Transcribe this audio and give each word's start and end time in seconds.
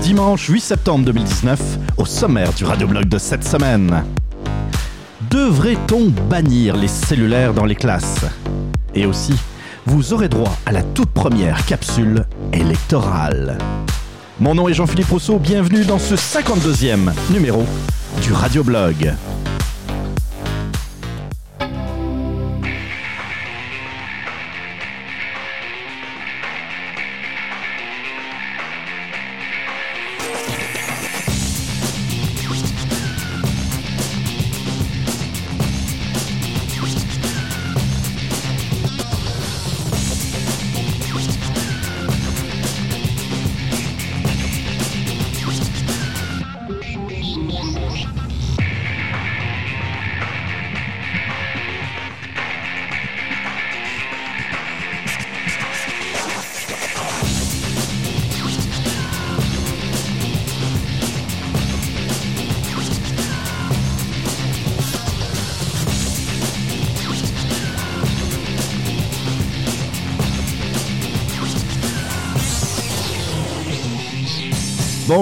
Dimanche 0.00 0.48
8 0.48 0.60
septembre 0.60 1.06
2019, 1.06 1.60
au 1.96 2.04
sommaire 2.04 2.52
du 2.52 2.64
radioblog 2.64 3.06
de 3.06 3.18
cette 3.18 3.42
semaine. 3.42 4.04
Devrait-on 5.28 6.10
bannir 6.30 6.76
les 6.76 6.86
cellulaires 6.86 7.52
dans 7.52 7.64
les 7.64 7.74
classes? 7.74 8.24
Et 8.94 9.06
aussi, 9.06 9.34
vous 9.86 10.12
aurez 10.12 10.28
droit 10.28 10.56
à 10.66 10.70
la 10.70 10.84
toute 10.84 11.10
première 11.10 11.66
capsule 11.66 12.26
électorale. 12.52 13.58
Mon 14.40 14.56
nom 14.56 14.68
est 14.68 14.74
Jean-Philippe 14.74 15.10
Rousseau, 15.10 15.38
bienvenue 15.38 15.84
dans 15.84 16.00
ce 16.00 16.16
52e 16.16 17.12
numéro 17.30 17.64
du 18.20 18.32
Radioblog. 18.32 19.14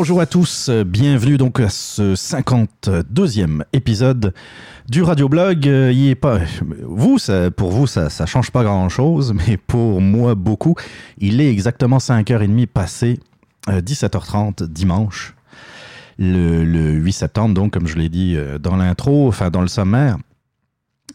Bonjour 0.03 0.21
à 0.21 0.27
tous, 0.27 0.69
bienvenue 0.69 1.37
donc 1.37 1.61
à 1.61 1.69
ce 1.69 2.17
52e 2.17 3.63
épisode 3.73 4.35
du 4.89 5.01
radioblog. 5.01 5.69
Euh, 5.69 5.93
il 5.93 6.17
vous, 6.83 7.19
pour 7.57 7.71
vous, 7.71 7.87
ça, 7.87 8.11
ça 8.11 8.27
change 8.27 8.51
pas 8.51 8.65
grand 8.65 8.89
chose, 8.89 9.33
mais 9.47 9.57
pour 9.57 10.01
moi, 10.01 10.35
beaucoup. 10.35 10.75
Il 11.19 11.41
est 11.41 11.49
exactement 11.49 11.99
5h30 11.99 12.67
passé, 12.67 13.21
17h30 13.69 14.65
dimanche, 14.65 15.37
le, 16.19 16.65
le 16.65 16.95
8 16.95 17.13
septembre, 17.13 17.55
donc, 17.55 17.73
comme 17.73 17.87
je 17.87 17.97
l'ai 17.97 18.09
dit 18.09 18.35
euh, 18.37 18.59
dans 18.59 18.75
l'intro, 18.75 19.29
enfin 19.29 19.51
dans 19.51 19.63
le 19.63 19.69
sommaire. 19.69 20.19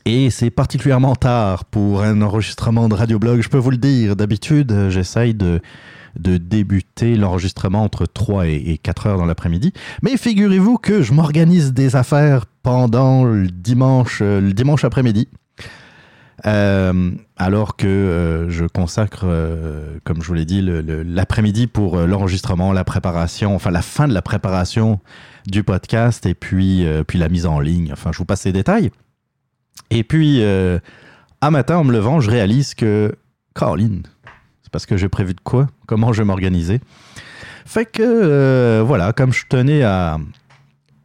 Et 0.05 0.29
c'est 0.29 0.49
particulièrement 0.49 1.17
tard 1.17 1.65
pour 1.65 2.03
un 2.03 2.21
enregistrement 2.21 2.87
de 2.87 2.93
radioblog, 2.93 3.41
je 3.41 3.49
peux 3.49 3.57
vous 3.57 3.71
le 3.71 3.77
dire. 3.77 4.15
D'habitude, 4.15 4.87
j'essaye 4.87 5.33
de 5.33 5.59
de 6.19 6.37
débuter 6.37 7.15
l'enregistrement 7.15 7.83
entre 7.83 8.05
3 8.05 8.47
et 8.47 8.79
4 8.81 9.07
heures 9.07 9.17
dans 9.17 9.25
l'après-midi. 9.25 9.73
Mais 10.01 10.17
figurez-vous 10.17 10.77
que 10.77 11.01
je 11.01 11.13
m'organise 11.13 11.73
des 11.73 11.95
affaires 11.95 12.45
pendant 12.63 13.23
le 13.23 13.47
dimanche, 13.47 14.19
euh, 14.21 14.41
le 14.41 14.53
dimanche 14.53 14.83
après-midi. 14.83 15.27
Euh, 16.45 17.11
alors 17.35 17.75
que 17.77 17.87
euh, 17.87 18.49
je 18.49 18.65
consacre, 18.65 19.25
comme 20.03 20.21
je 20.21 20.27
vous 20.27 20.33
l'ai 20.33 20.45
dit, 20.45 20.61
l'après-midi 20.61 21.67
pour 21.67 21.97
l'enregistrement, 21.97 22.73
la 22.73 22.83
préparation, 22.83 23.55
enfin 23.55 23.71
la 23.71 23.81
fin 23.81 24.07
de 24.07 24.13
la 24.13 24.21
préparation 24.21 24.99
du 25.45 25.63
podcast 25.63 26.25
et 26.25 26.33
puis, 26.33 26.85
puis 27.07 27.19
la 27.19 27.29
mise 27.29 27.45
en 27.45 27.59
ligne. 27.59 27.91
Enfin, 27.93 28.11
je 28.11 28.17
vous 28.17 28.25
passe 28.25 28.45
les 28.45 28.53
détails. 28.53 28.91
Et 29.89 30.03
puis, 30.03 30.43
à 31.41 31.51
matin, 31.51 31.77
en 31.77 31.83
me 31.83 31.93
levant, 31.93 32.19
je 32.19 32.29
réalise 32.29 32.73
que, 32.75 33.15
Caroline, 33.55 34.03
parce 34.71 34.85
que 34.85 34.97
j'ai 34.97 35.09
prévu 35.09 35.33
de 35.33 35.41
quoi, 35.41 35.67
comment 35.85 36.13
je 36.13 36.21
vais 36.21 36.25
m'organiser? 36.25 36.79
Fait 37.65 37.85
que, 37.85 38.01
euh, 38.01 38.83
voilà, 38.85 39.11
comme 39.11 39.33
je 39.33 39.45
tenais 39.47 39.83
à. 39.83 40.17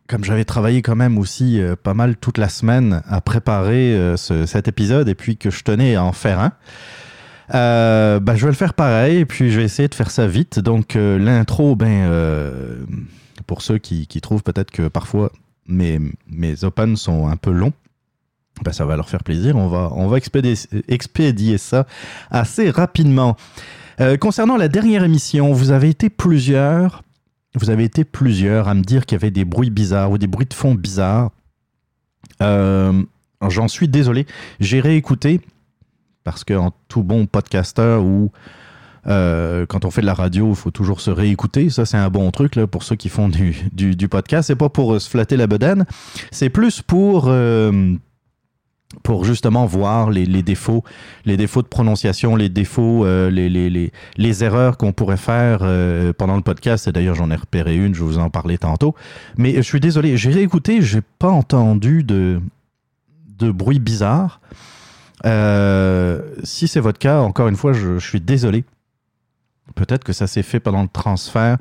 Comme 0.06 0.24
j'avais 0.24 0.44
travaillé 0.44 0.82
quand 0.82 0.94
même 0.94 1.16
aussi 1.16 1.60
euh, 1.60 1.74
pas 1.74 1.94
mal 1.94 2.16
toute 2.16 2.36
la 2.36 2.48
semaine 2.48 3.02
à 3.08 3.20
préparer 3.20 3.94
euh, 3.94 4.16
cet 4.16 4.68
épisode 4.68 5.08
et 5.08 5.14
puis 5.14 5.36
que 5.36 5.50
je 5.50 5.64
tenais 5.64 5.94
à 5.94 6.04
en 6.04 6.12
faire 6.12 6.38
un, 6.38 6.52
bah, 8.20 8.36
je 8.36 8.44
vais 8.44 8.50
le 8.50 8.56
faire 8.56 8.74
pareil 8.74 9.18
et 9.18 9.24
puis 9.24 9.50
je 9.50 9.58
vais 9.58 9.64
essayer 9.64 9.88
de 9.88 9.94
faire 9.94 10.10
ça 10.10 10.26
vite. 10.26 10.58
Donc, 10.58 10.94
l'intro, 10.94 11.76
ben, 11.76 12.08
pour 13.46 13.62
ceux 13.62 13.78
qui, 13.78 14.06
qui 14.06 14.20
trouvent 14.20 14.42
peut-être 14.42 14.70
que 14.70 14.88
parfois 14.88 15.32
mes, 15.66 15.98
mes 16.28 16.64
opens 16.64 16.96
sont 16.96 17.28
un 17.28 17.36
peu 17.36 17.50
longs, 17.50 17.72
ben, 18.60 18.72
ça 18.72 18.84
va 18.84 18.96
leur 18.96 19.08
faire 19.08 19.22
plaisir. 19.22 19.56
On 19.56 19.68
va, 19.68 19.90
on 19.92 20.08
va 20.08 20.18
expédier, 20.18 21.58
ça 21.58 21.86
assez 22.30 22.70
rapidement. 22.70 23.36
Euh, 24.00 24.16
concernant 24.16 24.56
la 24.56 24.68
dernière 24.68 25.04
émission, 25.04 25.52
vous 25.52 25.70
avez 25.70 25.88
été 25.88 26.10
plusieurs, 26.10 27.02
vous 27.54 27.70
avez 27.70 27.84
été 27.84 28.04
plusieurs 28.04 28.68
à 28.68 28.74
me 28.74 28.82
dire 28.82 29.06
qu'il 29.06 29.16
y 29.16 29.20
avait 29.20 29.30
des 29.30 29.44
bruits 29.44 29.70
bizarres 29.70 30.10
ou 30.10 30.18
des 30.18 30.26
bruits 30.26 30.46
de 30.46 30.54
fond 30.54 30.74
bizarres. 30.74 31.30
Euh, 32.42 33.02
j'en 33.48 33.68
suis 33.68 33.88
désolé. 33.88 34.26
J'ai 34.60 34.80
réécouté 34.80 35.40
parce 36.24 36.44
qu'en 36.44 36.72
tout 36.88 37.02
bon 37.02 37.26
podcasteur 37.26 38.04
ou 38.04 38.30
euh, 39.08 39.66
quand 39.66 39.84
on 39.84 39.90
fait 39.90 40.02
de 40.02 40.06
la 40.06 40.14
radio, 40.14 40.50
il 40.50 40.56
faut 40.56 40.70
toujours 40.70 41.00
se 41.00 41.10
réécouter. 41.10 41.68
Ça, 41.68 41.84
c'est 41.84 41.96
un 41.96 42.10
bon 42.10 42.30
truc 42.30 42.54
là, 42.54 42.68
pour 42.68 42.84
ceux 42.84 42.94
qui 42.94 43.08
font 43.08 43.28
du, 43.28 43.56
du, 43.72 43.96
du 43.96 44.08
podcast. 44.08 44.46
C'est 44.46 44.56
pas 44.56 44.68
pour 44.68 45.00
se 45.00 45.10
flatter 45.10 45.36
la 45.36 45.48
bedaine. 45.48 45.84
C'est 46.30 46.50
plus 46.50 46.82
pour 46.82 47.28
pour 49.02 49.24
justement 49.24 49.66
voir 49.66 50.10
les, 50.10 50.26
défauts, 50.42 50.84
les 51.24 51.36
défauts 51.36 51.62
de 51.62 51.68
prononciation, 51.68 52.36
les 52.36 52.48
défauts, 52.48 53.04
euh, 53.04 53.30
les, 53.30 54.44
erreurs 54.44 54.76
qu'on 54.76 54.92
pourrait 54.92 55.16
faire 55.16 55.60
euh, 55.62 56.12
pendant 56.12 56.36
le 56.36 56.42
podcast. 56.42 56.88
Et 56.88 56.92
d'ailleurs, 56.92 57.14
j'en 57.14 57.30
ai 57.30 57.36
repéré 57.36 57.76
une, 57.76 57.94
je 57.94 58.02
vous 58.02 58.18
en 58.18 58.30
parler 58.30 58.58
tantôt. 58.58 58.94
Mais 59.36 59.54
je 59.56 59.62
suis 59.62 59.80
désolé, 59.80 60.16
j'ai 60.16 60.30
réécouté, 60.30 60.82
j'ai 60.82 61.02
pas 61.18 61.30
entendu 61.30 62.02
de, 62.04 62.40
bruit 63.40 63.80
bizarre. 63.80 64.40
Euh, 65.26 66.20
si 66.44 66.68
c'est 66.68 66.80
votre 66.80 66.98
cas, 66.98 67.20
encore 67.20 67.48
une 67.48 67.56
fois, 67.56 67.72
je 67.72 67.98
suis 67.98 68.20
désolé. 68.20 68.64
Peut-être 69.74 70.04
que 70.04 70.12
ça 70.12 70.26
s'est 70.26 70.42
fait 70.42 70.60
pendant 70.60 70.82
le 70.82 70.88
transfert. 70.88 71.56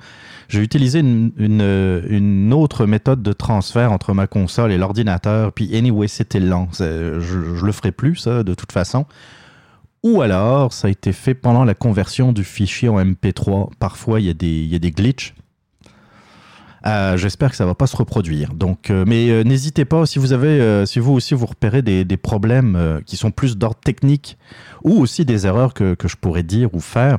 J'ai 0.49 0.61
utilisé 0.61 0.99
une, 0.99 2.53
autre 2.53 2.85
méthode 2.85 3.23
de 3.23 3.31
transfert 3.31 3.91
entre 3.91 4.13
ma 4.13 4.27
console 4.27 4.71
et 4.71 4.77
l'ordinateur. 4.77 5.53
Puis, 5.53 5.75
anyway, 5.75 6.07
c'était 6.07 6.39
lent. 6.39 6.67
Je, 6.77 7.19
je 7.19 7.65
le 7.65 7.71
ferai 7.71 7.91
plus, 7.91 8.15
ça, 8.15 8.43
de 8.43 8.53
toute 8.53 8.71
façon. 8.71 9.05
Ou 10.03 10.21
alors, 10.21 10.73
ça 10.73 10.87
a 10.87 10.91
été 10.91 11.13
fait 11.13 11.35
pendant 11.35 11.63
la 11.63 11.75
conversion 11.75 12.33
du 12.33 12.43
fichier 12.43 12.89
en 12.89 12.99
MP3. 13.03 13.69
Parfois, 13.79 14.19
il 14.19 14.25
y 14.25 14.29
a 14.29 14.33
des, 14.33 14.47
il 14.47 14.79
glitches. 14.91 15.35
Euh, 16.87 17.15
j'espère 17.17 17.51
que 17.51 17.55
ça 17.55 17.67
va 17.67 17.75
pas 17.75 17.85
se 17.85 17.95
reproduire. 17.95 18.55
Donc, 18.55 18.89
euh, 18.89 19.05
mais 19.07 19.29
euh, 19.29 19.43
n'hésitez 19.43 19.85
pas 19.85 20.07
si 20.07 20.17
vous 20.17 20.33
avez, 20.33 20.85
si 20.87 20.97
vous 20.97 21.11
aussi 21.11 21.35
vous 21.35 21.45
repérez 21.45 21.83
des, 21.83 22.17
problèmes 22.17 23.01
qui 23.05 23.15
sont 23.15 23.29
plus 23.29 23.57
d'ordre 23.57 23.79
technique 23.79 24.37
ou 24.83 24.99
aussi 24.99 25.23
des 25.23 25.45
erreurs 25.45 25.75
que, 25.75 25.95
je 26.03 26.15
pourrais 26.15 26.43
dire 26.43 26.73
ou 26.73 26.79
faire 26.79 27.17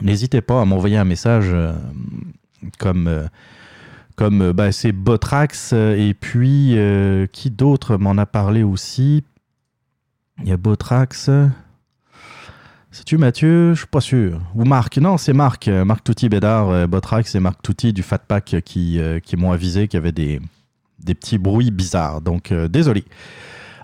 N'hésitez 0.00 0.40
pas 0.40 0.60
à 0.60 0.64
m'envoyer 0.64 0.96
un 0.96 1.04
message 1.04 1.50
euh, 1.52 1.72
comme, 2.78 3.06
euh, 3.08 3.26
comme 4.16 4.40
euh, 4.42 4.52
bah, 4.52 4.72
c'est 4.72 4.92
Botrax 4.92 5.74
et 5.74 6.14
puis 6.18 6.76
qui 7.32 7.50
d'autre 7.50 7.96
m'en 7.96 8.16
a 8.16 8.26
parlé 8.26 8.62
aussi? 8.62 9.24
Il 10.42 10.48
y 10.48 10.52
a 10.52 10.56
Botrax. 10.56 11.30
C'est-tu 12.90 13.16
Mathieu? 13.16 13.74
Je 13.74 13.80
suis 13.80 13.86
pas 13.86 14.00
sûr. 14.00 14.40
Ou 14.54 14.64
Marc? 14.64 14.98
Non, 14.98 15.16
c'est 15.18 15.32
Marc. 15.32 15.68
Marc 15.68 16.04
Touti 16.04 16.28
Bédard, 16.28 16.88
Botrax 16.88 17.34
et 17.34 17.40
Marc 17.40 17.62
Touti 17.62 17.92
du 17.92 18.02
Fat 18.02 18.18
Pack 18.18 18.56
qui, 18.64 19.00
qui 19.24 19.36
m'ont 19.36 19.52
avisé 19.52 19.88
qu'il 19.88 19.98
y 19.98 20.02
avait 20.02 20.12
des, 20.12 20.40
des 20.98 21.14
petits 21.14 21.38
bruits 21.38 21.70
bizarres. 21.70 22.22
Donc, 22.22 22.52
désolé. 22.52 23.04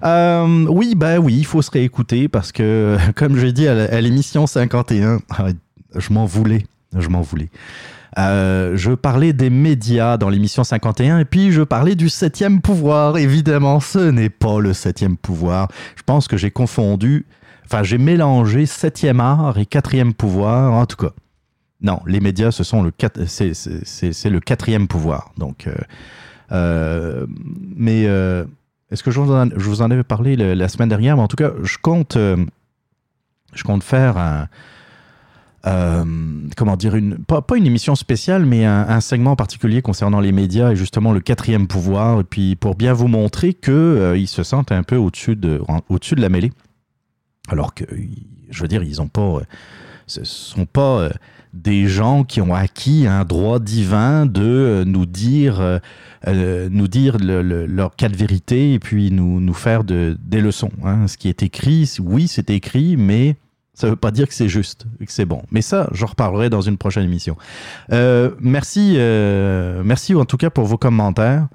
oui, 0.02 0.94
bah 0.94 1.18
oui, 1.18 1.36
il 1.38 1.46
faut 1.46 1.62
se 1.62 1.70
réécouter 1.70 2.28
parce 2.28 2.50
que, 2.50 2.98
comme 3.14 3.36
j'ai 3.36 3.52
dit 3.52 3.68
à 3.68 4.00
l'émission 4.00 4.46
51, 4.46 5.20
je 5.94 6.12
m'en 6.12 6.24
voulais. 6.24 6.64
Je 6.96 7.08
m'en 7.08 7.20
voulais. 7.20 7.50
Euh, 8.16 8.76
je 8.76 8.92
parlais 8.92 9.32
des 9.32 9.50
médias 9.50 10.16
dans 10.16 10.28
l'émission 10.28 10.64
51 10.64 11.18
et 11.18 11.24
puis 11.24 11.52
je 11.52 11.62
parlais 11.62 11.94
du 11.94 12.08
septième 12.08 12.60
pouvoir. 12.60 13.18
Évidemment, 13.18 13.80
ce 13.80 14.10
n'est 14.10 14.30
pas 14.30 14.60
le 14.60 14.72
septième 14.72 15.16
pouvoir. 15.16 15.68
Je 15.96 16.02
pense 16.02 16.26
que 16.26 16.36
j'ai 16.36 16.50
confondu, 16.50 17.26
enfin 17.66 17.82
j'ai 17.82 17.98
mélangé 17.98 18.66
septième 18.66 19.20
art 19.20 19.58
et 19.58 19.66
quatrième 19.66 20.14
pouvoir. 20.14 20.72
En 20.72 20.86
tout 20.86 20.96
cas, 20.96 21.12
Non, 21.80 22.00
les 22.06 22.20
médias, 22.20 22.50
ce 22.50 22.64
sont 22.64 22.82
le 22.82 22.92
c'est 23.26 24.30
le 24.30 24.40
quatrième 24.40 24.88
pouvoir. 24.88 25.32
Donc, 25.36 25.68
mais 26.50 28.02
est-ce 28.90 29.02
que 29.02 29.10
je 29.10 29.20
vous, 29.20 29.32
en, 29.32 29.50
je 29.50 29.68
vous, 29.68 29.82
en, 29.82 29.90
avais 29.90 30.02
parlé 30.02 30.34
la, 30.34 30.68
semaine 30.68 30.88
dernière? 30.88 31.16
Mais 31.16 31.22
en 31.22 31.28
tout 31.28 31.36
cas, 31.36 31.52
je 31.62 31.76
compte, 31.76 32.16
je 32.16 33.62
compte 33.64 33.84
faire 33.84 34.16
un, 34.16 34.48
euh, 35.66 36.04
comment 36.56 36.76
dire, 36.76 36.94
une, 36.94 37.18
pas, 37.18 37.42
une 37.56 37.66
émission 37.66 37.96
spéciale, 37.96 38.46
mais 38.46 38.64
un, 38.64 39.00
segment 39.00 39.34
particulier 39.34 39.82
concernant 39.82 40.20
les 40.20 40.32
médias 40.32 40.70
et 40.70 40.76
justement 40.76 41.12
le 41.12 41.20
quatrième 41.20 41.66
pouvoir, 41.66 42.20
et 42.20 42.24
puis 42.24 42.56
pour 42.56 42.74
bien 42.76 42.92
vous 42.92 43.08
montrer 43.08 43.54
qu'ils 43.54 43.72
euh, 43.72 44.26
se 44.26 44.42
sentent 44.42 44.72
un 44.72 44.82
peu 44.82 44.96
au-dessus 44.96 45.36
de, 45.36 45.60
au-dessus 45.88 46.14
de 46.14 46.20
la 46.20 46.28
mêlée. 46.28 46.52
Alors 47.48 47.74
que, 47.74 47.84
je 48.50 48.62
veux 48.62 48.68
dire, 48.68 48.82
ils 48.82 49.02
ont 49.02 49.08
pas, 49.08 49.20
euh, 49.20 49.40
ce 50.06 50.24
sont 50.24 50.66
pas 50.66 51.08
des 51.52 51.88
gens 51.88 52.24
qui 52.24 52.40
ont 52.40 52.54
acquis 52.54 53.06
un 53.06 53.24
droit 53.24 53.58
divin 53.58 54.26
de 54.26 54.84
nous 54.86 55.06
dire, 55.06 55.80
nous 56.26 56.88
dire 56.88 57.16
leur 57.18 57.96
cas 57.96 58.08
de 58.08 58.16
vérité 58.16 58.74
et 58.74 58.78
puis 58.78 59.10
nous, 59.10 59.40
nous 59.40 59.54
faire 59.54 59.82
de, 59.82 60.16
des 60.22 60.40
leçons. 60.40 60.70
Hein. 60.84 61.08
Ce 61.08 61.16
qui 61.16 61.28
est 61.28 61.42
écrit, 61.42 61.90
oui, 62.00 62.28
c'est 62.28 62.50
écrit, 62.50 62.96
mais 62.96 63.36
ça 63.78 63.86
ne 63.86 63.92
veut 63.92 63.96
pas 63.96 64.10
dire 64.10 64.26
que 64.26 64.34
c'est 64.34 64.48
juste 64.48 64.86
que 64.98 65.12
c'est 65.12 65.24
bon. 65.24 65.42
Mais 65.52 65.62
ça, 65.62 65.88
j'en 65.92 66.06
reparlerai 66.06 66.50
dans 66.50 66.62
une 66.62 66.76
prochaine 66.76 67.04
émission. 67.04 67.36
Euh, 67.92 68.32
merci, 68.40 68.94
euh, 68.96 69.84
en 70.16 70.24
tout 70.24 70.36
cas 70.36 70.50
pour 70.50 70.64
vos 70.64 70.76
commentaires. 70.76 71.46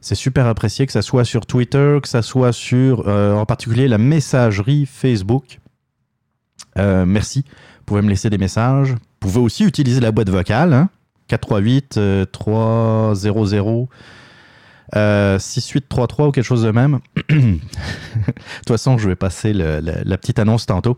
C'est 0.00 0.14
super 0.14 0.46
apprécié 0.46 0.86
que 0.86 0.92
ça 0.92 1.02
soit 1.02 1.26
sur 1.26 1.44
Twitter, 1.44 1.98
que 2.02 2.08
ça 2.08 2.22
soit 2.22 2.54
sur, 2.54 3.06
euh, 3.08 3.34
en 3.34 3.44
particulier, 3.44 3.88
la 3.88 3.98
messagerie 3.98 4.86
Facebook. 4.86 5.60
merci. 6.76 7.44
Vous 7.46 7.84
pouvez 7.84 8.00
me 8.00 8.08
laisser 8.08 8.30
des 8.30 8.38
messages. 8.38 8.92
Vous 8.92 8.98
pouvez 9.20 9.40
aussi 9.40 9.64
utiliser 9.64 10.00
la 10.00 10.12
boîte 10.12 10.30
vocale, 10.30 10.72
hein, 10.72 10.88
438 11.28 12.00
300 12.32 13.14
6833 14.94 16.28
ou 16.28 16.32
quelque 16.32 16.44
chose 16.44 16.62
de 16.62 16.70
même. 16.70 17.00
de 17.28 17.58
toute 17.58 18.68
façon, 18.68 18.98
je 18.98 19.08
vais 19.08 19.16
passer 19.16 19.52
la, 19.52 20.16
petite 20.18 20.38
annonce 20.38 20.66
tantôt. 20.66 20.96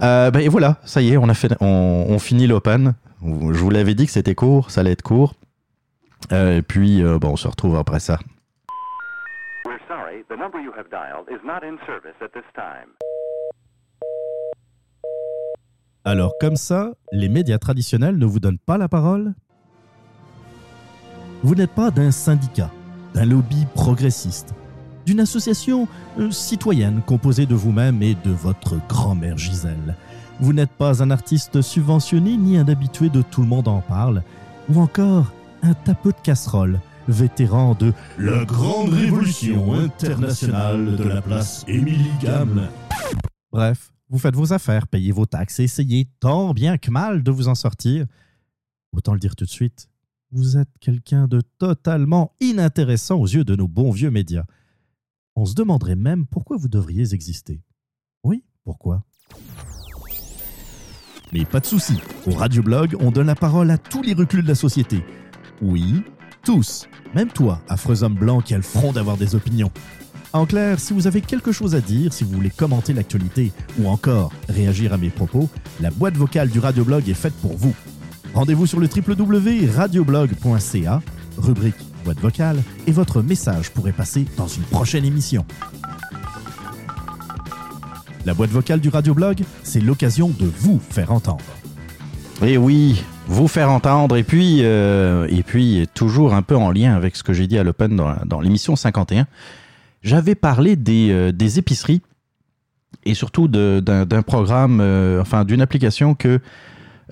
Euh, 0.00 0.30
ben, 0.30 0.40
et 0.40 0.48
voilà, 0.48 0.76
ça 0.84 1.02
y 1.02 1.12
est, 1.12 1.16
on, 1.16 1.28
a 1.28 1.34
fait, 1.34 1.52
on, 1.60 2.18
finit 2.18 2.46
l'open. 2.46 2.94
Je 3.22 3.58
vous 3.58 3.70
l'avais 3.70 3.94
dit 3.94 4.06
que 4.06 4.12
c'était 4.12 4.34
court, 4.34 4.70
ça 4.70 4.80
allait 4.80 4.92
être 4.92 5.02
court. 5.02 5.34
Euh, 6.32 6.58
et 6.58 6.62
puis, 6.62 7.02
euh, 7.02 7.18
bon, 7.18 7.30
on 7.30 7.36
se 7.36 7.48
retrouve 7.48 7.76
après 7.76 8.00
ça. 8.00 8.18
Alors 16.04 16.32
comme 16.40 16.56
ça, 16.56 16.92
les 17.12 17.28
médias 17.28 17.58
traditionnels 17.58 18.16
ne 18.16 18.24
vous 18.24 18.40
donnent 18.40 18.58
pas 18.58 18.78
la 18.78 18.88
parole 18.88 19.34
Vous 21.42 21.54
n'êtes 21.54 21.74
pas 21.74 21.90
d'un 21.90 22.10
syndicat, 22.10 22.70
d'un 23.14 23.26
lobby 23.26 23.66
progressiste, 23.74 24.54
d'une 25.08 25.20
association 25.20 25.88
euh, 26.18 26.30
citoyenne 26.30 27.00
composée 27.00 27.46
de 27.46 27.54
vous-même 27.54 28.02
et 28.02 28.14
de 28.14 28.30
votre 28.30 28.76
grand-mère 28.88 29.38
Gisèle. 29.38 29.96
Vous 30.38 30.52
n'êtes 30.52 30.70
pas 30.70 31.02
un 31.02 31.10
artiste 31.10 31.62
subventionné 31.62 32.36
ni 32.36 32.58
un 32.58 32.68
habitué 32.68 33.08
de 33.08 33.22
Tout 33.22 33.40
le 33.40 33.46
monde 33.46 33.68
en 33.68 33.80
parle, 33.80 34.22
ou 34.68 34.78
encore 34.78 35.32
un 35.62 35.72
tapeux 35.72 36.12
de 36.12 36.20
casserole, 36.22 36.78
vétéran 37.08 37.74
de 37.74 37.94
la 38.18 38.44
grande 38.44 38.92
révolution 38.92 39.72
internationale 39.72 40.96
de 40.96 41.04
la 41.04 41.22
place 41.22 41.64
Émilie 41.66 42.12
Gamme. 42.20 42.68
Bref, 43.50 43.90
vous 44.10 44.18
faites 44.18 44.36
vos 44.36 44.52
affaires, 44.52 44.86
payez 44.88 45.12
vos 45.12 45.24
taxes 45.24 45.60
et 45.60 45.64
essayez 45.64 46.06
tant 46.20 46.52
bien 46.52 46.76
que 46.76 46.90
mal 46.90 47.22
de 47.22 47.30
vous 47.30 47.48
en 47.48 47.54
sortir. 47.54 48.04
Autant 48.92 49.14
le 49.14 49.20
dire 49.20 49.36
tout 49.36 49.46
de 49.46 49.50
suite, 49.50 49.88
vous 50.32 50.58
êtes 50.58 50.68
quelqu'un 50.80 51.28
de 51.28 51.40
totalement 51.58 52.34
inintéressant 52.40 53.16
aux 53.16 53.26
yeux 53.26 53.44
de 53.44 53.56
nos 53.56 53.68
bons 53.68 53.90
vieux 53.90 54.10
médias. 54.10 54.44
On 55.40 55.46
se 55.46 55.54
demanderait 55.54 55.94
même 55.94 56.26
pourquoi 56.26 56.56
vous 56.56 56.66
devriez 56.66 57.14
exister. 57.14 57.62
Oui, 58.24 58.42
pourquoi? 58.64 59.04
Mais 61.32 61.44
pas 61.44 61.60
de 61.60 61.66
souci, 61.66 62.00
au 62.26 62.32
Radioblog, 62.32 62.96
on 62.98 63.12
donne 63.12 63.28
la 63.28 63.36
parole 63.36 63.70
à 63.70 63.78
tous 63.78 64.02
les 64.02 64.14
reculs 64.14 64.42
de 64.42 64.48
la 64.48 64.56
société. 64.56 65.04
Oui, 65.62 66.02
tous, 66.42 66.88
même 67.14 67.28
toi, 67.28 67.62
affreux 67.68 68.02
homme 68.02 68.16
blanc 68.16 68.40
qui 68.40 68.52
a 68.52 68.56
le 68.56 68.64
front 68.64 68.90
d'avoir 68.90 69.16
des 69.16 69.36
opinions. 69.36 69.70
En 70.32 70.44
clair, 70.44 70.80
si 70.80 70.92
vous 70.92 71.06
avez 71.06 71.20
quelque 71.20 71.52
chose 71.52 71.76
à 71.76 71.80
dire, 71.80 72.12
si 72.12 72.24
vous 72.24 72.32
voulez 72.32 72.50
commenter 72.50 72.92
l'actualité 72.92 73.52
ou 73.78 73.86
encore 73.86 74.32
réagir 74.48 74.92
à 74.92 74.98
mes 74.98 75.10
propos, 75.10 75.48
la 75.80 75.92
boîte 75.92 76.16
vocale 76.16 76.50
du 76.50 76.58
Radioblog 76.58 77.08
est 77.08 77.14
faite 77.14 77.34
pour 77.34 77.56
vous. 77.56 77.76
Rendez-vous 78.34 78.66
sur 78.66 78.80
le 78.80 78.88
www.radioblog.ca, 78.88 81.00
rubrique 81.36 81.87
boîte 82.04 82.20
vocale 82.20 82.62
et 82.86 82.92
votre 82.92 83.22
message 83.22 83.70
pourrait 83.70 83.92
passer 83.92 84.26
dans 84.36 84.48
une 84.48 84.62
prochaine 84.62 85.04
émission. 85.04 85.44
La 88.24 88.34
boîte 88.34 88.50
vocale 88.50 88.80
du 88.80 88.88
radioblog, 88.88 89.42
c'est 89.62 89.80
l'occasion 89.80 90.28
de 90.28 90.46
vous 90.46 90.80
faire 90.90 91.12
entendre. 91.12 91.44
Et 92.42 92.52
eh 92.52 92.56
oui, 92.58 93.02
vous 93.26 93.48
faire 93.48 93.70
entendre 93.70 94.16
et 94.16 94.22
puis 94.22 94.58
euh, 94.62 95.26
et 95.28 95.42
puis 95.42 95.86
toujours 95.94 96.34
un 96.34 96.42
peu 96.42 96.56
en 96.56 96.70
lien 96.70 96.94
avec 96.94 97.16
ce 97.16 97.22
que 97.22 97.32
j'ai 97.32 97.46
dit 97.46 97.58
à 97.58 97.64
l'Open 97.64 98.00
dans, 98.26 98.40
l'émission 98.40 98.76
51. 98.76 99.26
J'avais 100.02 100.34
parlé 100.34 100.76
des, 100.76 101.10
euh, 101.10 101.32
des, 101.32 101.58
épiceries 101.58 102.00
et 103.04 103.14
surtout 103.14 103.48
d'un 103.48 104.22
programme, 104.22 104.80
euh, 104.80 105.20
enfin 105.20 105.44
d'une 105.44 105.60
application 105.60 106.14
que 106.14 106.40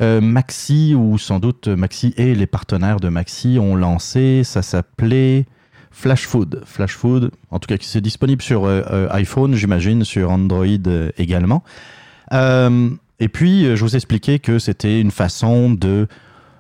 euh, 0.01 0.21
Maxi, 0.21 0.95
ou 0.95 1.17
sans 1.17 1.39
doute 1.39 1.69
Maxi 1.69 2.13
et 2.17 2.35
les 2.35 2.47
partenaires 2.47 3.01
de 3.01 3.09
Maxi 3.09 3.59
ont 3.61 3.75
lancé, 3.75 4.43
ça 4.45 4.61
s'appelait 4.63 5.47
Flash 5.91 6.27
Food. 6.27 6.63
Flash 6.67 6.95
Food, 6.95 7.31
en 7.51 7.59
tout 7.59 7.67
cas, 7.67 7.77
c'est 7.81 8.03
disponible 8.03 8.43
sur 8.43 8.67
euh, 8.67 8.83
euh, 8.91 9.09
iPhone, 9.13 9.55
j'imagine, 9.55 10.05
sur 10.05 10.31
Android 10.31 10.67
également. 11.17 11.65
et 12.33 13.29
puis, 13.29 13.77
je 13.77 13.81
vous 13.81 13.97
expliquais 13.97 14.39
que 14.39 14.59
c'était 14.59 15.01
une 15.01 15.11
façon 15.11 15.71
de, 15.71 16.07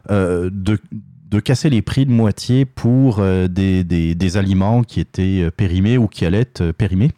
de, 0.08 1.40
casser 1.40 1.68
les 1.68 1.82
prix 1.82 2.06
de 2.06 2.12
moitié 2.12 2.64
pour 2.64 3.20
des, 3.20 3.84
des, 3.84 4.36
aliments 4.38 4.82
qui 4.82 5.00
étaient 5.00 5.50
périmés 5.50 5.98
ou 5.98 6.08
qui 6.08 6.24
allaient 6.24 6.40
être 6.40 6.70
périmés. 6.72 7.10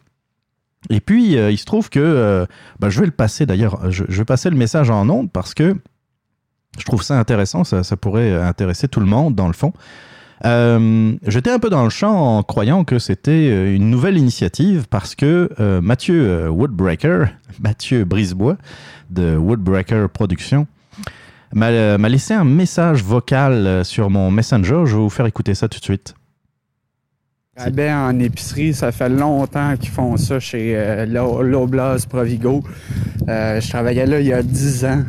Et 0.89 0.99
puis, 0.99 1.35
il 1.35 1.57
se 1.57 1.63
trouve 1.63 1.89
que, 1.89 2.45
bah, 2.79 2.89
je 2.89 2.99
vais 2.99 3.05
le 3.05 3.13
passer 3.13 3.45
d'ailleurs, 3.45 3.89
je, 3.91 4.03
je, 4.09 4.17
vais 4.17 4.25
passer 4.25 4.49
le 4.49 4.57
message 4.57 4.89
en 4.89 5.07
ondes 5.09 5.31
parce 5.31 5.53
que 5.53 5.77
je 6.77 6.85
trouve 6.85 7.03
ça 7.03 7.19
intéressant, 7.19 7.63
ça, 7.63 7.97
pourrait 7.97 8.35
intéresser 8.41 8.87
tout 8.87 8.99
le 8.99 9.05
monde 9.05 9.35
dans 9.35 9.47
le 9.47 9.53
fond. 9.53 9.73
Euh, 10.45 11.15
j'étais 11.27 11.51
un 11.51 11.59
peu 11.59 11.69
dans 11.69 11.83
le 11.83 11.89
champ 11.89 12.37
en 12.37 12.43
croyant 12.43 12.85
que 12.85 12.97
c'était 12.97 13.31
euh, 13.31 13.75
une 13.75 13.89
nouvelle 13.89 14.17
initiative 14.17 14.87
parce 14.89 15.15
que 15.15 15.49
euh, 15.59 15.81
Mathieu 15.81 16.49
Woodbreaker, 16.49 17.27
Mathieu 17.59 18.05
Brisebois 18.05 18.57
de 19.09 19.35
Woodbreaker 19.35 20.09
Productions, 20.09 20.67
m'a 21.53 21.97
laissé 21.97 22.35
un 22.35 22.45
message 22.45 23.03
vocal 23.03 23.83
sur 23.83 24.09
mon 24.09 24.29
Messenger. 24.29 24.83
Je 24.85 24.95
vais 24.95 25.01
vous 25.01 25.09
faire 25.09 25.25
écouter 25.25 25.55
ça 25.55 25.67
tout 25.67 25.79
de 25.79 25.83
suite. 25.83 26.13
Ah 27.57 27.71
ben, 27.71 27.97
en 27.97 28.19
épicerie, 28.19 28.73
ça 28.73 28.91
fait 28.91 29.09
longtemps 29.09 29.75
qu'ils 29.75 29.89
font 29.89 30.15
ça 30.15 30.39
chez 30.39 31.05
l'Oblast 31.07 32.07
Provigo. 32.07 32.63
je 33.27 33.67
travaillais 33.67 34.05
là 34.05 34.19
il 34.21 34.27
y 34.27 34.33
a 34.33 34.43
10 34.43 34.85
ans. 34.85 35.03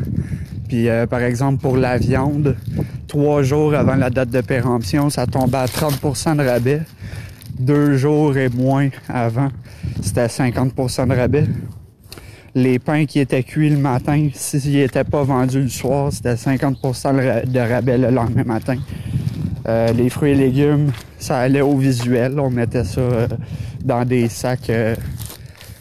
Puis, 0.71 0.89
euh, 0.89 1.05
par 1.05 1.21
exemple, 1.23 1.61
pour 1.61 1.77
la 1.77 1.99
viande, 1.99 2.55
trois 3.09 3.43
jours 3.43 3.75
avant 3.75 3.97
la 3.97 4.09
date 4.09 4.31
de 4.31 4.41
péremption, 4.41 5.11
ça 5.11 5.27
tombait 5.27 5.57
à 5.57 5.67
30% 5.67 6.37
de 6.37 6.45
rabais. 6.45 6.83
Deux 7.59 7.97
jours 7.97 8.37
et 8.37 8.49
moins 8.49 8.89
avant, 9.09 9.49
c'était 10.00 10.21
à 10.21 10.29
50% 10.29 11.09
de 11.09 11.12
rabais. 11.12 11.47
Les 12.55 12.79
pains 12.79 13.05
qui 13.05 13.19
étaient 13.19 13.43
cuits 13.43 13.71
le 13.71 13.79
matin, 13.79 14.29
s'ils 14.33 14.77
n'étaient 14.77 15.03
pas 15.03 15.25
vendus 15.25 15.62
le 15.62 15.69
soir, 15.69 16.12
c'était 16.12 16.35
50% 16.35 17.50
de 17.50 17.59
rabais 17.59 17.99
le 17.99 18.11
lendemain 18.11 18.45
matin. 18.45 18.77
Euh, 19.67 19.93
les 19.93 20.09
fruits 20.09 20.31
et 20.31 20.35
légumes, 20.37 20.93
ça 21.19 21.39
allait 21.39 21.62
au 21.62 21.77
visuel. 21.79 22.39
On 22.39 22.49
mettait 22.49 22.85
ça 22.85 23.00
euh, 23.00 23.27
dans 23.85 24.05
des 24.05 24.29
sacs 24.29 24.71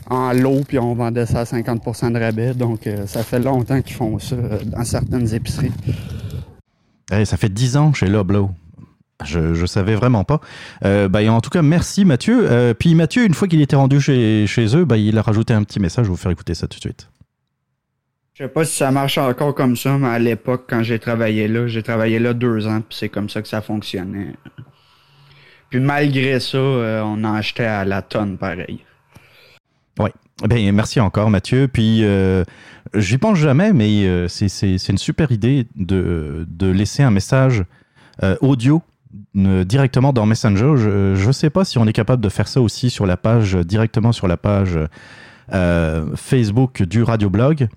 en 0.10 0.34
lot, 0.34 0.64
puis 0.68 0.80
on 0.80 0.94
vendait 0.96 1.26
ça 1.26 1.42
à 1.42 1.44
50% 1.44 2.12
de 2.12 2.20
rabais. 2.20 2.54
Donc, 2.54 2.88
euh, 2.88 3.06
ça 3.06 3.24
fait 3.24 3.40
longtemps 3.40 3.82
qu'ils 3.82 3.96
font 3.96 4.18
ça 4.20 4.36
euh, 4.36 4.60
dans 4.66 4.84
certaines 4.84 5.34
épiceries. 5.34 5.72
ça 7.10 7.38
fait 7.38 7.50
10 7.50 7.78
ans 7.78 7.94
chez 7.94 8.08
Loblo. 8.08 8.50
Je 9.26 9.40
ne 9.40 9.66
savais 9.66 9.96
vraiment 9.96 10.24
pas. 10.24 10.40
Euh, 10.86 11.10
bah, 11.10 11.20
en 11.32 11.42
tout 11.42 11.50
cas, 11.50 11.62
merci 11.62 12.06
Mathieu. 12.06 12.74
puis 12.80 12.96
Mathieu, 12.96 13.26
une 13.26 13.34
fois 13.34 13.48
qu'il 13.48 13.62
était 13.62 13.76
rendu 13.76 14.00
chez, 14.00 14.48
chez 14.48 14.76
eux, 14.78 14.86
bah, 14.86 14.98
il 14.98 15.18
a 15.18 15.22
rajouté 15.22 15.54
un 15.54 15.64
petit 15.64 15.80
message. 15.80 16.06
Je 16.06 16.10
vais 16.10 16.16
vous 16.16 16.22
faire 16.22 16.32
écouter 16.32 16.54
ça 16.54 16.68
tout 16.68 16.78
de 16.78 16.82
suite. 16.84 17.10
Je 18.34 18.46
sais 18.46 18.50
pas 18.50 18.64
si 18.64 18.78
ça 18.78 18.90
marche 18.92 19.18
encore 19.18 19.54
comme 19.54 19.76
ça, 19.76 19.98
mais 19.98 20.08
à 20.08 20.20
l'époque, 20.20 20.64
quand 20.70 20.82
j'ai 20.82 20.98
travaillé 20.98 21.50
là, 21.50 21.68
j'ai 21.68 21.84
travaillé 21.84 22.20
là 22.20 22.34
deux 22.34 22.66
ans, 22.68 22.80
puis 22.80 22.98
c'est 22.98 23.10
comme 23.10 23.30
ça 23.30 23.42
que 23.42 23.50
ça 23.50 23.62
fonctionnait. 23.62 24.34
Puis 25.70 25.82
malgré 25.82 26.40
ça, 26.40 26.58
on 26.58 27.22
en 27.26 27.34
achetait 27.34 27.66
à 27.66 27.84
la 27.84 28.02
tonne 28.02 28.38
pareil. 28.38 28.80
Oui. 30.00 30.10
Ben, 30.48 30.74
merci 30.74 31.00
encore, 31.00 31.30
Mathieu. 31.30 31.68
Puis, 31.68 32.04
euh, 32.04 32.44
j'y 32.94 33.18
pense 33.18 33.38
jamais, 33.38 33.74
mais 33.74 34.06
euh, 34.06 34.28
c'est 34.28 34.90
une 34.90 34.98
super 34.98 35.32
idée 35.32 35.68
de, 35.76 36.48
laisser 36.62 37.04
un 37.04 37.12
message 37.12 37.64
euh, 38.24 38.36
audio 38.42 38.82
directement 39.34 40.14
dans 40.14 40.26
Messenger. 40.26 40.74
Je 40.78 41.28
ne 41.28 41.32
sais 41.32 41.50
pas 41.50 41.66
si 41.66 41.78
on 41.78 41.88
est 41.88 41.94
capable 41.94 42.24
de 42.24 42.30
faire 42.30 42.48
ça 42.48 42.62
aussi 42.62 42.90
sur 42.90 43.06
la 43.06 43.18
page, 43.18 43.56
directement 43.56 44.12
sur 44.12 44.28
la 44.28 44.38
page 44.38 44.78
Facebook 46.16 46.84
du 46.84 47.04
Radio 47.04 47.30
Blog. 47.30 47.68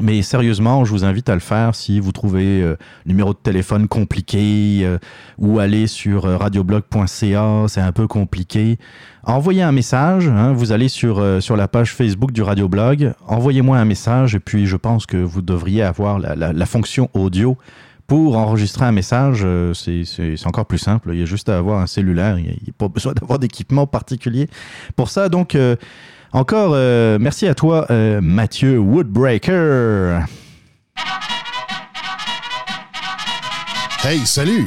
Mais 0.00 0.22
sérieusement, 0.22 0.84
je 0.84 0.90
vous 0.90 1.04
invite 1.04 1.28
à 1.28 1.34
le 1.34 1.40
faire 1.40 1.76
si 1.76 2.00
vous 2.00 2.10
trouvez 2.10 2.60
euh, 2.60 2.76
numéro 3.06 3.32
de 3.32 3.38
téléphone 3.38 3.86
compliqué 3.86 4.80
euh, 4.82 4.98
ou 5.38 5.60
aller 5.60 5.86
sur 5.86 6.24
euh, 6.24 6.36
radioblog.ca, 6.36 7.66
c'est 7.68 7.80
un 7.80 7.92
peu 7.92 8.08
compliqué. 8.08 8.76
Envoyez 9.22 9.62
un 9.62 9.70
message, 9.70 10.26
hein, 10.26 10.52
vous 10.52 10.72
allez 10.72 10.88
sur, 10.88 11.20
euh, 11.20 11.38
sur 11.38 11.56
la 11.56 11.68
page 11.68 11.94
Facebook 11.94 12.32
du 12.32 12.42
Radioblog, 12.42 13.12
envoyez-moi 13.28 13.78
un 13.78 13.84
message 13.84 14.34
et 14.34 14.40
puis 14.40 14.66
je 14.66 14.76
pense 14.76 15.06
que 15.06 15.16
vous 15.16 15.42
devriez 15.42 15.82
avoir 15.82 16.18
la, 16.18 16.34
la, 16.34 16.52
la 16.52 16.66
fonction 16.66 17.08
audio 17.14 17.56
pour 18.08 18.36
enregistrer 18.36 18.86
un 18.86 18.92
message. 18.92 19.46
C'est 19.74 20.46
encore 20.46 20.66
plus 20.66 20.78
simple, 20.78 21.10
il 21.12 21.20
y 21.20 21.22
a 21.22 21.24
juste 21.24 21.48
à 21.48 21.56
avoir 21.56 21.80
un 21.80 21.86
cellulaire, 21.86 22.36
il 22.40 22.46
n'y 22.46 22.50
a, 22.50 22.72
pas 22.76 22.88
besoin 22.88 23.12
d'avoir 23.20 23.38
d'équipement 23.38 23.86
particulier. 23.86 24.48
Pour 24.96 25.08
ça, 25.08 25.28
donc... 25.28 25.56
Encore 26.34 26.72
euh, 26.74 27.16
merci 27.20 27.46
à 27.46 27.54
toi, 27.54 27.86
euh, 27.90 28.20
Mathieu 28.20 28.80
Woodbreaker. 28.80 30.26
Hey, 34.02 34.26
salut! 34.26 34.66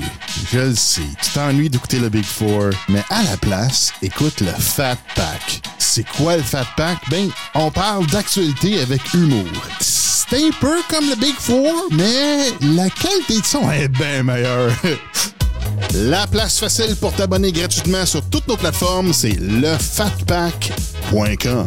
Je 0.49 0.59
le 0.59 0.75
sais, 0.75 1.01
tu 1.21 1.31
t'ennuies 1.31 1.69
d'écouter 1.69 1.99
le 1.99 2.07
Big 2.07 2.23
Four, 2.23 2.69
mais 2.87 3.03
à 3.09 3.21
la 3.23 3.35
place, 3.35 3.91
écoute 4.01 4.39
le 4.39 4.51
Fat 4.57 4.95
Pack. 5.13 5.61
C'est 5.77 6.07
quoi 6.07 6.37
le 6.37 6.41
Fat 6.41 6.65
Pack? 6.77 6.99
Ben, 7.09 7.27
on 7.53 7.69
parle 7.69 8.07
d'actualité 8.07 8.79
avec 8.79 9.13
humour. 9.13 9.45
C'est 9.81 10.37
un 10.37 10.51
peu 10.61 10.77
comme 10.89 11.09
le 11.09 11.17
Big 11.17 11.35
Four, 11.35 11.89
mais 11.91 12.53
la 12.61 12.89
qualité 12.89 13.41
de 13.41 13.45
son 13.45 13.69
est 13.69 13.89
bien 13.89 14.23
meilleure. 14.23 14.71
La 15.93 16.27
place 16.27 16.59
facile 16.59 16.95
pour 16.95 17.13
t'abonner 17.13 17.51
gratuitement 17.51 18.05
sur 18.05 18.21
toutes 18.29 18.47
nos 18.47 18.57
plateformes, 18.57 19.13
c'est 19.13 19.39
lefatpack.com. 19.39 21.65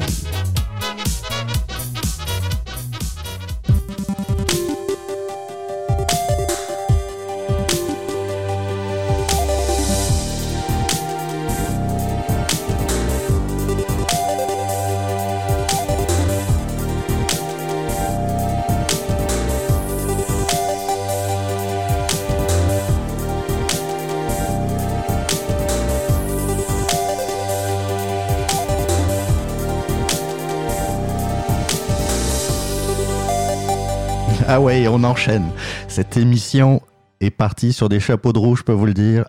Ah 34.52 34.60
ouais, 34.60 34.88
on 34.88 35.04
enchaîne. 35.04 35.48
Cette 35.86 36.16
émission 36.16 36.82
est 37.20 37.30
partie 37.30 37.72
sur 37.72 37.88
des 37.88 38.00
chapeaux 38.00 38.32
de 38.32 38.40
roue, 38.40 38.56
je 38.56 38.64
peux 38.64 38.72
vous 38.72 38.84
le 38.84 38.94
dire. 38.94 39.24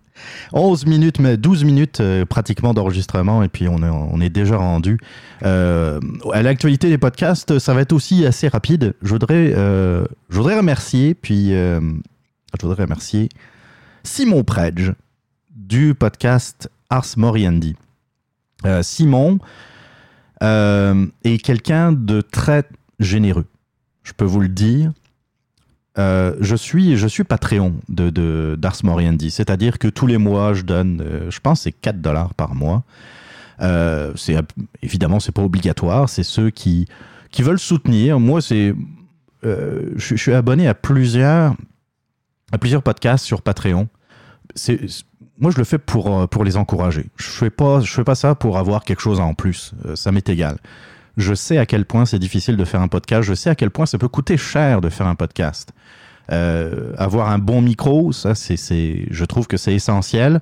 11 0.54 0.86
minutes, 0.86 1.18
mais 1.18 1.36
12 1.36 1.64
minutes 1.64 2.00
euh, 2.00 2.24
pratiquement 2.24 2.72
d'enregistrement 2.72 3.42
et 3.42 3.50
puis 3.50 3.68
on 3.68 4.18
est, 4.22 4.30
déjà 4.30 4.56
rendu. 4.56 4.98
Euh, 5.42 6.00
à 6.32 6.40
l'actualité 6.40 6.88
des 6.88 6.96
podcasts, 6.96 7.58
ça 7.58 7.74
va 7.74 7.82
être 7.82 7.92
aussi 7.92 8.24
assez 8.24 8.48
rapide. 8.48 8.94
Je 9.02 9.10
voudrais, 9.10 9.52
euh, 9.54 10.06
je 10.30 10.38
voudrais 10.38 10.56
remercier, 10.56 11.12
puis 11.12 11.50
je 11.50 11.92
voudrais 12.62 12.84
remercier 12.84 13.28
Simon 14.04 14.42
Predge 14.42 14.94
du 15.54 15.92
podcast 15.92 16.70
Ars 16.88 17.18
Moriendi. 17.18 17.76
Simon 18.80 19.38
est 20.40 21.44
quelqu'un 21.44 21.92
de 21.92 22.22
très 22.22 22.64
généreux 22.98 23.44
je 24.02 24.12
peux 24.12 24.24
vous 24.24 24.40
le 24.40 24.48
dire. 24.48 24.92
Euh, 25.98 26.34
je 26.40 26.56
suis 26.56 26.96
je 26.96 27.06
suis 27.06 27.22
Patreon 27.22 27.74
de, 27.88 28.08
de 28.08 28.56
d'Ars 28.58 28.78
Moriendi, 28.82 29.30
c'est-à-dire 29.30 29.78
que 29.78 29.88
tous 29.88 30.06
les 30.06 30.16
mois 30.16 30.54
je 30.54 30.62
donne, 30.62 31.02
euh, 31.02 31.30
je 31.30 31.38
pense 31.40 31.62
c'est 31.62 31.72
4 31.72 32.00
dollars 32.00 32.34
par 32.34 32.54
mois. 32.54 32.82
Euh, 33.60 34.12
c'est 34.16 34.36
évidemment 34.82 35.20
c'est 35.20 35.32
pas 35.32 35.42
obligatoire, 35.42 36.08
c'est 36.08 36.22
ceux 36.22 36.48
qui 36.48 36.88
qui 37.30 37.42
veulent 37.42 37.58
soutenir. 37.58 38.20
Moi 38.20 38.40
c'est 38.40 38.74
euh, 39.44 39.90
je, 39.96 40.16
suis 40.16 40.32
abonné 40.32 40.66
à 40.66 40.74
plusieurs 40.74 41.54
à 42.52 42.58
plusieurs 42.58 42.82
podcasts 42.82 43.24
sur 43.24 43.42
Patreon. 43.42 43.88
Moi 45.38 45.50
je 45.50 45.58
le 45.58 45.64
fais 45.64 45.78
pour 45.78 46.26
pour 46.30 46.42
les 46.42 46.56
encourager. 46.56 47.10
Je 47.16 47.28
fais 47.28 47.50
pas 47.50 47.80
je 47.80 47.92
fais 47.92 48.04
pas 48.04 48.14
ça 48.14 48.34
pour 48.34 48.56
avoir 48.56 48.84
quelque 48.84 49.02
chose 49.02 49.20
en 49.20 49.34
plus. 49.34 49.74
Ça 49.94 50.10
m'est 50.10 50.26
égal 50.30 50.56
je 51.16 51.34
sais 51.34 51.58
à 51.58 51.66
quel 51.66 51.84
point 51.84 52.06
c'est 52.06 52.18
difficile 52.18 52.56
de 52.56 52.64
faire 52.64 52.80
un 52.80 52.88
podcast, 52.88 53.22
je 53.22 53.34
sais 53.34 53.50
à 53.50 53.54
quel 53.54 53.70
point 53.70 53.86
ça 53.86 53.98
peut 53.98 54.08
coûter 54.08 54.36
cher 54.36 54.80
de 54.80 54.88
faire 54.88 55.06
un 55.06 55.14
podcast. 55.14 55.72
Euh, 56.30 56.92
avoir 56.98 57.30
un 57.30 57.38
bon 57.38 57.60
micro, 57.60 58.12
ça, 58.12 58.34
c'est, 58.34 59.06
je 59.10 59.24
trouve 59.24 59.46
que 59.46 59.56
c'est 59.56 59.74
essentiel. 59.74 60.40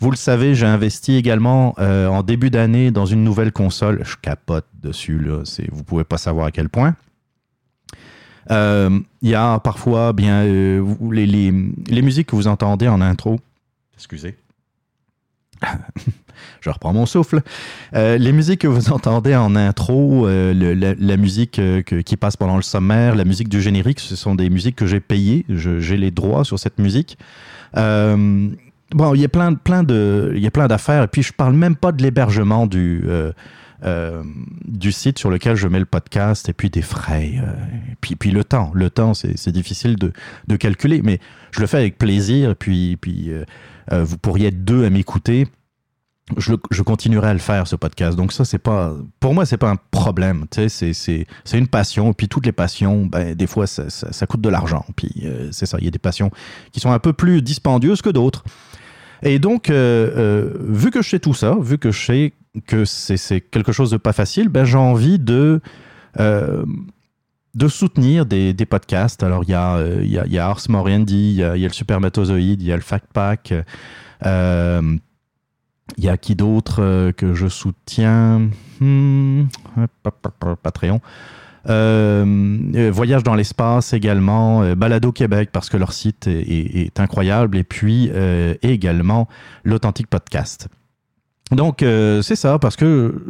Vous 0.00 0.10
le 0.10 0.16
savez, 0.16 0.54
j'ai 0.54 0.66
investi 0.66 1.14
également 1.14 1.74
euh, 1.78 2.08
en 2.08 2.22
début 2.22 2.50
d'année 2.50 2.90
dans 2.90 3.06
une 3.06 3.22
nouvelle 3.22 3.52
console. 3.52 4.00
Je 4.04 4.16
capote 4.20 4.66
dessus, 4.82 5.18
là. 5.18 5.42
C'est, 5.44 5.68
vous 5.70 5.84
pouvez 5.84 6.04
pas 6.04 6.18
savoir 6.18 6.46
à 6.46 6.50
quel 6.50 6.68
point. 6.68 6.96
Il 8.50 8.56
euh, 8.56 8.98
y 9.22 9.34
a 9.34 9.60
parfois 9.60 10.12
bien 10.12 10.42
les, 10.42 11.26
les, 11.26 11.52
les 11.88 12.02
musiques 12.02 12.26
que 12.26 12.36
vous 12.36 12.48
entendez 12.48 12.88
en 12.88 13.00
intro. 13.00 13.38
Excusez 13.94 14.36
je 16.60 16.70
reprends 16.70 16.92
mon 16.92 17.06
souffle. 17.06 17.42
Euh, 17.94 18.18
les 18.18 18.32
musiques 18.32 18.60
que 18.60 18.68
vous 18.68 18.90
entendez 18.90 19.34
en 19.34 19.56
intro, 19.56 20.26
euh, 20.26 20.94
la, 20.98 21.16
musique 21.16 21.58
euh, 21.58 21.82
qui 21.82 22.16
passe 22.16 22.36
pendant 22.36 22.56
le 22.56 22.62
sommaire, 22.62 23.14
la 23.14 23.24
musique 23.24 23.48
du 23.48 23.60
générique, 23.60 24.00
ce 24.00 24.16
sont 24.16 24.34
des 24.34 24.50
musiques 24.50 24.76
que 24.76 24.86
j'ai 24.86 25.00
payées. 25.00 25.44
J'ai 25.48 25.96
les 25.96 26.10
droits 26.10 26.44
sur 26.44 26.58
cette 26.58 26.78
musique. 26.78 27.18
Bon, 27.74 29.14
il 29.14 29.22
y 29.22 29.24
a 29.24 29.28
plein, 29.28 29.54
plein 29.54 29.84
de, 29.84 30.32
il 30.36 30.42
y 30.42 30.46
a 30.46 30.50
plein 30.50 30.68
d'affaires. 30.68 31.04
Et 31.04 31.08
puis 31.08 31.22
je 31.22 31.32
parle 31.32 31.54
même 31.54 31.76
pas 31.76 31.92
de 31.92 32.02
l'hébergement 32.02 32.66
du 32.66 33.04
euh, 33.84 34.22
du 34.64 34.92
site 34.92 35.18
sur 35.18 35.28
lequel 35.28 35.56
je 35.56 35.66
mets 35.66 35.80
le 35.80 35.86
podcast 35.86 36.48
et 36.48 36.52
puis 36.52 36.70
des 36.70 36.82
frais. 36.82 37.32
Euh, 37.38 37.52
et 37.90 37.96
puis, 38.00 38.14
puis 38.14 38.30
le 38.30 38.44
temps. 38.44 38.70
Le 38.74 38.90
temps, 38.90 39.12
c'est 39.14 39.50
difficile 39.50 39.96
de, 39.96 40.12
de, 40.46 40.56
calculer, 40.56 41.02
mais 41.02 41.18
je 41.50 41.60
le 41.60 41.66
fais 41.66 41.78
avec 41.78 41.98
plaisir. 41.98 42.50
Et 42.50 42.54
puis, 42.54 42.96
puis 42.96 43.30
euh, 43.30 44.04
vous 44.04 44.18
pourriez 44.18 44.48
être 44.48 44.64
deux 44.64 44.84
à 44.84 44.90
m'écouter 44.90 45.48
je, 46.36 46.54
je, 46.70 46.82
continuerai 46.82 47.30
à 47.30 47.32
le 47.32 47.40
faire 47.40 47.66
ce 47.66 47.74
podcast. 47.74 48.16
Donc 48.16 48.32
ça, 48.32 48.44
c'est 48.44 48.60
pas, 48.60 48.94
pour 49.18 49.34
moi, 49.34 49.44
c'est 49.44 49.56
pas 49.56 49.68
un 49.68 49.76
problème. 49.90 50.46
C'est 50.52 51.26
une 51.52 51.66
passion. 51.66 52.12
Puis 52.12 52.28
toutes 52.28 52.46
les 52.46 52.52
passions, 52.52 53.04
ben, 53.04 53.34
des 53.34 53.48
fois, 53.48 53.66
ça, 53.66 53.90
ça, 53.90 54.26
coûte 54.26 54.40
de 54.40 54.48
l'argent. 54.48 54.86
Puis 54.94 55.26
c'est 55.50 55.66
ça. 55.66 55.76
Il 55.80 55.84
y 55.84 55.88
a 55.88 55.90
des 55.90 55.98
passions 55.98 56.30
qui 56.70 56.78
sont 56.78 56.92
un 56.92 57.00
peu 57.00 57.12
plus 57.12 57.42
dispendieuses 57.42 58.00
que 58.00 58.10
d'autres. 58.10 58.44
Et 59.24 59.40
donc, 59.40 59.68
vu 59.68 60.90
que 60.92 61.02
je 61.02 61.08
sais 61.08 61.18
tout 61.18 61.34
ça, 61.34 61.56
vu 61.60 61.76
que 61.78 61.90
je 61.90 62.06
sais 62.06 62.32
que 62.66 62.84
c'est 62.84 63.40
quelque 63.40 63.72
chose 63.72 63.90
de 63.90 63.96
pas 63.96 64.12
facile, 64.12 64.48
ben, 64.48 64.64
j'ai 64.64 64.78
envie 64.78 65.18
de 65.18 65.60
euh, 66.20 66.64
de 67.54 67.68
soutenir 67.68 68.24
des, 68.24 68.52
des, 68.54 68.66
podcasts. 68.66 69.22
Alors, 69.22 69.44
il 69.44 69.50
y 69.50 69.54
a, 69.54 69.78
il 70.02 70.10
y 70.10 70.18
a, 70.18 70.26
y 70.26 70.38
a 70.38 70.46
Ars 70.46 70.62
Moriendi, 70.68 71.32
il 71.32 71.36
y 71.36 71.44
a, 71.44 71.54
le 71.54 71.68
Supermatozoïde, 71.68 72.62
il 72.62 72.68
y 72.68 72.72
a 72.72 72.76
le 72.76 72.82
Fact 72.82 73.06
Pack. 73.12 73.52
Euh, 74.24 74.96
il 75.98 76.04
y 76.04 76.08
a 76.08 76.16
qui 76.16 76.34
d'autre 76.34 76.82
euh, 76.82 77.12
que 77.12 77.34
je 77.34 77.48
soutiens? 77.48 78.48
Hmm, 78.80 79.44
Patreon. 80.62 81.00
Euh, 81.68 82.90
Voyage 82.92 83.22
dans 83.22 83.34
l'espace 83.34 83.92
également, 83.92 84.62
euh, 84.62 84.74
Balado 84.74 85.12
Québec 85.12 85.50
parce 85.52 85.68
que 85.68 85.76
leur 85.76 85.92
site 85.92 86.26
est, 86.26 86.98
incroyable 86.98 87.56
et 87.56 87.62
puis 87.62 88.10
euh, 88.12 88.54
également 88.62 89.28
l'authentique 89.64 90.08
podcast. 90.08 90.68
Donc 91.50 91.82
euh, 91.82 92.22
c'est 92.22 92.36
ça 92.36 92.58
parce 92.58 92.76
que 92.76 93.22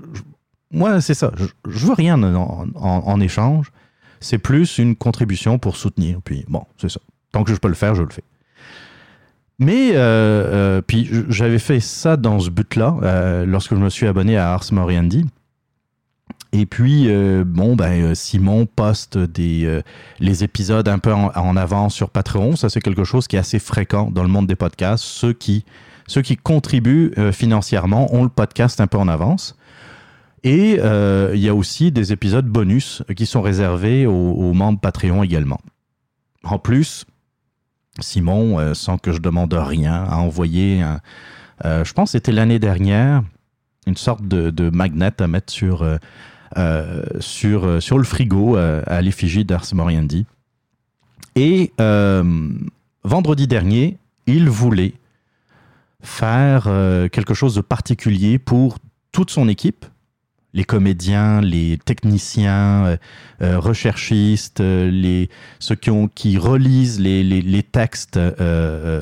moi 0.70 1.00
c'est 1.00 1.14
ça, 1.14 1.32
je, 1.36 1.46
je, 1.68 1.86
veux 1.86 1.92
rien 1.92 2.22
en, 2.22 3.20
échange, 3.20 3.72
c'est 4.20 4.38
plus 4.38 4.78
une 4.78 4.94
contribution 4.96 5.58
pour 5.58 5.76
soutenir. 5.76 6.20
Puis 6.22 6.44
bon 6.48 6.64
c'est 6.78 6.90
ça, 6.90 7.00
tant 7.32 7.44
que 7.44 7.52
je 7.52 7.58
peux 7.58 7.68
le 7.68 7.74
faire, 7.74 7.94
je 7.94 8.02
le 8.02 8.10
fais. 8.10 8.24
Mais 9.58 9.92
euh, 9.92 9.98
euh, 9.98 10.82
puis 10.82 11.08
j'avais 11.28 11.58
fait 11.58 11.80
ça 11.80 12.16
dans 12.16 12.38
ce 12.38 12.50
but-là 12.50 13.44
lorsque 13.44 13.74
je 13.74 13.80
me 13.80 13.90
suis 13.90 14.06
abonné 14.06 14.36
à 14.36 14.52
Ars 14.52 14.72
Moriendi. 14.72 15.24
Et 16.54 16.66
puis 16.66 17.08
bon 17.44 17.74
ben 17.76 18.14
Simon 18.14 18.66
poste 18.66 19.18
des 19.18 19.80
les 20.20 20.44
épisodes 20.44 20.86
un 20.86 20.98
peu 20.98 21.12
en, 21.12 21.32
en 21.34 21.56
avance 21.56 21.94
sur 21.94 22.08
Patreon. 22.10 22.54
Ça 22.54 22.68
c'est 22.68 22.80
quelque 22.80 23.04
chose 23.04 23.26
qui 23.26 23.36
est 23.36 23.40
assez 23.40 23.58
fréquent 23.58 24.10
dans 24.10 24.22
le 24.22 24.28
monde 24.28 24.46
des 24.46 24.56
podcasts. 24.56 25.04
Ceux 25.04 25.32
qui 25.32 25.64
ceux 26.12 26.22
qui 26.22 26.36
contribuent 26.36 27.12
euh, 27.16 27.32
financièrement 27.32 28.14
ont 28.14 28.22
le 28.22 28.28
podcast 28.28 28.80
un 28.82 28.86
peu 28.86 28.98
en 28.98 29.08
avance. 29.08 29.56
Et 30.44 30.72
il 30.72 31.40
y 31.40 31.48
a 31.48 31.54
aussi 31.54 31.92
des 31.92 32.12
épisodes 32.12 32.46
bonus 32.46 33.04
qui 33.16 33.26
sont 33.26 33.42
réservés 33.42 34.06
aux, 34.06 34.52
membres 34.52 34.80
Patreon 34.80 35.22
également. 35.22 35.60
En 36.42 36.58
plus, 36.58 37.06
Simon, 38.00 38.74
sans 38.74 38.98
que 38.98 39.12
je 39.12 39.20
demande 39.20 39.54
rien, 39.54 40.02
a 40.02 40.16
envoyé, 40.16 40.84
je 41.62 41.92
pense 41.92 42.08
que 42.08 42.18
c'était 42.18 42.32
l'année 42.32 42.58
dernière, 42.58 43.22
une 43.86 43.96
sorte 43.96 44.26
de, 44.26 44.70
magnet 44.70 45.12
à 45.22 45.28
mettre 45.28 45.52
sur, 45.52 45.86
sur, 47.20 47.80
sur 47.80 47.98
le 47.98 48.04
frigo 48.04 48.56
à 48.56 49.00
l'effigie 49.00 49.44
d'Ars 49.44 49.72
Moriendi. 49.74 50.26
Et 51.36 51.72
vendredi 53.04 53.46
dernier, 53.46 53.96
il 54.26 54.48
voulait 54.50 54.94
faire 56.02 56.64
euh, 56.66 57.08
quelque 57.08 57.34
chose 57.34 57.54
de 57.54 57.60
particulier 57.60 58.38
pour 58.38 58.78
toute 59.12 59.30
son 59.30 59.48
équipe, 59.48 59.86
les 60.54 60.64
comédiens, 60.64 61.40
les 61.40 61.78
techniciens, 61.82 62.84
euh, 62.84 62.96
euh, 63.42 63.58
recherchistes, 63.58 64.60
les, 64.60 65.30
ceux 65.58 65.74
qui, 65.74 65.90
ont, 65.90 66.08
qui 66.08 66.36
relisent 66.36 67.00
les, 67.00 67.22
les, 67.22 67.62
textes 67.62 68.18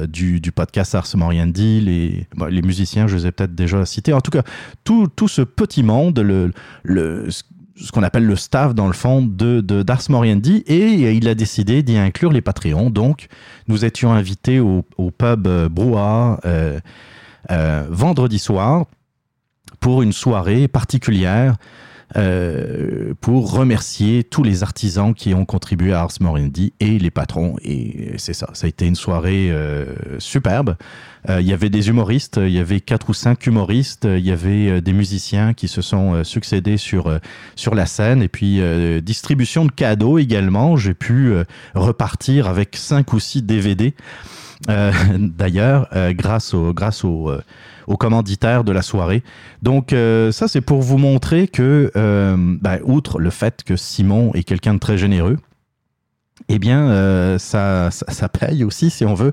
du, 0.09 0.41
du, 0.41 0.53
podcast 0.53 0.95
Ars 0.95 1.09
Moriendi, 1.15 1.81
les, 1.81 2.27
les 2.49 2.63
musiciens, 2.63 3.07
je 3.07 3.17
les 3.17 3.27
ai 3.27 3.33
peut-être 3.33 3.55
déjà 3.55 3.85
cités. 3.85 4.13
En 4.13 4.21
tout 4.21 4.31
cas, 4.31 4.43
tout, 4.85 5.09
tout 5.09 5.29
ce 5.29 5.43
petit 5.43 5.83
monde, 5.83 6.19
le, 6.21 6.53
le, 6.85 7.29
ce 7.83 7.93
qu'on 7.93 8.03
appelle 8.03 8.27
le 8.27 8.37
staff 8.37 8.75
dans 8.75 8.87
le 8.87 8.93
fond 8.93 9.23
de, 9.23 9.61
d'Ars 9.61 10.03
Moriendi 10.09 10.63
et 10.67 11.13
il 11.13 11.29
a 11.29 11.35
décidé 11.35 11.83
d'y 11.83 11.97
inclure 11.97 12.33
les 12.33 12.41
Patreons. 12.41 12.91
Donc, 12.91 13.29
nous 13.69 13.85
étions 13.85 14.13
invités 14.13 14.61
au, 14.61 14.83
pub 15.17 15.47
euh, 15.47 15.69
Brouhaha 15.69 16.41
euh, 16.45 16.81
euh, 17.51 17.87
vendredi 17.89 18.39
soir 18.39 18.87
pour 19.81 20.03
une 20.03 20.13
soirée 20.13 20.69
particulière 20.69 21.57
euh, 22.17 23.15
pour 23.21 23.53
remercier 23.53 24.25
tous 24.25 24.43
les 24.43 24.63
artisans 24.65 25.15
qui 25.15 25.33
ont 25.33 25.45
contribué 25.45 25.93
à 25.93 26.01
Ars 26.01 26.13
Moriendi 26.21 26.73
et 26.81 26.99
les 26.99 27.11
patrons. 27.11 27.57
Et 27.63 28.15
c'est 28.17 28.33
ça, 28.33 28.49
ça 28.53 28.67
a 28.67 28.69
été 28.69 28.87
une 28.87 28.97
soirée 28.97 29.51
euh, 29.51 29.95
superbe. 30.19 30.77
Euh, 31.29 31.41
il 31.41 31.47
y 31.47 31.53
avait 31.53 31.71
des 31.71 31.89
humoristes, 31.89 32.41
il 32.43 32.51
y 32.51 32.59
avait 32.59 32.81
quatre 32.81 33.11
ou 33.11 33.15
cinq 33.15 33.47
humoristes, 33.47 34.07
il 34.11 34.25
y 34.25 34.33
avait 34.33 34.81
des 34.81 34.93
musiciens 34.93 35.55
qui 35.55 35.69
se 35.69 35.83
sont 35.83 36.25
succédés 36.25 36.79
sur, 36.79 37.21
sur 37.55 37.75
la 37.75 37.87
scène 37.87 38.23
et 38.23 38.29
puis 38.29 38.61
distribution 39.03 39.65
de 39.65 39.71
cadeaux 39.71 40.19
également. 40.19 40.77
J'ai 40.77 40.95
pu 40.95 41.35
repartir 41.75 42.49
avec 42.49 42.77
cinq 42.77 43.13
ou 43.13 43.21
six 43.21 43.43
DVD. 43.43 43.95
D'ailleurs, 45.19 45.89
grâce 46.15 46.55
au, 46.55 46.73
grâce 46.75 47.05
au, 47.05 47.31
au 47.91 47.97
commanditaire 47.97 48.63
de 48.63 48.73
la 48.73 48.83
soirée. 48.83 49.23
Donc 49.63 49.93
euh, 49.93 50.31
ça, 50.31 50.47
c'est 50.47 50.61
pour 50.61 50.81
vous 50.81 50.97
montrer 50.97 51.49
que, 51.49 51.91
euh, 51.97 52.37
ben, 52.39 52.79
outre 52.85 53.19
le 53.19 53.31
fait 53.31 53.65
que 53.65 53.77
Simon 53.77 54.31
est 54.35 54.45
quelqu'un 54.45 54.75
de 54.75 54.79
très 54.79 54.97
généreux, 54.97 55.39
eh 56.49 56.59
bien, 56.59 56.89
euh, 56.89 57.37
ça, 57.39 57.91
ça, 57.91 58.29
paye 58.29 58.65
aussi, 58.65 58.91
si 58.91 59.05
on 59.05 59.15
veut, 59.15 59.33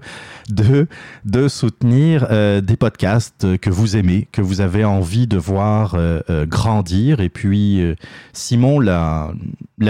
de, 0.50 0.88
de 1.24 1.48
soutenir 1.48 2.28
des 2.62 2.76
podcasts 2.76 3.58
que 3.60 3.70
vous 3.70 3.96
aimez, 3.96 4.28
que 4.32 4.42
vous 4.42 4.60
avez 4.60 4.84
envie 4.84 5.26
de 5.26 5.38
voir 5.38 5.96
grandir. 6.48 7.22
Et 7.22 7.30
puis, 7.30 7.82
Simon 8.34 8.80
l'a 8.80 9.32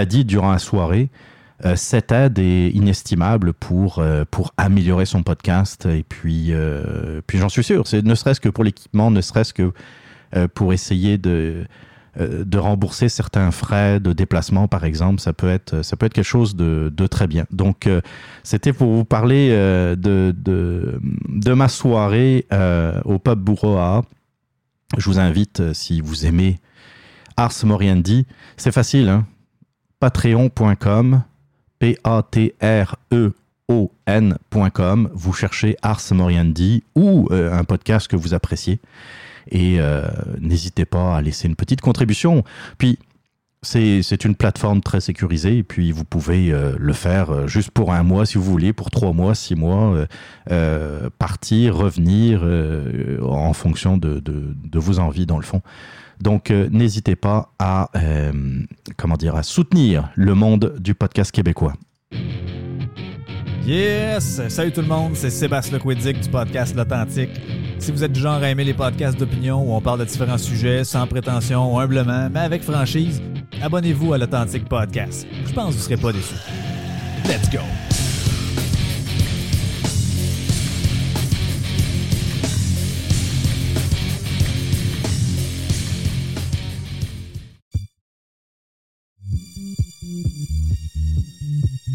dit 0.06 0.24
durant 0.24 0.52
la 0.52 0.58
soirée, 0.58 1.10
euh, 1.64 1.74
cette 1.74 2.12
aide 2.12 2.38
est 2.38 2.70
inestimable 2.70 3.52
pour, 3.52 3.98
euh, 3.98 4.24
pour 4.30 4.52
améliorer 4.56 5.06
son 5.06 5.22
podcast. 5.22 5.86
Et 5.86 6.04
puis, 6.04 6.52
euh, 6.52 7.20
puis 7.26 7.38
j'en 7.38 7.48
suis 7.48 7.64
sûr, 7.64 7.86
c'est 7.86 8.04
ne 8.04 8.14
serait-ce 8.14 8.40
que 8.40 8.48
pour 8.48 8.64
l'équipement, 8.64 9.10
ne 9.10 9.20
serait-ce 9.20 9.52
que 9.52 9.72
pour 10.54 10.74
essayer 10.74 11.16
de, 11.16 11.64
de 12.18 12.58
rembourser 12.58 13.08
certains 13.08 13.50
frais 13.50 13.98
de 13.98 14.12
déplacement, 14.12 14.68
par 14.68 14.84
exemple, 14.84 15.20
ça 15.22 15.32
peut 15.32 15.48
être, 15.48 15.80
ça 15.80 15.96
peut 15.96 16.04
être 16.04 16.12
quelque 16.12 16.22
chose 16.22 16.54
de, 16.54 16.92
de 16.94 17.06
très 17.06 17.26
bien. 17.26 17.46
Donc, 17.50 17.88
c'était 18.42 18.74
pour 18.74 18.92
vous 18.92 19.06
parler 19.06 19.48
de, 19.48 20.34
de, 20.36 21.00
de, 21.28 21.52
ma 21.54 21.68
soirée 21.68 22.46
au 23.06 23.18
pub 23.18 23.38
Bourroa. 23.38 24.04
Je 24.98 25.06
vous 25.06 25.18
invite, 25.18 25.72
si 25.72 26.02
vous 26.02 26.26
aimez 26.26 26.60
Ars 27.38 27.64
Moriendi, 27.64 28.26
c'est 28.58 28.72
facile, 28.72 29.08
hein? 29.08 29.26
patreon.com 29.98 31.22
P-A-T-R-E-O-N.com. 31.78 33.10
Vous 35.12 35.32
cherchez 35.32 35.76
Ars 35.82 36.02
Moriendi 36.12 36.82
ou 36.94 37.28
euh, 37.30 37.52
un 37.52 37.64
podcast 37.64 38.08
que 38.08 38.16
vous 38.16 38.34
appréciez. 38.34 38.80
Et 39.50 39.76
euh, 39.80 40.06
n'hésitez 40.40 40.84
pas 40.84 41.16
à 41.16 41.22
laisser 41.22 41.48
une 41.48 41.56
petite 41.56 41.80
contribution. 41.80 42.44
Puis, 42.76 42.98
c'est 43.62 44.24
une 44.24 44.36
plateforme 44.36 44.82
très 44.82 45.00
sécurisée 45.00 45.58
et 45.58 45.64
puis 45.64 45.90
vous 45.90 46.04
pouvez 46.04 46.52
euh, 46.52 46.76
le 46.78 46.92
faire 46.92 47.48
juste 47.48 47.72
pour 47.72 47.92
un 47.92 48.04
mois 48.04 48.24
si 48.24 48.38
vous 48.38 48.44
voulez, 48.44 48.72
pour 48.72 48.88
trois 48.90 49.12
mois, 49.12 49.34
six 49.34 49.56
mois, 49.56 50.06
partir, 51.18 51.74
revenir 51.76 52.44
en 53.22 53.52
fonction 53.52 53.96
de, 53.96 54.20
de, 54.20 54.54
de, 54.54 54.78
vos 54.78 55.00
envies 55.00 55.26
dans 55.26 55.38
le 55.38 55.44
fond. 55.44 55.60
Donc, 56.20 56.50
euh, 56.50 56.68
n'hésitez 56.70 57.16
pas 57.16 57.52
à, 57.58 57.90
euh, 57.96 58.32
comment 58.96 59.16
dire, 59.16 59.36
à 59.36 59.42
soutenir 59.42 60.10
le 60.14 60.34
monde 60.34 60.74
du 60.78 60.94
podcast 60.94 61.30
québécois. 61.30 61.74
Yes! 63.64 64.40
Salut 64.48 64.72
tout 64.72 64.80
le 64.80 64.86
monde, 64.86 65.12
c'est 65.14 65.30
Sébastien 65.30 65.76
Lequidic 65.76 66.20
du 66.20 66.28
podcast 66.30 66.74
L'Authentique. 66.74 67.38
Si 67.78 67.92
vous 67.92 68.02
êtes 68.02 68.12
du 68.12 68.20
genre 68.20 68.42
à 68.42 68.48
aimer 68.48 68.64
les 68.64 68.72
podcasts 68.72 69.18
d'opinion 69.18 69.62
où 69.62 69.74
on 69.74 69.80
parle 69.80 70.00
de 70.00 70.04
différents 70.06 70.38
sujets 70.38 70.84
sans 70.84 71.06
prétention, 71.06 71.78
humblement, 71.78 72.30
mais 72.32 72.40
avec 72.40 72.62
franchise, 72.62 73.20
abonnez-vous 73.62 74.14
à 74.14 74.18
l'Authentique 74.18 74.68
Podcast. 74.68 75.26
Je 75.44 75.52
pense 75.52 75.66
que 75.66 75.72
vous 75.72 75.78
ne 75.78 75.82
serez 75.82 75.96
pas 75.98 76.12
déçus. 76.12 76.34
Let's 77.26 77.50
go! 77.50 77.87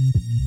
Mm-hmm. 0.04 0.43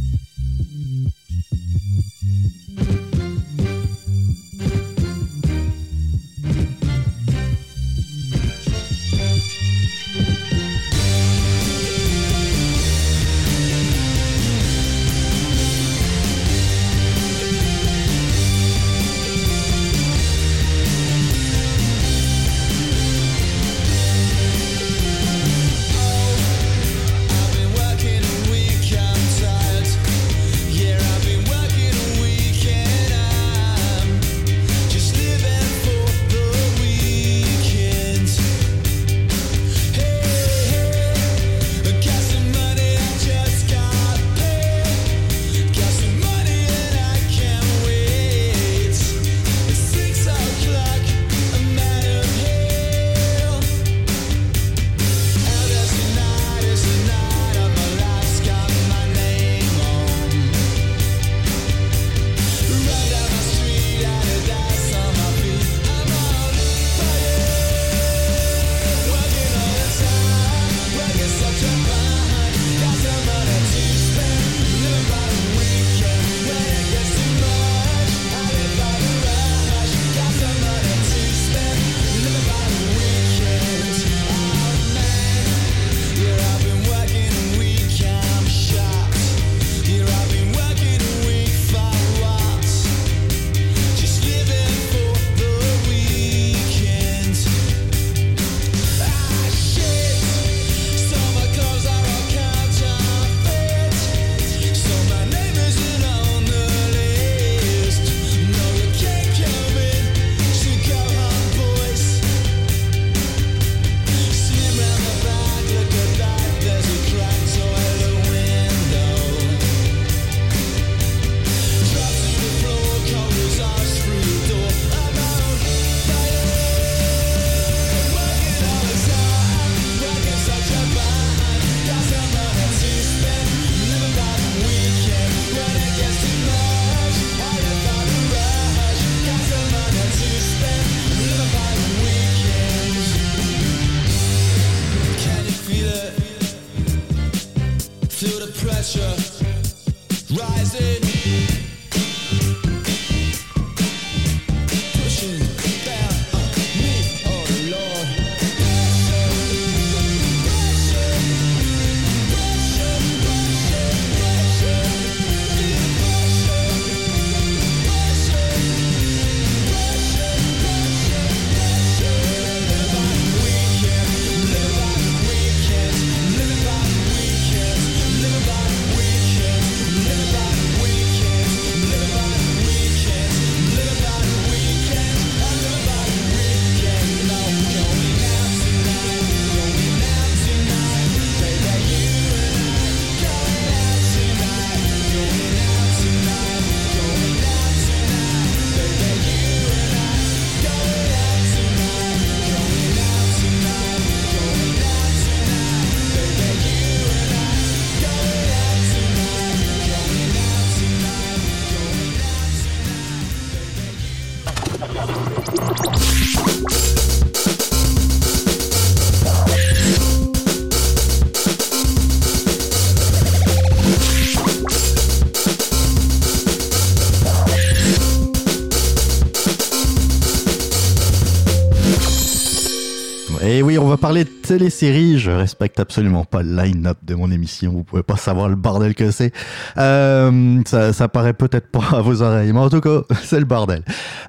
Téléséries. 234.47 235.19
Je 235.19 235.31
respecte 235.31 235.81
absolument 235.81 236.25
pas 236.25 236.43
le 236.43 236.55
line-up 236.55 236.99
de 237.03 237.15
mon 237.15 237.31
émission. 237.31 237.73
Vous 237.73 237.85
pouvez 237.85 238.03
pas 238.03 238.17
savoir 238.17 238.49
le 238.49 238.57
bordel 238.57 238.95
que 238.95 239.11
c'est. 239.11 239.33
Euh, 239.77 240.61
ça, 240.67 240.93
ça 240.93 241.09
paraît 241.09 241.35
peut-être 241.35 241.69
pas 241.71 241.85
à 241.93 242.01
vos 242.01 242.23
oreilles, 242.23 242.53
mais 242.53 242.61
en 242.61 242.71
tout 242.71 242.81
cas, 242.81 243.03
c'est 243.23 243.39
le 243.39 243.45
bordel. 243.45 243.83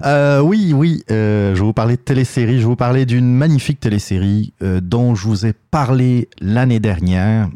Euh, 0.04 0.40
oui, 0.40 0.72
oui, 0.74 1.02
euh, 1.10 1.54
je 1.54 1.62
vous 1.62 1.72
parler 1.72 1.96
de 1.96 2.02
téléséries. 2.02 2.60
Je 2.60 2.66
vous 2.66 2.76
parler 2.76 3.06
d'une 3.06 3.32
magnifique 3.32 3.80
télésérie 3.80 4.52
euh, 4.62 4.80
dont 4.82 5.14
je 5.14 5.26
vous 5.26 5.46
ai 5.46 5.52
parlé 5.52 6.28
l'année 6.40 6.80
dernière. 6.80 7.48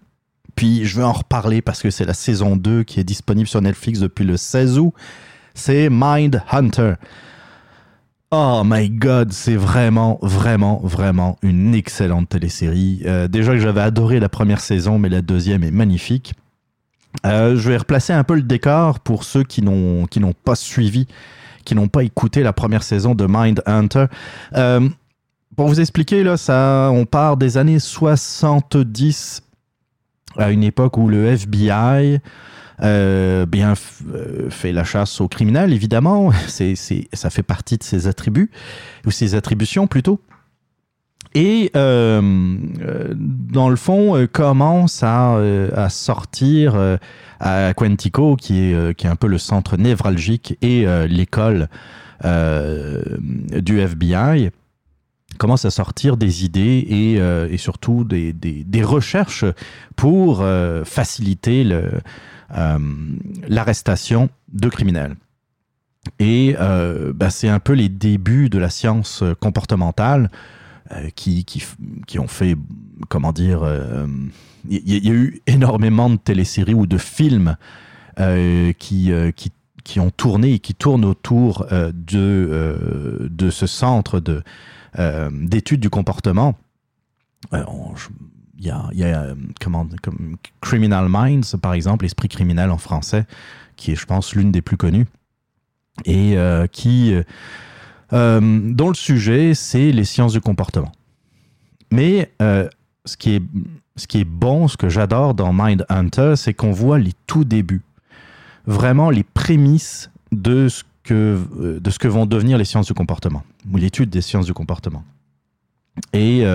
Puis 0.55 0.85
je 0.85 0.97
vais 0.97 1.05
en 1.05 1.13
reparler 1.13 1.63
parce 1.63 1.83
que 1.83 1.91
c'est 1.91 2.05
la 2.05 2.15
saison 2.15 2.57
2 2.57 2.85
qui 2.85 3.01
est 3.01 3.05
disponible 3.05 3.49
sur 3.49 3.63
Netflix 3.63 3.99
depuis 4.01 4.25
le 4.25 4.37
16 4.37 4.79
août. 4.79 4.93
C'est 5.55 5.89
Mind 5.91 6.43
Hunter. 6.51 6.95
Oh 8.35 8.63
my 8.65 8.89
god, 8.89 9.31
c'est 9.31 9.57
vraiment, 9.57 10.19
vraiment, 10.23 10.81
vraiment 10.83 11.37
une 11.43 11.75
excellente 11.75 12.31
télésérie. 12.31 13.03
Euh, 13.05 13.29
déjà 13.29 13.53
que 13.53 13.59
j'avais 13.59 13.83
adoré 13.83 14.21
la 14.21 14.31
première 14.31 14.63
saison, 14.63 14.99
mais 14.99 15.11
la 15.11 15.21
deuxième 15.21 15.63
est 15.63 15.71
magnifique. 15.71 16.33
Euh, 17.27 17.57
je 17.59 17.69
vais 17.69 17.77
replacer 17.77 18.15
un 18.15 18.25
peu 18.25 18.35
le 18.35 18.43
décor 18.43 19.01
pour 19.01 19.25
ceux 19.25 19.43
qui 19.43 19.61
n'ont 19.61 20.07
pas 20.45 20.55
suivi, 20.55 21.09
qui 21.67 21.75
n'ont 21.75 21.89
pas 21.89 22.05
écouté 22.05 22.43
la 22.43 22.55
première 22.55 22.83
saison 22.83 23.15
de 23.15 23.27
Mind 23.29 23.63
Hunter. 23.67 24.07
Euh, 24.55 24.89
pour 25.55 25.69
vous 25.69 25.81
expliquer, 25.81 26.23
là, 26.23 26.39
ça, 26.39 26.89
on 26.91 27.05
part 27.05 27.37
des 27.37 27.59
années 27.59 27.81
70 27.81 29.43
à 30.39 30.51
une 30.51 30.65
époque 30.65 30.97
où 30.97 31.07
le 31.07 31.27
FBI 31.27 32.19
euh, 32.81 33.47
bien 33.47 33.75
euh, 34.13 34.51
fait 34.51 34.73
la 34.73 34.85
chasse 34.85 35.21
aux 35.21 35.29
criminels, 35.29 35.73
évidemment. 35.73 36.33
C'est, 36.49 36.75
ça 37.13 37.31
fait 37.31 37.43
partie 37.43 37.79
de 37.79 37.83
ses 37.83 38.07
attributs, 38.07 38.51
ou 39.07 39.11
ses 39.11 39.35
attributions 39.35 39.87
plutôt. 39.87 40.21
Et 41.35 41.71
euh, 41.77 42.21
dans 42.23 43.71
le 43.71 43.77
fond, 43.77 44.27
commence 44.31 45.03
à, 45.03 45.37
à 45.75 45.89
sortir 45.89 46.99
à 47.41 47.73
Quantico, 47.73 48.37
qui 48.37 48.65
est, 48.65 48.95
qui 48.95 49.07
est 49.07 49.11
un 49.11 49.17
peu 49.17 49.29
le 49.29 49.39
centre 49.39 49.79
névralgique 49.79 50.59
et 50.61 50.85
l'école 51.09 51.69
du 52.23 53.81
FBI, 53.81 54.51
commence 55.39 55.65
à 55.65 55.71
sortir 55.71 56.19
des 56.19 56.45
idées 56.45 56.61
et, 56.87 57.15
et 57.15 57.57
surtout 57.57 58.05
des, 58.05 58.35
des, 58.35 58.83
recherches 58.83 59.47
pour 59.97 60.45
faciliter 60.85 61.65
le, 61.65 61.93
l'arrestation 63.49 64.29
de 64.53 64.69
criminels. 64.69 65.17
Et 66.19 66.57
euh, 66.59 67.13
bah, 67.15 67.31
c'est 67.31 67.49
un 67.49 67.61
peu 67.61 67.75
les 67.75 67.89
débuts 67.89 68.49
de 68.49 68.59
la 68.59 68.71
science 68.71 69.23
comportementale 69.41 70.31
euh, 70.91 71.11
qui, 71.15 71.45
qui, 71.45 71.61
f- 71.61 71.77
qui 72.07 72.19
ont 72.19 72.27
fait, 72.27 72.57
comment 73.09 73.33
dire, 73.33 73.63
euh, 73.63 74.07
il 74.69 75.05
y, 75.05 75.09
a 75.09 75.13
eu 75.13 75.41
énormément 75.47 76.11
de 76.11 76.17
téléséries 76.17 76.75
ou 76.75 76.87
de 76.87 76.99
films 76.99 77.57
euh, 78.19 78.73
qui, 78.73 79.13
euh, 79.13 79.31
qui, 79.31 79.53
qui 79.85 80.01
ont 80.01 80.11
tourné 80.11 80.55
et 80.55 80.59
qui 80.59 80.75
tournent 80.75 81.05
autour 81.05 81.67
euh, 81.73 81.93
de, 81.95 82.19
euh, 82.19 83.29
de 83.31 83.51
ce 83.51 83.67
centre 83.67 84.19
de, 84.21 84.43
euh, 84.99 85.31
d'études 85.33 85.81
du 85.81 85.91
comportement. 85.91 86.57
Euh, 87.55 87.65
je- 87.97 88.09
il 88.59 88.67
y 88.67 88.71
a, 88.71 88.91
euh, 88.93 89.35
comment, 89.61 89.89
comme 90.03 90.37
Criminal 90.61 91.09
Minds, 91.09 91.57
par 91.61 91.75
exemple, 91.75 92.05
Esprit 92.05 92.29
criminel 92.29 92.71
en 92.71 92.79
français, 92.79 93.27
qui 93.77 93.93
est, 93.93 93.97
je 93.97 94.07
pense, 94.07 94.35
l'une 94.35 94.53
des 94.53 94.63
plus 94.63 94.77
connues, 94.77 95.07
et 96.05 96.37
euh, 96.37 96.67
qui, 96.67 97.13
euh, 97.13 97.23
euh, 98.13 98.61
dont 98.73 98.89
le 98.89 98.95
sujet, 98.95 99.55
c'est 99.55 99.93
les 99.93 100.05
sciences 100.05 100.33
du 100.33 100.41
comportement. 100.41 100.93
Mais 101.91 102.31
ce, 102.41 103.17
qui 103.19 103.35
est, 103.35 103.43
ce 103.97 104.07
qui 104.07 104.21
est 104.21 104.25
bon, 104.25 104.69
ce 104.69 104.77
que 104.77 104.89
j'adore 104.89 105.35
dans 105.35 105.53
Mind 105.53 105.85
Hunter, 105.89 106.35
c'est 106.37 106.55
qu'on 106.55 106.73
voit 106.73 106.99
les 106.99 107.13
tout 107.27 107.45
débuts, 107.45 107.83
vraiment 108.67 109.11
les 109.11 109.23
prémices 109.25 110.11
de 110.31 110.69
ce 110.69 110.85
que, 111.03 111.39
de 111.81 111.91
ce 111.91 111.99
que 111.99 112.09
vont 112.09 112.25
devenir 112.25 112.57
les 112.57 112.65
sciences 112.65 112.87
du 112.87 112.95
comportement, 112.95 113.43
ou 113.71 113.77
l'étude 113.77 114.09
des 114.09 114.23
sciences 114.23 114.47
du 114.47 114.55
comportement. 114.55 115.05
Et 116.15 116.47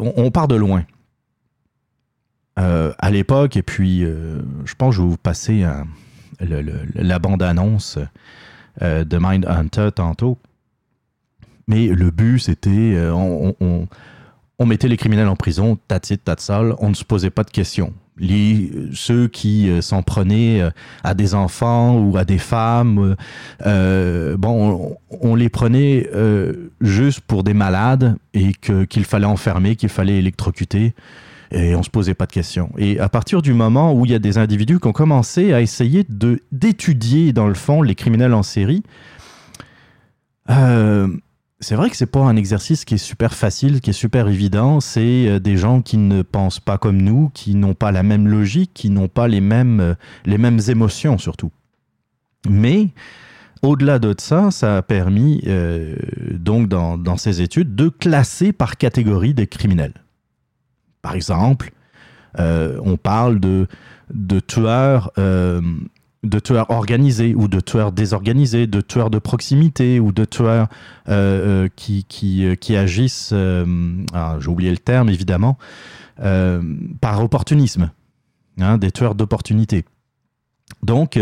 on, 0.00 0.30
part 0.30 0.48
de 0.48 0.56
loin. 0.56 0.84
Euh, 2.58 2.92
à 2.98 3.10
l'époque, 3.10 3.56
et 3.56 3.62
puis 3.62 4.04
euh, 4.04 4.40
je 4.64 4.74
pense 4.74 4.94
que 4.94 4.96
je 4.96 5.02
vais 5.02 5.08
vous 5.08 5.16
passer 5.16 5.64
le- 6.40 6.84
la 6.94 7.18
bande-annonce 7.18 7.98
euh, 8.82 9.04
de 9.04 9.18
Mind 9.20 9.46
Hunter 9.46 9.90
tantôt. 9.94 10.38
Mais 11.68 11.86
le 11.86 12.10
but, 12.10 12.38
c'était, 12.40 12.94
euh, 12.96 13.14
on, 13.14 13.54
on- 13.60 13.86
on 14.58 14.66
mettait 14.66 14.88
les 14.88 14.96
criminels 14.98 15.28
en 15.28 15.36
prison, 15.36 15.78
tatit, 15.88 16.18
tatsal, 16.18 16.74
on 16.80 16.90
ne 16.90 16.94
se 16.94 17.04
posait 17.04 17.30
pas 17.30 17.44
de 17.44 17.50
questions. 17.50 17.94
Les, 18.20 18.70
ceux 18.92 19.28
qui 19.28 19.68
euh, 19.68 19.80
s'en 19.80 20.02
prenaient 20.02 20.60
euh, 20.60 20.70
à 21.02 21.14
des 21.14 21.34
enfants 21.34 21.98
ou 21.98 22.16
à 22.16 22.24
des 22.24 22.38
femmes, 22.38 23.16
euh, 23.66 24.36
bon, 24.36 24.96
on, 25.20 25.34
les 25.34 25.48
prenait 25.48 26.08
juste 26.80 27.20
pour 27.20 27.42
des 27.42 27.54
malades 27.54 28.16
et 28.34 28.52
qu'il 28.52 29.04
fallait 29.04 29.26
enfermer, 29.26 29.76
qu'il 29.76 29.88
fallait 29.88 30.18
électrocuter. 30.18 30.94
Et 31.52 31.74
on 31.74 31.82
se 31.82 31.90
posait 31.90 32.14
pas 32.14 32.26
de 32.26 32.32
questions. 32.32 32.70
Et 32.78 33.00
à 33.00 33.08
partir 33.08 33.42
du 33.42 33.54
moment 33.54 33.92
où 33.92 34.04
il 34.04 34.12
y 34.12 34.14
a 34.14 34.20
des 34.20 34.38
individus 34.38 34.78
qui 34.78 34.86
ont 34.86 34.92
commencé 34.92 35.52
à 35.52 35.60
essayer 35.60 36.06
d'étudier 36.52 37.32
dans 37.32 37.48
le 37.48 37.54
fond 37.54 37.82
les 37.82 37.96
criminels 37.96 38.34
en 38.34 38.44
série, 38.44 38.84
c'est 41.60 41.74
vrai 41.74 41.90
que 41.90 41.96
c'est 41.96 42.06
pas 42.06 42.20
un 42.20 42.36
exercice 42.36 42.86
qui 42.86 42.94
est 42.94 42.98
super 42.98 43.34
facile, 43.34 43.80
qui 43.80 43.90
est 43.90 43.94
super 43.94 44.28
évident. 44.28 44.80
C'est 44.80 45.28
euh, 45.28 45.38
des 45.38 45.58
gens 45.58 45.82
qui 45.82 45.98
ne 45.98 46.22
pensent 46.22 46.60
pas 46.60 46.78
comme 46.78 47.00
nous, 47.00 47.30
qui 47.34 47.54
n'ont 47.54 47.74
pas 47.74 47.92
la 47.92 48.02
même 48.02 48.26
logique, 48.26 48.72
qui 48.72 48.88
n'ont 48.88 49.08
pas 49.08 49.28
les 49.28 49.42
mêmes 49.42 49.80
euh, 49.80 49.94
les 50.24 50.38
mêmes 50.38 50.60
émotions 50.68 51.18
surtout. 51.18 51.50
Mais 52.48 52.88
au-delà 53.60 53.98
de 53.98 54.14
ça, 54.18 54.50
ça 54.50 54.78
a 54.78 54.82
permis 54.82 55.42
euh, 55.46 55.96
donc 56.32 56.68
dans, 56.68 56.96
dans 56.96 57.18
ces 57.18 57.42
études 57.42 57.74
de 57.74 57.90
classer 57.90 58.52
par 58.52 58.78
catégorie 58.78 59.34
des 59.34 59.46
criminels. 59.46 59.94
Par 61.02 61.14
exemple, 61.14 61.72
on 62.38 62.96
parle 62.96 63.40
de, 63.40 63.66
de 64.14 64.38
tueurs, 64.38 65.12
de 66.22 66.38
tueurs 66.38 66.70
organisés 66.70 67.34
ou 67.34 67.48
de 67.48 67.60
tueurs 67.60 67.92
désorganisés, 67.92 68.66
de 68.66 68.80
tueurs 68.80 69.10
de 69.10 69.18
proximité 69.18 70.00
ou 70.00 70.12
de 70.12 70.24
tueurs 70.24 70.68
euh, 71.08 71.66
euh, 71.68 71.68
euh, 71.68 72.54
qui 72.54 72.76
agissent, 72.76 73.34
ah, 74.12 74.36
j'ai 74.38 74.48
oublié 74.48 74.70
le 74.70 74.78
terme 74.78 75.08
évidemment, 75.08 75.58
par 76.16 77.22
opportunisme, 77.22 77.90
hein, 78.60 78.76
des 78.76 78.90
tueurs 78.90 79.14
d'opportunité. 79.14 79.84
Donc, 80.82 81.18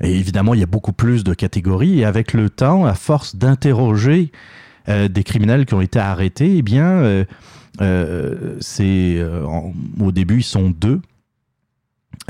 évidemment, 0.00 0.54
il 0.54 0.60
y 0.60 0.62
a 0.62 0.66
beaucoup 0.66 0.92
plus 0.92 1.22
de 1.22 1.34
catégories 1.34 2.00
et 2.00 2.04
avec 2.04 2.32
le 2.32 2.48
temps, 2.48 2.86
à 2.86 2.94
force 2.94 3.36
d'interroger 3.36 4.30
des 4.88 5.24
criminels 5.24 5.66
qui 5.66 5.74
ont 5.74 5.80
été 5.80 5.98
arrêtés, 5.98 6.56
eh 6.56 6.62
bien, 6.62 7.24
c'est 8.60 9.26
au 10.00 10.12
début 10.12 10.38
ils 10.38 10.44
sont 10.44 10.70
deux, 10.70 11.00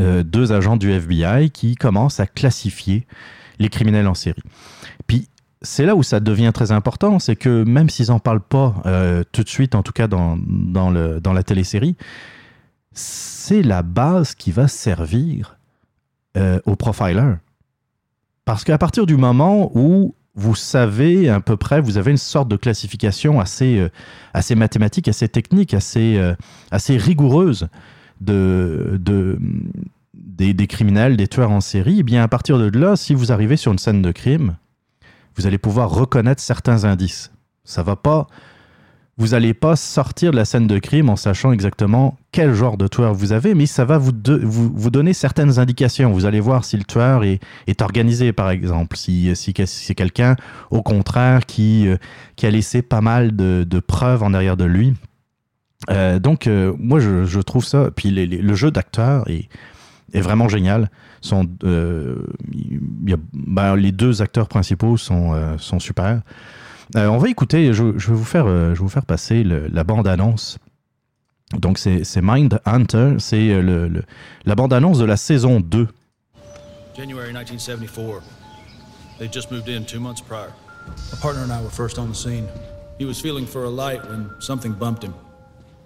euh, 0.01 0.23
deux 0.23 0.53
agents 0.53 0.77
du 0.77 0.91
FBI 0.91 1.51
qui 1.51 1.75
commencent 1.75 2.21
à 2.21 2.27
classifier 2.27 3.07
les 3.59 3.69
criminels 3.69 4.07
en 4.07 4.15
série. 4.15 4.43
Puis 5.07 5.29
c'est 5.63 5.87
là 5.87 5.97
où 5.97 6.03
ça 6.03 6.21
devient 6.21 6.53
très 6.55 6.73
important, 6.73 7.19
c'est 7.19 7.37
que 7.37 7.65
même 7.65 7.89
s'ils 7.89 8.11
en 8.13 8.19
parlent 8.19 8.41
pas 8.41 8.75
euh, 8.87 9.25
tout 9.33 9.43
de 9.43 9.49
suite, 9.49 9.75
en 9.75 9.83
tout 9.83 9.93
cas 9.93 10.07
dans, 10.07 10.39
dans, 10.39 10.91
le, 10.91 11.21
dans 11.21 11.33
la 11.33 11.43
télésérie, 11.43 11.97
c'est 12.93 13.63
la 13.63 13.83
base 13.83 14.35
qui 14.35 14.53
va 14.53 14.69
servir 14.69 15.57
euh, 16.37 16.61
au 16.67 16.77
profiler. 16.77 17.35
Parce 18.45 18.65
qu'à 18.65 18.79
partir 18.79 19.07
du 19.07 19.17
moment 19.17 19.71
où 19.75 20.15
vous 20.35 20.55
savez 20.55 21.31
à 21.31 21.41
peu 21.41 21.57
près, 21.57 21.81
vous 21.81 21.97
avez 21.97 22.11
une 22.11 22.17
sorte 22.19 22.49
de 22.49 22.57
classification 22.57 23.41
assez, 23.41 23.79
euh, 23.79 23.89
assez 24.35 24.55
mathématique, 24.55 25.09
assez 25.09 25.29
technique, 25.29 25.73
assez, 25.75 26.21
assez 26.71 26.97
rigoureuse 26.97 27.69
de, 28.21 28.99
de, 29.01 29.39
des, 30.15 30.67
criminels, 30.67 31.17
des 31.17 31.29
tueurs 31.29 31.51
en 31.51 31.61
série, 31.61 32.01
et 32.01 32.03
bien 32.03 32.23
à 32.23 32.29
partir 32.29 32.59
de 32.59 32.77
là, 32.77 32.97
si 32.97 33.15
vous 33.15 33.33
arrivez 33.33 33.57
sur 33.57 33.73
une 33.73 33.79
scène 33.79 34.03
de 34.03 34.13
crime, 34.13 34.57
vous 35.37 35.47
allez 35.47 35.59
pouvoir 35.59 35.91
reconnaître 35.91 36.43
certains 36.43 36.85
indices. 36.85 37.31
Ça 37.65 37.83
va 37.83 37.97
pas 37.97 38.27
vous 39.19 39.29
n'allez 39.29 39.55
pas 39.55 39.77
sortir 39.77 40.31
de 40.31 40.37
la 40.37 40.45
scène 40.45 40.67
de 40.67 40.79
crime 40.79 41.09
en 41.09 41.17
sachant 41.17 41.53
exactement 41.53 42.19
quel 42.33 42.53
genre 42.53 42.77
de 42.77 42.87
tueur 42.87 43.15
vous 43.15 43.33
avez, 43.33 43.55
mais 43.55 43.65
ça 43.65 43.87
va 43.87 43.97
vous, 43.97 44.13
vous, 44.43 44.91
donner 44.91 45.15
certaines 45.15 45.59
indications. 45.59 46.13
Vous 46.13 46.27
allez 46.27 46.41
voir 46.41 46.67
si 46.67 46.77
le 46.77 46.85
tueur 46.85 47.25
est, 47.25 47.41
est 47.67 47.81
organisé, 47.81 48.35
par 48.35 48.51
exemple, 48.51 48.95
si, 48.97 49.35
si, 49.35 49.55
c'est 49.65 49.95
quelqu'un, 49.95 50.37
au 50.71 50.83
contraire, 50.83 51.47
qui, 51.47 51.89
euh, 51.89 51.97
qui 52.37 52.47
a 52.47 52.51
laissé 52.51 52.83
pas 52.83 53.01
mal 53.01 53.35
de, 53.35 53.65
de 53.67 53.81
preuves 53.81 54.23
en 54.23 54.35
arrière 54.35 54.59
de 54.59 54.65
lui. 54.65 54.93
Euh, 55.91 56.19
donc, 56.19 56.47
euh, 56.47 56.73
moi, 56.79 57.01
je, 57.01 57.25
je, 57.25 57.41
trouve 57.41 57.65
ça. 57.65 57.91
Puis 57.95 58.11
le 58.11 58.55
jeu 58.55 58.71
d'acteur 58.71 59.29
est, 59.29 59.49
est, 60.13 60.21
vraiment 60.21 60.49
génial. 60.49 60.91
Sont, 61.21 61.49
euh, 61.65 62.25
y 63.07 63.13
a, 63.13 63.17
ben, 63.33 63.77
les 63.77 63.93
deux 63.93 64.23
acteurs 64.23 64.49
principaux 64.49 64.97
sont, 64.97 65.35
euh, 65.35 65.59
sont 65.59 65.79
super. 65.79 66.23
Euh, 66.95 67.07
on 67.09 67.19
va 67.19 67.29
écouter, 67.29 67.73
je, 67.73 67.99
je, 67.99 68.09
vais 68.09 68.15
vous 68.17 68.25
faire, 68.25 68.47
euh, 68.47 68.75
je 68.75 68.79
vais 68.79 68.85
vous 68.85 68.89
faire 68.89 69.07
passer 69.07 69.43
le, 69.43 69.67
la 69.69 69.85
bande-annonce. 69.85 70.59
Donc, 71.53 71.79
c'est 71.79 72.23
Mind 72.23 72.61
Hunter, 72.65 73.17
c'est 73.19 73.63
le, 73.63 73.89
le, 73.89 74.03
la 74.45 74.55
bande-annonce 74.57 74.99
de 74.99 75.05
la 75.05 75.17
saison 75.17 75.61
2. 75.61 75.89
January 76.97 77.33
1974. 77.33 78.23
They 79.19 79.29
just 79.29 79.51
moved 79.51 79.69
in 79.69 79.85
two 79.85 80.01
months 80.01 80.21
prior. 80.21 80.53
My 81.13 81.19
partner 81.21 81.43
and 81.43 81.53
I 81.53 81.63
were 81.63 81.71
first 81.71 81.99
on 81.99 82.09
the 82.09 82.15
scene. 82.15 82.49
He 82.99 83.05
was 83.05 83.21
feeling 83.21 83.47
for 83.47 83.65
a 83.65 83.71
light 83.71 84.03
when 84.09 84.31
something 84.41 84.73
bumped 84.73 85.03
him. 85.03 85.15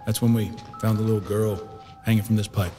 That's 0.05 0.21
when 0.21 0.33
we 0.33 0.51
found 0.79 0.97
the 0.97 1.03
little 1.03 1.21
girl 1.21 1.61
hanging 2.03 2.23
from 2.23 2.35
this 2.35 2.47
pipe. 2.47 2.73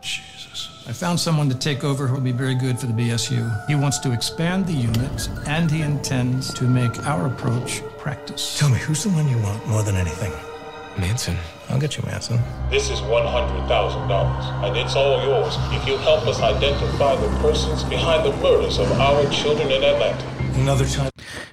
Jesus. 0.00 0.84
I 0.88 0.92
found 0.92 1.18
someone 1.18 1.48
to 1.48 1.54
take 1.56 1.82
over 1.82 2.06
who 2.06 2.14
will 2.14 2.20
be 2.20 2.32
very 2.32 2.54
good 2.54 2.78
for 2.78 2.86
the 2.86 2.92
BSU. 2.92 3.66
He 3.66 3.74
wants 3.74 3.98
to 4.00 4.12
expand 4.12 4.66
the 4.66 4.72
unit, 4.72 5.28
and 5.46 5.70
he 5.70 5.82
intends 5.82 6.54
to 6.54 6.64
make 6.64 7.04
our 7.06 7.26
approach 7.26 7.82
practice. 7.98 8.58
Tell 8.58 8.68
me, 8.68 8.78
who's 8.78 9.02
the 9.02 9.10
one 9.10 9.28
you 9.28 9.38
want 9.38 9.66
more 9.66 9.82
than 9.82 9.96
anything? 9.96 10.32
Manson. 10.98 11.36
I'll 11.68 11.80
get 11.80 11.96
you 11.96 12.04
Manson. 12.04 12.38
This 12.70 12.90
is 12.90 13.00
$100,000, 13.00 14.64
and 14.64 14.76
it's 14.76 14.94
all 14.94 15.20
yours 15.24 15.56
if 15.72 15.86
you 15.88 15.96
help 15.98 16.26
us 16.26 16.40
identify 16.40 17.16
the 17.16 17.28
persons 17.40 17.82
behind 17.82 18.24
the 18.24 18.36
murders 18.36 18.78
of 18.78 18.90
our 18.92 19.28
children 19.30 19.72
in 19.72 19.82
Atlanta. 19.82 20.35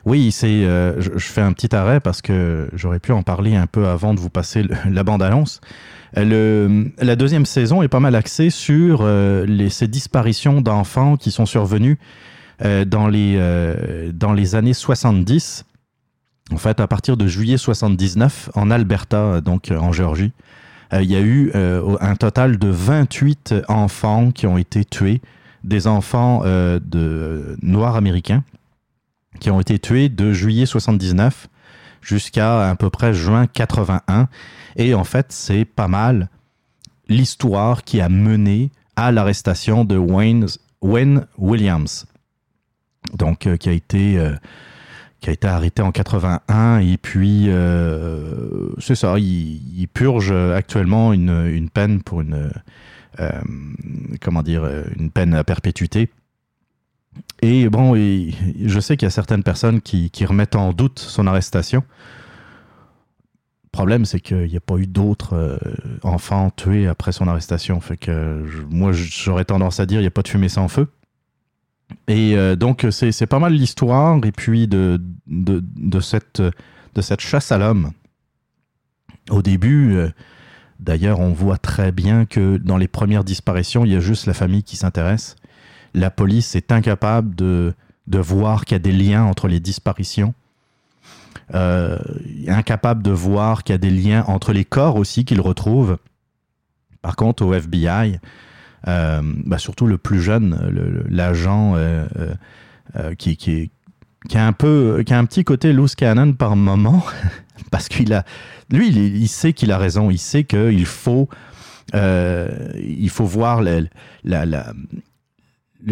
Oui, 0.06 0.32
c'est. 0.32 0.48
Euh, 0.48 1.02
je, 1.02 1.18
fais 1.20 1.42
un 1.42 1.54
petit 1.54 1.76
arrêt 1.76 2.00
parce 2.00 2.22
que 2.22 2.70
j'aurais 2.74 3.00
pu 3.00 3.12
en 3.12 3.24
parler 3.24 3.56
un 3.56 3.68
peu 3.68 3.88
avant 3.88 4.13
de 4.13 4.20
vous 4.20 4.30
passer 4.30 4.63
la 4.89 5.04
bande-annonce. 5.04 5.62
Le, 6.16 6.92
la 7.00 7.16
deuxième 7.16 7.46
saison 7.46 7.82
est 7.82 7.88
pas 7.88 8.00
mal 8.00 8.16
axée 8.16 8.50
sur 8.50 9.00
euh, 9.02 9.70
ces 9.70 9.88
disparitions 9.88 10.62
d'enfants 10.62 11.18
qui 11.18 11.32
sont 11.32 11.48
survenues 11.48 11.98
euh, 12.63 12.86
dans, 12.86 13.08
les, 13.08 13.36
euh, 13.38 14.12
dans 14.13 14.34
les 14.34 14.56
années 14.56 14.74
70. 14.74 15.66
En 16.52 16.58
fait, 16.58 16.80
à 16.80 16.88
partir 16.88 17.18
de 17.18 17.26
juillet 17.26 17.58
79, 17.58 18.52
en 18.54 18.70
Alberta, 18.70 19.42
donc 19.42 19.72
en 19.72 19.92
Géorgie, 19.92 20.34
il 20.92 21.10
y 21.10 21.16
a 21.16 21.22
eu 21.22 21.52
un 21.56 22.16
total 22.16 22.60
de 22.60 22.68
28 22.68 23.56
enfants 23.68 24.30
qui 24.30 24.46
ont 24.46 24.60
été 24.60 24.86
tués, 24.86 25.22
des 25.63 25.88
enfants 25.88 26.44
de 26.44 27.58
noirs 27.63 27.96
américains, 27.96 28.44
qui 29.43 29.51
ont 29.51 29.60
été 29.60 29.77
tués 29.77 30.08
de 30.08 30.32
juillet 30.32 30.65
79 30.65 31.49
jusqu'à 32.01 32.69
à 32.69 32.75
peu 32.75 32.89
près 32.89 33.13
juin 33.13 33.45
81. 33.45 34.29
Et 34.77 34.93
en 34.93 35.03
fait, 35.03 35.27
c'est 35.34 35.65
pas 35.65 35.89
mal 35.89 36.29
l'histoire 37.10 37.84
qui 37.84 37.99
a 37.99 38.08
mené 38.08 38.71
à 38.95 39.12
l'arrestation 39.12 39.84
de 39.84 39.97
Wayne, 39.97 41.27
Williams. 41.38 42.06
Donc, 43.13 43.45
euh, 43.45 43.58
qui 43.58 43.69
a 43.69 43.73
été. 43.73 44.17
Euh, 44.17 44.34
qui 45.19 45.29
a 45.29 45.34
été 45.34 45.47
arrêté 45.47 45.82
en 45.82 45.93
81 45.93 46.79
et 46.79 46.97
puis 46.97 47.45
euh, 47.47 48.67
c'est 48.77 48.95
ça, 48.95 49.17
il, 49.17 49.79
il, 49.79 49.88
purge 49.88 50.34
actuellement 50.34 51.13
une, 51.13 51.47
une 51.47 51.69
peine 51.69 52.03
pour 52.03 52.19
une 52.19 52.51
comment 54.19 54.43
dire 54.43 54.69
une 54.99 55.12
peine 55.12 55.34
à 55.34 55.45
perpétuité. 55.45 56.10
Et 57.41 57.69
bon, 57.69 57.95
je 57.95 58.80
sais 58.80 58.95
qu'il 58.95 59.06
y 59.06 59.08
a 59.08 59.12
certaines 59.12 59.43
personnes 59.43 59.82
qui, 59.82 60.26
remettent 60.26 60.56
en 60.56 60.73
doute 60.73 60.99
son 60.99 61.28
arrestation. 61.28 61.84
Le 63.65 63.69
problème, 63.71 64.06
c'est 64.06 64.19
qu'il 64.19 64.47
n'y 64.47 64.56
a 64.56 64.62
pas 64.62 64.78
eu 64.78 64.86
d'autres 64.86 65.34
euh, 65.34 65.58
enfants 66.04 66.52
tués 66.52 66.88
après 66.88 67.12
son 67.12 67.28
arrestation. 67.28 67.82
Fait 67.82 67.97
que 67.97 68.45
moi, 68.69 68.91
j'aurais 68.93 69.45
tendance 69.45 69.80
à 69.80 69.88
dire 69.88 69.99
il 69.99 70.04
n'y 70.04 70.08
a 70.08 70.12
pas 70.12 70.21
de 70.21 70.28
fumée 70.28 70.47
sans 70.47 70.67
feu. 70.67 70.88
Et 72.08 72.38
euh, 72.38 72.56
donc, 72.56 72.86
c'est 72.91 73.26
pas 73.26 73.39
mal 73.39 73.54
l'histoire, 73.54 74.23
et 74.23 74.32
puis 74.32 74.67
de 74.67 74.99
cette 75.99 76.41
chasse 77.19 77.52
à 77.52 77.58
l'homme. 77.58 77.93
Au 79.30 79.41
début, 79.41 79.95
euh, 79.95 80.10
d'ailleurs, 80.80 81.19
on 81.19 81.32
voit 81.32 81.58
très 81.58 81.91
bien 81.91 82.26
que 82.26 82.58
dans 82.58 82.78
les 82.78 82.88
premières 82.88 83.23
disparitions, 83.23 83.86
il 83.86 83.91
y 83.91 83.95
a 83.95 83.99
juste 83.99 84.26
la 84.26 84.34
famille 84.34 84.63
qui 84.63 84.76
s'intéresse. 84.76 85.36
La 85.93 86.10
police 86.10 86.56
est 86.56 86.71
incapable 86.71 87.36
de, 87.36 87.73
de 88.08 88.19
voir 88.19 88.65
qu'il 88.65 88.75
y 88.75 88.77
a 88.77 88.79
des 88.79 88.91
liens 88.91 89.23
entre 89.23 89.47
les 89.47 89.60
disparitions. 89.60 90.34
Euh, 91.53 91.97
incapable 92.47 93.03
de 93.03 93.12
voir 93.12 93.63
qu'il 93.63 93.73
y 93.73 93.75
a 93.75 93.79
des 93.79 93.89
liens 93.89 94.23
entre 94.27 94.53
les 94.53 94.65
corps 94.65 94.95
aussi 94.95 95.25
qu'ils 95.25 95.41
retrouvent. 95.41 95.97
Par 97.01 97.15
contre, 97.15 97.43
au 97.43 97.53
FBI, 97.53 98.19
euh, 98.88 99.21
bah 99.45 99.58
surtout 99.58 99.86
le 99.86 99.97
plus 99.97 100.21
jeune, 100.21 101.06
l'agent 101.10 101.73
euh, 101.75 102.06
qui, 103.17 103.36
qui, 103.38 103.71
qui, 104.29 104.38
a 104.38 104.47
un 104.47 104.53
qui 104.53 105.13
a 105.13 105.17
un 105.17 105.25
petit 105.25 105.43
côté 105.43 105.73
loose 105.73 105.95
cannon 105.95 106.34
par 106.34 106.56
moment, 106.56 107.06
parce 107.71 107.88
qu'il 107.88 108.13
a, 108.13 108.23
lui, 108.71 108.88
il, 108.88 109.27
sait 109.27 109.53
qu'il 109.53 109.71
a 109.71 109.77
raison, 109.77 110.10
il 110.10 110.19
sait 110.19 110.45
qu'il 110.45 110.86
faut, 110.86 111.29
il 111.93 113.10
faut 113.10 113.25
voir 113.25 113.62
la 113.62 114.73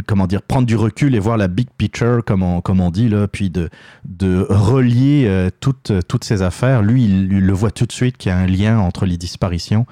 comment 0.06 0.28
dire, 0.28 0.42
prendre 0.42 0.66
du 0.66 0.76
recul 0.76 1.16
et 1.16 1.20
voir 1.20 1.38
la 1.38 1.48
big 1.48 1.68
picture, 1.78 2.24
comme 2.26 2.44
on, 2.44 2.62
comme 2.62 2.80
on 2.80 2.92
dit, 2.92 3.10
là, 3.10 3.28
puis 3.28 3.50
de, 3.50 3.70
de 4.06 4.46
relier 4.50 5.26
euh, 5.28 5.50
toutes, 5.60 5.92
toutes 6.08 6.24
ces 6.24 6.42
affaires. 6.42 6.82
Lui, 6.82 7.06
il, 7.06 7.28
le 7.28 7.54
voit 7.54 7.72
tout 7.72 7.86
de 7.86 7.92
suite 7.92 8.18
qu'il 8.18 8.30
y 8.30 8.34
a 8.34 8.38
un 8.38 8.48
lien 8.48 8.80
entre 8.80 9.06
les 9.06 9.18
disparitions. 9.18 9.86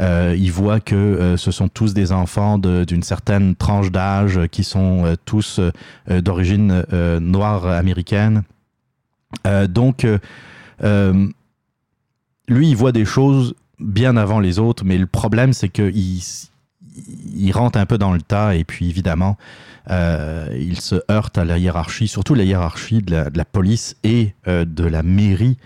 Euh, 0.00 0.34
il 0.38 0.50
voit 0.50 0.80
que 0.80 0.94
euh, 0.94 1.36
ce 1.36 1.50
sont 1.50 1.68
tous 1.68 1.94
des 1.94 2.12
enfants 2.12 2.58
d'une 2.58 3.02
certaine 3.02 3.54
tranche 3.54 3.90
d'âge 3.90 4.40
qui 4.50 4.64
sont 4.64 5.04
euh, 5.04 5.14
tous 5.24 5.60
d'origine 6.08 6.84
noire 7.20 7.66
américaine. 7.66 8.42
donc, 9.68 10.06
lui, 12.48 12.68
il 12.68 12.76
voit 12.76 12.92
des 12.92 13.04
choses 13.04 13.54
bien 13.78 14.16
avant 14.16 14.40
les 14.40 14.58
autres, 14.58 14.84
mais 14.84 14.98
le 14.98 15.06
problème, 15.06 15.52
c'est 15.52 15.68
qu'il 15.68 16.22
il 17.34 17.52
rentre 17.52 17.78
un 17.78 17.86
peu 17.86 17.98
dans 17.98 18.12
le 18.12 18.20
tas 18.20 18.54
et 18.54 18.64
puis 18.64 18.88
évidemment, 18.88 19.36
euh, 19.90 20.48
il 20.58 20.80
se 20.80 20.96
heurte 21.10 21.38
à 21.38 21.44
la 21.44 21.58
hiérarchie, 21.58 22.08
surtout 22.08 22.34
la 22.34 22.44
hiérarchie 22.44 23.02
de 23.02 23.24
la, 23.34 23.44
police 23.44 23.96
et 24.04 24.34
euh, 24.46 24.64
de 24.64 24.84
la 24.84 25.02
mairie 25.02 25.56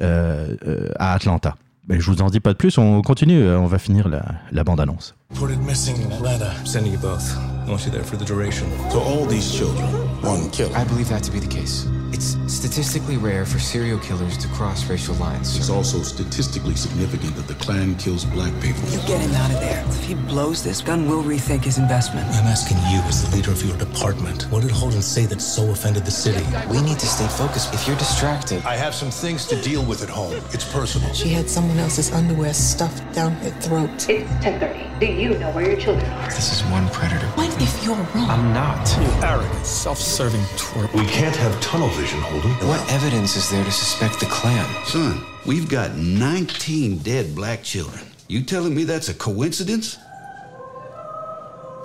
euh, 0.00 0.54
à 0.98 1.12
Atlanta. 1.14 1.56
Mais 1.88 2.00
je 2.00 2.10
vous 2.10 2.22
en 2.22 2.30
dis 2.30 2.40
pas 2.40 2.52
de 2.52 2.58
plus, 2.58 2.78
on 2.78 3.02
continue, 3.02 3.48
on 3.48 3.66
va 3.66 3.78
finir 3.78 4.08
la, 4.08 4.24
la 4.50 4.64
bande-annonce. 4.64 5.14
Reported 5.30 5.60
missing 5.60 6.00
in 6.00 6.12
Atlanta. 6.12 6.54
Sending 6.64 6.92
you 6.92 6.98
both. 6.98 7.36
I 7.36 7.68
want 7.68 7.84
you 7.84 7.90
there 7.90 8.04
for 8.04 8.16
the 8.16 8.24
duration. 8.24 8.70
So 8.90 9.00
all 9.00 9.26
these 9.26 9.54
children, 9.54 9.86
one 10.22 10.48
killer. 10.50 10.74
I 10.76 10.84
believe 10.84 11.08
that 11.08 11.24
to 11.24 11.32
be 11.32 11.40
the 11.40 11.48
case. 11.48 11.86
It's 12.12 12.36
statistically 12.46 13.16
rare 13.16 13.44
for 13.44 13.58
serial 13.58 13.98
killers 13.98 14.38
to 14.38 14.48
cross 14.48 14.88
racial 14.88 15.16
lines. 15.16 15.50
Sir. 15.50 15.58
It's 15.58 15.68
also 15.68 15.98
statistically 15.98 16.76
significant 16.76 17.34
that 17.34 17.48
the 17.48 17.54
Klan 17.54 17.96
kills 17.96 18.24
black 18.24 18.52
people. 18.62 18.88
You 18.88 18.98
get 19.00 19.20
him 19.20 19.34
out 19.34 19.50
of 19.50 19.60
there. 19.60 19.84
If 19.88 20.04
he 20.04 20.14
blows 20.14 20.62
this, 20.62 20.80
Gunn 20.80 21.08
will 21.08 21.24
rethink 21.24 21.64
his 21.64 21.76
investment. 21.76 22.26
I'm 22.28 22.46
asking 22.46 22.78
you, 22.78 23.00
as 23.08 23.28
the 23.28 23.36
leader 23.36 23.50
of 23.50 23.62
your 23.62 23.76
department, 23.76 24.44
what 24.44 24.62
did 24.62 24.70
Holden 24.70 25.02
say 25.02 25.26
that 25.26 25.42
so 25.42 25.70
offended 25.70 26.04
the 26.04 26.12
city? 26.12 26.46
We 26.70 26.80
need 26.80 27.00
to 27.00 27.06
stay 27.06 27.26
focused. 27.26 27.74
If 27.74 27.86
you're 27.86 27.98
distracted, 27.98 28.64
I 28.64 28.76
have 28.76 28.94
some 28.94 29.10
things 29.10 29.44
to 29.46 29.60
deal 29.60 29.84
with 29.84 30.02
at 30.02 30.08
home. 30.08 30.40
It's 30.52 30.72
personal. 30.72 31.12
She 31.12 31.30
had 31.30 31.50
someone 31.50 31.78
else's 31.78 32.12
underwear 32.12 32.54
stuffed 32.54 33.12
down 33.12 33.32
her 33.32 33.50
throat. 33.60 34.08
It's 34.08 34.30
10:30. 34.44 34.84
Do 35.16 35.22
you 35.22 35.38
know 35.38 35.50
where 35.52 35.66
your 35.66 35.80
children 35.80 36.04
are? 36.10 36.26
This 36.26 36.52
is 36.52 36.62
one 36.70 36.90
predator. 36.90 37.26
What 37.28 37.48
if 37.58 37.82
you're 37.82 37.96
wrong? 37.96 38.28
I'm 38.28 38.52
not. 38.52 38.86
You 39.00 39.08
arrogant, 39.26 39.64
self-serving 39.64 40.42
twerp. 40.58 40.92
We 40.92 41.06
can't 41.06 41.34
have 41.36 41.58
tunnel 41.62 41.88
vision, 41.88 42.20
Holden. 42.20 42.50
What 42.68 42.86
evidence 42.92 43.34
is 43.34 43.50
there 43.50 43.64
to 43.64 43.70
suspect 43.72 44.20
the 44.20 44.26
Klan? 44.26 44.66
Son, 44.84 45.24
we've 45.46 45.70
got 45.70 45.94
19 45.94 46.98
dead 46.98 47.34
black 47.34 47.62
children. 47.62 48.04
You 48.28 48.42
telling 48.42 48.74
me 48.74 48.84
that's 48.84 49.08
a 49.08 49.14
coincidence? 49.14 49.96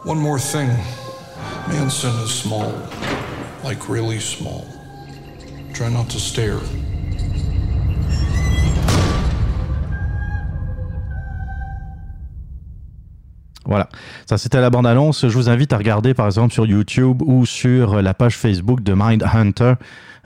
One 0.03 0.17
more 0.17 0.37
thing. 0.37 0.67
Manson 1.69 2.13
is 2.23 2.33
small. 2.33 2.73
Like 3.63 3.87
really 3.87 4.19
small. 4.19 4.67
Try 5.73 5.87
not 5.87 6.09
to 6.09 6.19
stare. 6.19 6.59
Voilà, 13.65 13.89
ça 14.25 14.37
c'était 14.37 14.59
la 14.59 14.69
bande-annonce. 14.69 15.27
Je 15.27 15.33
vous 15.33 15.49
invite 15.49 15.71
à 15.73 15.77
regarder 15.77 16.13
par 16.13 16.25
exemple 16.25 16.53
sur 16.53 16.65
YouTube 16.65 17.21
ou 17.21 17.45
sur 17.45 18.01
la 18.01 18.13
page 18.13 18.37
Facebook 18.37 18.81
de 18.81 18.93
Mindhunter 18.95 19.73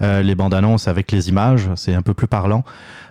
euh, 0.02 0.22
les 0.22 0.36
bandes 0.36 0.54
annonces 0.54 0.88
avec 0.88 1.12
les 1.12 1.30
images, 1.30 1.70
c'est 1.76 1.94
un 1.94 2.02
peu 2.02 2.14
plus 2.14 2.28
parlant. 2.28 2.64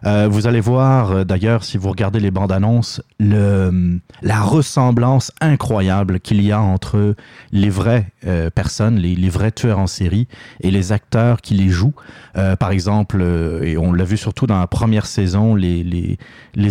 Euh, 0.04 0.28
vous 0.30 0.46
allez 0.46 0.60
voir 0.60 1.12
euh, 1.12 1.24
d'ailleurs, 1.24 1.64
si 1.64 1.78
vous 1.78 1.88
regardez 1.88 2.20
les 2.20 2.30
bandes 2.30 2.52
annonces, 2.52 3.00
la 3.18 4.40
ressemblance 4.42 5.32
incroyable 5.40 6.20
qu'il 6.20 6.42
y 6.42 6.52
a 6.52 6.60
entre 6.60 7.14
les 7.52 7.70
vraies 7.70 8.12
personnes, 8.54 8.96
les, 8.96 9.28
vrais 9.28 9.50
tueurs 9.50 9.78
en 9.78 9.86
série 9.86 10.28
et 10.60 10.70
les 10.70 10.92
acteurs 10.92 11.40
qui 11.40 11.54
les 11.54 11.68
jouent. 11.68 11.94
par 12.34 12.70
exemple, 12.70 13.22
et 13.62 13.76
on 13.76 13.92
l'a 13.92 14.04
vu 14.04 14.16
surtout 14.16 14.46
dans 14.46 14.58
la 14.58 14.66
première 14.66 15.06
saison, 15.06 15.54
les, 15.54 16.18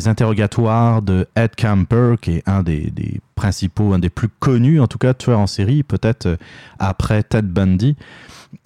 interrogatoires 0.08 1.02
de 1.02 1.28
Ed 1.36 1.52
Camper, 1.56 2.15
qui 2.21 2.32
est 2.38 2.43
un 2.47 2.62
des, 2.62 2.91
des 2.91 3.19
principaux, 3.36 3.93
un 3.93 3.99
des 3.99 4.10
plus 4.10 4.30
connus 4.30 4.80
en 4.80 4.88
tout 4.88 4.97
cas 4.97 5.13
tueurs 5.13 5.39
en 5.39 5.47
série, 5.47 5.84
peut-être 5.84 6.38
après 6.80 7.23
Ted 7.23 7.47
Bundy. 7.47 7.95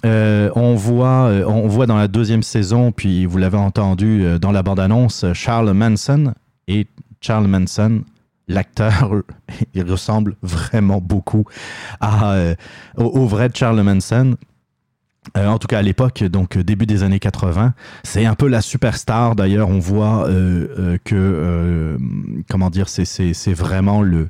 Euh, 0.06 0.50
on, 0.56 0.76
voit, 0.76 1.28
euh, 1.30 1.43
on 1.45 1.67
voit 1.67 1.86
dans 1.86 1.97
la 1.97 2.08
deuxième 2.08 2.43
saison, 2.43 2.91
puis 2.91 3.26
vous 3.26 3.38
l'avez 3.38 3.58
entendu 3.58 4.23
euh, 4.23 4.39
dans 4.39 4.52
la 4.52 4.63
bande-annonce, 4.63 5.26
Charles 5.34 5.71
Manson. 5.71 6.34
Et 6.67 6.88
Charles 7.21 7.47
Manson, 7.47 8.04
l'acteur, 8.47 9.12
il 9.73 9.89
ressemble 9.89 10.36
vraiment 10.41 11.02
beaucoup 11.02 11.45
au, 12.97 13.26
vrai 13.26 13.50
Charles 13.54 13.82
Manson. 13.82 14.36
en 15.36 15.58
tout 15.58 15.67
cas 15.67 15.80
à 15.80 15.82
l'époque, 15.82 16.23
donc 16.23 16.58
début 16.58 16.86
des 16.86 17.04
années 17.04 17.19
80, 17.19 17.73
c'est 18.04 18.26
un 18.26 18.36
peu 18.36 18.47
la 18.47 18.62
superstar. 18.62 19.36
D'ailleurs, 19.36 19.69
on 19.69 19.80
voit 19.80 20.28
que, 21.06 21.97
comment 22.50 22.69
dire, 22.69 22.89
c'est 22.89 23.54
vraiment 23.54 24.02
le, 24.02 24.28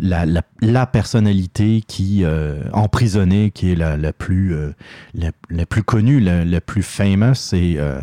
la, 0.00 0.24
la, 0.60 0.86
personnalité 0.86 1.82
qui 1.86 2.24
euh, 2.24 2.62
emprisonnée, 2.72 3.50
qui 3.50 3.72
est 3.72 3.74
la, 3.74 3.96
la 3.96 4.12
plus 4.12 4.54
euh, 4.54 4.72
la, 5.14 5.66
plus 5.66 5.82
connue, 5.82 6.20
la, 6.20 6.60
plus 6.60 6.82
famous. 6.82 7.52
Et 7.52 7.76
euh, 7.78 8.00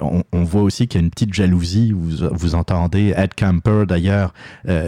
on, 0.00 0.44
voit 0.44 0.62
aussi 0.62 0.88
qu'il 0.88 1.00
y 1.00 1.02
a 1.02 1.04
une 1.04 1.10
petite 1.10 1.34
jalousie. 1.34 1.92
Vous, 1.92 2.28
vous 2.32 2.54
entendez 2.54 3.14
Ed 3.16 3.34
Camper 3.34 3.84
d'ailleurs 3.86 4.32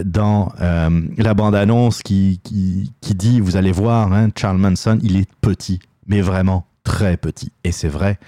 dans 0.05 0.53
la 0.59 1.35
bande-annonce 1.35 2.03
qui, 2.03 2.41
qui, 2.43 2.93
qui, 3.01 3.15
dit, 3.15 3.41
vous 3.41 3.57
allez 3.57 3.73
voir, 3.73 4.13
hein, 4.13 4.31
Charles 4.37 4.59
Manson, 4.59 4.99
il 5.03 5.17
est 5.17 5.29
petit, 5.41 5.81
mais 6.07 6.21
vraiment 6.21 6.67
très 6.85 7.17
petit. 7.17 7.53
Et 7.65 7.73
c'est 7.73 7.89
vrai. 7.89 8.19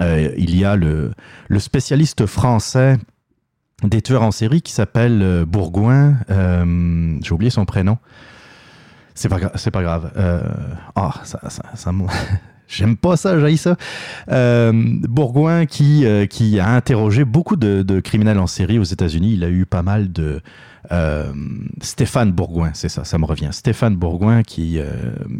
il 0.00 0.58
y 0.58 0.64
a 0.64 0.76
le, 0.76 1.12
le 1.48 1.58
spécialiste 1.58 2.26
français 2.26 2.96
des 3.84 4.02
tueurs 4.02 4.22
en 4.22 4.30
série 4.30 4.62
qui 4.62 4.72
s'appelle 4.72 5.20
euh, 5.22 5.44
Bourgoin. 5.44 6.16
Euh, 6.30 7.16
j'ai 7.22 7.32
oublié 7.32 7.50
son 7.50 7.64
prénom. 7.64 7.98
C'est 9.14 9.28
pas, 9.28 9.38
c'est 9.56 9.70
pas 9.70 9.82
grave. 9.82 10.12
Euh, 10.16 10.42
oh, 10.96 11.10
ça, 11.24 11.40
ça, 11.48 11.90
J'aime 12.68 12.96
pas 12.96 13.16
ça, 13.16 13.40
j'ai 13.40 13.56
ça. 13.56 13.76
Bourgoin 14.28 15.64
qui, 15.64 16.04
qui 16.28 16.60
a 16.60 16.68
interrogé 16.68 17.24
beaucoup 17.24 17.56
de, 17.56 18.00
criminels 18.00 18.38
en 18.38 18.46
série 18.46 18.78
aux 18.78 18.84
États-Unis. 18.84 19.32
Il 19.32 19.44
a 19.44 19.48
eu 19.48 19.64
pas 19.64 19.82
mal 19.82 20.12
de. 20.12 20.42
Stéphane 21.80 22.30
Bourgoin, 22.30 22.70
c'est 22.74 22.90
ça, 22.90 23.04
ça 23.04 23.16
me 23.16 23.24
revient. 23.24 23.48
Stéphane 23.52 23.96
Bourgoin 23.96 24.42
qui, 24.42 24.78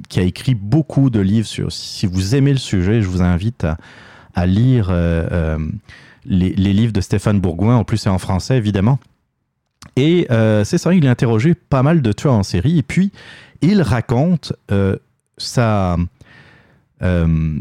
qui 0.09 0.21
a 0.21 0.23
écrit 0.23 0.55
beaucoup 0.55 1.11
de 1.11 1.21
livres 1.21 1.47
sur. 1.47 1.71
Si 1.71 2.07
vous 2.07 2.35
aimez 2.35 2.53
le 2.53 2.59
sujet, 2.59 3.03
je 3.03 3.09
vous 3.09 3.21
invite 3.21 3.67
à 4.35 4.47
lire 4.47 4.91
les, 6.29 6.73
livres 6.73 6.93
de 6.93 7.01
Stéphane 7.01 7.41
Bourgoin. 7.41 7.77
En 7.77 7.85
plus, 7.85 7.99
c'est 7.99 8.11
en 8.11 8.19
français, 8.19 8.57
évidemment. 8.57 8.99
Et 9.97 10.27
euh, 10.31 10.65
c'est 10.65 10.79
ça, 10.79 10.95
il 10.95 11.07
a 11.07 11.11
interrogé 11.11 11.55
pas 11.55 11.83
mal 11.83 12.03
de 12.03 12.13
tueurs 12.13 12.35
en 12.35 12.43
série. 12.43 12.79
Et 12.79 12.83
puis, 12.83 13.11
il 13.63 13.83
raconte 13.83 14.53
euh, 14.71 14.97
sa. 15.37 15.97
Euh, 17.03 17.59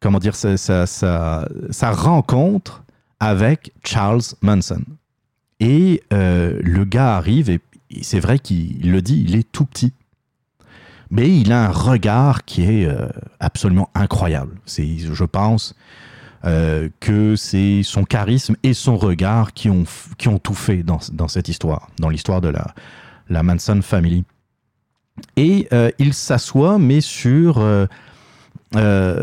comment 0.00 0.18
dire, 0.18 0.34
sa, 0.36 0.56
sa, 0.86 1.90
rencontre 1.92 2.84
avec 3.20 3.72
Charles 3.84 4.22
Manson. 4.42 4.82
Et 5.60 6.02
le 6.10 6.84
gars 6.84 7.16
arrive, 7.16 7.48
et 7.48 7.60
c'est 8.02 8.20
vrai 8.20 8.38
qu'il 8.38 8.90
le 8.90 9.00
dit, 9.00 9.24
il 9.26 9.34
est 9.34 9.50
tout 9.50 9.64
petit. 9.64 9.92
Mais 11.10 11.34
il 11.34 11.52
a 11.52 11.66
un 11.66 11.70
regard 11.70 12.44
qui 12.44 12.64
est 12.64 12.88
absolument 13.40 13.88
incroyable. 13.94 14.56
C'est, 14.66 14.98
je 14.98 15.24
pense, 15.24 15.74
euh, 16.46 16.88
que 17.00 17.36
c'est 17.36 17.82
son 17.82 18.04
charisme 18.04 18.54
et 18.62 18.74
son 18.74 18.96
regard 18.96 19.52
qui 19.54 19.70
ont, 19.70 19.84
qui 20.18 20.28
ont 20.28 20.38
tout 20.38 20.54
fait 20.54 20.82
dans, 20.82 20.98
dans 21.12 21.28
cette 21.28 21.48
histoire, 21.48 21.88
dans 21.98 22.08
l'histoire 22.08 22.40
de 22.40 22.48
la, 22.48 22.74
la 23.28 23.42
Manson 23.42 23.80
Family. 23.82 24.24
Et 25.36 25.68
euh, 25.72 25.90
il 25.98 26.12
s'assoit, 26.12 26.78
mais 26.78 27.00
sur, 27.00 27.58
euh, 27.60 27.86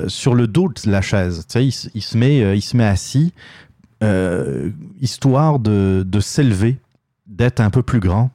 sur 0.07 0.33
le 0.35 0.47
dos 0.47 0.69
de 0.69 0.89
la 0.89 1.01
chaise. 1.01 1.45
Tu 1.47 1.71
sais, 1.71 1.89
il, 1.93 2.01
se 2.01 2.17
met, 2.17 2.57
il 2.57 2.61
se 2.61 2.75
met 2.75 2.85
assis, 2.85 3.33
histoire 4.99 5.59
de, 5.59 6.03
de 6.07 6.19
s'élever, 6.19 6.77
d'être 7.27 7.59
un 7.59 7.69
peu 7.69 7.83
plus 7.83 7.99
grand. 7.99 8.31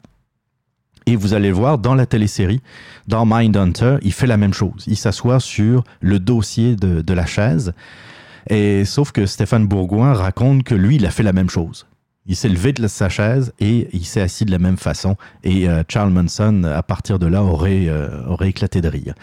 Et 1.07 1.16
vous 1.16 1.34
allez 1.34 1.49
le 1.49 1.55
voir 1.55 1.78
dans 1.78 1.95
la 1.95 2.05
télésérie, 2.05 2.61
dans 3.07 3.24
Mindhunter, 3.26 3.97
il 4.03 4.12
fait 4.12 4.26
la 4.26 4.37
même 4.37 4.53
chose. 4.53 4.84
Il 4.89 4.97
s'assoit 4.97 5.39
sur 5.39 5.84
le 6.01 6.18
dossier 6.18 6.74
de, 6.74 7.01
de 7.01 7.14
la 7.14 7.26
chaise 7.26 7.72
et 8.49 8.84
sauf 8.84 9.12
que 9.12 9.26
Stéphane 9.26 9.66
Bourgoin 9.66 10.12
raconte 10.12 10.62
que 10.62 10.74
lui, 10.74 10.97
il 10.97 11.07
a 11.07 11.11
fait 11.11 11.22
la 11.22 11.32
même 11.32 11.51
chose. 11.51 11.86
Il 12.28 12.34
s'est 12.34 12.49
levé 12.49 12.72
de 12.72 12.86
sa 12.88 13.09
chaise 13.09 13.53
et 13.61 13.88
il 13.92 14.05
s'est 14.05 14.20
assis 14.20 14.44
de 14.44 14.51
la 14.51 14.59
même 14.59 14.76
façon. 14.76 15.16
Et 15.44 15.68
euh, 15.68 15.84
Charles 15.88 16.11
Manson, 16.11 16.64
à 16.64 16.82
partir 16.82 17.20
de 17.20 17.26
là, 17.26 17.42
aurait, 17.42 17.86
euh, 17.88 18.24
aurait 18.26 18.49
éclaté 18.49 18.80
de 18.80 18.88
rire. 18.88 19.14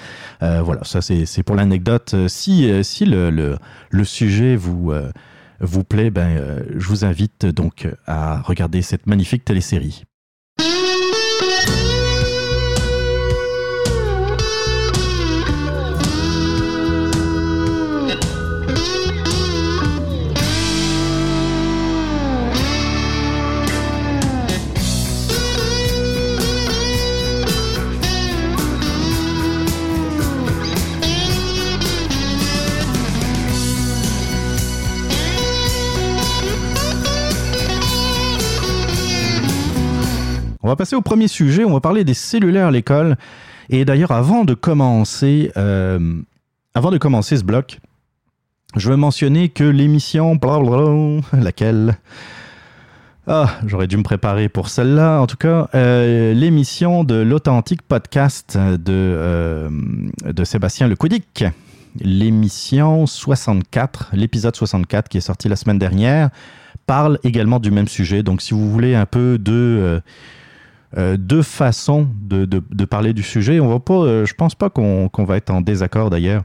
Euh, 0.42 0.62
voilà, 0.62 0.84
ça 0.86 1.02
c'est 1.02 1.44
pour 1.44 1.56
l'anecdote. 1.56 2.16
Si, 2.28 2.72
si 2.84 3.06
le, 3.06 3.58
le, 3.90 4.04
sujet 4.06 4.56
vous, 4.56 4.94
vous 5.60 5.84
plaît, 5.84 6.12
ben, 6.12 6.64
je 6.76 6.88
vous 6.88 7.04
invite 7.04 7.46
donc 7.46 7.90
à 8.08 8.42
regarder 8.42 8.82
cette 8.82 9.06
magnifique 9.06 9.44
télésérie. 9.44 10.06
On 40.64 40.70
va 40.70 40.78
passer 40.78 40.96
au 40.96 41.02
premier 41.02 41.28
sujet. 41.28 41.66
On 41.66 41.74
va 41.74 41.82
parler 41.82 42.06
des 42.06 42.14
cellulaires 42.14 42.68
à 42.68 42.72
l'école. 42.72 43.18
Et 43.70 43.84
d'ailleurs, 43.84 44.12
avant 44.12 44.46
de 44.46 44.54
commencer, 44.54 45.52
euh, 45.58 46.22
avant 46.74 46.90
de 46.90 46.98
commencer 46.98 47.36
ce 47.36 47.44
bloc, 47.44 47.80
je 48.78 48.90
veux 48.90 48.96
mentionner 48.96 49.50
que 49.50 49.66
l'émission, 49.66 50.40
laquelle? 51.34 51.98
Ah, 53.28 53.58
j'aurais 53.66 53.88
dû 53.88 53.98
me 53.98 54.04
préparer 54.04 54.48
pour 54.48 54.70
celle-là. 54.70 55.20
En 55.20 55.28
tout 55.28 55.36
cas, 55.36 55.68
euh, 55.76 56.34
l'émission 56.34 57.04
de 57.04 57.16
l'authentique 57.16 57.82
podcast 57.82 58.58
de, 58.58 58.80
euh, 58.90 59.70
de 60.26 60.44
Sébastien 60.46 60.88
Lecoudic. 60.88 61.44
L'émission 62.00 63.06
64, 63.06 64.12
l'épisode 64.14 64.56
64 64.56 65.10
qui 65.10 65.18
est 65.18 65.22
sorti 65.22 65.50
la 65.50 65.58
semaine 65.58 65.78
dernière, 65.78 66.30
parle 66.88 67.20
également 67.24 67.60
du 67.60 67.70
même 67.70 67.88
sujet. 67.90 68.24
Donc, 68.24 68.42
si 68.42 68.54
vous 68.54 68.70
voulez 68.72 68.96
un 68.96 69.06
peu 69.06 69.38
de 69.38 70.02
deux 70.96 71.42
façons 71.42 72.08
de, 72.22 72.86
parler 72.86 73.14
du 73.14 73.24
sujet. 73.24 73.60
On 73.60 73.68
va 73.68 73.80
pas, 73.80 73.94
euh, 73.94 74.26
je 74.26 74.34
pense 74.34 74.56
pas 74.56 74.70
qu'on 74.70 75.10
va 75.18 75.38
être 75.38 75.50
en 75.50 75.62
désaccord 75.62 76.10
d'ailleurs, 76.10 76.44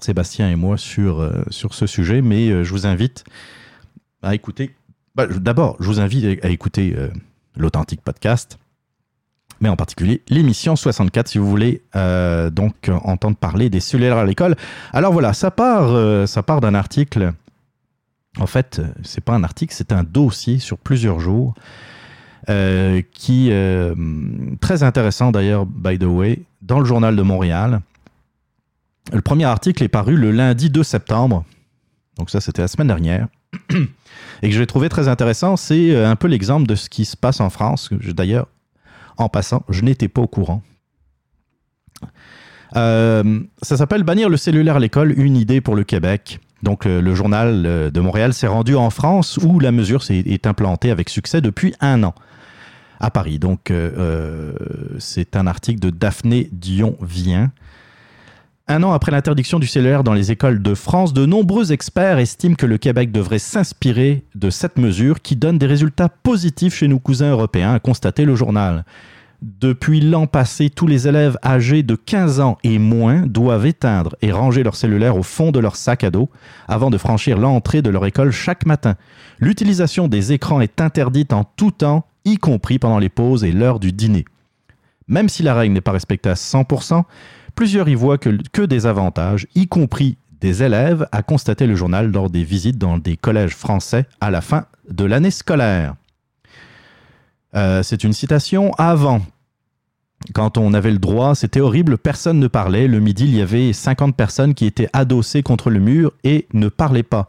Sébastien 0.00 0.50
et 0.50 0.56
moi, 0.56 0.76
sur, 0.76 1.20
euh, 1.20 1.44
ce 1.50 1.86
sujet, 1.86 2.22
mais 2.22 2.64
je 2.64 2.70
vous 2.70 2.86
invite 2.86 3.24
à 4.22 4.34
écouter. 4.34 4.74
Bah, 5.14 5.26
d'abord, 5.26 5.76
je 5.80 5.86
vous 5.86 6.00
invite 6.00 6.44
à 6.44 6.48
écouter 6.48 6.96
l'authentique 7.56 8.00
podcast, 8.00 8.58
mais 9.60 9.68
en 9.68 9.76
particulier 9.76 10.22
l'émission 10.28 10.74
64 10.74 11.28
si 11.28 11.38
vous 11.38 11.48
voulez 11.48 11.82
donc 12.52 12.88
entendre 12.88 13.36
parler 13.36 13.68
des 13.68 13.80
cellulaires 13.80 14.16
à 14.16 14.24
l'école. 14.24 14.56
Alors 14.92 15.12
voilà, 15.12 15.32
ça 15.32 15.50
part, 15.50 16.28
ça 16.28 16.42
part 16.42 16.60
d'un 16.60 16.74
article. 16.74 17.32
En 18.38 18.46
fait, 18.46 18.80
c'est 19.02 19.22
pas 19.22 19.34
un 19.34 19.44
article, 19.44 19.74
c'est 19.74 19.92
un 19.92 20.04
dossier 20.04 20.58
sur 20.58 20.78
plusieurs 20.78 21.20
jours 21.20 21.54
euh, 22.50 23.02
qui 23.12 23.48
est 23.50 23.52
euh, 23.54 23.94
très 24.60 24.82
intéressant 24.82 25.30
d'ailleurs, 25.32 25.66
by 25.66 25.98
the 25.98 26.04
way, 26.04 26.42
dans 26.60 26.78
le 26.80 26.84
journal 26.84 27.14
de 27.16 27.22
Montréal. 27.22 27.80
Le 29.12 29.20
premier 29.20 29.44
article 29.44 29.82
est 29.82 29.88
paru 29.88 30.16
le 30.16 30.30
lundi 30.30 30.70
2 30.70 30.82
septembre, 30.82 31.44
donc 32.18 32.30
ça 32.30 32.40
c'était 32.40 32.62
la 32.62 32.68
semaine 32.68 32.86
dernière, 32.88 33.26
et 34.42 34.48
que 34.48 34.54
j'ai 34.54 34.66
trouvé 34.66 34.88
très 34.88 35.08
intéressant. 35.08 35.56
C'est 35.56 35.94
euh, 35.94 36.08
un 36.08 36.16
peu 36.16 36.28
l'exemple 36.28 36.66
de 36.66 36.74
ce 36.74 36.88
qui 36.88 37.04
se 37.04 37.16
passe 37.16 37.40
en 37.40 37.50
France. 37.50 37.90
D'ailleurs, 37.92 38.46
En 39.18 39.28
passant, 39.28 39.62
je 39.68 39.82
n'étais 39.82 40.08
pas 40.08 40.22
au 40.22 40.26
courant. 40.28 40.62
Euh, 42.76 43.40
ça 43.60 43.76
s'appelle 43.76 44.02
Bannir 44.02 44.28
le 44.28 44.36
cellulaire 44.36 44.76
à 44.76 44.80
l'école, 44.80 45.12
une 45.18 45.36
idée 45.36 45.60
pour 45.60 45.74
le 45.76 45.84
Québec. 45.84 46.40
Donc 46.62 46.84
le 46.84 47.14
journal 47.14 47.90
de 47.92 48.00
Montréal 48.00 48.32
s'est 48.32 48.46
rendu 48.46 48.76
en 48.76 48.88
France 48.90 49.36
où 49.42 49.58
la 49.58 49.72
mesure 49.72 50.02
s'est- 50.04 50.22
est 50.24 50.46
implantée 50.46 50.90
avec 50.92 51.08
succès 51.08 51.40
depuis 51.40 51.74
un 51.80 52.04
an 52.04 52.14
à 53.02 53.10
Paris. 53.10 53.38
Donc 53.38 53.70
euh, 53.70 54.52
c'est 54.98 55.36
un 55.36 55.46
article 55.46 55.80
de 55.80 55.90
Daphné 55.90 56.48
Dion-Vien. 56.52 57.52
Un 58.68 58.84
an 58.84 58.92
après 58.92 59.12
l'interdiction 59.12 59.58
du 59.58 59.66
cellulaire 59.66 60.04
dans 60.04 60.14
les 60.14 60.30
écoles 60.30 60.62
de 60.62 60.74
France, 60.74 61.12
de 61.12 61.26
nombreux 61.26 61.72
experts 61.72 62.18
estiment 62.18 62.54
que 62.54 62.64
le 62.64 62.78
Québec 62.78 63.10
devrait 63.10 63.40
s'inspirer 63.40 64.24
de 64.36 64.50
cette 64.50 64.78
mesure 64.78 65.20
qui 65.20 65.36
donne 65.36 65.58
des 65.58 65.66
résultats 65.66 66.08
positifs 66.08 66.74
chez 66.76 66.88
nos 66.88 67.00
cousins 67.00 67.32
européens, 67.32 67.74
a 67.74 67.80
constaté 67.80 68.24
le 68.24 68.36
journal. 68.36 68.84
Depuis 69.42 70.00
l'an 70.00 70.28
passé, 70.28 70.70
tous 70.70 70.86
les 70.86 71.08
élèves 71.08 71.36
âgés 71.44 71.82
de 71.82 71.96
15 71.96 72.38
ans 72.38 72.58
et 72.62 72.78
moins 72.78 73.26
doivent 73.26 73.66
éteindre 73.66 74.14
et 74.22 74.30
ranger 74.30 74.62
leur 74.62 74.76
cellulaire 74.76 75.16
au 75.16 75.24
fond 75.24 75.50
de 75.50 75.58
leur 75.58 75.74
sac 75.74 76.04
à 76.04 76.10
dos 76.10 76.30
avant 76.68 76.90
de 76.90 76.96
franchir 76.96 77.38
l'entrée 77.38 77.82
de 77.82 77.90
leur 77.90 78.06
école 78.06 78.30
chaque 78.30 78.64
matin. 78.64 78.94
L'utilisation 79.40 80.06
des 80.06 80.32
écrans 80.32 80.60
est 80.60 80.80
interdite 80.80 81.32
en 81.32 81.42
tout 81.42 81.72
temps, 81.72 82.06
y 82.24 82.36
compris 82.36 82.78
pendant 82.78 82.98
les 82.98 83.08
pauses 83.08 83.44
et 83.44 83.52
l'heure 83.52 83.80
du 83.80 83.92
dîner. 83.92 84.24
Même 85.08 85.28
si 85.28 85.42
la 85.42 85.54
règle 85.54 85.74
n'est 85.74 85.80
pas 85.80 85.92
respectée 85.92 86.30
à 86.30 86.34
100%, 86.34 87.04
plusieurs 87.54 87.88
y 87.88 87.94
voient 87.94 88.18
que, 88.18 88.64
des 88.64 88.86
avantages, 88.86 89.46
y 89.54 89.66
compris 89.66 90.16
des 90.40 90.62
élèves, 90.62 91.06
a 91.12 91.22
constaté 91.22 91.66
le 91.66 91.76
journal 91.76 92.10
lors 92.10 92.30
des 92.30 92.42
visites 92.42 92.78
dans 92.78 92.98
des 92.98 93.16
collèges 93.16 93.54
français 93.54 94.06
à 94.20 94.30
la 94.30 94.40
fin 94.40 94.66
de 94.90 95.04
l'année 95.04 95.30
scolaire. 95.30 95.94
Euh, 97.54 97.82
c'est 97.82 98.02
une 98.02 98.12
citation. 98.12 98.72
Avant, 98.78 99.20
quand 100.34 100.58
on 100.58 100.72
avait 100.74 100.90
le 100.90 100.98
droit, 100.98 101.34
c'était 101.34 101.60
horrible, 101.60 101.98
personne 101.98 102.38
ne 102.38 102.48
parlait. 102.48 102.88
Le 102.88 103.00
midi, 103.00 103.24
il 103.24 103.36
y 103.36 103.42
avait 103.42 103.72
50 103.72 104.16
personnes 104.16 104.54
qui 104.54 104.66
étaient 104.66 104.88
adossées 104.92 105.42
contre 105.42 105.70
le 105.70 105.80
mur 105.80 106.12
et 106.24 106.46
ne 106.52 106.68
parlaient 106.68 107.02
pas. 107.02 107.26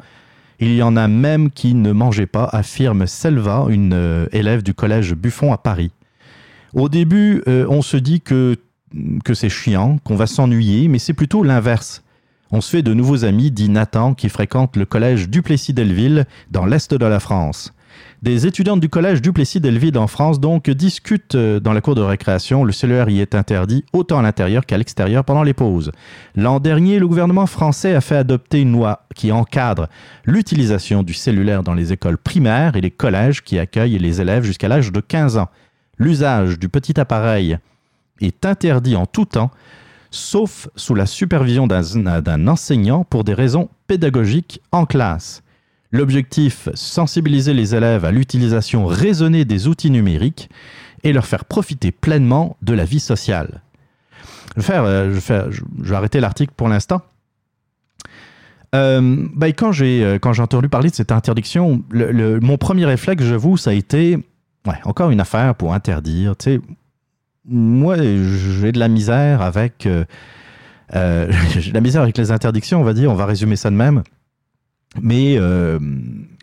Il 0.59 0.73
y 0.73 0.83
en 0.83 0.95
a 0.95 1.07
même 1.07 1.49
qui 1.51 1.73
ne 1.73 1.91
mangeaient 1.91 2.25
pas, 2.25 2.45
affirme 2.51 3.07
Selva, 3.07 3.65
une 3.69 3.93
euh, 3.93 4.27
élève 4.31 4.63
du 4.63 4.73
collège 4.73 5.13
Buffon 5.13 5.51
à 5.51 5.57
Paris. 5.57 5.91
Au 6.73 6.89
début, 6.89 7.43
euh, 7.47 7.65
on 7.69 7.81
se 7.81 7.97
dit 7.97 8.21
que, 8.21 8.55
que 9.23 9.33
c'est 9.33 9.49
chiant, 9.49 9.97
qu'on 10.03 10.15
va 10.15 10.27
s'ennuyer, 10.27 10.87
mais 10.87 10.99
c'est 10.99 11.13
plutôt 11.13 11.43
l'inverse. 11.43 12.03
On 12.51 12.61
se 12.61 12.69
fait 12.69 12.83
de 12.83 12.93
nouveaux 12.93 13.25
amis, 13.25 13.51
dit 13.51 13.69
Nathan, 13.69 14.13
qui 14.13 14.29
fréquente 14.29 14.77
le 14.77 14.85
collège 14.85 15.29
Duplessis-Delville 15.29 16.25
dans 16.51 16.65
l'est 16.65 16.93
de 16.93 17.05
la 17.05 17.19
France. 17.19 17.73
Des 18.23 18.47
étudiantes 18.47 18.79
du 18.79 18.87
collège 18.87 19.21
Duplessis-Delville 19.21 19.97
en 19.97 20.07
France 20.07 20.39
donc 20.39 20.69
discutent 20.69 21.35
euh, 21.35 21.59
dans 21.59 21.73
la 21.73 21.81
cour 21.81 21.93
de 21.93 22.01
récréation. 22.01 22.63
Le 22.63 22.71
cellulaire 22.71 23.09
y 23.09 23.19
est 23.19 23.35
interdit 23.35 23.83
autant 23.91 24.19
à 24.19 24.21
l'intérieur 24.21 24.65
qu'à 24.65 24.77
l'extérieur 24.77 25.25
pendant 25.25 25.43
les 25.43 25.53
pauses. 25.53 25.91
L'an 26.33 26.61
dernier, 26.61 26.99
le 26.99 27.07
gouvernement 27.09 27.47
français 27.47 27.93
a 27.93 27.99
fait 27.99 28.15
adopter 28.15 28.61
une 28.61 28.71
loi 28.71 29.05
qui 29.13 29.33
encadre 29.33 29.89
l'utilisation 30.23 31.03
du 31.03 31.13
cellulaire 31.13 31.63
dans 31.63 31.73
les 31.73 31.91
écoles 31.91 32.17
primaires 32.17 32.77
et 32.77 32.81
les 32.81 32.91
collèges 32.91 33.43
qui 33.43 33.59
accueillent 33.59 33.99
les 33.99 34.21
élèves 34.21 34.45
jusqu'à 34.45 34.69
l'âge 34.69 34.93
de 34.93 35.01
15 35.01 35.35
ans. 35.35 35.49
L'usage 35.97 36.57
du 36.57 36.69
petit 36.69 36.97
appareil 36.97 37.57
est 38.21 38.45
interdit 38.45 38.95
en 38.95 39.05
tout 39.05 39.25
temps, 39.25 39.51
sauf 40.11 40.69
sous 40.77 40.95
la 40.95 41.07
supervision 41.07 41.67
d'un 41.67 42.47
enseignant 42.47 43.03
pour 43.03 43.25
des 43.25 43.33
raisons 43.33 43.67
pédagogiques 43.85 44.61
en 44.71 44.85
classe. 44.85 45.42
L'objectif, 45.93 46.69
sensibiliser 46.73 47.53
les 47.53 47.75
élèves 47.75 48.03
à 48.03 48.11
l'utilisation 48.11 48.85
raisonnée 48.87 49.45
des 49.45 49.67
outils 49.67 49.91
numériques 49.91 50.49
et 51.03 51.13
leur 51.13 51.25
faire 51.27 51.45
profiter 51.45 51.91
pleinement 51.91 52.57
de 52.63 52.73
la 52.73 52.83
vie 52.83 52.99
sociale. 52.99 53.61
Je 54.55 54.61
vais, 54.61 54.65
faire, 54.67 54.83
euh, 54.85 55.13
je 55.13 55.19
vais, 55.19 55.51
je- 55.51 55.61
vais 55.89 55.95
arrêter 55.95 56.19
l'article 56.19 56.53
pour 56.57 56.67
l'instant. 56.67 57.01
Euh, 58.73 59.27
quand 59.55 59.71
j'ai 59.71 60.03
euh, 60.03 60.17
quand 60.17 60.33
j'ai 60.33 60.41
entendu 60.41 60.67
parler 60.67 60.89
de 60.89 60.95
cette 60.95 61.11
interdiction, 61.11 61.83
mon 61.93 62.57
premier 62.57 62.85
réflexe, 62.85 63.23
j'avoue, 63.23 63.55
ça 63.55 63.69
a 63.69 63.73
été 63.73 64.17
encore 64.85 65.11
une 65.11 65.19
affaire 65.21 65.53
pour 65.53 65.73
interdire. 65.75 66.33
Moi, 67.45 67.97
j'ai 67.97 68.71
de 68.71 68.79
la 68.79 68.87
misère 68.87 69.41
avec 69.43 69.83
j'ai 70.93 71.69
de 71.69 71.73
la 71.73 71.81
misère 71.81 72.01
avec 72.01 72.17
les 72.17 72.31
interdictions, 72.31 72.81
on 72.81 72.83
va 72.83 72.93
dire. 72.93 73.11
On 73.11 73.15
va 73.15 73.27
résumer 73.27 73.57
ça 73.57 73.69
de 73.69 73.75
même 73.75 74.01
mais 75.01 75.35
euh, 75.37 75.79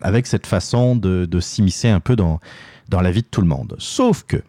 avec 0.01 0.27
cette 0.27 0.45
façon 0.45 0.95
de, 0.95 1.39
s'immiscer 1.39 1.89
un 1.89 1.99
peu 1.99 2.15
dans, 2.15 2.39
la 2.91 3.11
vie 3.11 3.21
de 3.21 3.27
tout 3.27 3.41
le 3.41 3.47
monde. 3.47 3.75
Sauf 3.79 4.23
que, 4.23 4.41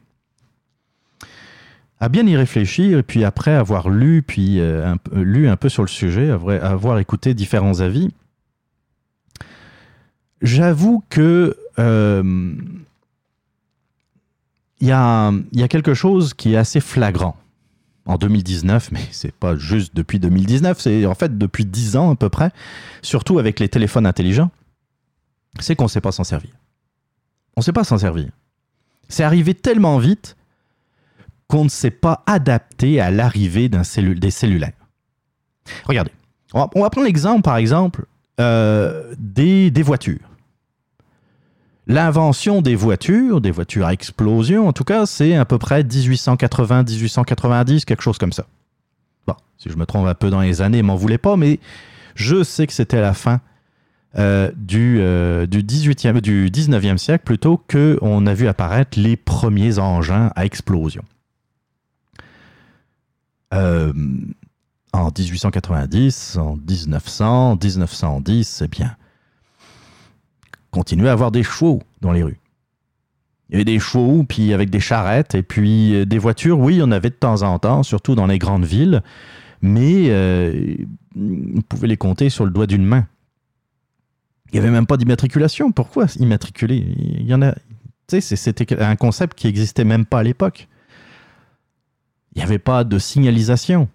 à 2.01 2.09
bien 2.09 2.27
y 2.27 2.37
réfléchir, 2.37 2.99
et 2.99 3.03
puis 3.03 3.25
après 3.25 3.53
avoir 3.53 3.89
lu, 3.89 4.23
puis 4.23 4.59
euh, 4.59 4.95
un, 4.95 5.21
lu 5.21 5.49
un 5.49 5.57
peu 5.57 5.69
sur 5.69 5.83
le 5.83 5.89
sujet, 5.89 6.31
avoir, 6.31 6.99
écouté 6.99 7.35
différents 7.35 7.81
avis, 7.81 8.11
j'avoue 10.41 11.05
que 11.09 11.57
euh, 11.79 12.55
il 14.81 14.89
y 14.89 14.93
a 14.93 15.69
quelque 15.69 15.95
chose 15.95 16.35
qui 16.35 16.55
est 16.55 16.57
assez 16.57 16.81
flagrant 16.81 17.37
en 18.07 18.17
2019, 18.17 18.91
mais 18.93 19.01
c'est 19.11 19.35
pas 19.35 19.57
juste 19.57 19.95
depuis 19.95 20.19
2019, 20.19 20.81
c'est 20.81 21.07
en 21.07 21.15
fait 21.15 21.39
depuis 21.39 21.65
10 21.65 21.97
ans 21.97 22.11
à 22.11 22.17
peu 22.17 22.29
près, 22.29 22.51
surtout 23.01 23.39
avec 23.39 23.61
les 23.61 23.69
téléphones 23.69 24.07
intelligents, 24.07 24.51
c'est 25.61 25.77
qu'on 25.77 25.85
ne 25.85 25.89
sait 25.89 26.01
pas 26.01 26.13
s'en 26.13 26.25
servir. 26.25 26.51
On 27.57 27.61
ne 27.61 27.65
sait 27.65 27.73
pas 27.73 27.85
s'en 27.85 27.99
servir. 27.99 28.29
C'est 29.09 29.25
arrivé 29.25 29.55
tellement 29.55 29.99
vite 29.99 30.37
qu'on 31.49 31.65
ne 31.65 31.69
s'est 31.69 31.91
pas 31.91 32.23
adapté 32.27 33.01
à 33.01 33.11
l'arrivée 33.11 33.69
des 33.69 34.31
cellulaires. 34.31 34.73
Regardez, 35.85 36.13
on 36.55 36.61
va, 36.61 36.91
prendre 36.91 37.05
l'exemple, 37.05 37.43
par 37.43 37.57
exemple, 37.57 38.07
euh, 38.41 39.15
des 39.19 39.83
voitures. 39.83 40.32
L'invention 41.87 42.63
des 42.63 42.77
voitures, 42.77 43.41
des 43.41 43.51
voitures 43.51 43.87
à 43.87 43.93
explosion, 43.93 44.69
en 44.69 44.73
tout 44.73 44.85
cas, 44.85 45.07
c'est 45.07 45.35
à 45.35 45.45
peu 45.45 45.59
près 45.59 45.83
1880-1890, 45.83 47.85
quelque 47.85 48.03
chose 48.03 48.19
comme 48.19 48.33
ça. 48.33 48.47
Bon, 49.27 49.35
si 49.59 49.69
je 49.69 49.77
me 49.77 49.85
trompe 49.85 50.07
un 50.07 50.15
peu 50.15 50.31
dans 50.31 50.41
les 50.41 50.63
années, 50.63 50.83
m'en 50.83 50.95
voulez 50.95 51.19
pas, 51.19 51.37
mais 51.37 51.59
je 52.15 52.45
sais 52.45 52.67
que 52.67 52.73
c'était 52.73 53.01
la 53.01 53.15
fin 53.15 53.41
euh, 54.19 54.51
du, 54.55 54.99
euh, 55.01 55.47
du, 55.47 55.63
18e, 55.63 56.21
du 56.21 56.51
19e 56.51 56.99
siècle 56.99 57.25
plutôt 57.25 57.57
qu'on 57.57 58.27
a 58.27 58.35
vu 58.35 58.47
apparaître 58.47 59.01
les 59.01 59.17
premiers 59.17 59.79
engins 59.79 60.31
à 60.37 60.45
explosion. 60.45 61.03
Euh, 63.55 63.93
en 64.93 65.07
1890, 65.07 66.37
en 66.37 66.57
1900, 66.57 67.59
1910, 67.63 68.63
eh 68.65 68.69
bien, 68.69 68.97
continuait 70.73 71.09
à 71.09 71.13
avoir 71.13 71.31
des 71.31 71.45
chevaux 71.45 71.81
dans 72.01 72.11
les 72.11 72.25
rues. 72.25 72.41
Il 73.49 73.53
y 73.53 73.57
avait 73.57 73.65
des 73.65 73.79
chevaux, 73.79 74.25
puis 74.25 74.53
avec 74.53 74.71
des 74.71 74.81
charrettes, 74.81 75.35
et 75.35 75.43
puis 75.43 75.95
euh, 75.95 76.07
des 76.07 76.19
voitures, 76.19 76.59
oui, 76.59 76.77
il 76.77 76.79
y 76.79 76.83
en 76.83 76.91
avait 76.91 77.11
de 77.11 77.15
temps 77.15 77.43
en 77.43 77.59
temps, 77.59 77.83
surtout 77.83 78.15
dans 78.15 78.27
les 78.27 78.39
grandes 78.39 78.65
villes, 78.65 79.03
mais 79.61 80.07
euh, 80.09 80.75
on 81.17 81.61
pouvait 81.61 81.87
les 81.87 81.99
compter 81.99 82.31
sur 82.31 82.45
le 82.47 82.51
doigt 82.51 82.67
d'une 82.67 82.85
main. 82.85 83.07
Il 84.53 84.55
n'y 84.55 84.59
avait 84.61 84.71
même 84.73 84.87
pas 84.87 84.97
d'immatriculation. 84.97 85.71
Pourquoi 85.71 86.07
immatriculer? 86.19 86.77
Il 86.77 87.27
y 87.27 87.35
en 87.35 87.43
a. 87.43 87.55
Tu 88.09 88.21
sais, 88.21 88.37
c'était 88.37 88.81
un 88.83 88.97
concept 88.97 89.37
qui 89.39 89.47
n'existait 89.47 89.85
même 89.85 90.05
pas 90.05 90.19
à 90.19 90.23
l'époque. 90.23 90.69
Il 92.35 92.39
n'y 92.39 92.45
avait 92.45 92.59
pas 92.59 92.85
de 92.85 92.99
signalisation. 92.99 93.89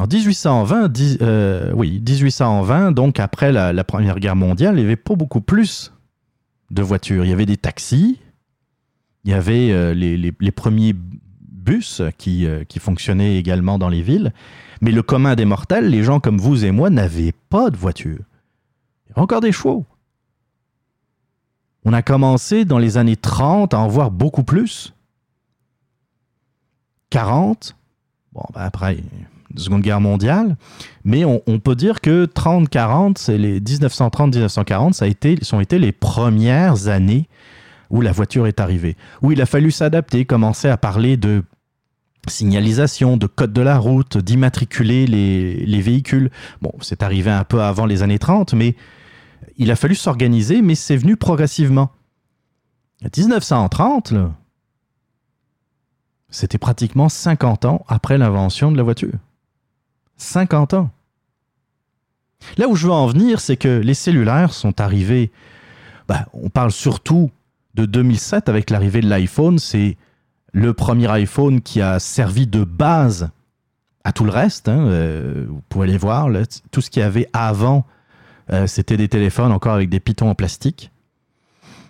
En 0.00 0.06
1820, 0.06 0.88
dix- 0.88 1.18
euh, 1.20 1.72
oui, 1.74 2.00
1820, 2.00 2.92
donc 2.92 3.20
après 3.20 3.52
la, 3.52 3.84
Première 3.84 4.18
Guerre 4.18 4.34
mondiale, 4.34 4.76
il 4.76 4.78
n'y 4.78 4.86
avait 4.86 4.96
pas 4.96 5.14
beaucoup 5.14 5.42
plus 5.42 5.92
de 6.70 6.80
voitures. 6.80 7.26
Il 7.26 7.28
y 7.28 7.34
avait 7.34 7.44
des 7.44 7.58
taxis, 7.58 8.18
il 9.24 9.30
y 9.30 9.34
avait 9.34 9.70
euh, 9.72 9.92
les, 9.92 10.52
premiers 10.52 10.94
bus 10.94 12.00
qui, 12.16 12.46
euh, 12.46 12.64
qui 12.64 12.78
fonctionnaient 12.78 13.36
également 13.36 13.76
dans 13.76 13.90
les 13.90 14.00
villes, 14.00 14.32
mais 14.80 14.90
le 14.90 15.02
commun 15.02 15.34
des 15.34 15.44
mortels, 15.44 15.90
les 15.90 16.02
gens 16.02 16.18
comme 16.18 16.38
vous 16.38 16.64
et 16.64 16.70
moi, 16.70 16.88
n'avaient 16.88 17.34
pas 17.50 17.68
de 17.68 17.76
voiture. 17.76 18.20
Il 19.04 19.10
y 19.10 19.12
avait 19.12 19.20
encore 19.20 19.42
des 19.42 19.52
chevaux. 19.52 19.84
On 21.84 21.92
a 21.92 22.00
commencé 22.00 22.64
dans 22.64 22.78
les 22.78 22.96
années 22.96 23.16
30 23.16 23.74
à 23.74 23.78
en 23.78 23.88
voir 23.88 24.10
beaucoup 24.10 24.44
plus. 24.44 24.94
40, 27.10 27.76
bon, 28.32 28.44
ben 28.54 28.62
après, 28.62 28.96
Seconde 29.56 29.82
Guerre 29.82 30.00
mondiale, 30.00 30.56
mais 31.04 31.24
on, 31.24 31.40
peut 31.58 31.74
dire 31.74 32.00
que 32.00 32.26
30-40, 32.26 33.16
c'est 33.18 33.38
les 33.38 33.60
1930-1940, 33.60 34.92
ça 34.92 35.04
a 35.04 35.08
été, 35.08 35.36
sont 35.42 35.60
été 35.60 35.78
les 35.78 35.92
premières 35.92 36.88
années 36.88 37.28
où 37.90 38.00
la 38.00 38.12
voiture 38.12 38.46
est 38.46 38.60
arrivée, 38.60 38.96
où 39.22 39.32
il 39.32 39.40
a 39.42 39.46
fallu 39.46 39.70
s'adapter, 39.70 40.24
commencer 40.24 40.68
à 40.68 40.76
parler 40.76 41.16
de 41.16 41.42
signalisation, 42.28 43.16
de 43.16 43.26
code 43.26 43.52
de 43.52 43.62
la 43.62 43.78
route, 43.78 44.18
d'immatriculer 44.18 45.06
les, 45.06 45.64
les 45.66 45.80
véhicules. 45.80 46.30
Bon, 46.62 46.72
c'est 46.80 47.02
arrivé 47.02 47.30
un 47.30 47.44
peu 47.44 47.62
avant 47.62 47.86
les 47.86 48.02
années 48.02 48.18
30, 48.18 48.54
mais 48.54 48.76
il 49.56 49.70
a 49.70 49.76
fallu 49.76 49.94
s'organiser, 49.94 50.62
mais 50.62 50.74
c'est 50.74 50.96
venu 50.96 51.16
progressivement. 51.16 51.90
À 53.04 53.08
1930, 53.16 54.12
là, 54.12 54.32
C'était 56.28 56.58
pratiquement 56.58 57.08
50 57.08 57.64
ans 57.64 57.84
après 57.88 58.18
l'invention 58.18 58.70
de 58.70 58.76
la 58.76 58.82
voiture. 58.82 59.18
50 60.20 60.74
ans. 60.74 60.90
Là 62.56 62.68
où 62.68 62.76
je 62.76 62.86
veux 62.86 62.92
en 62.92 63.06
venir, 63.06 63.40
c'est 63.40 63.56
que 63.56 63.68
les 63.68 63.94
cellulaires 63.94 64.52
sont 64.52 64.80
arrivés, 64.80 65.30
ben, 66.08 66.24
on 66.32 66.48
parle 66.48 66.72
surtout 66.72 67.30
de 67.74 67.86
2007 67.86 68.48
avec 68.48 68.70
l'arrivée 68.70 69.00
de 69.00 69.08
l'iPhone, 69.08 69.58
c'est 69.58 69.96
le 70.52 70.72
premier 70.72 71.08
iPhone 71.08 71.60
qui 71.60 71.80
a 71.80 71.98
servi 71.98 72.46
de 72.46 72.64
base 72.64 73.30
à 74.04 74.12
tout 74.12 74.24
le 74.24 74.30
reste. 74.30 74.68
Hein. 74.68 74.86
Euh, 74.86 75.46
vous 75.48 75.62
pouvez 75.68 75.88
aller 75.88 75.98
voir, 75.98 76.28
tout 76.70 76.80
ce 76.80 76.90
qu'il 76.90 77.00
y 77.00 77.04
avait 77.04 77.28
avant, 77.32 77.86
euh, 78.52 78.66
c'était 78.66 78.96
des 78.96 79.08
téléphones 79.08 79.52
encore 79.52 79.74
avec 79.74 79.88
des 79.88 80.00
pitons 80.00 80.30
en 80.30 80.34
plastique. 80.34 80.90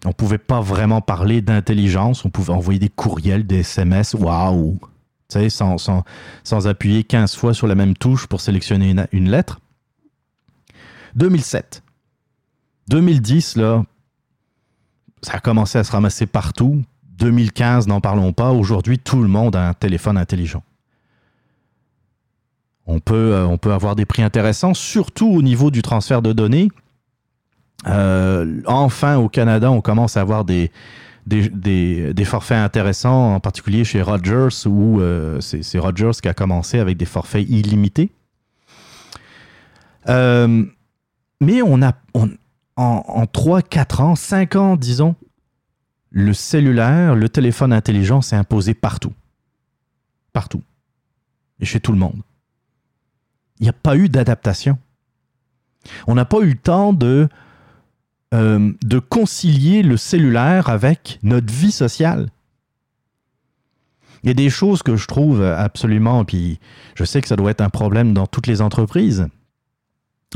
On 0.05 0.09
ne 0.09 0.14
pouvait 0.14 0.39
pas 0.39 0.61
vraiment 0.61 1.01
parler 1.01 1.41
d'intelligence, 1.43 2.24
on 2.24 2.31
pouvait 2.31 2.53
envoyer 2.53 2.78
des 2.78 2.89
courriels, 2.89 3.47
des 3.47 3.61
SMS, 3.61 4.14
waouh! 4.14 4.78
Sans, 5.31 5.78
sans, 5.78 6.05
sans, 6.43 6.66
appuyer 6.66 7.05
15 7.05 7.37
fois 7.37 7.55
sur 7.55 7.66
la 7.66 7.74
même 7.74 7.95
touche 7.95 8.26
pour 8.26 8.41
sélectionner 8.41 8.91
une, 8.91 9.07
une 9.12 9.31
lettre. 9.31 9.61
2007. 11.14 11.83
2010, 12.89 13.57
là, 13.57 13.85
ça 15.22 15.35
a 15.35 15.41
commencé 15.41 15.78
à 15.78 15.85
se 15.85 15.93
ramasser 15.93 16.26
partout. 16.26 16.83
2015, 17.18 17.87
n'en 17.87 18.01
parlons 18.01 18.33
pas. 18.33 18.51
Aujourd'hui, 18.51 18.99
tout 18.99 19.20
le 19.22 19.28
monde 19.28 19.55
a 19.55 19.68
un 19.68 19.74
téléphone 19.74 20.16
intelligent. 20.16 20.62
On 22.87 22.99
peut, 22.99 23.35
euh, 23.35 23.47
on 23.47 23.59
peut 23.59 23.72
avoir 23.72 23.95
des 23.95 24.07
prix 24.07 24.22
intéressants, 24.22 24.74
surtout 24.74 25.28
au 25.28 25.43
niveau 25.43 25.70
du 25.70 25.83
transfert 25.83 26.22
de 26.22 26.33
données. 26.33 26.70
Euh, 27.87 28.61
enfin, 28.66 29.16
au 29.16 29.28
Canada, 29.28 29.70
on 29.70 29.81
commence 29.81 30.16
à 30.16 30.22
avoir 30.22 30.45
des, 30.45 30.72
des, 31.27 32.25
forfaits 32.25 32.59
intéressants, 32.59 33.35
en 33.35 33.41
particulier 33.41 33.85
chez 33.85 34.03
Rogers, 34.03 34.66
où 34.66 35.01
euh, 35.01 35.41
c'est 35.41 35.79
Rogers 35.79 36.21
qui 36.23 36.29
a 36.29 36.35
commencé 36.35 36.79
avec 36.79 36.97
des 36.97 37.05
forfaits 37.05 37.49
illimités. 37.49 38.11
mais 40.07 41.62
on 41.62 41.83
a, 41.83 41.93
en, 42.14 42.29
en 42.77 43.27
3, 43.27 43.62
4 43.62 44.01
ans, 44.01 44.16
5 44.16 44.57
ans, 44.57 44.77
disons, 44.77 45.14
le 46.11 46.33
cellulaire, 46.33 47.14
le 47.14 47.29
téléphone 47.29 47.73
intelligent 47.73 48.21
s'est 48.21 48.37
imposé 48.37 48.75
partout. 48.75 49.12
Partout. 50.33 50.62
Et 51.61 51.64
chez 51.64 51.81
tout 51.81 51.93
le 51.93 51.99
monde. 51.99 52.23
Il 53.61 53.64
n'y 53.64 53.68
a 53.68 53.75
pas 53.75 53.97
eu 53.97 54.09
d'adaptation. 54.09 54.79
On 56.07 56.14
n'a 56.14 56.25
pas 56.25 56.41
eu 56.41 56.51
le 56.51 56.57
temps 56.57 56.93
de, 56.93 57.29
euh, 58.35 58.72
de 58.83 58.99
concilier 58.99 59.83
le 59.83 59.97
cellulaire 59.97 60.68
avec 60.68 61.18
notre 61.22 61.53
vie 61.53 61.72
sociale. 61.72 62.28
Il 64.22 64.28
y 64.28 64.31
a 64.31 64.35
des 64.35 64.51
choses 64.51 64.83
que 64.83 64.97
je 64.97 65.07
trouve 65.07 65.43
absolument, 65.43 66.24
puis 66.24 66.61
je 66.95 67.05
sais 67.05 67.22
que 67.22 67.28
ça 67.28 67.37
doit 67.37 67.51
être 67.51 67.62
un 67.62 67.70
problème 67.70 68.12
dans 68.12 68.26
toutes 68.26 68.47
les 68.47 68.61
entreprises 68.61 69.26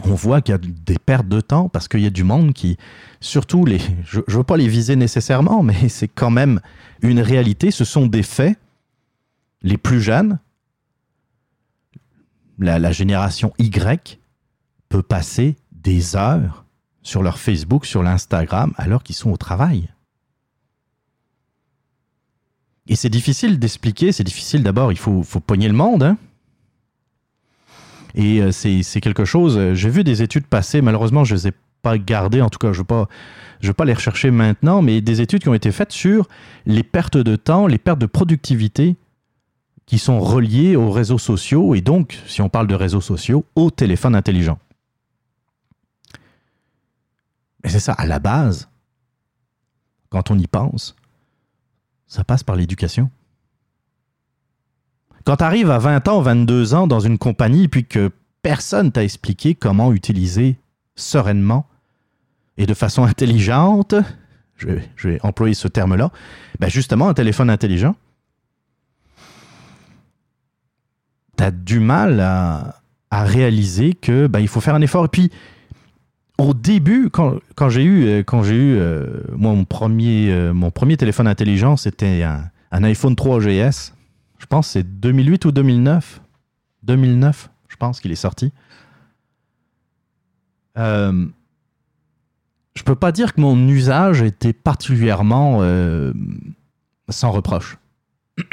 on 0.03 0.14
voit 0.14 0.40
qu'il 0.40 0.53
y 0.53 0.57
a 0.57 0.61
des 0.61 0.99
pertes 0.99 1.28
de 1.28 1.40
temps 1.40 1.68
parce 1.68 1.86
qu'il 1.86 2.01
y 2.01 2.07
a 2.07 2.11
du 2.11 2.24
monde 2.24 2.53
qui, 2.53 2.76
surtout 3.20 3.64
les, 3.64 3.78
je 4.05 4.20
ne 4.20 4.36
veux 4.36 4.42
pas 4.42 4.57
les 4.57 4.68
viser 4.68 4.97
nécessairement, 4.97 5.62
mais 5.62 5.88
c'est 5.88 6.09
quand 6.09 6.30
même 6.30 6.61
une 7.03 7.20
réalité. 7.20 7.70
Ce 7.70 7.84
sont 7.84 8.07
des 8.07 8.22
faits. 8.22 8.59
Les 9.62 9.78
plus 9.78 10.03
jeunes, 10.03 10.38
la, 12.59 12.78
la 12.78 12.92
génération 12.92 13.55
Y, 13.59 14.18
peut 14.90 15.03
passer 15.03 15.57
des 15.72 16.16
heures 16.16 16.63
sur 17.05 17.22
leur 17.22 17.38
Facebook, 17.38 17.86
sur 17.86 18.02
l'Instagram, 18.02 18.72
alors 18.76 19.05
qu'ils 19.05 19.14
sont 19.14 19.30
au 19.30 19.36
travail. 19.36 19.88
Et 22.88 22.96
c'est 22.96 23.09
difficile 23.09 23.59
d'expliquer, 23.59 24.11
c'est 24.11 24.24
difficile 24.24 24.62
d'abord, 24.62 24.90
il 24.90 24.98
faut, 24.98 25.22
faut 25.22 25.42
le 25.48 25.72
monde. 25.72 26.02
Hein 26.02 26.18
et 28.14 28.40
euh, 28.40 28.52
c'est 28.52 29.00
quelque 29.00 29.24
chose, 29.24 29.57
euh, 29.57 29.74
j'ai 29.74 29.90
vu 29.90 30.05
des 30.05 30.22
études 30.22 30.46
passer, 30.46 30.82
malheureusement 30.82 31.24
je 31.24 31.34
ne 31.34 31.38
les 31.40 31.48
ai 31.48 31.52
pas 31.82 31.98
gardées, 31.98 32.40
en 32.40 32.48
tout 32.48 32.59
cas 32.59 32.72
je 32.72 32.80
ne 32.80 32.86
veux, 32.88 33.07
veux, 33.62 33.72
pas 33.72 33.84
les 33.84 33.92
rechercher 33.92 34.30
maintenant, 34.30 34.82
mais 34.82 35.00
des 35.00 35.20
études 35.20 35.42
qui 35.42 35.48
ont 35.48 35.55
été 35.55 35.72
faites 35.72 35.92
sur 35.92 36.28
les 36.64 36.82
pertes 36.82 37.16
de 37.16 37.36
temps, 37.36 37.66
les 37.66 37.78
pertes 37.78 37.98
de 37.98 38.07
productivité 38.07 38.96
qui 39.86 39.98
sont 39.98 40.20
reliées 40.20 40.76
aux 40.76 40.90
réseaux 40.90 41.18
sociaux, 41.18 41.74
et 41.74 41.80
donc, 41.80 42.18
si 42.26 42.40
on 42.40 42.48
parle 42.48 42.66
de 42.66 42.74
réseaux 42.74 43.02
sociaux, 43.02 43.44
au 43.55 43.70
téléphone 43.70 44.14
intelligent. 44.14 44.59
Mais 47.64 47.70
c'est 47.70 47.80
ça, 47.80 47.94
à 47.94 48.06
la 48.06 48.18
base, 48.18 48.68
quand 50.10 50.30
on 50.30 50.38
y 50.38 50.46
pense, 50.46 50.94
ça 52.06 52.22
passe 52.22 52.44
par 52.44 52.56
l'éducation. 52.56 53.10
Quand 55.24 55.36
tu 55.36 55.44
arrives 55.44 55.70
à 55.70 55.78
20 55.78 56.06
ans, 56.08 56.20
22 56.20 56.74
ans 56.74 56.86
dans 56.86 57.00
une 57.00 57.16
compagnie, 57.16 57.66
puis 57.66 57.86
que 57.86 58.10
personne 58.42 58.92
t'a 58.92 59.02
expliqué 59.02 59.54
comment 59.54 59.92
utiliser 59.92 60.58
sereinement 60.94 61.66
et 62.58 62.66
de 62.66 62.74
façon 62.74 63.04
intelligente, 63.04 63.94
je, 64.56 64.68
vais 65.02 65.18
employer 65.22 65.54
ce 65.54 65.66
terme-là, 65.66 66.10
ben 66.60 66.68
justement, 66.68 67.08
un 67.08 67.14
téléphone 67.14 67.50
intelligent, 67.50 67.96
tu 71.36 71.42
as 71.42 71.50
du 71.50 71.80
mal 71.80 72.20
à, 72.20 72.80
réaliser 73.10 73.94
que 73.94 74.26
ben, 74.26 74.40
il 74.40 74.48
faut 74.48 74.60
faire 74.60 74.74
un 74.74 74.80
effort. 74.80 75.04
Et 75.04 75.08
puis, 75.08 75.30
au 76.39 76.55
début, 76.55 77.11
quand, 77.11 77.41
j'ai 77.68 77.85
eu, 77.85 78.24
quand 78.24 78.43
j'ai 78.43 78.57
eu 78.57 78.76
euh, 78.76 79.22
mon, 79.37 79.64
premier, 79.64 80.30
euh, 80.30 80.53
mon 80.53 80.70
premier 80.70 80.97
téléphone 80.97 81.28
intelligent, 81.28 81.76
c'était 81.76 82.22
un, 82.22 82.51
iPhone 82.82 83.14
3 83.14 83.41
GS 83.41 83.95
je 84.45 84.47
pense 84.47 84.66
que 84.66 84.72
c'est 84.72 85.01
2008 85.01 85.47
ou 85.47 85.53
2009. 85.53 86.20
2009, 86.82 87.49
je 87.68 87.76
pense 87.76 87.99
qu'il 87.99 88.12
est 88.12 88.14
sorti. 88.14 88.53
Euh, 90.76 91.26
je 92.74 92.82
peux 92.82 92.95
pas 92.95 93.11
dire 93.11 93.32
que 93.32 93.41
mon 93.41 93.57
usage 93.68 94.20
était 94.20 94.53
particulièrement 94.53 95.61
euh, 95.62 96.12
sans 97.09 97.30
reproche. 97.30 97.78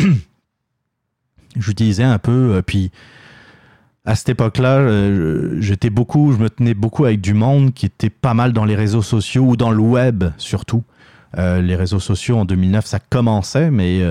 J'utilisais 1.58 2.06
un 2.06 2.20
peu, 2.20 2.56
euh, 2.56 2.62
puis 2.62 2.90
à 4.06 4.16
cette 4.16 4.30
époque-là, 4.30 4.80
euh, 4.80 5.58
j'étais 5.60 5.90
beaucoup, 5.90 6.32
je 6.34 6.38
me 6.38 6.50
tenais 6.50 6.74
beaucoup 6.74 7.06
avec 7.06 7.22
du 7.22 7.34
monde 7.34 7.74
qui 7.74 7.86
était 7.86 8.10
pas 8.10 8.34
mal 8.34 8.54
dans 8.54 8.66
les 8.66 8.76
réseaux 8.76 9.02
sociaux 9.02 9.44
ou 9.44 9.56
dans 9.56 9.72
le 9.72 9.82
web 9.82 10.26
surtout. 10.38 10.84
les 11.38 11.76
réseaux 11.76 12.00
sociaux 12.00 12.38
en 12.38 12.46
2009, 12.46 12.86
ça 12.86 13.00
commençait, 13.00 13.72
mais 13.72 14.02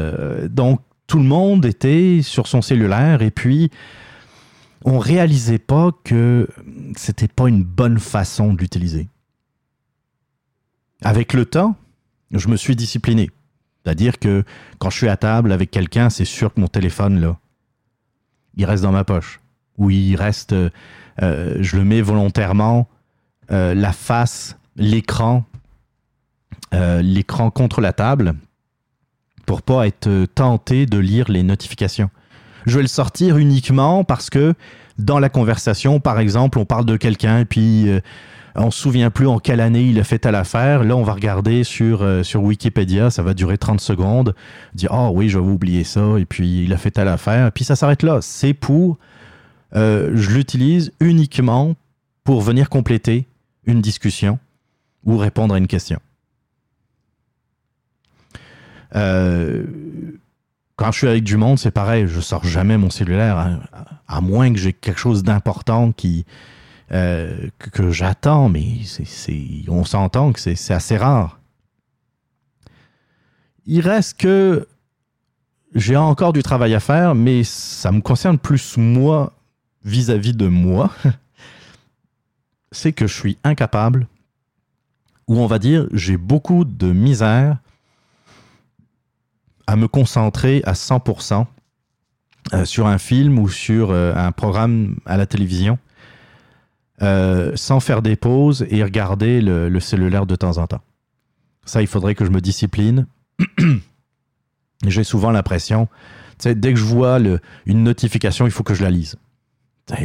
donc 0.48 0.80
tout 1.06 1.18
le 1.18 1.24
monde 1.24 1.66
était 1.66 2.20
sur 2.22 2.46
son 2.46 2.62
cellulaire 2.62 3.20
et 3.20 3.30
puis 3.30 3.70
on 4.84 4.98
réalisait 4.98 5.58
pas 5.58 5.90
que 6.04 6.48
c'était 6.96 7.28
pas 7.28 7.48
une 7.48 7.64
bonne 7.64 7.98
façon 7.98 8.52
de 8.54 8.58
l'utiliser. 8.58 9.08
Avec 11.02 11.32
le 11.32 11.44
temps, 11.44 11.76
je 12.30 12.48
me 12.48 12.56
suis 12.56 12.76
discipliné. 12.76 13.30
C'est-à-dire 13.82 14.18
que 14.18 14.44
quand 14.78 14.90
je 14.90 14.98
suis 14.98 15.08
à 15.08 15.16
table 15.16 15.52
avec 15.52 15.70
quelqu'un, 15.70 16.10
c'est 16.10 16.24
sûr 16.24 16.52
que 16.52 16.60
mon 16.60 16.68
téléphone, 16.68 17.20
là, 17.20 17.38
il 18.56 18.64
reste 18.64 18.82
dans 18.82 18.92
ma 18.92 19.04
poche. 19.04 19.39
Ou 19.80 19.90
il 19.90 20.14
reste, 20.14 20.52
euh, 20.52 21.56
je 21.58 21.76
le 21.76 21.82
mets 21.82 22.02
volontairement, 22.02 22.86
euh, 23.50 23.74
la 23.74 23.92
face, 23.92 24.56
l'écran, 24.76 25.44
euh, 26.72 27.02
l'écran 27.02 27.50
contre 27.50 27.80
la 27.80 27.92
table, 27.92 28.34
pour 29.44 29.62
pas 29.62 29.88
être 29.88 30.06
euh, 30.06 30.26
tenté 30.26 30.86
de 30.86 30.98
lire 30.98 31.28
les 31.28 31.42
notifications. 31.42 32.10
Je 32.66 32.76
vais 32.76 32.82
le 32.82 32.88
sortir 32.88 33.38
uniquement 33.38 34.04
parce 34.04 34.30
que 34.30 34.54
dans 34.98 35.18
la 35.18 35.28
conversation, 35.28 35.98
par 35.98 36.20
exemple, 36.20 36.60
on 36.60 36.64
parle 36.64 36.84
de 36.84 36.96
quelqu'un 36.96 37.40
et 37.40 37.44
puis 37.44 37.88
on 38.54 38.68
euh, 38.68 38.70
se 38.70 38.78
souvient 38.78 39.10
plus 39.10 39.26
en 39.26 39.40
quelle 39.40 39.60
année 39.60 39.82
il 39.82 39.98
a 39.98 40.04
fait 40.04 40.20
telle 40.20 40.36
affaire. 40.36 40.84
Là, 40.84 40.94
on 40.94 41.02
va 41.02 41.14
regarder 41.14 41.64
sur, 41.64 42.02
euh, 42.02 42.22
sur 42.22 42.44
Wikipédia, 42.44 43.10
ça 43.10 43.24
va 43.24 43.34
durer 43.34 43.58
30 43.58 43.80
secondes, 43.80 44.36
dire 44.74 44.90
oh 44.92 45.10
oui, 45.12 45.28
j'avais 45.28 45.44
oublié 45.44 45.82
ça 45.82 46.18
et 46.18 46.24
puis 46.24 46.62
il 46.62 46.72
a 46.72 46.76
fait 46.76 46.92
telle 46.92 47.08
affaire 47.08 47.48
et 47.48 47.50
puis 47.50 47.64
ça 47.64 47.74
s'arrête 47.74 48.04
là. 48.04 48.18
C'est 48.20 48.54
pour 48.54 48.98
je 49.72 50.30
l'utilise 50.30 50.92
uniquement 51.00 51.74
pour 52.24 52.40
venir 52.40 52.68
compléter 52.68 53.26
une 53.64 53.80
discussion 53.80 54.38
ou 55.04 55.16
répondre 55.16 55.54
à 55.54 55.58
une 55.58 55.66
question. 55.66 56.00
Euh, 58.94 59.64
quand 60.76 60.92
je 60.92 60.98
suis 60.98 61.08
avec 61.08 61.24
du 61.24 61.36
monde, 61.36 61.58
c'est 61.58 61.70
pareil, 61.70 62.06
je 62.06 62.20
sors 62.20 62.44
jamais 62.44 62.78
mon 62.78 62.90
cellulaire, 62.90 63.38
hein, 63.38 63.60
à, 64.08 64.20
moins 64.20 64.52
que 64.52 64.58
j'ai 64.58 64.72
quelque 64.72 64.98
chose 64.98 65.22
d'important 65.22 65.92
qui 65.92 66.24
euh, 66.92 67.48
que, 67.58 67.90
j'attends, 67.90 68.48
mais 68.48 68.78
on 69.68 69.84
s'entend 69.84 70.32
que 70.32 70.40
c'est, 70.40 70.72
assez 70.72 70.96
rare. 70.96 71.38
Il 73.66 73.80
reste 73.80 74.18
que 74.18 74.66
j'ai 75.74 75.96
encore 75.96 76.32
du 76.32 76.42
travail 76.42 76.74
à 76.74 76.80
faire, 76.80 77.14
mais 77.14 77.44
ça 77.44 77.92
me 77.92 78.00
concerne 78.00 78.38
plus 78.38 78.76
moi 78.76 79.34
vis-à-vis 79.84 80.34
de 80.34 80.46
moi. 80.46 80.90
c'est 82.72 82.92
que 82.92 83.06
je 83.06 83.14
suis 83.14 83.38
incapable, 83.44 84.06
ou 85.26 85.38
on 85.38 85.46
va 85.46 85.58
dire, 85.58 85.86
j'ai 85.92 86.16
beaucoup 86.16 86.64
de 86.64 86.92
misère 86.92 87.58
à 89.66 89.76
me 89.76 89.86
concentrer 89.86 90.62
à 90.64 90.72
100% 90.72 91.46
euh, 92.52 92.64
sur 92.64 92.86
un 92.86 92.98
film 92.98 93.38
ou 93.38 93.48
sur 93.48 93.90
euh, 93.90 94.12
un 94.14 94.32
programme 94.32 94.96
à 95.06 95.16
la 95.16 95.26
télévision 95.26 95.78
euh, 97.02 97.52
sans 97.54 97.78
faire 97.78 98.02
des 98.02 98.16
pauses 98.16 98.66
et 98.70 98.82
regarder 98.82 99.40
le, 99.40 99.78
cellulaire 99.80 100.26
de 100.26 100.34
temps 100.34 100.58
en 100.58 100.66
temps. 100.66 100.82
Ça, 101.64 101.82
il 101.82 101.86
faudrait 101.86 102.14
que 102.14 102.24
je 102.24 102.30
me 102.30 102.40
discipline. 102.40 103.06
J'ai 104.86 105.04
souvent 105.04 105.30
l'impression, 105.30 105.86
dès 106.44 106.72
que 106.72 106.78
je 106.78 106.84
vois 106.84 107.18
une 107.66 107.84
notification, 107.84 108.46
il 108.46 108.50
faut 108.50 108.64
que 108.64 108.74
je 108.74 108.82
la 108.82 108.90
lise. 108.90 109.16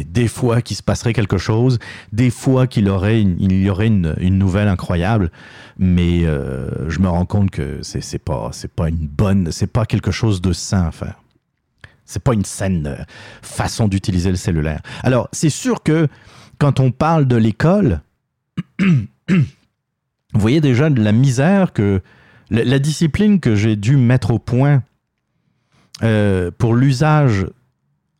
Des 0.06 0.28
fois 0.28 0.62
qu'il 0.62 0.76
se 0.76 0.82
passerait 0.82 1.12
quelque 1.12 1.38
chose, 1.38 1.78
des 2.12 2.30
fois 2.30 2.66
qu'il 2.66 2.88
aurait 2.88 3.20
il 3.20 3.52
y 3.52 3.70
aurait 3.70 3.86
une, 3.86 4.14
nouvelle 4.38 4.68
incroyable, 4.68 5.30
mais 5.78 6.24
euh, 6.24 6.88
je 6.88 6.98
me 7.00 7.08
rends 7.08 7.26
compte 7.26 7.50
que 7.50 7.78
c'est 7.82 8.00
c'est 8.00 8.18
pas 8.18 8.50
c'est 8.52 8.72
pas 8.72 8.88
une 8.88 9.06
bonne, 9.06 9.52
c'est 9.52 9.66
pas 9.66 9.86
quelque 9.86 10.10
chose 10.10 10.40
de 10.40 10.52
sain 10.52 10.86
à 10.86 10.90
faire. 10.90 11.22
C'est 12.04 12.22
pas 12.22 12.34
une 12.34 12.44
saine 12.44 12.86
euh, 12.86 13.02
façon 13.42 13.88
d'utiliser 13.88 14.30
le 14.30 14.36
cellulaire. 14.36 14.80
Alors 15.02 15.28
c'est 15.32 15.50
sûr 15.50 15.82
que 15.82 16.08
quand 16.58 16.80
on 16.80 16.90
parle 16.90 17.26
de 17.26 17.36
l'école, 17.36 18.00
vous 18.78 18.96
voyez 20.34 20.60
déjà 20.60 20.90
de 20.90 21.02
la 21.02 21.12
misère 21.12 21.72
que 21.72 22.02
la, 22.50 22.64
la 22.64 22.78
discipline 22.78 23.40
que 23.40 23.54
j'ai 23.54 23.76
dû 23.76 23.96
mettre 23.96 24.30
au 24.30 24.38
point 24.38 24.82
euh, 26.02 26.50
pour 26.58 26.74
l'usage 26.74 27.46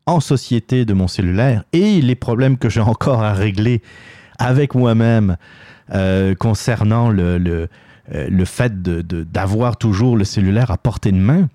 en 0.06 0.20
société 0.20 0.84
de 0.84 0.94
mon 0.94 1.08
cellulaire 1.08 1.64
et 1.72 2.00
les 2.00 2.14
problèmes 2.14 2.58
que 2.58 2.68
j'ai 2.68 2.80
encore 2.80 3.22
à 3.22 3.32
régler 3.32 3.82
avec 4.38 4.74
moi-même 4.74 5.36
euh, 5.92 6.34
concernant 6.34 7.10
le, 7.10 7.38
le, 7.38 7.68
euh, 8.14 8.28
le 8.28 8.44
fait 8.44 8.82
de- 8.82 9.02
de- 9.02 9.24
d'avoir 9.24 9.76
toujours 9.76 10.16
le 10.16 10.24
cellulaire 10.24 10.70
à 10.70 10.78
portée 10.78 11.12
de 11.12 11.16
main. 11.18 11.48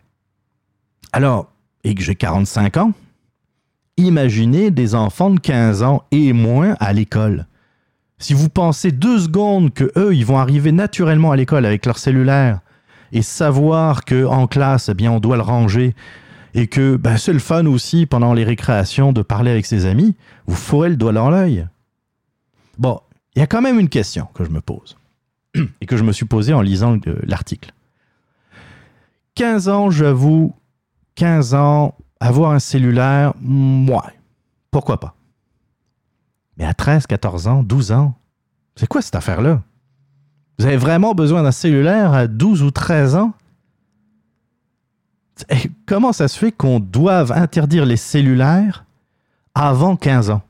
Alors, 1.13 1.51
et 1.83 1.95
que 1.95 2.01
j'ai 2.03 2.15
45 2.15 2.77
ans, 2.77 2.91
imaginez 3.97 4.71
des 4.71 4.95
enfants 4.95 5.29
de 5.29 5.39
15 5.39 5.83
ans 5.83 6.03
et 6.11 6.33
moins 6.33 6.75
à 6.79 6.93
l'école. 6.93 7.47
Si 8.19 8.33
vous 8.33 8.49
pensez 8.49 8.91
deux 8.91 9.19
secondes 9.19 9.73
que 9.73 9.91
eux, 9.97 10.13
ils 10.13 10.25
vont 10.25 10.37
arriver 10.37 10.71
naturellement 10.71 11.31
à 11.31 11.35
l'école 11.35 11.65
avec 11.65 11.85
leur 11.85 11.97
cellulaire 11.97 12.59
et 13.11 13.21
savoir 13.21 14.05
que 14.05 14.25
en 14.25 14.47
classe, 14.47 14.89
eh 14.89 14.93
bien, 14.93 15.11
on 15.11 15.19
doit 15.19 15.37
le 15.37 15.41
ranger 15.41 15.95
et 16.53 16.67
que 16.67 16.99
c'est 17.17 17.33
le 17.33 17.39
fun 17.39 17.65
aussi 17.65 18.05
pendant 18.05 18.33
les 18.33 18.43
récréations 18.43 19.13
de 19.13 19.21
parler 19.21 19.51
avec 19.51 19.65
ses 19.65 19.85
amis, 19.85 20.15
vous 20.47 20.55
fourrez 20.55 20.89
le 20.89 20.95
doigt 20.97 21.13
dans 21.13 21.29
l'œil. 21.29 21.67
Bon, 22.77 22.99
il 23.35 23.39
y 23.39 23.41
a 23.41 23.47
quand 23.47 23.61
même 23.61 23.79
une 23.79 23.89
question 23.89 24.27
que 24.33 24.43
je 24.43 24.49
me 24.49 24.61
pose 24.61 24.97
et 25.81 25.85
que 25.85 25.97
je 25.97 26.03
me 26.03 26.11
suis 26.11 26.25
posée 26.25 26.53
en 26.53 26.61
lisant 26.61 26.97
le- 27.05 27.19
l'article. 27.23 27.71
15 29.35 29.69
ans, 29.69 29.89
j'avoue, 29.91 30.53
15 31.15 31.53
ans, 31.53 31.95
avoir 32.19 32.51
un 32.51 32.59
cellulaire, 32.59 33.33
moi, 33.39 34.11
pourquoi 34.71 34.99
pas? 34.99 35.15
Mais 36.57 36.65
à 36.65 36.73
13, 36.73 37.07
14 37.07 37.47
ans, 37.47 37.63
12 37.63 37.91
ans, 37.93 38.15
c'est 38.75 38.87
quoi 38.87 39.01
cette 39.01 39.15
affaire-là? 39.15 39.61
Vous 40.59 40.65
avez 40.65 40.77
vraiment 40.77 41.13
besoin 41.13 41.43
d'un 41.43 41.51
cellulaire 41.51 42.13
à 42.13 42.27
12 42.27 42.61
ou 42.61 42.71
13 42.71 43.15
ans? 43.15 43.33
Et 45.49 45.71
comment 45.85 46.13
ça 46.13 46.27
se 46.27 46.37
fait 46.37 46.51
qu'on 46.51 46.79
doive 46.79 47.31
interdire 47.31 47.85
les 47.85 47.97
cellulaires 47.97 48.85
avant 49.55 49.95
15 49.95 50.29
ans? 50.29 50.41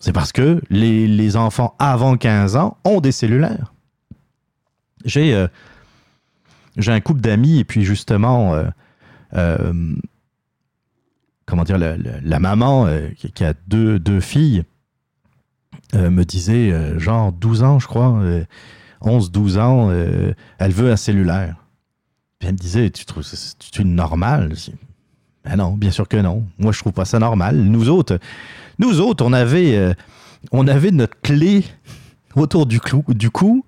C'est 0.00 0.12
parce 0.12 0.32
que 0.32 0.62
les, 0.70 1.36
enfants 1.36 1.74
avant 1.78 2.16
15 2.16 2.56
ans 2.56 2.76
ont 2.84 3.00
des 3.00 3.12
cellulaires. 3.12 3.72
J'ai 5.04 5.34
euh, 5.34 5.48
un 6.86 7.00
couple 7.00 7.20
d'amis 7.20 7.58
et 7.58 7.64
puis 7.64 7.82
justement, 7.82 8.54
euh, 8.54 8.68
euh, 9.34 9.94
comment 11.46 11.64
dire, 11.64 11.78
la, 11.78 12.38
maman 12.38 12.86
euh, 12.86 13.08
qui, 13.16 13.32
qui 13.32 13.44
a 13.44 13.54
deux, 13.66 13.98
deux 13.98 14.20
filles 14.20 14.64
me 15.94 16.22
disait, 16.24 16.98
genre 16.98 17.32
12 17.32 17.62
ans, 17.62 17.78
je 17.78 17.86
crois, 17.86 18.20
11-12 19.00 19.58
ans, 19.58 19.90
elle 19.90 20.72
veut 20.72 20.92
un 20.92 20.96
cellulaire. 20.96 21.56
Elle 22.40 22.52
me 22.52 22.58
disait, 22.58 22.90
tu 22.90 23.04
trouves 23.04 23.22
ça 23.22 23.36
normal? 23.84 24.54
Ben 25.44 25.56
non, 25.56 25.72
bien 25.72 25.90
sûr 25.90 26.06
que 26.06 26.16
non. 26.16 26.44
Moi, 26.58 26.72
je 26.72 26.78
trouve 26.78 26.92
pas 26.92 27.04
ça 27.04 27.18
normal. 27.18 27.56
Nous 27.56 27.88
autres, 27.88 28.18
nous 28.78 29.00
autres, 29.00 29.24
on 29.24 29.32
avait, 29.32 29.76
euh, 29.76 29.94
on 30.52 30.68
avait 30.68 30.90
notre 30.90 31.20
clé 31.20 31.64
autour 32.36 32.66
du, 32.66 32.80
cou, 32.80 33.64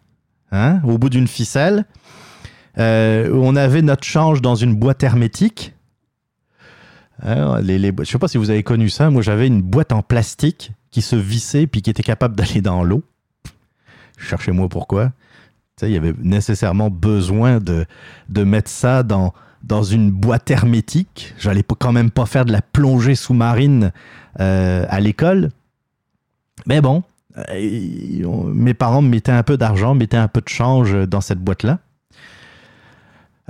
hein, 0.52 0.80
au 0.84 0.98
bout 0.98 1.08
d'une 1.08 1.26
ficelle. 1.26 1.84
Euh, 2.78 3.30
on 3.34 3.56
avait 3.56 3.82
notre 3.82 4.04
change 4.04 4.40
dans 4.40 4.54
une 4.54 4.74
boîte 4.74 5.02
hermétique. 5.02 5.74
Les, 7.22 7.92
je 7.98 8.04
sais 8.04 8.18
pas 8.18 8.28
si 8.28 8.38
vous 8.38 8.50
avez 8.50 8.62
connu 8.62 8.88
ça. 8.88 9.10
Moi, 9.10 9.20
j'avais 9.20 9.46
une 9.46 9.60
boîte 9.60 9.92
en 9.92 10.02
plastique 10.02 10.72
qui 10.90 11.02
se 11.02 11.16
vissait 11.16 11.66
puis 11.66 11.82
qui 11.82 11.90
était 11.90 12.02
capable 12.02 12.34
d'aller 12.34 12.62
dans 12.62 12.82
l'eau. 12.82 13.02
Cherchez-moi 14.16 14.68
pourquoi. 14.68 15.12
Il 15.82 15.92
y 15.92 15.96
avait 15.96 16.14
nécessairement 16.22 16.90
besoin 16.90 17.58
de, 17.58 17.84
de 18.28 18.44
mettre 18.44 18.70
ça 18.70 19.02
dans, 19.02 19.32
dans 19.62 19.82
une 19.82 20.10
boîte 20.10 20.50
hermétique. 20.50 21.34
J'allais 21.38 21.62
quand 21.62 21.92
même 21.92 22.10
pas 22.10 22.26
faire 22.26 22.44
de 22.44 22.52
la 22.52 22.62
plongée 22.62 23.14
sous-marine 23.14 23.92
euh, 24.40 24.86
à 24.88 25.00
l'école. 25.00 25.50
Mais 26.66 26.80
bon, 26.80 27.02
euh, 27.38 28.52
mes 28.52 28.74
parents 28.74 29.02
me 29.02 29.08
mettaient 29.08 29.32
un 29.32 29.42
peu 29.42 29.56
d'argent, 29.56 29.94
mettaient 29.94 30.16
un 30.16 30.28
peu 30.28 30.40
de 30.40 30.48
change 30.48 30.94
dans 31.06 31.20
cette 31.20 31.40
boîte-là. 31.40 31.78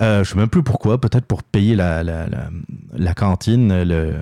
Euh, 0.01 0.25
je 0.25 0.31
sais 0.31 0.37
même 0.37 0.49
plus 0.49 0.63
pourquoi, 0.63 0.99
peut-être 0.99 1.27
pour 1.27 1.43
payer 1.43 1.75
la, 1.75 2.03
la, 2.03 2.27
la, 2.95 3.15
cantine, 3.15 3.83
le, 3.83 4.15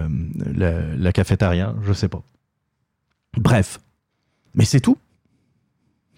la 0.99 1.13
cafétéria, 1.13 1.75
je 1.85 1.93
sais 1.93 2.09
pas. 2.09 2.23
Bref. 3.37 3.79
Mais 4.55 4.65
c'est 4.65 4.81
tout. 4.81 4.99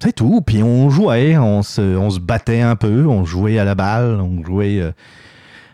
C'est 0.02 0.14
tout. 0.14 0.40
Puis 0.40 0.62
on 0.62 0.88
jouait, 0.88 1.36
on 1.36 1.62
se, 1.62 1.96
on 1.96 2.08
se 2.10 2.18
battait 2.18 2.62
un 2.62 2.74
peu, 2.74 3.06
on 3.06 3.24
jouait 3.24 3.58
à 3.58 3.64
la 3.64 3.74
balle, 3.74 4.20
on 4.20 4.42
jouait, 4.42 4.80
euh, 4.80 4.92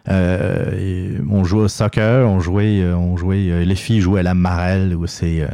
euh, 0.09 1.21
on 1.31 1.45
jouait 1.45 1.63
au 1.63 1.69
soccer, 1.69 2.29
on 2.29 2.41
jouait, 2.41 2.81
euh, 2.81 2.97
on 2.97 3.17
jouait, 3.17 3.65
les 3.65 3.77
filles 3.77 4.01
jouaient 4.01 4.21
à 4.21 4.25
la 4.25 4.35
marelle 4.35 4.97
ou 4.97 5.07
c'est, 5.07 5.49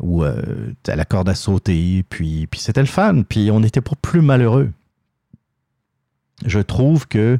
ou 0.00 0.22
à 0.22 0.34
la 0.86 1.04
corde 1.04 1.28
à 1.28 1.34
sauter. 1.34 2.04
Puis, 2.08 2.46
puis 2.46 2.58
c'était 2.58 2.80
le 2.80 2.86
fun. 2.86 3.22
Puis 3.22 3.50
on 3.50 3.60
n'était 3.60 3.82
pas 3.82 3.96
plus 4.00 4.22
malheureux. 4.22 4.70
Je 6.44 6.60
trouve 6.60 7.06
que 7.06 7.38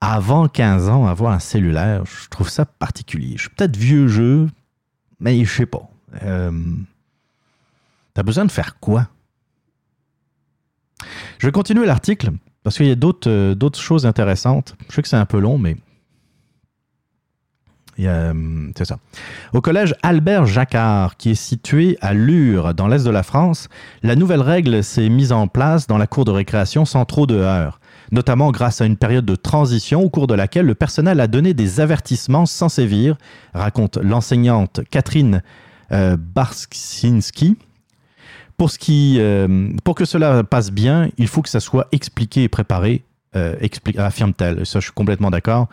avant 0.00 0.48
15 0.48 0.88
ans, 0.88 1.06
avoir 1.06 1.32
un 1.32 1.38
cellulaire, 1.38 2.04
je 2.06 2.28
trouve 2.28 2.48
ça 2.48 2.64
particulier. 2.64 3.34
Je 3.36 3.42
suis 3.42 3.50
peut-être 3.50 3.76
vieux 3.76 4.08
jeu, 4.08 4.48
mais 5.20 5.44
je 5.44 5.52
sais 5.52 5.66
pas. 5.66 5.90
T'as 8.14 8.22
besoin 8.22 8.46
de 8.46 8.50
faire 8.50 8.78
quoi? 8.80 9.08
Je 11.38 11.46
vais 11.46 11.52
continuer 11.52 11.86
l'article 11.86 12.30
parce 12.62 12.76
qu'il 12.76 12.86
y 12.86 12.90
a 12.90 12.96
d'autres 12.96 13.30
euh, 13.30 13.54
d'autres 13.54 13.80
choses 13.80 14.06
intéressantes. 14.06 14.76
Je 14.88 14.94
sais 14.94 15.02
que 15.02 15.08
c'est 15.08 15.16
un 15.16 15.26
peu 15.26 15.38
long, 15.38 15.58
mais 15.58 15.76
hum, 18.06 18.72
c'est 18.76 18.84
ça. 18.84 18.98
Au 19.52 19.60
collège 19.60 19.94
Albert 20.02 20.46
Jacquard, 20.46 21.16
qui 21.16 21.30
est 21.30 21.34
situé 21.34 21.96
à 22.00 22.14
Lure, 22.14 22.74
dans 22.74 22.88
l'est 22.88 23.04
de 23.04 23.10
la 23.10 23.22
France, 23.22 23.68
la 24.02 24.16
nouvelle 24.16 24.42
règle 24.42 24.84
s'est 24.84 25.08
mise 25.08 25.32
en 25.32 25.48
place 25.48 25.86
dans 25.86 25.98
la 25.98 26.06
cour 26.06 26.24
de 26.24 26.30
récréation 26.30 26.84
sans 26.84 27.04
trop 27.04 27.26
de 27.26 27.36
heurts, 27.36 27.80
notamment 28.12 28.50
grâce 28.50 28.80
à 28.80 28.86
une 28.86 28.96
période 28.96 29.24
de 29.24 29.34
transition 29.34 30.02
au 30.02 30.10
cours 30.10 30.26
de 30.26 30.34
laquelle 30.34 30.66
le 30.66 30.74
personnel 30.74 31.20
a 31.20 31.26
donné 31.26 31.54
des 31.54 31.80
avertissements 31.80 32.46
sans 32.46 32.68
sévir, 32.68 33.16
raconte 33.54 33.96
l'enseignante 33.96 34.80
Catherine 34.90 35.42
euh, 35.92 36.16
Barsinski. 36.18 37.56
Pour, 38.58 38.70
ce 38.70 38.78
qui, 38.78 39.16
euh, 39.18 39.70
pour 39.84 39.94
que 39.94 40.04
cela 40.04 40.44
passe 40.44 40.70
bien, 40.70 41.08
il 41.16 41.28
faut 41.28 41.42
que 41.42 41.48
ça 41.48 41.60
soit 41.60 41.88
expliqué 41.92 42.42
et 42.42 42.48
préparé, 42.48 43.04
euh, 43.36 43.54
affirme-t-elle. 43.96 44.66
Ça, 44.66 44.80
je 44.80 44.84
suis 44.86 44.92
complètement 44.92 45.30
d'accord. 45.30 45.68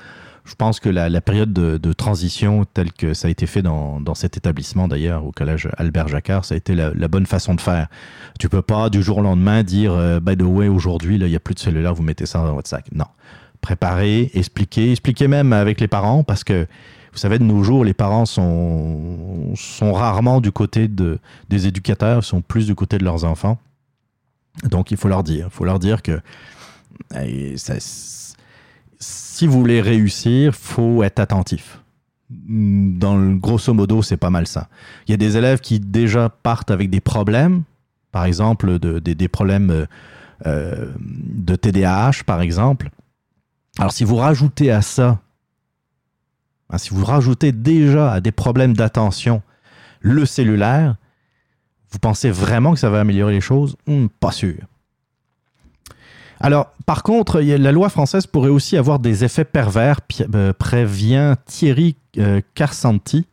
Je 0.45 0.53
pense 0.53 0.79
que 0.79 0.89
la, 0.89 1.21
période 1.21 1.51
de, 1.51 1.93
transition, 1.93 2.65
telle 2.71 2.93
que 2.93 3.15
ça 3.15 3.27
a 3.27 3.31
été 3.31 3.47
fait 3.47 3.63
dans, 3.63 3.99
dans 3.99 4.13
cet 4.13 4.37
établissement 4.37 4.87
d'ailleurs, 4.87 5.25
au 5.25 5.31
collège 5.31 5.67
Albert 5.77 6.07
Jacquard, 6.07 6.45
ça 6.45 6.53
a 6.53 6.57
été 6.57 6.75
la, 6.75 7.07
bonne 7.07 7.25
façon 7.25 7.55
de 7.55 7.61
faire. 7.61 7.87
Tu 8.39 8.47
peux 8.47 8.61
pas 8.61 8.91
du 8.91 9.01
jour 9.01 9.17
au 9.17 9.21
lendemain 9.23 9.63
dire, 9.63 9.93
euh, 9.93 10.19
by 10.19 10.37
the 10.37 10.43
way, 10.43 10.67
aujourd'hui, 10.67 11.15
il 11.15 11.25
n'y 11.25 11.35
a 11.35 11.39
plus 11.39 11.55
de 11.55 11.59
cellulaire, 11.59 11.95
vous 11.95 12.03
mettez 12.03 12.27
ça 12.27 12.39
dans 12.39 12.53
votre 12.53 12.69
sac. 12.69 12.85
Non. 12.93 13.07
Préparer, 13.61 14.29
expliquer, 14.35 14.91
expliquer 14.91 15.27
même 15.27 15.51
avec 15.51 15.81
les 15.81 15.87
parents, 15.87 16.23
parce 16.23 16.43
que 16.43 16.67
vous 17.15 17.19
savez, 17.19 17.39
de 17.39 17.43
nos 17.45 17.63
jours, 17.63 17.85
les 17.85 17.93
parents 17.93 18.25
sont, 18.25 19.53
sont 19.55 19.93
rarement 19.93 20.41
du 20.41 20.51
côté 20.51 20.87
de, 20.89 21.17
des 21.49 21.65
éducateurs, 21.65 22.23
sont 22.25 22.41
plus 22.41 22.67
du 22.67 22.75
côté 22.75 22.97
de 22.97 23.05
leurs 23.05 23.23
enfants. 23.23 23.57
Donc, 24.63 24.91
il 24.91 24.97
faut 24.97 25.07
leur 25.07 25.23
dire. 25.23 25.47
Il 25.49 25.53
faut 25.55 25.63
leur 25.65 25.79
dire 25.79 26.01
que 26.01 26.19
si 28.99 29.47
vous 29.47 29.59
voulez 29.59 29.81
réussir, 29.81 30.53
faut 30.55 31.03
être 31.03 31.19
attentif. 31.19 31.79
Dans 32.29 33.17
le 33.17 33.35
grosso 33.35 33.73
modo, 33.73 34.01
c'est 34.01 34.17
pas 34.17 34.29
mal 34.29 34.47
ça. 34.47 34.67
Il 35.07 35.11
y 35.11 35.13
a 35.13 35.17
des 35.17 35.37
élèves 35.37 35.59
qui 35.59 35.79
déjà 35.79 36.29
partent 36.29 36.71
avec 36.71 36.89
des 36.89 36.99
problèmes, 37.01 37.63
par 38.11 38.25
exemple 38.25 38.79
de- 38.79 38.99
des 38.99 39.27
problèmes 39.27 39.69
euh, 39.71 39.85
euh, 40.45 40.91
de 40.99 41.55
TDAH, 41.55 42.23
par 42.25 42.41
exemple. 42.41 42.89
Alors 43.77 43.91
si 43.91 44.03
vous 44.03 44.15
rajoutez 44.15 44.71
à 44.71 44.81
ça, 44.81 45.19
hein, 46.69 46.77
si 46.77 46.89
vous 46.89 47.03
rajoutez 47.05 47.51
déjà 47.51 48.11
à 48.13 48.21
des 48.21 48.31
problèmes 48.31 48.73
d'attention 48.73 49.41
le 50.01 50.25
cellulaire, 50.25 50.95
vous 51.91 51.99
pensez 51.99 52.29
vraiment 52.29 52.73
que 52.73 52.79
ça 52.79 52.89
va 52.89 52.99
améliorer 52.99 53.33
les 53.33 53.41
choses? 53.41 53.75
Hmm, 53.87 54.07
Pas 54.19 54.31
sûr. 54.31 54.55
Alors, 56.39 56.71
par 56.85 57.03
contre, 57.03 57.39
la 57.39 57.71
loi 57.71 57.89
française 57.89 58.27
pourrait 58.27 58.49
aussi 58.49 58.77
avoir 58.77 58.99
des 58.99 59.23
effets 59.23 59.45
pervers, 59.45 60.01
euh, 60.33 60.53
prévient 60.53 61.35
Thierry 61.45 61.95
euh, 62.17 62.41
Carsanti, 62.55 63.25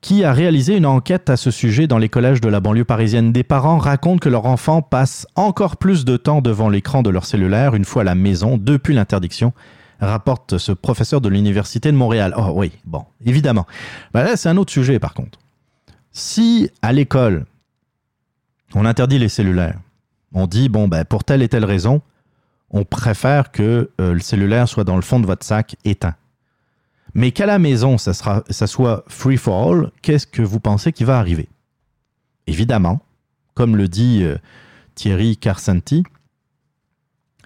qui 0.00 0.24
a 0.24 0.32
réalisé 0.32 0.76
une 0.76 0.86
enquête 0.86 1.30
à 1.30 1.36
ce 1.36 1.50
sujet 1.50 1.86
dans 1.86 1.98
les 1.98 2.08
collèges 2.08 2.40
de 2.40 2.48
la 2.48 2.60
banlieue 2.60 2.84
parisienne. 2.84 3.32
Des 3.32 3.42
parents 3.42 3.78
racontent 3.78 4.18
que 4.18 4.28
leurs 4.28 4.46
enfants 4.46 4.82
passent 4.82 5.26
encore 5.34 5.76
plus 5.76 6.04
de 6.04 6.16
temps 6.16 6.40
devant 6.40 6.68
l'écran 6.68 7.02
de 7.02 7.10
leur 7.10 7.26
cellulaire 7.26 7.74
une 7.74 7.84
fois 7.84 8.02
à 8.02 8.04
la 8.04 8.14
maison 8.14 8.56
depuis 8.56 8.94
l'interdiction, 8.94 9.52
rapporte 10.00 10.58
ce 10.58 10.72
professeur 10.72 11.20
de 11.20 11.28
l'Université 11.28 11.92
de 11.92 11.96
Montréal. 11.96 12.34
Oh 12.36 12.52
oui, 12.54 12.72
bon, 12.84 13.04
évidemment. 13.24 13.66
Ben 14.12 14.24
là, 14.24 14.36
c'est 14.36 14.48
un 14.48 14.56
autre 14.56 14.72
sujet 14.72 14.98
par 14.98 15.14
contre. 15.14 15.38
Si 16.12 16.70
à 16.82 16.92
l'école, 16.92 17.46
on 18.74 18.84
interdit 18.84 19.18
les 19.18 19.28
cellulaires, 19.28 19.78
on 20.32 20.46
dit, 20.46 20.68
bon, 20.68 20.88
ben, 20.88 21.04
pour 21.04 21.24
telle 21.24 21.42
et 21.42 21.48
telle 21.48 21.64
raison, 21.64 22.02
on 22.70 22.84
préfère 22.84 23.50
que 23.50 23.90
euh, 24.00 24.14
le 24.14 24.20
cellulaire 24.20 24.68
soit 24.68 24.84
dans 24.84 24.96
le 24.96 25.02
fond 25.02 25.20
de 25.20 25.26
votre 25.26 25.44
sac 25.44 25.76
éteint. 25.84 26.14
Mais 27.14 27.32
qu'à 27.32 27.46
la 27.46 27.58
maison, 27.58 27.98
ça, 27.98 28.14
sera, 28.14 28.44
ça 28.50 28.68
soit 28.68 29.04
free 29.08 29.36
for 29.36 29.68
all, 29.68 29.90
qu'est-ce 30.02 30.26
que 30.26 30.42
vous 30.42 30.60
pensez 30.60 30.92
qui 30.92 31.02
va 31.02 31.18
arriver? 31.18 31.48
Évidemment, 32.46 33.00
comme 33.54 33.76
le 33.76 33.88
dit 33.88 34.20
euh, 34.22 34.36
Thierry 34.94 35.36
Carsanti, 35.36 36.04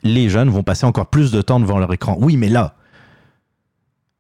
les 0.05 0.29
jeunes 0.29 0.51
vont 0.51 0.63
passer 0.63 0.87
encore 0.87 1.07
plus 1.07 1.33
de 1.33 1.43
temps 1.43 1.59
devant 1.59 1.79
leur 1.79 1.93
écran. 1.93 2.17
Oui, 2.21 2.37
mais 2.37 2.49
là, 2.49 2.75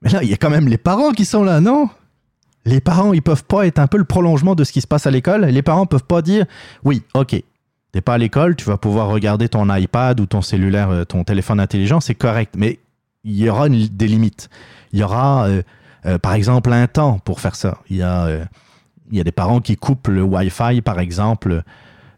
là, 0.03 0.23
il 0.23 0.31
y 0.31 0.33
a 0.33 0.37
quand 0.37 0.51
même 0.51 0.67
les 0.67 0.79
parents 0.79 1.13
qui 1.13 1.25
sont 1.25 1.45
là, 1.45 1.61
non? 1.61 1.89
Les 2.65 2.81
parents, 2.81 3.13
ils 3.13 3.23
peuvent 3.23 3.45
pas 3.45 3.67
être 3.67 3.79
un 3.79 3.87
peu 3.87 3.99
le 3.99 4.05
prolongement 4.05 4.55
de 4.55 4.65
ce 4.65 4.73
qui 4.73 4.81
se 4.81 4.87
passe 4.87 5.07
à 5.07 5.11
l'école. 5.11 5.45
Les 5.45 5.63
parents 5.63 5.85
peuvent 5.85 6.05
pas 6.05 6.23
dire, 6.23 6.47
oui, 6.83 7.03
ok, 7.13 7.37
t'es 7.93 8.01
pas 8.01 8.15
à 8.15 8.19
l'école, 8.19 8.57
tu 8.57 8.65
vas 8.65 8.79
pouvoir 8.79 9.09
regarder 9.09 9.51
ton 9.51 9.73
iPad 9.73 10.19
ou 10.19 10.27
ton 10.27 10.41
cellulaire, 10.41 10.91
euh, 10.91 11.05
ton 11.05 11.25
téléphone 11.25 11.61
intelligent, 11.61 12.01
c'est 12.01 12.15
correct, 12.15 12.55
mais 12.57 12.79
il 13.23 13.37
y 13.37 13.49
aura 13.51 13.69
des 13.69 14.07
limites. 14.07 14.49
Il 14.93 15.01
y 15.01 15.03
aura, 15.03 15.47
euh, 15.47 15.63
euh, 16.07 16.19
par 16.19 16.33
exemple, 16.33 16.73
un 16.73 16.87
temps 16.87 17.19
pour 17.19 17.41
faire 17.41 17.55
ça. 17.55 17.79
Il 17.91 17.97
y 17.97 18.03
a, 18.03 18.29
il 19.11 19.19
y 19.19 19.21
a 19.21 19.25
des 19.25 19.33
parents 19.33 19.61
qui 19.61 19.77
coupent 19.77 20.09
le 20.09 20.23
Wi-Fi, 20.23 20.81
par 20.81 21.01
exemple, 21.01 21.63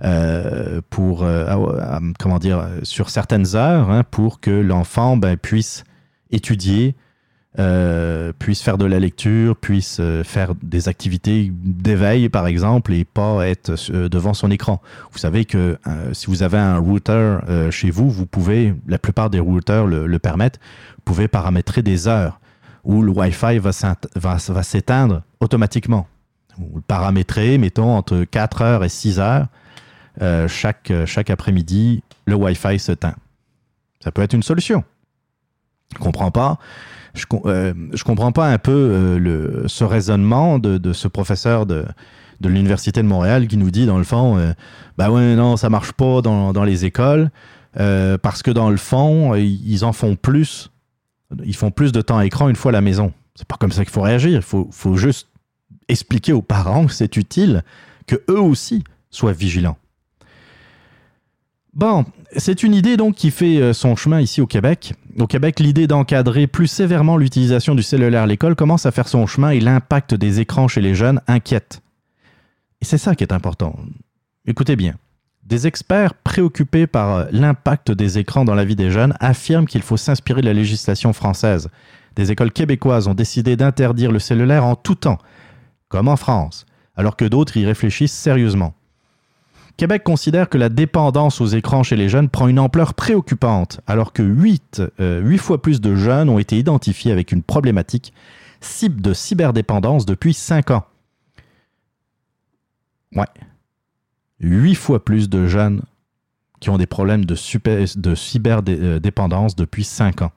euh, 0.05 0.80
pour, 0.90 1.22
euh, 1.22 1.47
ah, 1.49 1.59
ah, 1.80 2.01
comment 2.18 2.38
dire, 2.38 2.66
sur 2.82 3.11
certaines 3.11 3.57
heures, 3.57 3.90
hein, 3.90 4.03
pour 4.11 4.40
que 4.40 4.51
l'enfant 4.51 5.16
ben, 5.16 5.36
puisse 5.36 5.84
étudier, 6.30 6.94
euh, 7.59 8.32
puisse 8.38 8.61
faire 8.61 8.76
de 8.76 8.84
la 8.84 8.99
lecture, 8.99 9.57
puisse 9.57 10.03
faire 10.24 10.55
des 10.62 10.88
activités 10.88 11.51
d'éveil, 11.51 12.28
par 12.28 12.47
exemple, 12.47 12.92
et 12.92 13.05
pas 13.05 13.49
être 13.49 13.72
devant 14.09 14.34
son 14.34 14.51
écran. 14.51 14.82
Vous 15.12 15.18
savez 15.18 15.47
que 15.47 15.78
si 16.12 16.26
vous 16.26 16.42
avez 16.42 16.59
un 16.59 16.76
router 16.76 17.38
chez 17.70 17.90
vous, 17.90 18.11
vous 18.11 18.26
pouvez, 18.26 18.74
la 18.86 18.99
plupart 18.99 19.30
des 19.30 19.40
routers 19.40 19.86
le, 19.86 20.18
permettent, 20.18 20.61
vous 20.97 21.03
pouvez 21.07 21.28
paramétrer 21.28 21.80
des 21.80 22.09
heures 22.09 22.40
où 22.84 23.01
le 23.01 23.11
Wi-Fi 23.11 23.59
va 23.59 24.62
s'éteindre 24.62 25.22
automatiquement. 25.40 26.07
Vous 26.59 26.76
le 26.76 26.82
paramétrez, 26.82 27.59
mettons, 27.59 27.97
entre 27.97 28.24
4 28.24 28.62
heures 28.62 28.84
et 28.84 28.88
6 28.88 29.18
heures. 29.18 29.47
Euh, 30.22 30.48
chaque, 30.48 30.92
chaque 31.04 31.30
après-midi, 31.30 32.02
le 32.26 32.34
Wi-Fi 32.34 32.78
s'éteint. 32.78 33.14
Ça 34.02 34.10
peut 34.12 34.22
être 34.22 34.34
une 34.34 34.42
solution. 34.42 34.84
Je 35.94 35.98
comprends 35.98 36.30
pas. 36.30 36.58
Je, 37.14 37.24
euh, 37.46 37.74
comprends 38.04 38.32
pas 38.32 38.48
un 38.48 38.58
peu 38.58 38.72
euh, 38.72 39.68
ce 39.68 39.84
raisonnement 39.84 40.58
de, 40.58 40.92
ce 40.92 41.08
professeur 41.08 41.66
de, 41.66 41.86
de 42.40 42.48
l'Université 42.48 43.02
de 43.02 43.08
Montréal 43.08 43.46
qui 43.46 43.56
nous 43.56 43.70
dit, 43.70 43.86
dans 43.86 43.98
le 43.98 44.04
fond, 44.04 44.38
euh, 44.38 44.52
bah 44.98 45.10
ouais, 45.10 45.34
non, 45.34 45.56
ça 45.56 45.70
marche 45.70 45.92
pas 45.92 46.20
dans, 46.22 46.52
dans 46.52 46.64
les 46.64 46.84
écoles 46.84 47.30
euh, 47.78 48.18
parce 48.18 48.42
que 48.42 48.50
dans 48.50 48.70
le 48.70 48.76
fond, 48.76 49.34
euh, 49.34 49.40
ils 49.40 49.84
en 49.84 49.92
font 49.92 50.16
plus. 50.16 50.70
Ils 51.44 51.56
font 51.56 51.70
plus 51.70 51.92
de 51.92 52.00
temps 52.00 52.18
à 52.18 52.24
écran 52.24 52.48
une 52.48 52.56
fois 52.56 52.70
à 52.70 52.72
la 52.72 52.80
maison. 52.80 53.12
C'est 53.34 53.48
pas 53.48 53.56
comme 53.56 53.72
ça 53.72 53.84
qu'il 53.84 53.92
faut 53.92 54.02
réagir. 54.02 54.36
Il 54.36 54.42
faut, 54.42 54.68
faut 54.70 54.96
juste 54.96 55.28
expliquer 55.88 56.32
aux 56.32 56.42
parents 56.42 56.86
que 56.86 56.92
c'est 56.92 57.16
utile 57.16 57.62
que 58.06 58.16
eux 58.30 58.40
aussi 58.40 58.84
soient 59.10 59.32
vigilants. 59.32 59.76
Bon, 61.77 62.07
c'est 62.35 62.62
une 62.62 62.72
idée 62.72 62.97
donc 62.97 63.16
qui 63.16 63.31
fait 63.31 63.61
euh, 63.61 63.74
son 63.74 63.97
chemin 63.97 64.18
ici 64.22 64.41
au 64.41 64.47
Québec. 64.47 64.95
Au 65.18 65.27
Québec, 65.27 65.61
l'idée 65.61 65.87
d'encadrer 65.87 66.47
plus 66.47 66.68
sévèrement 66.68 67.18
l'utilisation 67.18 67.74
du 67.74 67.83
cellulaire 67.83 68.22
à 68.22 68.27
l'école 68.27 68.55
commence 68.55 68.87
à 68.87 68.93
faire 68.93 69.09
son 69.09 69.27
chemin 69.27 69.51
et 69.51 69.61
l'impact 69.61 70.14
des 70.14 70.41
écrans 70.41 70.68
chez 70.68 70.81
les 70.81 70.95
jeunes 70.95 71.20
inquiète. 71.27 71.83
Et 72.81 72.87
c'est 72.87 72.97
ça 72.97 73.14
qui 73.14 73.24
est 73.24 73.33
important. 73.35 73.79
Écoutez 74.47 74.74
bien. 74.74 74.95
Des 75.45 75.66
experts 75.66 76.14
préoccupés 76.14 76.87
par 76.87 77.14
euh, 77.14 77.24
l'impact 77.31 77.93
des 77.93 78.16
écrans 78.16 78.47
dans 78.47 78.55
la 78.55 78.64
vie 78.64 78.74
des 78.74 78.91
jeunes 78.91 79.12
affirment 79.20 79.66
qu'il 79.66 79.83
faut 79.83 79.99
s'inspirer 79.99 80.41
de 80.41 80.47
la 80.47 80.55
législation 80.55 81.12
française. 81.12 81.68
Des 82.14 82.33
écoles 82.33 82.53
québécoises 82.53 83.07
ont 83.07 83.12
décidé 83.12 83.55
d'interdire 83.55 84.12
le 84.12 84.18
cellulaire 84.18 84.64
en 84.64 84.77
tout 84.77 84.95
temps, 84.95 85.18
comme 85.89 86.09
en 86.09 86.16
France, 86.16 86.64
alors 86.97 87.16
que 87.16 87.27
d'autres 87.27 87.59
y 87.59 87.66
réfléchissent 87.66 88.14
sérieusement. 88.14 88.72
Québec 89.77 90.05
considère 90.05 90.49
que 90.49 90.57
la 90.57 90.70
dépendance 90.70 91.41
aux 91.41 91.47
écrans 91.47 91.83
chez 91.83 91.97
les 91.97 92.09
jeunes 92.09 92.31
prend 92.31 92.49
une 92.49 92.59
ampleur 92.59 92.95
préoccupante, 92.95 93.81
alors 93.87 94.14
que 94.14 94.22
8, 94.22 94.83
fois 95.39 95.61
plus 95.61 95.83
de 95.83 95.95
jeunes 95.95 96.31
ont 96.31 96.39
été 96.39 96.59
identifiés 96.59 97.12
avec 97.12 97.31
une 97.31 97.43
problématique 97.43 98.14
cible 98.61 99.03
de 99.03 99.12
cyberdépendance 99.12 100.07
depuis 100.07 100.33
5 100.33 100.70
ans. 100.70 100.85
Ouais. 103.14 103.27
8 104.41 104.74
fois 104.74 105.05
plus 105.05 105.29
de 105.29 105.47
jeunes 105.47 105.83
qui 106.61 106.70
ont 106.70 106.79
des 106.79 106.87
problèmes 106.87 107.27
de, 107.27 107.35
cyberdépendance 108.14 109.57
depuis 109.57 109.85
5 109.85 110.22
ans. 110.22 110.33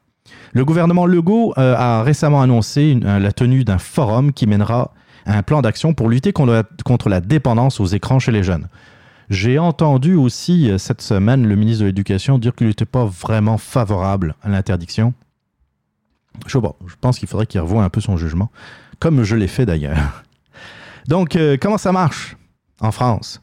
Le 0.51 0.65
gouvernement 0.65 1.05
Legault 1.05 1.53
euh, 1.57 1.75
a 1.75 2.03
récemment 2.03 2.41
annoncé 2.41 2.99
euh, 3.03 3.19
la 3.19 3.31
tenue 3.31 3.63
d'un 3.63 3.77
forum 3.77 4.33
qui 4.33 4.47
mènera 4.47 4.93
à 5.25 5.37
un 5.37 5.43
plan 5.43 5.61
d'action 5.61 5.93
pour 5.93 6.09
lutter 6.09 6.33
contre 6.33 7.09
la 7.09 7.21
dépendance 7.21 7.79
aux 7.79 7.85
écrans 7.85 8.19
chez 8.19 8.31
les 8.31 8.43
jeunes. 8.43 8.67
J'ai 9.29 9.59
entendu 9.59 10.15
aussi 10.15 10.71
euh, 10.71 10.79
cette 10.79 11.01
semaine 11.01 11.47
le 11.47 11.55
ministre 11.55 11.81
de 11.81 11.87
l'Éducation 11.87 12.39
dire 12.39 12.55
qu'il 12.55 12.67
n'était 12.67 12.85
pas 12.85 13.05
vraiment 13.05 13.57
favorable 13.59 14.35
à 14.41 14.49
l'interdiction. 14.49 15.13
Je 16.47 16.57
je 16.87 16.95
pense 16.99 17.19
qu'il 17.19 17.27
faudrait 17.27 17.45
qu'il 17.45 17.59
revoie 17.59 17.83
un 17.83 17.89
peu 17.89 18.01
son 18.01 18.17
jugement, 18.17 18.49
comme 18.99 19.23
je 19.23 19.35
l'ai 19.35 19.47
fait 19.47 19.65
d'ailleurs. 19.65 20.23
Donc, 21.07 21.35
euh, 21.35 21.57
comment 21.61 21.77
ça 21.77 21.91
marche 21.91 22.37
en 22.79 22.91
France? 22.91 23.41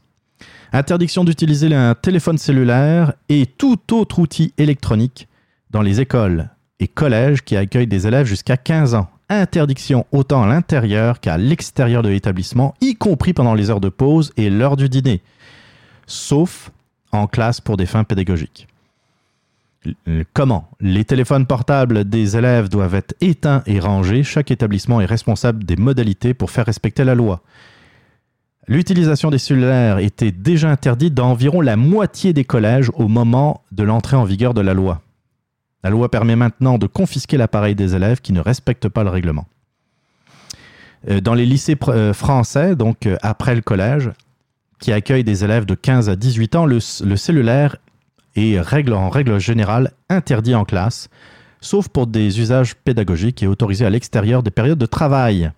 Interdiction 0.73 1.23
d'utiliser 1.23 1.73
un 1.73 1.95
téléphone 1.95 2.37
cellulaire 2.37 3.13
et 3.29 3.45
tout 3.45 3.93
autre 3.93 4.19
outil 4.19 4.53
électronique 4.57 5.29
dans 5.71 5.81
les 5.81 6.01
écoles 6.01 6.49
et 6.79 6.87
collèges 6.87 7.43
qui 7.43 7.55
accueillent 7.55 7.87
des 7.87 8.07
élèves 8.07 8.25
jusqu'à 8.25 8.57
15 8.57 8.93
ans. 8.95 9.07
Interdiction 9.29 10.05
autant 10.11 10.43
à 10.43 10.47
l'intérieur 10.47 11.19
qu'à 11.21 11.37
l'extérieur 11.37 12.01
de 12.03 12.09
l'établissement, 12.09 12.73
y 12.81 12.95
compris 12.95 13.33
pendant 13.33 13.53
les 13.53 13.69
heures 13.69 13.81
de 13.81 13.89
pause 13.89 14.31
et 14.37 14.49
l'heure 14.49 14.77
du 14.77 14.89
dîner, 14.89 15.21
sauf 16.07 16.71
en 17.11 17.27
classe 17.27 17.61
pour 17.61 17.77
des 17.77 17.85
fins 17.85 18.03
pédagogiques. 18.03 18.67
Comment? 20.33 20.69
Les 20.81 21.05
téléphones 21.05 21.45
portables 21.45 22.03
des 22.03 22.35
élèves 22.35 22.67
doivent 22.67 22.95
être 22.95 23.13
éteints 23.21 23.63
et 23.65 23.79
rangés. 23.79 24.23
Chaque 24.23 24.51
établissement 24.51 24.99
est 24.99 25.05
responsable 25.05 25.63
des 25.63 25.75
modalités 25.75 26.33
pour 26.33 26.51
faire 26.51 26.65
respecter 26.65 27.03
la 27.03 27.15
loi. 27.15 27.41
L'utilisation 28.67 29.29
des 29.29 29.37
cellulaires 29.37 29.99
était 29.99 30.31
déjà 30.31 30.69
interdite 30.69 31.13
dans 31.13 31.29
environ 31.31 31.61
la 31.61 31.77
moitié 31.77 32.33
des 32.33 32.43
collèges 32.43 32.91
au 32.95 33.07
moment 33.07 33.61
de 33.71 33.83
l'entrée 33.83 34.17
en 34.17 34.25
vigueur 34.25 34.53
de 34.53 34.59
la 34.59 34.73
loi. 34.73 35.01
La 35.83 35.89
loi 35.89 36.11
permet 36.11 36.35
maintenant 36.35 36.77
de 36.77 36.87
confisquer 36.87 37.37
l'appareil 37.37 37.75
des 37.75 37.95
élèves 37.95 38.19
qui 38.19 38.33
ne 38.33 38.41
respectent 38.41 38.89
pas 38.89 39.03
le 39.03 39.09
règlement. 39.09 39.45
Euh, 41.09 41.21
Dans 41.21 41.33
les 41.33 41.45
lycées 41.45 41.77
euh, 41.87 42.13
français, 42.13 42.75
donc 42.75 43.05
euh, 43.05 43.15
après 43.21 43.55
le 43.55 43.61
collège, 43.61 44.11
qui 44.79 44.91
accueillent 44.91 45.23
des 45.23 45.43
élèves 45.43 45.65
de 45.65 45.75
15 45.75 46.09
à 46.09 46.15
18 46.15 46.55
ans, 46.55 46.65
le, 46.65 46.79
cellulaire 46.79 47.77
est 48.35 48.59
règle, 48.59 48.93
en 48.93 49.09
règle 49.09 49.39
générale 49.39 49.91
interdit 50.09 50.55
en 50.55 50.65
classe, 50.65 51.09
sauf 51.61 51.87
pour 51.87 52.07
des 52.07 52.39
usages 52.39 52.75
pédagogiques 52.75 53.41
et 53.41 53.47
autorisé 53.47 53.85
à 53.85 53.89
l'extérieur 53.89 54.43
des 54.43 54.51
périodes 54.51 54.77
de 54.77 54.85
travail. 54.85 55.51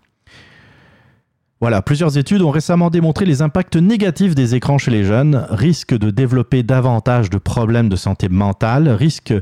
Voilà, 1.61 1.81
plusieurs 1.81 2.17
études 2.17 2.41
ont 2.41 2.51
récemment 2.51 2.89
démontré 2.89 3.25
les 3.25 3.41
impacts 3.41 3.75
négatifs 3.75 4.33
des 4.33 4.55
écrans 4.55 4.77
chez 4.77 4.91
les 4.91 5.03
jeunes, 5.03 5.45
risque 5.49 5.97
de 5.97 6.09
développer 6.09 6.63
davantage 6.63 7.29
de 7.29 7.37
problèmes 7.37 7.89
de 7.89 7.97
santé 7.97 8.29
mentale, 8.29 8.87
risque 8.87 9.33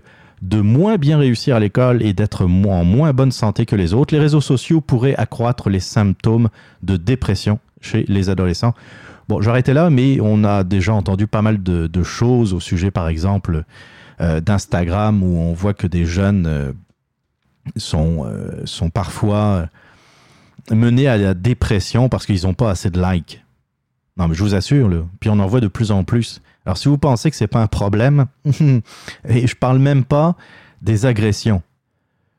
de 0.42 0.62
moins 0.62 0.98
bien 0.98 1.20
réussir 1.20 1.56
à 1.56 1.60
l'école 1.60 2.02
et 2.02 2.14
d'être 2.14 2.46
en 2.46 2.84
moins 2.84 3.14
bonne 3.14 3.32
santé 3.32 3.68
que 3.68 3.76
les 3.76 3.94
autres. 3.94 4.16
Les 4.16 4.20
réseaux 4.20 4.42
sociaux 4.42 4.82
pourraient 4.82 5.16
accroître 5.16 5.70
les 5.70 5.80
symptômes 5.80 6.50
de 6.82 6.98
dépression 6.98 7.60
chez 7.82 8.04
les 8.08 8.30
adolescents. 8.30 8.74
Bon, 9.28 9.42
j'arrêtais 9.42 9.74
là, 9.74 9.90
mais 9.90 10.20
on 10.22 10.44
a 10.46 10.64
déjà 10.64 10.94
entendu 10.94 11.28
pas 11.28 11.42
mal 11.42 11.62
de, 11.62 12.04
choses 12.04 12.54
au 12.54 12.60
sujet, 12.60 12.92
par 12.92 13.10
exemple, 13.10 13.64
euh, 14.22 14.40
d'Instagram 14.40 15.22
où 15.22 15.38
on 15.38 15.54
voit 15.54 15.74
que 15.74 15.86
des 15.86 16.06
jeunes 16.06 16.46
euh, 16.48 16.72
sont, 17.76 18.26
euh, 18.26 18.66
sont 18.66 18.90
parfois 18.90 19.68
menés 20.72 21.08
à 21.08 21.18
la 21.18 21.34
dépression 21.34 22.08
parce 22.08 22.26
qu'ils 22.26 22.44
n'ont 22.44 22.54
pas 22.54 22.70
assez 22.70 22.90
de 22.90 23.02
likes. 23.02 23.44
Non, 24.16 24.28
mais 24.28 24.34
je 24.34 24.44
vous 24.44 24.56
assure, 24.56 24.90
puis 25.20 25.30
on 25.30 25.40
en 25.40 25.46
voit 25.46 25.60
de 25.60 25.68
plus 25.68 25.92
en 25.92 26.04
plus. 26.04 26.42
Alors, 26.66 26.78
si 26.78 26.88
vous 26.88 26.98
pensez 26.98 27.30
que 27.30 27.36
c'est 27.36 27.48
pas 27.48 27.62
un 27.62 27.68
problème, 27.68 28.26
et 29.28 29.46
je 29.48 29.56
parle 29.56 29.78
même 29.78 30.06
pas 30.06 30.36
des 30.82 31.06
agressions. 31.06 31.62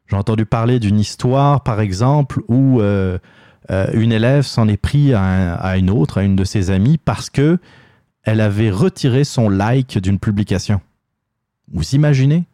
J'ai 0.09 0.16
entendu 0.16 0.47
parler 0.47 0.80
d'une 0.80 0.99
histoire, 0.99 1.62
par 1.62 1.80
exemple, 1.80 2.41
où 2.49 2.80
euh, 3.71 3.89
une 3.95 4.12
élève 4.12 4.45
s'en 4.45 4.69
est 4.69 4.77
pris 4.77 5.12
à, 5.14 5.23
un- 5.23 5.77
une 5.79 5.91
autre, 5.91 6.19
à 6.19 6.23
une 6.23 6.37
de 6.37 6.45
ses 6.45 6.71
amies, 6.71 6.99
parce 6.99 7.31
que 7.31 7.59
elle 8.23 8.41
avait 8.41 8.71
retiré 8.71 9.25
son 9.25 9.49
like 9.49 9.99
d'une 9.99 10.19
publication. 10.19 10.81
Vous 11.73 11.95
imaginez? 11.95 12.45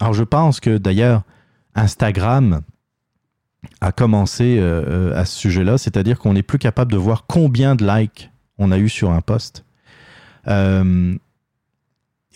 Alors, 0.00 0.14
je 0.14 0.24
pense 0.24 0.60
que 0.60 0.78
d'ailleurs, 0.78 1.22
Instagram 1.74 2.60
a 3.80 3.92
commencé 3.92 4.58
euh, 4.58 4.84
euh, 4.86 5.16
à 5.18 5.24
ce 5.24 5.38
sujet-là, 5.38 5.78
c'est-à-dire 5.78 6.18
qu'on 6.18 6.34
n'est 6.34 6.42
plus 6.42 6.58
capable 6.58 6.92
de 6.92 6.98
voir 6.98 7.26
combien 7.26 7.74
de 7.74 7.86
likes 7.86 8.30
on 8.58 8.72
a 8.72 8.78
eu 8.78 8.88
sur 8.88 9.10
un 9.10 9.20
post. 9.20 9.64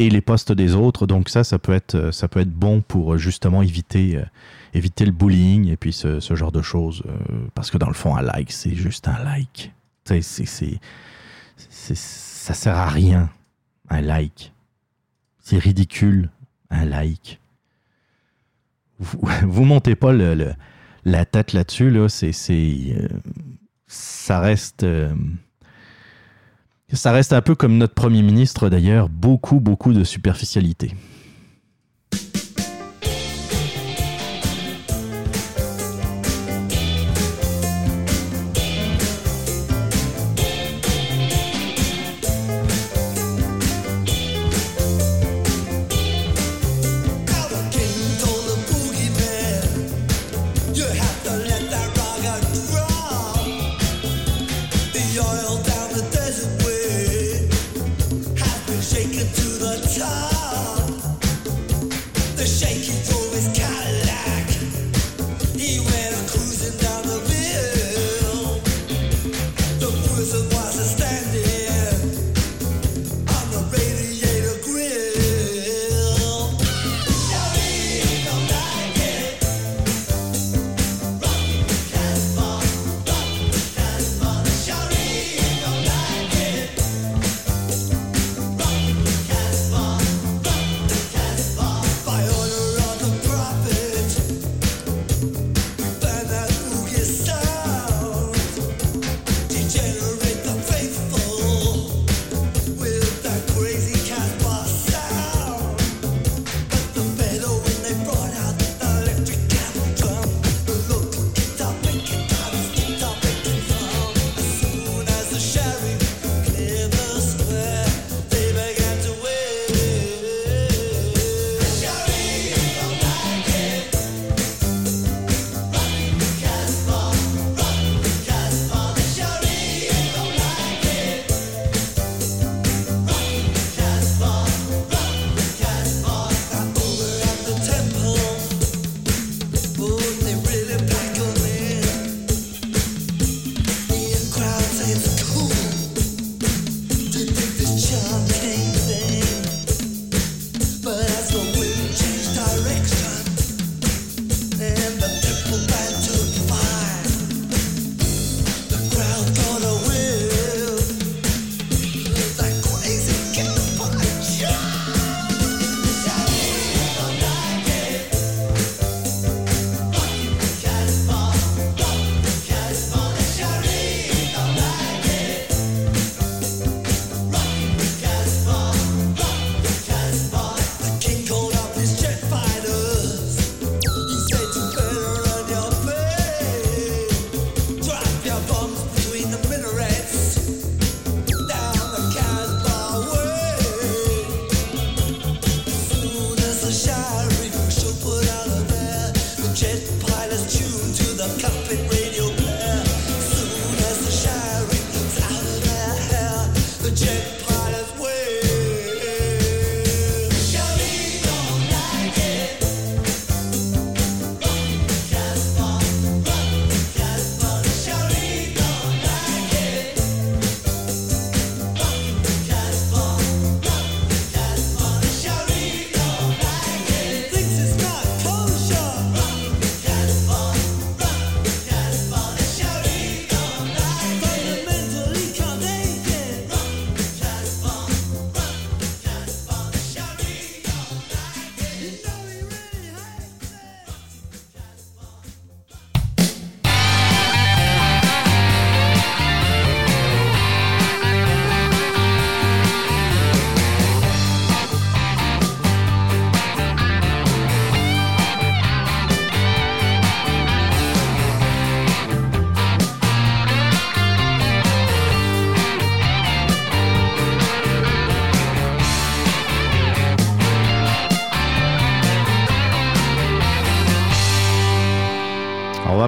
Et 0.01 0.11
les 0.11 0.21
posts 0.21 0.53
des 0.53 0.75
autres. 0.75 1.07
Donc 1.07 1.29
ça, 1.29 1.45
ça 1.45 1.59
peut 1.59 1.73
être, 1.73 2.13
ça 2.13 2.29
peut 2.29 2.41
être 2.41 2.53
bon 2.53 2.81
pour 2.81 3.19
justement 3.19 3.63
éviter, 3.63 4.23
éviter 4.79 5.05
le 5.05 5.13
bullying 5.13 5.69
et 5.69 5.77
puis 5.77 5.93
ce, 5.93 6.21
ce 6.21 6.35
genre 6.35 6.53
de 6.53 6.63
choses. 6.63 7.03
euh, 7.07 7.13
parce 7.55 7.71
que 7.71 7.77
dans 7.79 7.89
le 7.89 7.95
fond, 7.95 8.17
un 8.17 8.23
like, 8.23 8.51
c'est 8.53 8.75
juste 8.75 9.09
un 9.09 9.23
like. 9.25 9.73
C'est, 10.05 10.23
c'est, 10.23 10.47
c'est- 10.47 10.81
ça 11.97 12.55
sert 12.55 12.77
à 12.77 12.89
rien, 12.89 13.29
un 13.91 14.01
like. 14.01 14.53
C'est 15.41 15.59
ridicule, 15.59 16.31
un 16.71 16.85
like. 16.87 17.41
Vous, 18.99 19.19
vous 19.47 19.65
montez 19.65 19.95
pas 19.97 20.13
le, 20.13 20.55
la 21.05 21.25
tête 21.27 21.53
là-dessus, 21.53 21.91
là. 21.91 22.09
C'est, 22.09 22.31
euh, 22.51 23.09
ça 23.87 24.41
reste... 24.41 24.83
euh, 24.85 25.13
ça 26.93 27.13
reste 27.13 27.33
un 27.35 27.43
peu 27.43 27.55
comme 27.55 27.77
notre 27.77 27.95
Premier 27.95 28.23
ministre 28.23 28.71
d'ailleurs, 28.71 29.09
beaucoup, 29.11 29.61
beaucoup 29.61 29.93
de 29.93 30.05
superficialité. 30.05 30.95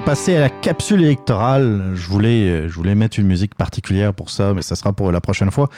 Passer 0.05 0.35
à 0.35 0.39
la 0.39 0.49
capsule 0.49 1.03
électorale. 1.03 1.91
Je 1.95 2.07
voulais, 2.07 2.47
euh, 2.49 2.67
je 2.69 2.73
voulais 2.73 2.95
mettre 2.95 3.19
une 3.19 3.27
musique 3.27 3.55
particulière 3.55 4.13
pour 4.13 4.29
ça, 4.29 4.53
mais 4.53 4.61
ça 4.61 4.75
sera 4.75 4.93
pour 4.93 5.11
la 5.11 5.21
prochaine 5.21 5.51
fois. 5.51 5.69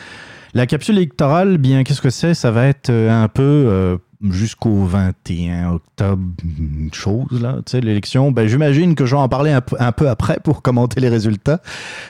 La 0.53 0.65
capsule 0.67 0.97
électorale, 0.97 1.57
bien, 1.57 1.83
qu'est-ce 1.83 2.01
que 2.01 2.09
c'est? 2.09 2.33
Ça 2.33 2.51
va 2.51 2.67
être 2.67 2.89
euh, 2.89 3.23
un 3.23 3.27
peu 3.27 3.41
euh, 3.43 3.97
jusqu'au 4.29 4.85
21 4.85 5.71
octobre, 5.71 6.21
une 6.43 6.93
chose 6.93 7.41
là, 7.41 7.57
tu 7.65 7.71
sais, 7.71 7.81
l'élection. 7.81 8.31
Ben, 8.31 8.47
j'imagine 8.47 8.95
que 8.95 9.05
je 9.05 9.15
vais 9.15 9.21
en 9.21 9.29
parler 9.29 9.51
un, 9.51 9.61
peu- 9.61 10.09
après 10.09 10.37
pour 10.43 10.61
commenter 10.61 10.99
les 11.01 11.09
résultats. 11.09 11.61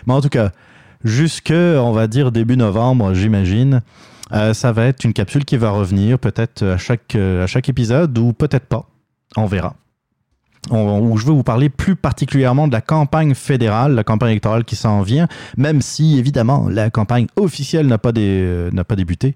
Mais 0.06 0.14
en 0.14 0.22
tout 0.22 0.30
cas, 0.30 0.52
jusque, 1.04 1.54
on 1.54 1.92
va 1.92 2.08
dire 2.08 2.32
début 2.32 2.58
novembre, 2.58 3.14
j'imagine. 3.14 3.82
ça 4.54 4.72
va 4.72 4.86
être 4.86 5.04
une 5.04 5.14
capsule 5.14 5.46
qui 5.46 5.58
va 5.58 5.70
revenir 5.72 6.20
peut-être 6.20 6.64
à 6.64 6.78
chaque, 6.78 7.16
à 7.16 7.48
chaque 7.48 7.70
épisode 7.70 8.18
ou 8.18 8.34
peut-être 8.34 8.66
pas. 8.66 8.88
On 9.36 9.46
verra 9.46 9.76
où 10.72 11.18
je 11.18 11.26
veux 11.26 11.34
vous 11.34 11.44
parler 11.44 11.70
plus 11.70 11.96
particulièrement 11.96 12.68
de 12.68 12.74
la 12.74 12.82
campagne 12.82 13.34
fédérale, 13.36 13.96
la 13.96 14.04
campagne 14.04 14.32
électorale 14.32 14.64
qui 14.64 14.76
s'en 14.76 15.02
vient, 15.02 15.28
même 15.58 15.82
si 15.82 16.18
évidemment 16.18 16.70
la 16.70 16.90
campagne 16.90 17.28
officielle 17.36 17.88
n'a 17.88 17.98
pas, 17.98 18.12
des- 18.12 18.70
euh, 18.74 18.84
pas 18.84 18.96
débuté. 18.96 19.36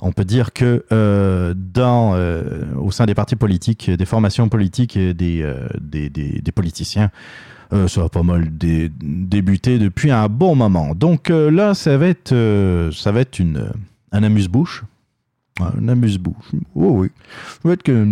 On 0.00 0.12
peut 0.12 0.24
dire 0.24 0.52
que 0.52 0.84
euh, 0.92 1.54
dans, 1.56 2.12
euh, 2.14 2.64
au 2.76 2.90
sein 2.90 3.06
des 3.06 3.14
partis 3.14 3.36
politiques, 3.36 3.90
des 3.90 4.04
formations 4.04 4.48
politiques 4.48 4.96
et 4.96 5.14
des, 5.14 5.50
des, 5.80 6.10
des- 6.10 6.52
politiciens, 6.52 7.10
ça 7.88 8.02
a 8.04 8.08
pas 8.08 8.22
mal 8.22 8.56
dé- 8.56 8.90
débuté 9.00 9.78
depuis 9.78 10.10
un 10.10 10.28
bon 10.28 10.54
moment. 10.54 10.94
Donc 10.94 11.30
là, 11.30 11.74
ça 11.74 11.96
va 11.96 12.08
être, 12.08 12.34
ça 12.92 13.10
va 13.12 13.20
être 13.20 13.38
une, 13.38 13.70
un 14.12 14.22
amuse-bouche. 14.22 14.84
Un 15.58 15.88
amuse-bouche. 15.88 16.50
Oh 16.74 16.90
oui. 16.98 17.08
Ça 17.62 17.68
va 17.68 17.72
être 17.72 17.82
que 17.82 18.06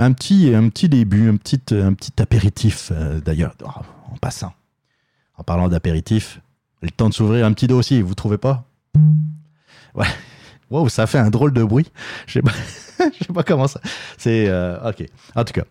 un 0.00 0.12
petit, 0.12 0.54
un 0.54 0.68
petit 0.68 0.88
début, 0.88 1.28
un 1.28 1.36
petit, 1.36 1.60
un 1.72 1.92
petit 1.92 2.20
apéritif 2.22 2.90
euh, 2.92 3.20
d'ailleurs, 3.20 3.54
Oh, 3.64 3.68
en 4.12 4.16
passant. 4.16 4.52
En 5.36 5.44
parlant 5.44 5.68
d'apéritif, 5.68 6.40
le 6.82 6.90
temps 6.90 7.08
de 7.08 7.14
s'ouvrir 7.14 7.44
un 7.46 7.52
petit 7.52 7.66
dossier, 7.66 8.02
vous 8.02 8.14
trouvez 8.14 8.38
pas? 8.38 8.64
Ouais. 9.94 10.06
Wow, 10.70 10.88
ça 10.88 11.06
fait 11.06 11.18
un 11.18 11.30
drôle 11.30 11.52
de 11.52 11.62
bruit. 11.64 11.90
Je 12.26 12.34
sais 12.34 12.42
pas, 12.42 12.52
je 13.18 13.24
sais 13.24 13.32
pas 13.32 13.42
comment 13.42 13.66
ça. 13.66 13.80
C'est 14.16 14.48
euh, 14.48 14.88
ok. 14.88 15.04
En 15.34 15.44
tout 15.44 15.52
cas, 15.52 15.64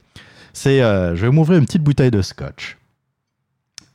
c'est. 0.54 0.82
euh, 0.82 1.16
je 1.16 1.26
vais 1.26 1.32
m'ouvrir 1.32 1.58
une 1.60 1.66
petite 1.66 1.84
bouteille 1.84 2.12
de 2.12 2.22
scotch. 2.22 2.78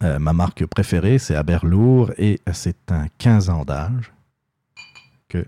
Ma 0.00 0.34
marque 0.34 0.66
préférée, 0.66 1.18
c'est 1.18 1.34
Aberlour 1.34 2.12
et 2.18 2.38
c'est 2.52 2.92
un 2.92 3.06
15 3.16 3.48
ans 3.48 3.64
d'âge 3.64 4.12
que 5.28 5.46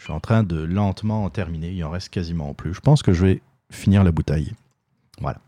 je 0.00 0.04
suis 0.06 0.14
en 0.14 0.20
train 0.20 0.42
de 0.42 0.56
lentement 0.56 1.24
en 1.24 1.30
terminer. 1.30 1.72
Il 1.72 1.84
en 1.84 1.90
reste 1.90 2.08
quasiment 2.08 2.54
plus. 2.54 2.72
Je 2.72 2.80
pense 2.80 3.02
que 3.02 3.12
je 3.12 3.26
vais 3.26 3.42
finir 3.70 4.02
la 4.02 4.10
bouteille. 4.10 4.54
Voilà. 5.20 5.40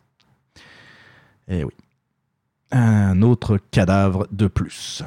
Et 1.48 1.64
oui. 1.64 1.72
Un 2.70 3.22
autre 3.22 3.58
cadavre 3.70 4.28
de 4.30 4.48
plus. 4.48 5.04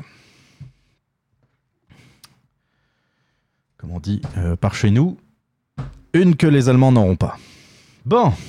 Comme 3.77 3.91
on 3.91 3.99
dit 3.99 4.19
euh, 4.37 4.55
par 4.55 4.73
chez 4.73 4.89
nous, 4.89 5.15
une 6.13 6.35
que 6.35 6.47
les 6.47 6.67
Allemands 6.67 6.91
n'auront 6.91 7.15
pas. 7.15 7.37
Bon. 8.03 8.33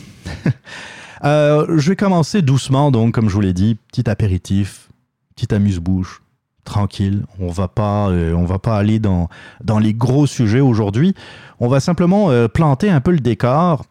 Euh, 1.24 1.78
je 1.78 1.88
vais 1.88 1.96
commencer 1.96 2.42
doucement, 2.42 2.90
donc, 2.90 3.14
comme 3.14 3.30
je 3.30 3.34
vous 3.34 3.40
l'ai 3.40 3.54
dit, 3.54 3.78
petit 3.90 4.08
apéritif, 4.08 4.90
petit 5.34 5.52
amuse-bouche, 5.54 6.22
tranquille. 6.66 7.24
On 7.40 7.48
va 7.48 7.68
pas, 7.68 8.10
euh, 8.10 8.34
on 8.34 8.44
va 8.44 8.58
pas 8.58 8.76
aller 8.76 8.98
dans, 8.98 9.30
dans 9.64 9.78
les 9.78 9.94
gros 9.94 10.26
sujets 10.26 10.60
aujourd'hui. 10.60 11.14
On 11.60 11.68
va 11.68 11.80
simplement 11.80 12.30
euh, 12.30 12.48
planter 12.48 12.90
un 12.90 13.00
peu 13.00 13.12
le 13.12 13.20
décor 13.20 13.86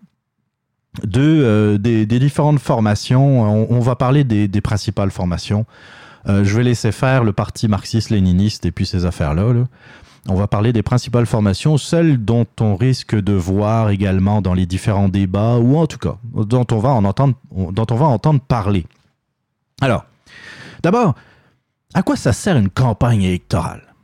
de, 1.04 1.22
euh, 1.22 1.78
des, 1.80 2.06
différentes 2.06 2.60
formations. 2.60 3.42
On, 3.72 3.80
va 3.80 3.96
parler 3.96 4.24
des, 4.24 4.62
principales 4.62 5.12
formations. 5.12 5.66
Je 6.28 6.56
vais 6.56 6.64
laisser 6.64 6.92
faire 6.92 7.24
le 7.24 7.34
parti 7.34 7.68
marxiste-léniniste 7.68 8.66
et 8.66 8.72
puis 8.72 8.86
ces 8.86 9.06
affaires-là. 9.06 9.54
là. 9.54 9.64
On 10.28 10.34
va 10.34 10.48
parler 10.48 10.74
des 10.74 10.82
principales 10.82 11.28
formations, 11.28 11.78
celles 11.78 12.24
dont 12.24 12.48
on 12.60 12.76
risque 12.76 13.16
de 13.16 13.34
voir 13.34 13.92
également 13.92 14.42
dans 14.42 14.56
les 14.56 14.66
différents 14.66 15.08
débats, 15.08 15.58
ou 15.58 15.78
en 15.78 15.86
tout 15.86 16.00
cas, 16.00 16.18
dont 16.34 16.66
on 16.72 16.80
va, 16.80 16.90
en 16.90 17.06
entendre, 17.06 17.36
dont 17.52 17.86
on 17.92 17.96
va 17.96 18.08
entendre 18.08 18.40
parler. 18.40 18.88
Alors, 19.82 20.06
d'abord, 20.82 21.14
à 21.96 22.04
quoi 22.04 22.18
ça 22.18 22.34
sert 22.34 22.58
une 22.58 22.70
campagne 22.70 23.24
électorale? 23.24 23.96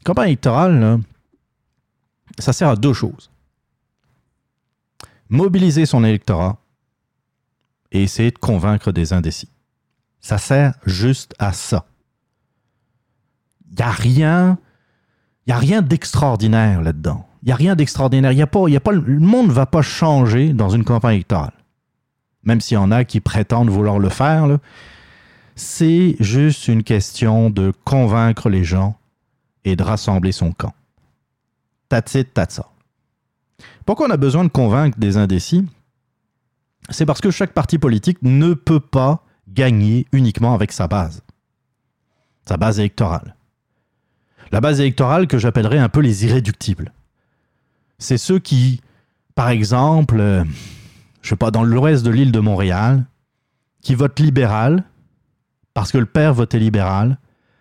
Une 0.00 0.04
campagne 0.04 0.28
électorale, 0.28 1.00
ça 2.38 2.52
sert 2.52 2.68
à 2.68 2.76
deux 2.76 2.92
choses. 2.92 3.30
Mobiliser 5.30 5.86
son 5.86 6.04
électorat 6.04 6.58
et 7.90 8.02
essayer 8.02 8.30
de 8.30 8.38
convaincre 8.38 8.92
des 8.92 9.14
indécis. 9.14 9.48
Ça 10.20 10.36
sert 10.36 10.74
juste 10.84 11.34
à 11.38 11.54
ça. 11.54 11.86
Il 13.70 13.76
n'y 13.76 13.82
a 13.82 13.90
rien, 13.90 14.58
a 15.48 15.58
rien 15.58 15.80
d'extraordinaire 15.80 16.82
là-dedans. 16.82 17.26
Il 17.42 17.46
n'y 17.46 17.52
a 17.52 17.56
rien 17.56 17.76
d'extraordinaire. 17.76 18.32
Y 18.32 18.42
a 18.42 18.46
pas, 18.46 18.68
y 18.68 18.76
a 18.76 18.82
le 18.92 19.20
monde 19.20 19.46
ne 19.46 19.52
va 19.52 19.64
pas 19.64 19.80
changer 19.80 20.52
dans 20.52 20.68
une 20.68 20.84
campagne 20.84 21.14
électorale. 21.14 21.54
Même 22.42 22.60
s'il 22.60 22.74
y 22.74 22.78
en 22.78 22.90
a 22.90 23.04
qui 23.04 23.20
prétendent 23.20 23.70
vouloir 23.70 23.98
le 23.98 24.10
faire, 24.10 24.58
c'est 25.58 26.14
juste 26.20 26.68
une 26.68 26.84
question 26.84 27.50
de 27.50 27.72
convaincre 27.84 28.48
les 28.48 28.62
gens 28.62 28.96
et 29.64 29.74
de 29.74 29.82
rassembler 29.82 30.30
son 30.30 30.52
camp. 30.52 30.72
That's 31.88 32.14
it. 32.14 32.28
Pourquoi 33.84 34.06
on 34.06 34.10
a 34.10 34.16
besoin 34.16 34.44
de 34.44 34.50
convaincre 34.50 34.98
des 34.98 35.16
indécis? 35.16 35.66
C'est 36.90 37.06
parce 37.06 37.20
que 37.20 37.32
chaque 37.32 37.52
parti 37.52 37.78
politique 37.78 38.18
ne 38.22 38.54
peut 38.54 38.80
pas 38.80 39.24
gagner 39.48 40.06
uniquement 40.12 40.54
avec 40.54 40.70
sa 40.70 40.86
base, 40.86 41.22
sa 42.46 42.56
base 42.56 42.78
électorale. 42.78 43.34
La 44.52 44.60
base 44.60 44.80
électorale 44.80 45.26
que 45.26 45.38
j'appellerais 45.38 45.78
un 45.78 45.88
peu 45.88 46.00
les 46.00 46.24
irréductibles. 46.24 46.92
C'est 47.98 48.18
ceux 48.18 48.38
qui, 48.38 48.80
par 49.34 49.48
exemple, 49.48 50.20
euh, 50.20 50.44
je 51.20 51.30
sais 51.30 51.36
pas, 51.36 51.50
dans 51.50 51.64
l'ouest 51.64 52.04
de 52.04 52.10
l'île 52.10 52.32
de 52.32 52.40
Montréal, 52.40 53.06
qui 53.82 53.96
votent 53.96 54.20
libéral 54.20 54.84
parce 55.74 55.92
que 55.92 55.98
le 55.98 56.06
père 56.06 56.34
votait 56.34 56.58
libéral, 56.58 57.18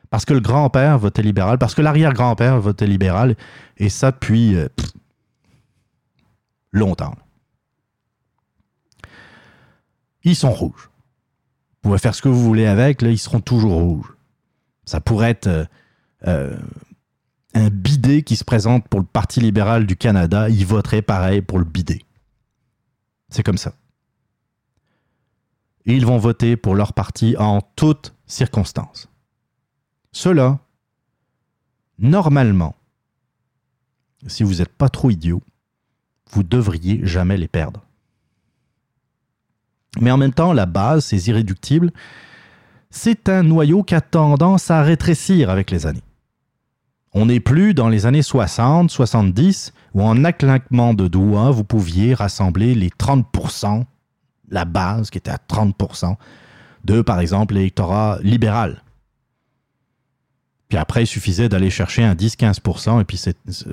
parce 0.10 0.26
que 0.26 0.34
le 0.34 0.40
grand-père 0.40 0.98
votait 0.98 1.22
libéral, 1.22 1.58
parce 1.58 1.76
que 1.76 1.82
l'arrière-grand-père 1.82 2.60
votait 2.60 2.88
libéral, 2.88 3.36
et 3.78 3.90
ça 3.90 4.12
depuis 4.12 4.56
euh, 4.56 4.68
longtemps. 6.72 7.16
Ils 10.24 10.36
sont 10.36 10.52
rouges. 10.52 10.90
Vous 11.84 11.90
pouvez 11.90 12.00
faire 12.00 12.16
ce 12.16 12.22
que 12.22 12.30
vous 12.30 12.44
voulez 12.44 12.66
avec, 12.66 13.02
là, 13.02 13.10
ils 13.10 13.18
seront 13.18 13.40
toujours 13.40 13.74
rouges. 13.74 14.14
Ça 14.86 15.00
pourrait 15.00 15.32
être 15.32 15.48
euh, 15.48 15.66
euh, 16.26 16.58
un 17.54 17.70
bidet 17.70 18.24
qui 18.24 18.36
se 18.36 18.44
présente 18.44 18.88
pour 18.88 19.00
le 19.00 19.06
Parti 19.06 19.40
libéral 19.40 19.86
du 19.86 19.96
Canada, 19.96 20.50
il 20.50 20.66
voterait 20.66 21.02
pareil 21.02 21.42
pour 21.42 21.60
le 21.60 21.66
bidet. 21.66 22.02
C'est 23.30 23.44
comme 23.44 23.58
ça. 23.58 23.74
Et 25.88 25.96
ils 25.96 26.06
vont 26.06 26.18
voter 26.18 26.58
pour 26.58 26.76
leur 26.76 26.94
parti 26.94 27.36
en 27.38 27.62
toutes 27.76 28.14
circonstances. 28.28 29.10
Ceux-là, 30.12 30.60
normalement, 31.98 32.76
si 34.28 34.44
vous 34.44 34.56
n'êtes 34.56 34.74
pas 34.74 34.90
trop 34.90 35.10
idiot, 35.10 35.42
vous 36.32 36.44
devriez 36.44 37.06
jamais 37.06 37.38
les 37.38 37.48
perdre. 37.48 37.82
Mais 40.00 40.12
en 40.12 40.18
même 40.18 40.34
temps, 40.34 40.54
la 40.54 40.66
base, 40.66 41.06
ces 41.06 41.30
irréductibles, 41.30 41.92
c'est 42.90 43.30
un 43.30 43.44
noyau 43.44 43.84
qui 43.84 43.96
a 43.96 44.02
tendance 44.02 44.70
à 44.70 44.82
rétrécir 44.84 45.50
avec 45.50 45.72
les 45.72 45.86
années. 45.86 46.04
On 47.14 47.26
n'est 47.26 47.40
plus 47.40 47.74
dans 47.74 47.90
les 47.90 48.06
années 48.06 48.22
60, 48.22 48.92
70, 48.92 49.74
où 49.94 50.04
en 50.04 50.24
un 50.24 50.32
claquement 50.32 50.94
de 50.94 51.08
doigts, 51.08 51.52
vous 51.52 51.64
pouviez 51.64 52.14
rassembler 52.14 52.76
les 52.76 52.90
30%, 52.90 53.86
la 54.50 54.66
base 54.66 55.10
qui 55.10 55.18
était 55.18 55.32
à 55.32 55.38
30%, 55.38 56.16
de, 56.84 57.02
par 57.02 57.20
exemple, 57.20 57.54
l'électorat 57.54 58.20
libéral. 58.22 58.82
Puis 60.70 60.78
après, 60.78 61.04
il 61.04 61.08
suffisait 61.08 61.50
d'aller 61.50 61.70
chercher 61.70 62.04
un 62.04 62.14
10-15%, 62.14 63.02
et 63.02 63.06
puis 63.06 63.22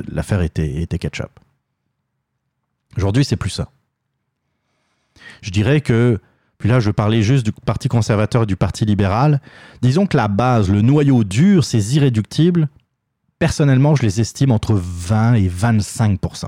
l'affaire 0.08 0.42
était, 0.42 0.82
était 0.82 0.98
ketchup. 0.98 1.30
Aujourd'hui, 2.96 3.24
c'est 3.24 3.36
plus 3.36 3.50
ça. 3.50 3.68
Je 5.42 5.50
dirais 5.50 5.80
que, 5.80 6.20
puis 6.58 6.68
là, 6.68 6.80
je 6.80 6.90
parlais 6.90 7.22
juste 7.22 7.44
du 7.44 7.52
Parti 7.52 7.88
conservateur 7.88 8.44
et 8.44 8.46
du 8.46 8.56
Parti 8.56 8.84
libéral. 8.84 9.40
Disons 9.82 10.06
que 10.06 10.16
la 10.16 10.28
base, 10.28 10.70
le 10.70 10.82
noyau 10.82 11.24
dur, 11.24 11.64
ces 11.64 11.96
irréductibles, 11.96 12.68
personnellement, 13.38 13.96
je 13.96 14.02
les 14.02 14.20
estime 14.20 14.52
entre 14.52 14.74
20 14.74 15.34
et 15.34 15.48
25% 15.48 16.44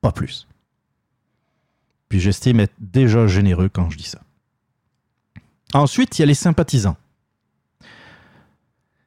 Pas 0.00 0.12
plus. 0.12 0.46
Puis 2.08 2.20
j'estime 2.20 2.60
être 2.60 2.74
déjà 2.78 3.26
généreux 3.26 3.68
quand 3.68 3.90
je 3.90 3.98
dis 3.98 4.04
ça. 4.04 4.20
Ensuite, 5.74 6.18
il 6.18 6.22
y 6.22 6.24
a 6.24 6.26
les 6.26 6.34
sympathisants. 6.34 6.96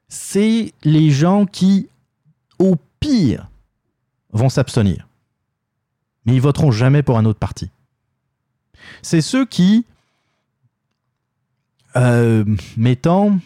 C'est 0.08 0.74
les 0.84 1.12
gens 1.12 1.46
qui, 1.46 1.88
au 2.58 2.76
pire, 3.00 3.48
vont 4.32 4.50
s'abstenir. 4.50 5.08
Mais 6.26 6.34
ils 6.34 6.42
voteront 6.42 6.72
jamais 6.72 7.04
pour 7.04 7.18
un 7.18 7.26
autre 7.26 7.40
parti. 7.40 7.70
C'est 9.02 9.22
ceux 9.22 9.46
qui, 9.46 9.86
euh, 11.96 12.44
mettons, 12.76 13.40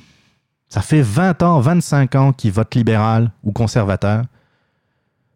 ça 0.69 0.81
fait 0.81 1.01
20 1.01 1.43
ans, 1.43 1.59
25 1.59 2.15
ans 2.15 2.33
qu'ils 2.33 2.51
votent 2.51 2.75
libéral 2.75 3.31
ou 3.43 3.51
conservateur. 3.51 4.25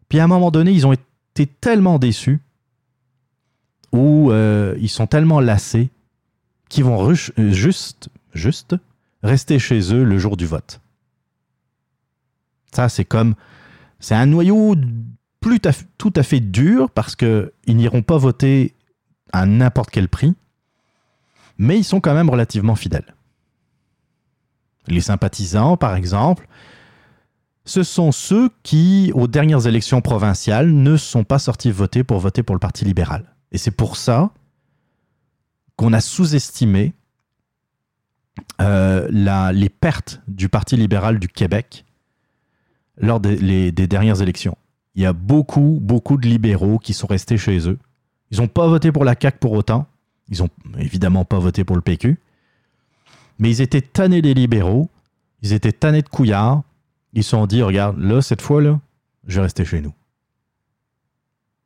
Puis 0.08 0.18
à 0.18 0.24
un 0.24 0.26
moment 0.26 0.50
donné, 0.50 0.72
ils 0.72 0.86
ont 0.86 0.92
été 0.92 1.46
tellement 1.46 1.98
déçus 1.98 2.40
ou 3.92 4.30
euh, 4.30 4.76
ils 4.80 4.88
sont 4.88 5.06
tellement 5.06 5.40
lassés 5.40 5.90
qu'ils 6.68 6.84
vont 6.84 7.14
juste, 7.14 8.10
juste 8.34 8.76
rester 9.22 9.58
chez 9.58 9.94
eux 9.94 10.04
le 10.04 10.18
jour 10.18 10.36
du 10.36 10.46
vote. 10.46 10.80
Ça, 12.72 12.88
c'est 12.88 13.04
comme. 13.04 13.34
C'est 14.00 14.14
un 14.14 14.26
noyau 14.26 14.76
tout 15.98 16.12
à 16.14 16.22
fait 16.22 16.40
dur 16.40 16.90
parce 16.90 17.16
qu'ils 17.16 17.50
n'iront 17.66 18.02
pas 18.02 18.18
voter 18.18 18.74
à 19.32 19.46
n'importe 19.46 19.90
quel 19.90 20.08
prix, 20.08 20.34
mais 21.56 21.78
ils 21.78 21.84
sont 21.84 22.00
quand 22.00 22.14
même 22.14 22.30
relativement 22.30 22.76
fidèles. 22.76 23.14
Les 24.86 25.00
sympathisants, 25.00 25.76
par 25.76 25.96
exemple, 25.96 26.48
ce 27.64 27.82
sont 27.82 28.12
ceux 28.12 28.50
qui, 28.62 29.12
aux 29.14 29.26
dernières 29.26 29.66
élections 29.66 30.00
provinciales, 30.00 30.70
ne 30.72 30.96
sont 30.96 31.24
pas 31.24 31.38
sortis 31.38 31.70
voter 31.70 32.04
pour 32.04 32.18
voter 32.18 32.42
pour 32.42 32.54
le 32.54 32.60
Parti 32.60 32.84
libéral. 32.84 33.34
Et 33.52 33.58
c'est 33.58 33.70
pour 33.70 33.96
ça 33.96 34.30
qu'on 35.76 35.92
a 35.92 36.00
sous-estimé 36.00 36.92
euh, 38.60 39.52
les 39.52 39.68
pertes 39.68 40.20
du 40.28 40.48
Parti 40.48 40.76
libéral 40.76 41.18
du 41.18 41.28
Québec 41.28 41.84
lors 43.00 43.20
des, 43.20 43.72
dernières 43.72 44.20
élections. 44.20 44.56
Il 44.94 45.02
y 45.02 45.06
a 45.06 45.12
beaucoup, 45.12 45.78
beaucoup 45.80 46.16
de 46.16 46.26
libéraux 46.26 46.78
qui 46.78 46.94
sont 46.94 47.06
restés 47.06 47.38
chez 47.38 47.68
eux. 47.68 47.78
Ils 48.30 48.38
n'ont 48.38 48.48
pas 48.48 48.66
voté 48.66 48.90
pour 48.90 49.04
la 49.04 49.14
CAQ 49.18 49.38
pour 49.38 49.52
autant. 49.52 49.86
Ils 50.28 50.40
n'ont 50.40 50.50
évidemment 50.78 51.24
pas 51.24 51.38
voté 51.38 51.64
pour 51.64 51.76
le 51.76 51.82
PQ. 51.82 52.18
Mais 53.38 53.50
ils 53.50 53.60
étaient 53.60 53.80
tannés 53.80 54.20
des 54.20 54.34
libéraux. 54.34 54.90
Ils 55.42 55.52
étaient 55.52 55.72
tannés 55.72 56.02
de 56.02 56.08
Couillard. 56.08 56.62
Ils 57.12 57.22
se 57.22 57.30
sont 57.30 57.46
dit, 57.46 57.62
regarde, 57.62 57.98
là, 57.98 58.20
cette 58.20 58.42
fois-là, 58.42 58.80
je 59.26 59.36
vais 59.36 59.42
rester 59.42 59.64
chez 59.64 59.80
nous. 59.80 59.92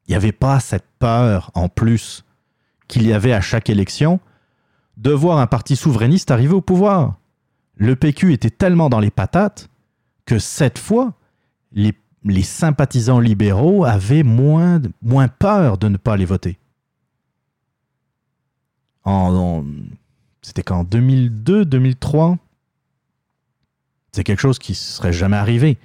Il 0.06 0.12
n'y 0.12 0.16
avait 0.16 0.32
pas 0.32 0.60
cette 0.60 0.86
peur 0.98 1.50
en 1.54 1.68
plus 1.68 2.24
qu'il 2.88 3.06
y 3.06 3.12
avait 3.12 3.32
à 3.32 3.40
chaque 3.40 3.70
élection 3.70 4.20
de 4.96 5.10
voir 5.10 5.38
un 5.38 5.46
parti 5.46 5.76
souverainiste 5.76 6.30
arriver 6.30 6.54
au 6.54 6.60
pouvoir. 6.60 7.16
Le 7.76 7.96
PQ 7.96 8.32
était 8.32 8.50
tellement 8.50 8.90
dans 8.90 9.00
les 9.00 9.10
patates 9.10 9.68
que 10.26 10.38
cette 10.38 10.78
fois, 10.78 11.14
les, 11.72 11.94
les 12.24 12.42
sympathisants 12.42 13.20
libéraux 13.20 13.84
avaient 13.84 14.22
moins, 14.22 14.80
peur 15.38 15.78
de 15.78 15.88
ne 15.88 15.96
pas 15.96 16.14
aller 16.14 16.24
voter. 16.24 16.58
C'était 20.42 20.62
qu'en 20.62 20.84
2002, 20.84 21.64
2003, 21.64 22.36
c'est 24.12 24.24
quelque 24.24 24.40
chose 24.40 24.58
qui 24.58 24.72
ne 24.72 24.76
serait 24.76 25.12
jamais 25.12 25.36
arrivé. 25.36 25.78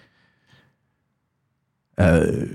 Euh, 1.99 2.45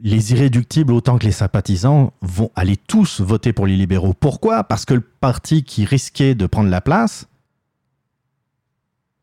les 0.00 0.32
irréductibles 0.32 0.92
autant 0.92 1.18
que 1.18 1.24
les 1.24 1.30
sympathisants 1.32 2.12
vont 2.20 2.50
aller 2.56 2.76
tous 2.76 3.20
voter 3.20 3.52
pour 3.52 3.66
les 3.66 3.76
libéraux. 3.76 4.12
Pourquoi? 4.12 4.64
Parce 4.64 4.84
que 4.84 4.94
le 4.94 5.00
parti 5.00 5.62
qui 5.62 5.84
risquait 5.84 6.34
de 6.34 6.46
prendre 6.46 6.68
la 6.68 6.80
place, 6.80 7.28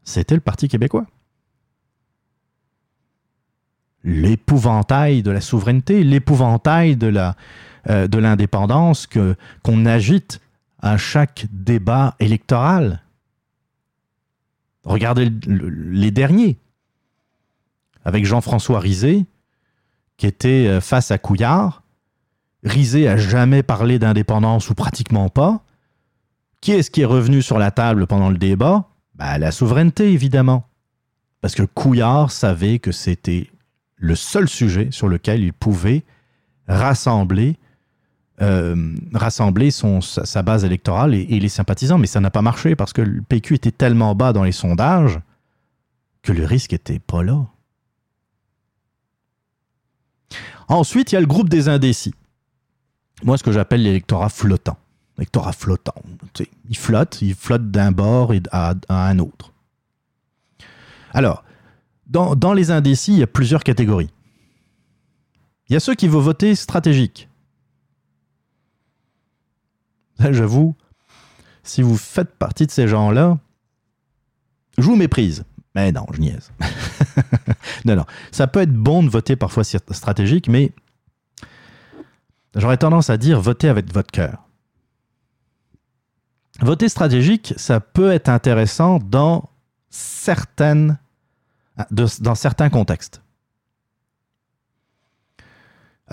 c'était 0.05 0.35
le 0.35 0.41
Parti 0.41 0.69
québécois. 0.69 1.05
L'épouvantail 4.03 5.23
de 5.23 5.31
la 5.31 5.41
souveraineté, 5.41 6.03
l'épouvantail 6.03 6.95
de 6.95 7.11
euh, 7.89 8.07
l'indépendance 8.13 9.07
qu'on 9.07 9.85
agite 9.85 10.39
à 10.79 10.97
chaque 10.97 11.47
débat 11.51 12.15
électoral. 12.19 13.01
Regardez 14.83 15.29
le- 15.29 15.39
le- 15.47 15.69
les 15.69 16.11
derniers 16.11 16.57
avec 18.03 18.25
Jean-François 18.25 18.79
Rizet 18.79 19.25
qui 20.17 20.27
était 20.27 20.67
euh, 20.67 20.81
face 20.81 21.11
à 21.11 21.17
Couillard. 21.17 21.83
Rizet 22.63 23.07
a 23.07 23.17
jamais 23.17 23.63
parlé 23.63 23.99
d'indépendance 23.99 24.69
ou 24.69 24.75
pratiquement 24.75 25.29
pas. 25.29 25.63
Qui 26.61 26.71
est-ce 26.71 26.89
qui 26.89 27.01
est 27.01 27.05
revenu 27.05 27.41
sur 27.41 27.59
la 27.59 27.71
table 27.71 28.07
pendant 28.07 28.29
le 28.29 28.37
débat? 28.37 28.89
Ben, 29.15 29.37
La 29.37 29.51
souveraineté, 29.51 30.11
évidemment. 30.11 30.67
Parce 31.41 31.53
que 31.53 31.63
Couillard 31.63 32.31
savait 32.31 32.79
que 32.79 32.91
c'était 32.91 33.51
le 33.97 34.15
seul 34.15 34.49
sujet 34.49 34.89
sur 34.91 35.07
lequel 35.07 35.43
il 35.43 35.53
pouvait 35.53 36.03
rassembler, 36.67 37.57
euh, 38.41 38.95
sa, 40.01 40.41
base 40.41 40.65
électorale 40.65 41.13
et, 41.13 41.21
et 41.21 41.39
les 41.39 41.49
sympathisants. 41.49 41.99
Mais 41.99 42.07
ça 42.07 42.19
n'a 42.19 42.31
pas 42.31 42.41
marché 42.41 42.75
parce 42.75 42.93
que 42.93 43.01
le 43.01 43.21
PQ 43.21 43.55
était 43.55 43.71
tellement 43.71 44.15
bas 44.15 44.33
dans 44.33 44.43
les 44.43 44.51
sondages 44.51 45.19
que 46.23 46.33
le 46.33 46.45
risque 46.45 46.73
était 46.73 46.99
pas 46.99 47.23
là. 47.23 47.45
Ensuite, 50.67 51.11
il 51.11 51.15
y 51.15 51.17
a 51.17 51.21
le 51.21 51.27
groupe 51.27 51.49
des 51.49 51.69
indécis. 51.69 52.13
Moi, 53.23 53.37
ce 53.37 53.43
que 53.43 53.51
j'appelle 53.51 53.83
l'électorat 53.83 54.29
flottant. 54.29 54.77
L'électorat 55.17 55.53
flottant. 55.53 55.95
Il 56.69 56.77
flotte, 56.77 57.21
il 57.21 57.35
flotte 57.35 57.71
d'un 57.71 57.91
bord 57.91 58.33
à, 58.51 58.75
un 58.89 59.19
autre. 59.19 59.53
Alors, 61.13 61.43
dans, 62.07 62.53
les 62.53 62.71
indécis, 62.71 63.13
il 63.13 63.19
y 63.19 63.23
a 63.23 63.27
plusieurs 63.27 63.63
catégories. 63.63 64.09
Il 65.69 65.73
y 65.73 65.75
a 65.75 65.79
ceux 65.79 65.95
qui 65.95 66.07
veulent 66.07 66.21
voter 66.21 66.53
stratégique. 66.55 67.29
J'avoue, 70.19 70.75
si 71.63 71.81
vous 71.81 71.97
faites 71.97 72.35
partie 72.35 72.65
de 72.65 72.71
ces 72.71 72.87
gens-là, 72.87 73.39
je 74.77 74.83
vous 74.83 74.95
méprise. 74.95 75.45
Mais 75.75 75.91
non, 75.91 76.05
je 76.13 76.19
niaise. 76.21 76.51
non, 77.85 77.95
non. 77.97 78.05
Ça 78.31 78.47
peut 78.47 78.61
être 78.61 78.73
bon 78.73 79.03
de 79.03 79.09
voter 79.09 79.35
parfois 79.35 79.63
stratégique, 79.63 80.47
mais 80.47 80.71
j'aurais 82.55 82.77
tendance 82.77 83.09
à 83.09 83.17
dire 83.17 83.41
voter 83.41 83.67
avec 83.69 83.91
votre 83.93 84.09
cœur. 84.11 84.43
Voter 86.61 86.87
stratégique, 86.87 87.53
ça 87.57 87.81
peut 87.81 88.11
être 88.11 88.29
intéressant 88.29 88.99
dans 88.99 89.49
certaines, 89.89 90.97
de- 91.91 92.07
dans 92.23 92.35
certains 92.35 92.69
contextes. 92.69 93.21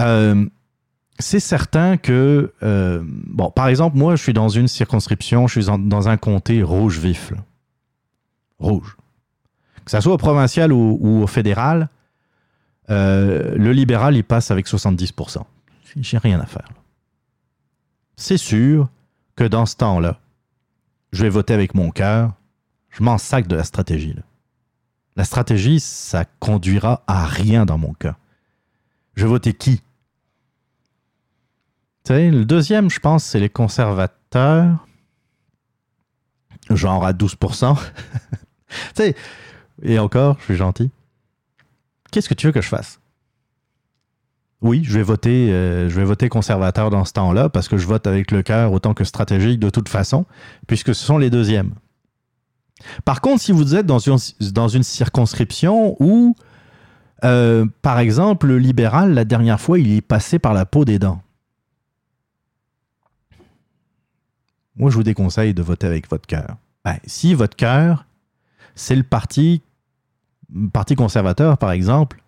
Euh, 0.01 0.47
c'est 1.21 1.39
certain 1.39 1.97
que, 1.97 2.53
euh, 2.65 3.01
bon, 3.05 3.51
par 3.53 3.69
exemple, 3.69 3.97
moi, 3.97 4.17
je 4.17 4.23
suis 4.23 4.33
dans 4.33 4.49
une 4.49 4.67
circonscription, 4.67 5.47
je 5.47 5.61
suis 5.61 5.71
dans 5.79 6.09
un 6.09 6.17
comté 6.17 6.65
rouge 6.65 6.99
vif. 6.99 7.31
là. 7.31 7.37
Rouge. 8.59 8.97
Que 9.85 9.91
ça 9.91 10.01
soit 10.01 10.15
au 10.15 10.19
provincial 10.19 10.73
ou, 10.73 11.23
au 11.23 11.27
fédéral, 11.27 11.89
euh, 12.91 13.55
le 13.57 13.73
libéral, 13.73 14.17
il 14.17 14.25
passe 14.25 14.51
avec 14.51 14.67
70%. 14.67 15.43
J'ai 15.97 16.19
rien 16.19 16.41
à 16.41 16.47
faire. 16.47 16.69
C'est 18.17 18.37
sûr 18.37 18.89
que 19.37 19.45
dans 19.45 19.67
ce 19.67 19.77
temps-là, 19.77 20.19
je 21.13 21.23
vais 21.23 21.29
voter 21.29 21.55
avec 21.55 21.75
mon 21.75 21.91
cœur. 21.91 22.33
Je 22.91 23.03
m'en 23.03 23.19
sac 23.19 23.47
de 23.47 23.57
la 23.57 23.65
stratégie. 23.65 24.15
La 25.17 25.25
stratégie, 25.25 25.81
ça 25.81 26.25
conduira 26.25 27.03
à 27.07 27.27
rien 27.27 27.67
dans 27.67 27.79
mon 27.79 27.93
cas. 27.93 28.17
Je 29.15 29.25
vais 29.25 29.29
voter 29.29 29.53
qui? 29.53 29.83
Le 32.09 32.45
deuxième, 32.45 32.91
je 32.91 33.01
pense, 33.01 33.25
c'est 33.25 33.41
les 33.41 33.49
conservateurs. 33.49 34.87
Genre 36.71 37.05
à 37.05 37.13
12%. 37.13 37.77
tu 38.69 38.77
sais, 38.95 39.17
et 39.83 39.99
encore, 39.99 40.37
je 40.41 40.45
suis 40.45 40.57
gentil. 40.57 40.91
Qu'est-ce 42.11 42.29
que 42.29 42.35
tu 42.35 42.47
veux 42.47 42.53
que 42.53 42.61
je 42.61 42.69
fasse? 42.69 43.01
Oui, 44.61 44.83
je 44.85 44.93
vais 44.93 45.03
voter, 45.03 45.53
euh, 45.53 45.89
je 45.89 45.97
vais 45.97 46.05
voter 46.05 46.29
conservateur 46.29 46.91
dans 46.91 47.05
ce 47.05 47.13
temps-là 47.15 47.49
parce 47.49 47.69
que 47.69 47.77
je 47.77 47.87
vote 47.87 48.07
avec 48.07 48.31
le 48.31 48.43
cœur 48.43 48.73
autant 48.73 48.95
que 48.95 49.03
stratégique 49.03 49.59
de 49.59 49.71
toute 49.71 49.89
façon, 49.89 50.25
puisque 50.69 50.95
ce 50.95 51.05
sont 51.05 51.19
les 51.19 51.31
deuxièmes. 51.31 51.75
Par 53.05 53.21
contre, 53.21 53.43
si 53.43 53.51
vous 53.51 53.75
êtes 53.75 53.87
dans 53.87 53.99
une, 53.99 54.19
dans 54.53 54.69
une 54.69 54.85
circonscription 54.85 55.97
où, 56.01 56.37
euh, 57.25 57.67
par 57.83 57.99
exemple, 57.99 58.47
le 58.47 58.59
libéral, 58.59 59.15
la 59.15 59.25
dernière 59.25 59.61
fois, 59.61 59.79
il 59.81 59.93
est 59.93 60.01
passé 60.01 60.39
par 60.39 60.55
la 60.55 60.65
peau 60.65 60.85
des 60.85 60.99
dents. 60.99 61.23
Moi, 64.77 64.91
je 64.91 64.97
vous 64.97 65.03
déconseille 65.03 65.55
de 65.55 65.63
voter 65.63 65.87
avec 65.87 66.09
votre 66.09 66.27
cœur. 66.27 66.57
Ben, 66.85 66.99
si 67.07 67.35
votre 67.35 67.57
cœur, 67.57 68.07
c'est 68.75 68.97
le 68.97 69.03
parti, 69.03 69.63
parti 70.73 70.95
conservateur, 70.95 71.59
par 71.59 71.73
exemple, 71.73 72.23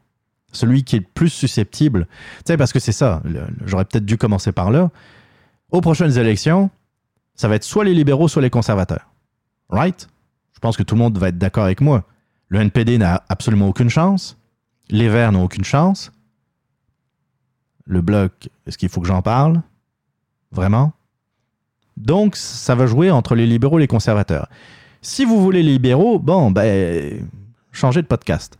celui 0.53 0.85
qui 0.85 0.97
est 0.97 1.01
le 1.01 1.07
plus 1.13 1.31
susceptible, 1.31 2.07
tu 2.39 2.43
sais, 2.47 2.57
parce 2.57 2.73
que 2.73 2.79
c'est 2.79 2.93
ça, 2.93 3.23
j'aurais 3.65 3.85
peut-être 3.85 4.05
dû 4.05 4.17
commencer 4.17 4.53
par 4.53 4.71
là. 4.71 4.91
Aux 5.71 5.81
prochaines 5.81 6.17
élections, 6.19 6.71
ça 7.35 7.49
va 7.49 7.57
être 7.57 7.65
soit 7.65 7.85
les 7.85 7.95
libéraux, 7.95 8.29
soit 8.29 8.43
les 8.43 8.51
conservateurs. 8.51 9.11
Right? 9.69 10.09
Je 10.53 10.61
pense 10.61 10.77
que 10.77 10.83
tout 10.83 10.95
le 10.95 11.01
monde 11.01 11.19
va 11.19 11.29
être 11.29 11.39
d'accord 11.39 11.65
avec 11.65 11.81
moi. 11.81 12.05
Le 12.49 12.61
NPD 12.61 12.99
n'a 12.99 13.25
absolument 13.29 13.69
aucune 13.69 13.91
chance. 13.91 14.39
Les 14.89 15.09
Verts 15.09 15.33
n'ont 15.33 15.45
aucune 15.45 15.65
chance. 15.65 16.13
Le 17.87 18.01
Bloc, 18.01 18.49
est-ce 18.67 18.79
qu'il 18.79 18.89
faut 18.89 19.01
que 19.01 19.09
j'en 19.09 19.23
parle? 19.23 19.63
Vraiment? 20.53 20.93
Donc, 21.97 22.37
ça 22.37 22.75
va 22.75 22.87
jouer 22.87 23.11
entre 23.11 23.35
les 23.35 23.47
libéraux 23.47 23.79
et 23.79 23.83
les 23.83 23.89
conservateurs. 23.89 24.49
Si 25.03 25.25
vous 25.25 25.43
voulez 25.43 25.63
les 25.63 25.73
libéraux, 25.73 26.19
bon, 26.19 26.51
ben, 26.51 27.27
changez 27.75 28.01
de 28.01 28.07
podcast. 28.07 28.59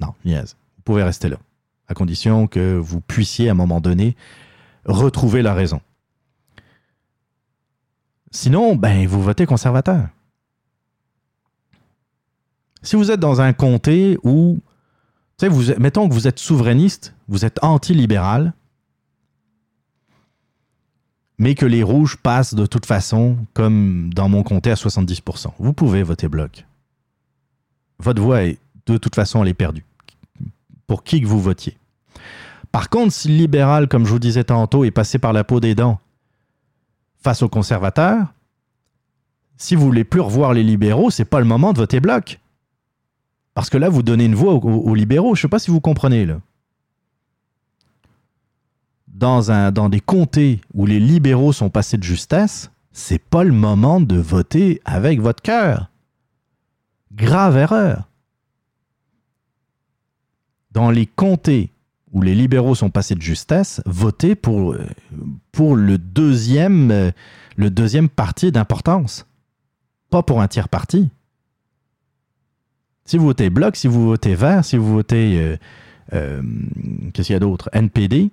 Non, 0.00 0.14
niaise. 0.24 0.56
Vous 0.76 0.82
pouvez 0.82 1.02
rester 1.02 1.28
là, 1.28 1.36
à 1.88 1.94
condition 1.94 2.46
que 2.46 2.76
vous 2.76 3.00
puissiez, 3.00 3.48
à 3.48 3.52
un 3.52 3.54
moment 3.54 3.80
donné, 3.80 4.16
retrouver 4.84 5.42
la 5.42 5.54
raison. 5.54 5.80
Sinon, 8.30 8.76
ben, 8.76 9.06
vous 9.06 9.22
votez 9.22 9.46
conservateur. 9.46 10.08
Si 12.82 12.96
vous 12.96 13.10
êtes 13.10 13.20
dans 13.20 13.40
un 13.40 13.52
comté 13.52 14.18
où, 14.24 14.60
vous, 15.40 15.72
mettons 15.78 16.08
que 16.08 16.14
vous 16.14 16.26
êtes 16.26 16.38
souverainiste, 16.38 17.14
vous 17.28 17.44
êtes 17.44 17.62
anti-libéral, 17.62 18.54
mais 21.38 21.54
que 21.54 21.66
les 21.66 21.82
rouges 21.82 22.16
passent 22.16 22.54
de 22.54 22.66
toute 22.66 22.86
façon, 22.86 23.36
comme 23.54 24.12
dans 24.14 24.28
mon 24.28 24.42
comté, 24.42 24.70
à 24.70 24.74
70%. 24.74 25.52
Vous 25.58 25.72
pouvez 25.72 26.02
voter 26.02 26.28
bloc. 26.28 26.64
Votre 28.02 28.20
voix, 28.20 28.42
est, 28.42 28.58
de 28.86 28.96
toute 28.96 29.14
façon, 29.14 29.42
elle 29.42 29.48
est 29.48 29.54
perdue. 29.54 29.84
Pour 30.88 31.04
qui 31.04 31.20
que 31.20 31.26
vous 31.26 31.40
votiez. 31.40 31.78
Par 32.72 32.90
contre, 32.90 33.12
si 33.12 33.28
le 33.28 33.34
libéral, 33.34 33.86
comme 33.86 34.04
je 34.04 34.10
vous 34.10 34.18
disais 34.18 34.44
tantôt, 34.44 34.84
est 34.84 34.90
passé 34.90 35.18
par 35.18 35.32
la 35.32 35.44
peau 35.44 35.60
des 35.60 35.74
dents 35.74 36.00
face 37.22 37.42
aux 37.42 37.48
conservateurs, 37.48 38.26
si 39.56 39.76
vous 39.76 39.86
voulez 39.86 40.02
plus 40.02 40.20
revoir 40.20 40.52
les 40.52 40.64
libéraux, 40.64 41.10
c'est 41.10 41.24
pas 41.24 41.38
le 41.38 41.44
moment 41.44 41.72
de 41.72 41.78
voter 41.78 42.00
bloc. 42.00 42.40
Parce 43.54 43.70
que 43.70 43.78
là, 43.78 43.88
vous 43.88 44.02
donnez 44.02 44.24
une 44.24 44.34
voix 44.34 44.54
aux, 44.54 44.58
aux 44.58 44.94
libéraux. 44.96 45.36
Je 45.36 45.42
sais 45.42 45.48
pas 45.48 45.60
si 45.60 45.70
vous 45.70 45.80
comprenez, 45.80 46.26
là. 46.26 46.40
Dans 49.06 49.88
des 49.88 50.00
comtés 50.00 50.60
où 50.74 50.84
les 50.84 50.98
libéraux 50.98 51.52
sont 51.52 51.70
passés 51.70 51.96
de 51.96 52.02
justesse, 52.02 52.72
c'est 52.90 53.22
pas 53.22 53.44
le 53.44 53.52
moment 53.52 54.00
de 54.00 54.16
voter 54.16 54.80
avec 54.84 55.20
votre 55.20 55.42
cœur. 55.42 55.91
Grave 57.14 57.56
erreur. 57.56 58.08
Dans 60.70 60.90
les 60.90 61.06
comtés 61.06 61.70
où 62.12 62.22
les 62.22 62.34
libéraux 62.34 62.74
sont 62.74 62.90
passés 62.90 63.14
de 63.14 63.22
justesse, 63.22 63.80
votez 63.86 64.34
pour, 64.34 64.72
euh, 64.72 64.86
pour 65.50 65.76
le, 65.76 65.98
deuxième, 65.98 66.90
euh, 66.90 67.10
le 67.56 67.70
deuxième 67.70 68.08
parti 68.08 68.52
d'importance. 68.52 69.26
Pas 70.10 70.22
pour 70.22 70.40
un 70.40 70.48
tiers 70.48 70.68
parti. 70.68 71.10
Si 73.04 73.18
vous 73.18 73.24
votez 73.26 73.50
Bloc, 73.50 73.76
si 73.76 73.88
vous 73.88 74.04
votez 74.06 74.34
Vert, 74.34 74.64
si 74.64 74.76
vous 74.76 74.92
votez. 74.92 75.56
euh, 76.12 76.42
Qu'est-ce 77.12 77.26
qu'il 77.28 77.32
y 77.34 77.36
a 77.36 77.40
d'autre? 77.40 77.68
NPD, 77.72 78.30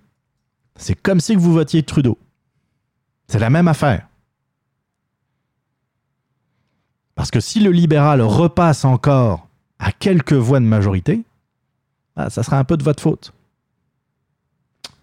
c'est 0.75 0.95
comme 0.95 1.19
si 1.19 1.35
vous 1.35 1.53
votiez 1.53 1.83
Trudeau. 1.83 2.17
C'est 3.27 3.39
la 3.39 3.49
même 3.49 3.67
affaire. 3.67 4.07
Parce 7.19 7.31
que 7.31 7.41
si 7.41 7.59
le 7.59 7.71
libéral 7.71 8.21
repasse 8.21 8.85
encore 8.85 9.49
à 9.77 9.91
quelques 9.91 10.31
voix 10.31 10.61
de 10.61 10.65
majorité, 10.65 11.25
ah, 12.15 12.29
ça 12.29 12.43
sera 12.43 12.57
un 12.57 12.63
peu 12.63 12.77
de 12.77 12.83
votre 12.83 13.03
faute. 13.03 13.33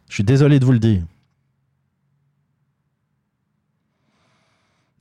Je 0.08 0.14
suis 0.14 0.24
désolé 0.24 0.58
de 0.58 0.64
vous 0.64 0.72
le 0.72 0.78
dire. 0.78 1.02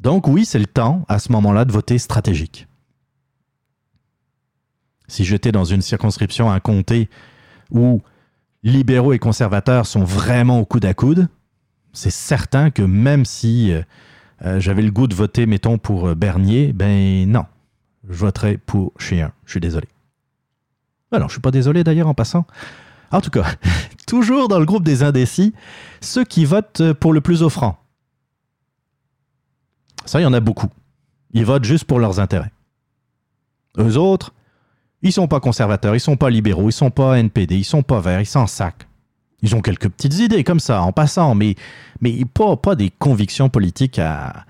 Donc 0.02 0.28
oui, 0.28 0.44
c'est 0.44 0.60
le 0.60 0.66
temps, 0.66 1.06
à 1.08 1.20
ce 1.20 1.32
moment-là, 1.32 1.64
de 1.64 1.72
voter 1.72 2.00
stratégique. 2.00 2.68
Si 5.08 5.24
j'étais 5.24 5.54
dans 5.54 5.64
une 5.64 5.82
circonscription, 5.82 6.52
un 6.52 6.60
comté 6.60 7.10
où 7.72 8.02
libéraux 8.62 9.14
et 9.14 9.20
conservateurs 9.20 9.86
sont 9.86 10.04
vraiment 10.04 10.60
au 10.60 10.66
coude 10.66 10.84
à 10.84 10.94
coude, 10.94 11.30
c'est 11.94 12.12
certain 12.12 12.72
que 12.72 12.82
même 12.82 13.24
si 13.24 13.74
euh, 14.44 14.60
j'avais 14.60 14.82
le 14.82 14.92
goût 14.92 15.08
de 15.08 15.16
voter, 15.16 15.46
mettons, 15.46 15.78
pour 15.78 16.08
euh, 16.08 16.16
Bernier, 16.16 16.74
ben 16.74 17.30
non, 17.30 17.46
je 18.10 18.16
voterais 18.16 18.58
pour 18.58 18.92
Chien. 19.00 19.32
Je 19.46 19.52
suis 19.52 19.60
désolé. 19.60 19.88
Alors, 21.12 21.30
je 21.30 21.34
suis 21.34 21.42
pas 21.42 21.52
désolé 21.52 21.84
d'ailleurs 21.84 22.08
en 22.08 22.14
passant. 22.14 22.46
En 23.12 23.22
tout 23.22 23.30
cas, 23.30 23.46
toujours 24.08 24.48
dans 24.48 24.60
le 24.60 24.66
groupe 24.66 24.84
des 24.84 25.04
indécis, 25.04 25.54
ceux 26.02 26.26
qui 26.26 26.46
votent 26.46 26.94
pour 26.94 27.14
le 27.14 27.22
plus 27.22 27.44
offrant. 27.44 27.78
Ça, 30.06 30.20
il 30.20 30.24
y 30.24 30.28
en 30.28 30.34
a 30.34 30.40
beaucoup. 30.40 30.70
Ils 31.34 31.46
votent 31.46 31.64
juste 31.64 31.86
pour 31.86 32.00
leurs 32.00 32.20
intérêts. 32.20 32.52
Eux 33.78 33.98
autres, 33.98 34.34
ils 35.02 35.12
sont 35.12 35.28
pas 35.28 35.40
conservateurs, 35.40 35.96
ils 35.96 36.00
sont 36.00 36.18
pas 36.18 36.30
libéraux, 36.30 36.70
ils 36.70 36.74
sont 36.74 36.92
pas 36.92 37.20
NPD, 37.20 37.58
ils 37.58 37.64
sont 37.64 37.84
pas 37.84 38.00
verts, 38.00 38.22
ils 38.22 38.26
s'en 38.26 38.48
sacent. 38.48 38.74
Ils 39.46 39.56
ont 39.56 39.62
quelques 39.62 39.90
petites 39.90 40.18
idées 40.18 40.44
comme 40.44 40.60
ça, 40.60 40.82
en 40.82 40.92
passant, 40.92 41.36
mais, 41.36 41.54
mais 42.02 42.26
pas, 42.26 42.58
pas 42.58 42.74
des 42.76 42.90
convictions 42.90 43.48
politiques 43.48 44.00
à- 44.00 44.44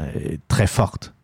euh, 0.00 0.36
très 0.48 0.66
fortes. 0.66 1.14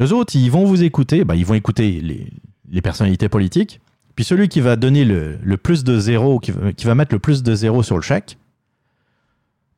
Eux 0.00 0.12
autres, 0.12 0.36
ils 0.36 0.50
vont 0.52 0.64
vous 0.64 0.84
écouter, 0.84 1.24
ben, 1.24 1.34
ils 1.34 1.44
vont 1.44 1.54
écouter 1.54 2.00
les, 2.00 2.32
les 2.70 2.80
personnalités 2.80 3.28
politiques, 3.28 3.80
puis 4.14 4.24
celui 4.24 4.48
qui 4.48 4.60
va 4.60 4.76
donner 4.76 5.04
le, 5.04 5.36
le 5.42 5.56
plus 5.56 5.82
de 5.82 5.98
zéro, 5.98 6.38
qui 6.38 6.52
qui 6.76 6.86
va 6.86 6.94
mettre 6.94 7.12
le 7.12 7.18
plus 7.18 7.42
de 7.42 7.54
zéro 7.56 7.82
sur 7.82 7.96
le 7.96 8.02
chèque, 8.02 8.38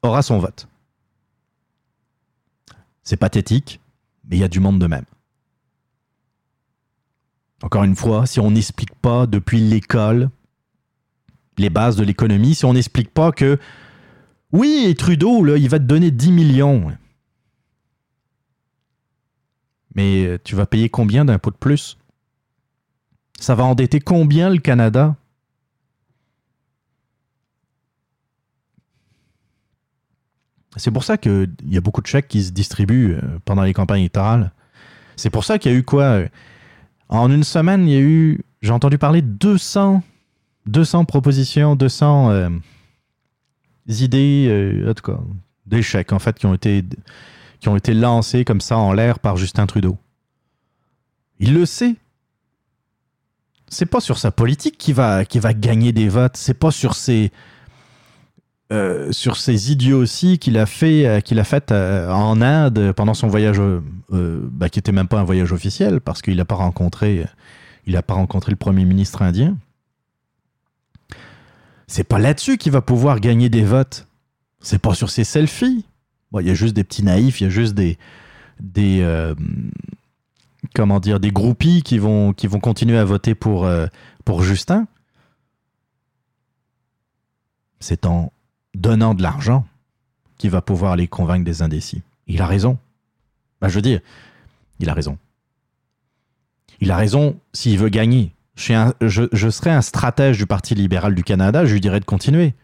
aura 0.02 0.20
son 0.20 0.39
vote. 0.39 0.69
C'est 3.05 3.16
pathétique, 3.16 3.81
mais 4.28 4.36
il 4.36 4.40
y 4.40 4.44
a 4.44 4.48
du 4.48 4.60
monde 4.60 4.78
de 4.78 4.86
même. 4.86 5.05
Encore 7.62 7.85
une 7.85 7.97
fois, 7.97 8.27
si 8.27 8.39
on 8.39 8.51
n'explique 8.51 8.94
pas 8.97 9.27
depuis 9.27 9.60
l'école 9.60 10.28
les 11.58 11.70
bases 11.70 11.96
de 11.96 12.04
l'économie, 12.04 12.54
si 12.54 12.64
on 12.64 12.72
n'explique 12.72 13.12
pas 13.12 13.32
que 13.32 13.58
oui, 14.52 14.84
et 14.86 14.94
Trudeau, 14.94 15.56
il 15.56 15.68
va 15.68 15.78
te 15.78 15.84
donner 15.84 16.10
10 16.10 16.30
millions. 16.30 16.92
Mais 19.94 20.26
euh, 20.26 20.38
tu 20.42 20.54
vas 20.54 20.66
payer 20.66 20.90
combien 20.90 21.24
d'impôts 21.24 21.50
de 21.50 21.56
plus? 21.56 21.98
Ça 23.40 23.54
va 23.54 23.64
endetter 23.64 23.98
combien 23.98 24.50
le 24.50 24.58
Canada? 24.58 25.16
C'est 30.76 30.90
pour 30.90 31.04
ça 31.04 31.18
qu'il 31.18 31.52
y 31.66 31.76
a 31.76 31.80
beaucoup 31.80 32.00
de 32.00 32.06
chèques 32.06 32.28
qui 32.28 32.42
se 32.42 32.50
distribuent 32.50 33.14
euh, 33.14 33.38
pendant 33.44 33.62
les 33.62 33.74
campagnes 33.74 34.00
électorales. 34.00 34.52
C'est 35.16 35.30
pour 35.30 35.44
ça 35.44 35.58
qu'il 35.58 35.72
y 35.72 35.74
a 35.74 35.78
eu 35.78 35.82
quoi? 35.82 36.22
En 37.08 37.30
une 37.30 37.44
semaine, 37.44 37.86
il 37.88 37.92
y 37.92 37.96
a 37.96 38.00
eu, 38.00 38.44
j'ai 38.62 38.70
entendu 38.70 38.96
parler 38.96 39.20
de 39.20 39.28
200, 39.28 40.02
200 40.66 41.05
propositions, 41.05 41.76
200 41.76 42.30
euh, 42.30 42.48
idées, 43.89 44.47
euh, 44.48 44.89
fait 46.18 46.39
qui 46.39 46.47
ont 46.47 46.55
été, 46.55 46.84
qui 47.60 47.68
comme 48.44 48.60
ça 48.60 48.76
en 48.76 48.93
l'air 48.93 49.18
par 49.18 49.36
Justin 49.36 49.66
Trudeau. 49.66 49.98
Il 51.39 51.55
le 51.55 51.66
sait. 51.66 51.97
C'est 53.68 53.86
pas 53.86 54.01
sur 54.01 54.18
sa 54.18 54.30
politique 54.30 54.76
qui 54.76 54.93
va, 54.93 55.24
va 55.40 55.55
gagner 55.55 55.93
des 55.93 56.09
votes. 56.09 56.36
C'est 56.36 56.55
pas 56.55 56.70
sur 56.70 56.94
ses, 56.94 57.32
euh, 58.72 59.12
sur 59.12 59.36
ces 59.36 59.70
idioties 59.70 60.39
qu'il 60.39 60.56
a 60.56 60.64
fait, 60.64 61.05
euh, 61.05 61.20
qu'il 61.20 61.39
a 61.39 61.44
fait 61.44 61.70
euh, 61.72 62.10
en 62.10 62.40
Inde 62.40 62.93
pendant 62.97 63.12
son 63.12 63.28
voyage, 63.28 63.60
bah, 64.10 64.70
qui 64.70 64.78
était 64.78 64.93
même 64.93 65.09
pas 65.09 65.20
un 65.20 65.24
voyage 65.24 65.52
officiel 65.52 66.01
parce 66.01 66.22
qu'il 66.22 66.36
n'a 66.36 66.47
pas 66.47 66.55
rencontré 66.55 67.26
le 67.86 68.56
premier 68.56 68.86
ministre 68.86 69.20
indien. 69.20 69.56
C'est 71.86 72.04
pas 72.04 72.18
là-dessus 72.18 72.59
qu'il 72.59 72.72
va 72.72 72.80
pouvoir 72.80 73.20
gagner 73.20 73.48
des 73.48 73.64
votes. 73.64 74.06
C'est 74.60 74.80
pas 74.80 74.94
sur 74.94 75.10
ses 75.10 75.24
selfies. 75.24 75.84
Il 76.40 76.46
y 76.46 76.50
a 76.50 76.54
juste 76.54 76.74
des 76.74 76.84
petits 76.84 77.02
naïfs, 77.02 77.40
il 77.40 77.44
y 77.44 77.46
a 77.46 77.50
juste 77.50 77.74
des, 77.74 77.98
des 78.60 79.00
euh, 79.02 79.34
comment 80.74 81.00
dire, 81.00 81.20
des 81.20 81.30
groupies 81.30 81.82
qui 81.82 81.98
vont, 81.98 82.32
qui 82.32 82.46
vont 82.46 82.60
continuer 82.60 82.96
à 82.96 83.04
voter 83.04 83.34
pour, 83.34 83.66
euh, 83.66 83.86
pour 84.24 84.42
Justin. 84.42 84.86
C'est 87.80 88.06
en 88.06 88.32
donnant 88.74 89.14
de 89.14 89.22
l'argent 89.22 89.66
qu'il 90.38 90.50
va 90.50 90.62
pouvoir 90.62 90.96
les 90.96 91.09
convaincre 91.09 91.44
des 91.44 91.62
indécis. 91.62 92.02
Il 92.26 92.40
a 92.40 92.46
raison. 92.46 92.78
Bah, 93.60 93.68
je 93.68 93.74
veux 93.74 93.82
dire, 93.82 94.00
il 94.80 94.88
a 94.88 94.94
raison. 94.94 95.18
Il 96.80 96.90
a 96.90 96.96
raison 96.96 97.38
s'il 97.52 97.78
veut 97.78 97.90
gagner. 97.90 98.32
Je, 98.54 99.50
serais 99.50 99.70
un 99.70 99.80
stratège 99.80 100.38
du 100.38 100.46
Parti 100.46 100.74
libéral 100.74 101.14
du 101.14 101.24
Canada, 101.24 101.64
je 101.64 101.72
lui 101.72 101.80
dirais 101.80 102.00
de 102.00 102.04
continuer. 102.04 102.54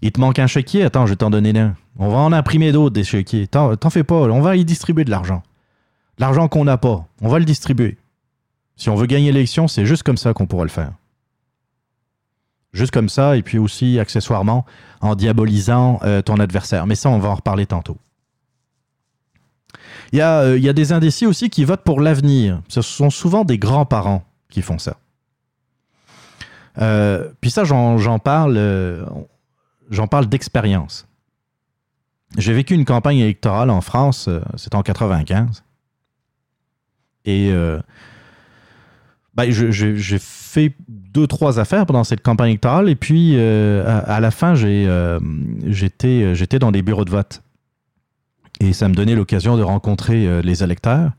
Il 0.00 0.12
te 0.12 0.20
manque 0.20 0.38
un 0.38 0.46
chéquier 0.46 0.84
Attends, 0.84 1.06
je 1.06 1.12
vais 1.12 1.16
t'en 1.16 1.30
donner 1.30 1.58
un. 1.58 1.76
On 1.98 2.08
va 2.08 2.18
en 2.18 2.32
imprimer 2.32 2.72
d'autres 2.72 2.94
des 2.94 3.04
chéquiers. 3.04 3.46
T'en 3.46 3.76
t'en 3.76 3.90
fais 3.90 4.04
pas, 4.04 4.14
on 4.14 4.40
va 4.40 4.56
y 4.56 4.64
distribuer 4.64 5.04
de 5.04 5.10
l'argent. 5.10 5.42
L'argent 6.18 6.48
qu'on 6.48 6.64
n'a 6.64 6.78
pas, 6.78 7.06
on 7.20 7.28
va 7.28 7.38
le 7.38 7.44
distribuer. 7.44 7.98
Si 8.76 8.88
on 8.88 8.94
veut 8.94 9.06
gagner 9.06 9.32
l'élection, 9.32 9.68
c'est 9.68 9.86
juste 9.86 10.04
comme 10.04 10.16
ça 10.16 10.32
qu'on 10.32 10.46
pourra 10.46 10.64
le 10.64 10.70
faire. 10.70 10.92
Juste 12.72 12.92
comme 12.92 13.08
ça, 13.08 13.36
et 13.36 13.42
puis 13.42 13.58
aussi, 13.58 13.98
accessoirement, 13.98 14.64
en 15.00 15.14
diabolisant 15.14 16.00
euh, 16.04 16.22
ton 16.22 16.38
adversaire. 16.38 16.86
Mais 16.86 16.94
ça, 16.94 17.08
on 17.08 17.18
va 17.18 17.30
en 17.30 17.34
reparler 17.34 17.66
tantôt. 17.66 17.96
Il 20.12 20.18
y, 20.18 20.22
a, 20.22 20.40
euh, 20.40 20.58
il 20.58 20.64
y 20.64 20.68
a 20.68 20.72
des 20.72 20.92
indécis 20.92 21.26
aussi 21.26 21.50
qui 21.50 21.64
votent 21.64 21.84
pour 21.84 22.00
l'avenir. 22.00 22.62
Ce 22.68 22.80
sont 22.80 23.10
souvent 23.10 23.44
des 23.44 23.58
grands-parents 23.58 24.24
qui 24.48 24.62
font 24.62 24.78
ça. 24.78 24.96
Euh, 26.78 27.28
puis 27.40 27.50
ça, 27.50 27.64
j'en 27.64 28.18
parle, 28.18 28.54
euh, 28.56 29.04
parle 30.10 30.26
d'expérience. 30.26 31.06
j'ai 32.38 32.52
vécu 32.52 32.74
une 32.74 32.84
campagne 32.84 33.18
électorale 33.18 33.70
en 33.70 33.80
France, 33.80 34.28
c'était 34.56 34.76
en 34.76 34.82
95. 34.82 35.64
Et 37.24 37.52
ben, 39.34 39.50
j'ai 39.50 40.18
fait 40.18 40.74
deux, 40.88 41.26
trois 41.26 41.58
affaires 41.58 41.84
pendant 41.84 42.04
cette 42.04 42.22
campagne 42.22 42.50
électorale. 42.50 42.88
Et 42.88 42.96
puis, 42.96 43.38
à, 43.38 43.98
à 43.98 44.20
la 44.20 44.30
fin, 44.30 44.54
j'étais 44.54 46.58
dans 46.58 46.72
des 46.72 46.80
bureaux 46.80 47.04
de 47.04 47.10
vote. 47.10 47.42
Et 48.60 48.72
ça 48.72 48.88
me 48.88 48.94
donnait 48.94 49.14
l'occasion 49.14 49.56
de 49.56 49.62
rencontrer 49.62 50.26
euh, 50.26 50.42
les 50.42 50.62
électeurs. 50.62 51.12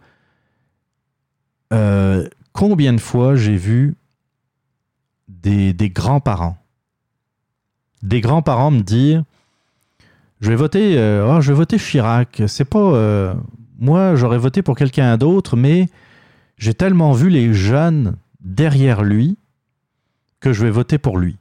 Euh, 1.71 2.27
combien 2.53 2.93
de 2.93 2.99
fois 2.99 3.35
j'ai 3.35 3.55
vu 3.55 3.95
des, 5.27 5.73
grands-parents, 5.89 6.57
des 8.01 8.19
grands-parents 8.19 8.71
me 8.71 8.81
dire 8.81 9.23
Je 10.41 10.49
vais 10.49 10.55
voter, 10.55 10.97
euh, 10.97 11.35
oh, 11.37 11.41
je 11.41 11.51
vais 11.51 11.57
voter 11.57 11.77
Chirac. 11.77 12.41
C'est 12.47 12.65
pas. 12.65 13.35
moi, 13.77 14.15
j'aurais 14.15 14.37
voté 14.37 14.61
pour 14.61 14.75
quelqu'un 14.75 15.15
d'autre, 15.17 15.55
mais 15.55 15.87
j'ai 16.57 16.73
tellement 16.73 17.13
vu 17.13 17.29
les 17.29 17.53
jeunes 17.53 18.17
derrière 18.41 19.03
lui 19.03 19.37
que 20.41 20.51
je 20.51 20.63
vais 20.63 20.71
voter 20.71 20.97
pour 20.97 21.17
lui. 21.17 21.38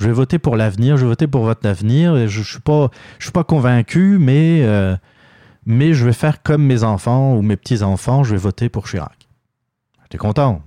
Je 0.00 0.06
vais 0.06 0.12
voter 0.12 0.38
pour 0.38 0.56
l'avenir, 0.56 0.96
je 0.96 1.02
vais 1.02 1.08
voter 1.08 1.26
pour 1.26 1.44
votre 1.44 1.68
avenir. 1.68 2.26
Je 2.26 2.38
ne 2.38 2.44
suis, 2.44 2.60
pas- 2.60 2.90
suis 3.18 3.32
pas 3.32 3.44
convaincu, 3.44 4.16
mais, 4.18 4.62
euh, 4.62 4.96
mais 5.66 5.92
je 5.92 6.06
vais 6.06 6.14
faire 6.14 6.42
comme 6.42 6.64
mes 6.64 6.84
enfants 6.84 7.36
ou 7.36 7.42
mes 7.42 7.58
petits-enfants, 7.58 8.24
je 8.24 8.30
vais 8.30 8.38
voter 8.40 8.70
pour 8.70 8.88
Chirac. 8.88 9.28
J'étais 10.04 10.16
content? 10.16 10.62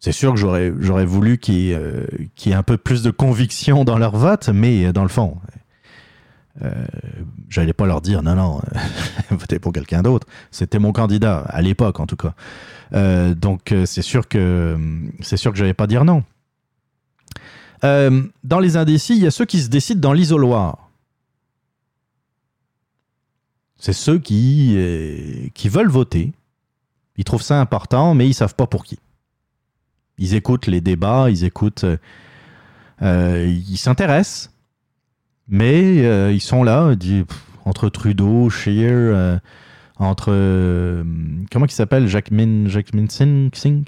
C'est 0.00 0.10
sûr 0.10 0.34
que 0.34 0.38
j'aurais, 0.40 0.70
voulu 1.04 1.38
euh, 1.48 2.06
qu'il 2.34 2.50
y 2.50 2.52
ait 2.52 2.58
un 2.58 2.64
peu 2.64 2.76
plus 2.76 3.04
de 3.04 3.12
conviction 3.12 3.84
dans 3.84 3.98
leur 3.98 4.16
vote, 4.16 4.48
mais 4.52 4.86
euh, 4.86 4.92
dans 4.92 5.04
le 5.04 5.08
fond, 5.08 5.38
euh, 6.62 6.70
j'allais 7.48 7.72
pas 7.72 7.86
leur 7.86 8.00
dire 8.00 8.24
non, 8.24 8.34
non, 8.34 8.60
votez 9.30 9.60
pour 9.60 9.72
quelqu'un 9.72 10.02
d'autre. 10.02 10.26
C'était 10.50 10.80
mon 10.80 10.90
candidat, 10.90 11.38
à 11.48 11.62
l'époque 11.62 12.00
en 12.00 12.06
tout 12.06 12.16
cas. 12.16 12.34
Donc 13.36 13.72
c'est 13.86 14.02
sûr 14.02 14.28
que 14.28 14.76
c'est 15.20 15.36
sûr 15.36 15.52
que 15.52 15.58
j'allais 15.58 15.72
pas 15.74 15.86
dire 15.86 16.04
non. 16.04 16.24
Euh, 17.82 18.22
dans 18.44 18.60
les 18.60 18.76
indécis, 18.76 19.16
il 19.16 19.22
y 19.22 19.26
a 19.26 19.30
ceux 19.30 19.44
qui 19.44 19.60
se 19.60 19.68
décident 19.68 20.00
dans 20.00 20.12
l'isoloir. 20.12 20.90
C'est 23.76 23.92
ceux 23.92 24.18
qui, 24.18 24.74
euh, 24.76 25.48
qui 25.54 25.68
veulent 25.68 25.90
voter. 25.90 26.32
Ils 27.16 27.24
trouvent 27.24 27.42
ça 27.42 27.60
important, 27.60 28.14
mais 28.14 28.26
ils 28.28 28.34
savent 28.34 28.54
pas 28.54 28.66
pour 28.66 28.84
qui. 28.84 28.98
Ils 30.18 30.34
écoutent 30.34 30.66
les 30.66 30.80
débats, 30.80 31.30
ils 31.30 31.44
écoutent. 31.44 31.84
euh, 33.02 33.46
ils 33.68 33.76
s'intéressent, 33.76 34.50
mais 35.48 36.32
ils 36.32 36.40
sont 36.40 36.62
là, 36.62 36.94
entre 37.64 37.88
Trudeau, 37.88 38.48
Scheer, 38.48 39.40
entre. 39.98 40.30
comment 41.50 41.66
il 41.66 41.70
s'appelle? 41.70 42.06
Jacquemin 42.06 42.68
Singh, 43.08 43.50
Singh? 43.54 43.84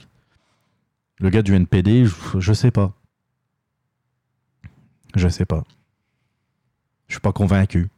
Le 1.18 1.30
gars 1.30 1.42
du 1.42 1.54
NPD, 1.54 2.04
je, 2.04 2.14
je 2.38 2.52
sais 2.52 2.70
pas. 2.70 2.92
Je 5.16 5.28
sais 5.28 5.46
pas. 5.46 5.64
Je 7.08 7.14
suis 7.14 7.20
pas 7.20 7.32
convaincu. 7.32 7.88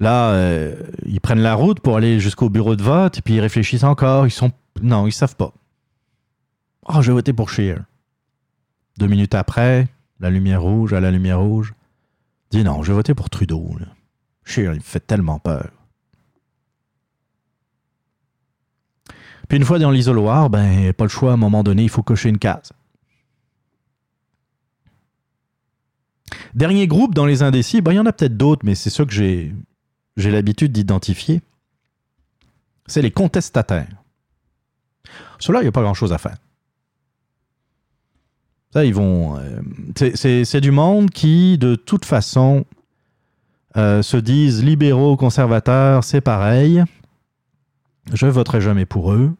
Là, 0.00 0.30
euh, 0.30 0.76
ils 1.06 1.20
prennent 1.20 1.40
la 1.40 1.54
route 1.54 1.80
pour 1.80 1.96
aller 1.96 2.20
jusqu'au 2.20 2.48
bureau 2.48 2.76
de 2.76 2.82
vote, 2.82 3.18
et 3.18 3.22
puis 3.22 3.34
ils 3.34 3.40
réfléchissent 3.40 3.84
encore. 3.84 4.26
Ils 4.26 4.30
sont. 4.30 4.52
Non, 4.80 5.06
ils 5.06 5.12
savent 5.12 5.36
pas. 5.36 5.52
Oh, 6.86 7.00
je 7.02 7.08
vais 7.08 7.14
voter 7.14 7.32
pour 7.32 7.50
Scheer. 7.50 7.84
Deux 8.98 9.06
minutes 9.06 9.34
après, 9.34 9.88
la 10.20 10.30
lumière 10.30 10.62
rouge 10.62 10.92
à 10.92 11.00
la 11.00 11.10
lumière 11.10 11.40
rouge. 11.40 11.74
Dis 12.50 12.62
non, 12.62 12.82
je 12.82 12.88
vais 12.88 12.96
voter 12.96 13.14
pour 13.14 13.28
Trudeau. 13.30 13.76
là. 13.78 13.86
Scheer, 14.44 14.72
il 14.72 14.78
me 14.78 14.82
fait 14.82 15.00
tellement 15.00 15.38
peur. 15.38 15.70
Puis 19.48 19.56
une 19.56 19.64
fois 19.64 19.78
dans 19.78 19.90
l'isoloir, 19.90 20.50
ben, 20.50 20.92
pas 20.92 21.04
le 21.04 21.10
choix, 21.10 21.30
à 21.30 21.34
un 21.34 21.38
moment 21.38 21.62
donné, 21.62 21.82
il 21.82 21.88
faut 21.88 22.02
cocher 22.02 22.28
une 22.28 22.38
case. 22.38 22.72
Dernier 26.54 26.86
groupe 26.86 27.14
dans 27.14 27.26
les 27.26 27.42
indécis, 27.42 27.80
ben, 27.80 27.92
il 27.92 27.96
y 27.96 28.00
en 28.00 28.06
a 28.06 28.12
peut-être 28.12 28.36
d'autres, 28.36 28.64
mais 28.64 28.74
c'est 28.74 28.90
ceux 28.90 29.04
que 29.04 29.12
j'ai, 29.12 29.54
j'ai 30.16 30.30
l'habitude 30.30 30.72
d'identifier. 30.72 31.40
C'est 32.86 33.02
les 33.02 33.10
contestataires. 33.10 33.88
Ceux-là, 35.38 35.60
il 35.60 35.62
n'y 35.64 35.68
a 35.68 35.72
pas 35.72 35.82
grand-chose 35.82 36.12
à 36.12 36.18
faire. 36.18 36.36
Ça, 38.72 38.84
ils 38.84 38.94
vont. 38.94 39.38
euh, 39.38 39.60
c'est- 39.96 40.16
c'est 40.16 40.44
c'est 40.44 40.60
du 40.60 40.70
monde 40.70 41.10
qui, 41.10 41.56
de 41.58 41.74
toute 41.74 42.04
façon, 42.04 42.64
euh, 43.76 44.02
se 44.02 44.16
disent 44.16 44.62
libéraux, 44.62 45.16
conservateurs, 45.16 46.04
c'est 46.04 46.20
pareil. 46.20 46.82
Je 48.12 48.26
voterai 48.26 48.60
jamais 48.60 48.84
pour 48.86 49.12
eux. 49.12 49.32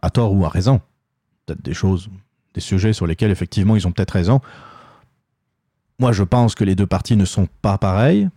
À 0.00 0.10
tort 0.10 0.32
ou 0.32 0.44
à 0.44 0.48
raison. 0.48 0.80
Peut-être 1.46 1.62
des 1.62 1.74
choses, 1.74 2.08
des 2.54 2.60
sujets 2.60 2.92
sur 2.92 3.06
lesquels, 3.06 3.30
effectivement, 3.30 3.76
ils 3.76 3.86
ont 3.86 3.92
peut-être 3.92 4.10
raison. 4.12 4.40
Moi, 5.98 6.12
je 6.12 6.24
pense 6.24 6.54
que 6.54 6.64
les 6.64 6.74
deux 6.74 6.86
partis 6.86 7.16
ne 7.16 7.24
sont 7.24 7.48
pas 7.60 7.78
pareils. 7.78 8.28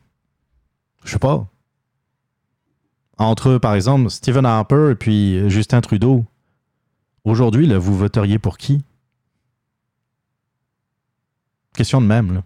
Je 1.03 1.11
sais 1.11 1.19
pas. 1.19 1.47
Entre, 3.17 3.57
par 3.57 3.75
exemple, 3.75 4.09
Stephen 4.09 4.45
Harper 4.45 4.89
et 4.91 4.95
puis 4.95 5.49
Justin 5.49 5.81
Trudeau. 5.81 6.25
Aujourd'hui, 7.23 7.65
là, 7.65 7.77
vous 7.77 7.97
voteriez 7.97 8.39
pour 8.39 8.57
qui? 8.57 8.83
Question 11.73 12.01
de 12.01 12.05
même, 12.05 12.33
là. 12.33 12.43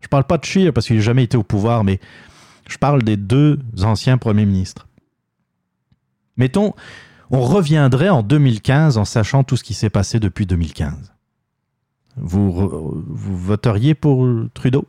Je 0.00 0.08
parle 0.08 0.24
pas 0.24 0.36
de 0.36 0.44
Scheer 0.44 0.72
parce 0.72 0.86
qu'il 0.86 0.96
n'a 0.96 1.02
jamais 1.02 1.24
été 1.24 1.36
au 1.36 1.44
pouvoir, 1.44 1.84
mais 1.84 2.00
je 2.68 2.76
parle 2.76 3.02
des 3.02 3.16
deux 3.16 3.58
anciens 3.82 4.18
premiers 4.18 4.46
ministres. 4.46 4.88
Mettons, 6.36 6.74
on 7.30 7.40
reviendrait 7.40 8.08
en 8.08 8.22
2015 8.22 8.98
en 8.98 9.04
sachant 9.04 9.44
tout 9.44 9.56
ce 9.56 9.62
qui 9.62 9.74
s'est 9.74 9.90
passé 9.90 10.18
depuis 10.18 10.44
2015. 10.44 11.11
Vous, 12.16 13.04
voteriez 13.06 13.94
pour 13.94 14.26
Trudeau? 14.54 14.86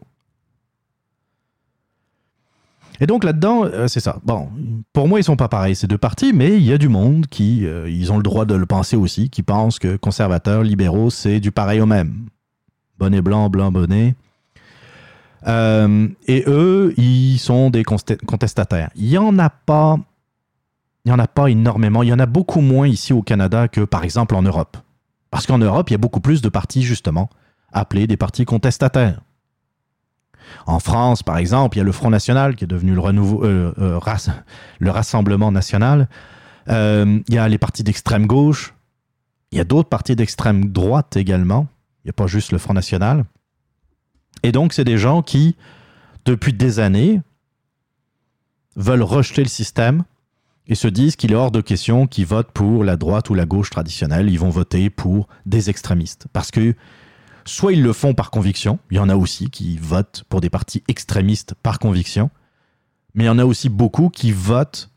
Et 3.00 3.08
donc 3.08 3.24
là-dedans, 3.24 3.66
euh, 3.66 3.88
c'est 3.88 4.00
ça. 4.00 4.20
Bon, 4.24 4.50
pour 4.94 5.08
moi, 5.08 5.20
ils 5.20 5.24
sont 5.24 5.36
pas 5.36 5.48
pareils 5.48 5.76
ces 5.76 5.88
deux 5.88 5.98
partis, 5.98 6.32
mais 6.32 6.56
il 6.58 6.64
y 6.64 6.72
a 6.72 6.78
du 6.78 6.90
monde 6.90 7.28
qui, 7.28 7.66
euh, 7.66 7.90
ils 7.90 8.12
ont 8.12 8.18
le 8.18 8.24
droit 8.24 8.45
de 8.45 8.54
le 8.54 8.66
penser 8.66 8.95
aussi, 8.95 9.30
qui 9.30 9.44
pensent 9.44 9.80
que 9.80 9.95
conservateurs, 9.95 10.64
libéraux, 10.64 11.10
c'est 11.10 11.40
du 11.40 11.52
pareil 11.52 11.82
au 11.82 11.86
même. 11.86 12.28
Bonnet 13.00 13.22
blanc, 13.22 13.50
blanc 13.50 13.72
bonnet. 13.72 14.16
Euh, 15.48 16.08
et 16.28 16.44
eux, 16.48 16.94
ils 16.98 17.38
sont 17.40 17.70
des 17.70 17.84
contestataires. 17.84 18.91
Il 18.95 19.10
y 19.10 19.18
en 19.18 19.38
a 19.40 19.50
pas, 19.50 19.98
il 21.04 21.10
y 21.10 21.12
en 21.12 21.20
a 21.20 21.28
pas 21.28 21.48
énormément. 21.48 22.04
Il 22.04 22.10
y 22.10 22.14
en 22.14 22.20
a 22.20 22.26
beaucoup 22.26 22.62
moins 22.62 22.88
ici 22.88 23.12
au 23.12 23.22
Canada 23.22 23.68
que 23.68 23.82
par 23.82 24.04
exemple 24.04 24.36
en 24.36 24.44
Europe. 24.44 24.78
Parce 25.34 25.48
qu'en 25.48 25.58
Europe, 25.58 25.90
il 25.90 25.94
y 25.94 25.96
a 25.96 25.98
beaucoup 25.98 26.20
plus 26.20 26.44
de 26.44 26.50
partis 26.50 26.84
justement 26.84 27.28
appelés 27.72 28.06
des 28.06 28.18
partis 28.18 28.46
contestataires. 28.46 29.20
En 30.68 30.78
France, 30.78 31.24
par 31.24 31.38
exemple, 31.40 31.76
il 31.76 31.80
y 31.80 31.82
a 31.82 31.84
le 31.84 31.92
Front 31.92 32.12
National 32.12 32.56
qui 32.56 32.66
est 32.66 32.68
devenu 32.68 32.94
le, 32.94 33.02
euh, 33.02 33.74
euh, 33.80 33.98
rass- 33.98 34.30
le 34.78 34.92
Rassemblement 34.92 35.52
National. 35.52 36.08
Euh, 36.70 37.20
il 37.28 37.34
y 37.34 37.40
a 37.40 37.50
les 37.50 37.58
partis 37.58 37.84
d'extrême 37.84 38.28
gauche. 38.28 38.76
Il 39.52 39.58
y 39.58 39.62
a 39.62 39.64
d'autres 39.64 39.90
partis 39.90 40.16
d'extrême 40.16 40.66
droite 40.66 41.18
également. 41.18 41.66
Il 42.04 42.08
n'y 42.08 42.10
a 42.12 42.14
pas 42.14 42.28
juste 42.28 42.52
le 42.52 42.60
Front 42.60 42.76
National. 42.76 43.26
Et 44.44 44.52
donc, 44.52 44.72
c'est 44.74 44.84
des 44.84 45.00
gens 45.00 45.24
qui, 45.24 45.56
depuis 46.26 46.54
des 46.54 46.80
années, 46.80 47.22
veulent 48.76 49.02
rejeter 49.02 49.42
le 49.42 49.50
système 49.50 50.04
et 50.68 50.76
se 50.76 50.88
disent 50.88 51.15
qu'il 51.15 51.31
est 51.31 51.35
hors 51.35 51.52
de 51.52 51.61
question 51.61 52.07
qu'ils 52.07 52.26
votent 52.26 52.52
pour 52.52 52.84
la 52.84 52.95
droite 52.95 53.30
ou 53.30 53.34
la 53.34 53.45
gauche 53.45 53.69
traditionnelle. 53.69 54.30
Ils 54.30 54.40
vont 54.40 54.49
voter 54.49 54.90
pour 54.90 55.27
des 55.45 55.69
extrémistes. 55.69 56.27
Parce 56.31 56.52
que 56.52 56.73
soit 57.45 57.73
ils 57.73 57.84
le 57.84 57.91
font 57.94 58.14
par 58.14 58.31
conviction, 58.31 58.80
il 58.90 58.98
y 58.98 58.99
en 58.99 59.10
a 59.10 59.15
aussi 59.15 59.49
qui 59.49 59.77
votent 59.77 60.23
pour 60.30 60.40
des 60.40 60.49
partis 60.49 60.81
extrémistes 60.88 61.53
par 61.61 61.80
conviction, 61.80 62.30
mais 63.14 63.26
il 63.26 63.27
y 63.27 63.30
en 63.30 63.40
a 63.40 63.45
aussi 63.45 63.68
beaucoup 63.69 64.10
qui 64.10 64.31
votent 64.31 64.90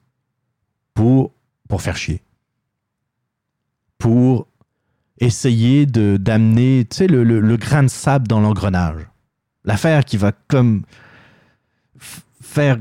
pour, 0.94 1.32
pour 1.68 1.82
faire 1.82 1.97
chier. 1.97 2.22
Pour 3.98 4.47
essayer 5.18 5.86
d'amener 5.86 6.86
le, 7.01 7.24
le- 7.24 7.40
le 7.40 7.56
grain 7.56 7.82
de 7.82 7.88
sable 7.88 8.28
dans 8.28 8.40
l'engrenage. 8.40 9.09
L'affaire 9.64 10.05
qui 10.05 10.16
va 10.16 10.30
comme 10.32 10.82
faire 12.40 12.78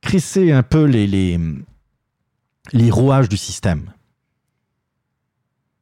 crisser 0.00 0.52
un 0.52 0.62
peu 0.62 0.84
les, 0.84 1.38
les 2.72 2.90
rouages 2.90 3.28
du 3.28 3.36
système. 3.36 3.92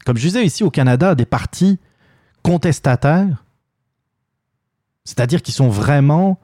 Comme 0.05 0.17
je 0.17 0.27
disais 0.27 0.45
ici 0.45 0.63
au 0.63 0.71
Canada, 0.71 1.15
des 1.15 1.27
partis 1.27 1.79
contestataires, 2.43 3.45
c'est-à-dire 5.05 5.43
qui 5.43 5.53
sont 5.53 5.69
vraiment, 5.69 6.39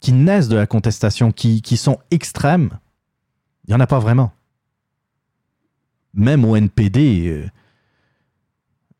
qui 0.00 0.12
naissent 0.12 0.48
de 0.48 0.56
la 0.56 0.66
contestation, 0.66 1.32
qui, 1.32 1.76
sont 1.76 1.98
extrêmes, 2.10 2.70
il 3.66 3.70
n'y 3.70 3.74
en 3.74 3.80
a 3.80 3.86
pas 3.86 3.98
vraiment. 3.98 4.32
Même 6.12 6.44
au 6.44 6.54
NPD, 6.54 7.26
euh, 7.28 7.48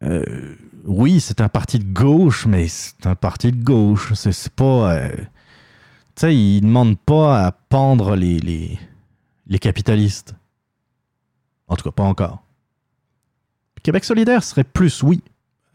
euh, 0.03 0.57
oui, 0.85 1.21
c'est 1.21 1.41
un 1.41 1.49
parti 1.49 1.79
de 1.79 1.93
gauche, 1.93 2.47
mais 2.47 2.67
c'est 2.67 3.07
un 3.07 3.15
parti 3.15 3.53
de 3.53 3.63
gauche. 3.63 4.13
C'est 4.15 4.51
pas. 4.51 4.95
euh, 4.95 5.17
tu 5.17 6.21
sais, 6.21 6.37
il 6.37 6.63
ne 6.63 6.69
demande 6.69 6.99
pas 6.99 7.47
à 7.47 7.53
pendre 7.53 8.17
les, 8.17 8.79
les 9.47 9.59
capitalistes. 9.59 10.35
En 11.69 11.77
tout 11.77 11.85
cas, 11.85 11.91
pas 11.93 12.03
encore. 12.03 12.43
Québec 13.83 14.05
solidaire 14.05 14.43
serait 14.45 14.65
plus, 14.65 15.03
oui, 15.03 15.23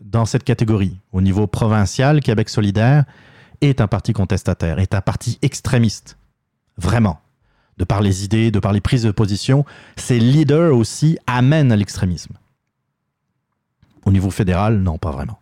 dans 0.01 0.25
cette 0.25 0.43
catégorie. 0.43 0.97
Au 1.11 1.21
niveau 1.21 1.47
provincial, 1.47 2.21
Québec 2.21 2.49
solidaire 2.49 3.05
est 3.61 3.81
un 3.81 3.87
parti 3.87 4.13
contestataire, 4.13 4.79
est 4.79 4.93
un 4.95 5.01
parti 5.01 5.37
extrémiste. 5.41 6.17
Vraiment. 6.77 7.19
De 7.77 7.83
par 7.85 8.01
les 8.01 8.23
idées, 8.25 8.51
de 8.51 8.59
par 8.59 8.73
les 8.73 8.81
prises 8.81 9.03
de 9.03 9.11
position, 9.11 9.65
ses 9.95 10.19
leaders 10.19 10.75
aussi 10.75 11.17
amènent 11.27 11.71
à 11.71 11.75
l'extrémisme. 11.75 12.33
Au 14.05 14.11
niveau 14.11 14.31
fédéral, 14.31 14.79
non, 14.79 14.97
pas 14.97 15.11
vraiment. 15.11 15.39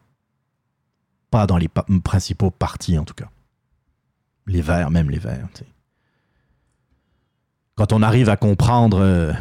Pas 1.32 1.48
dans 1.48 1.58
les 1.58 1.68
pa- 1.68 1.86
principaux 2.04 2.52
partis, 2.52 2.98
en 2.98 3.06
tout 3.06 3.14
cas. 3.14 3.30
Les 4.46 4.62
Verts, 4.62 4.92
même 4.92 5.10
les 5.10 5.20
Verts. 5.20 5.48
Quand 7.76 7.94
on 7.94 8.02
arrive 8.02 8.30
à 8.30 8.38
comprendre 8.38 9.00
euh, 9.00 9.34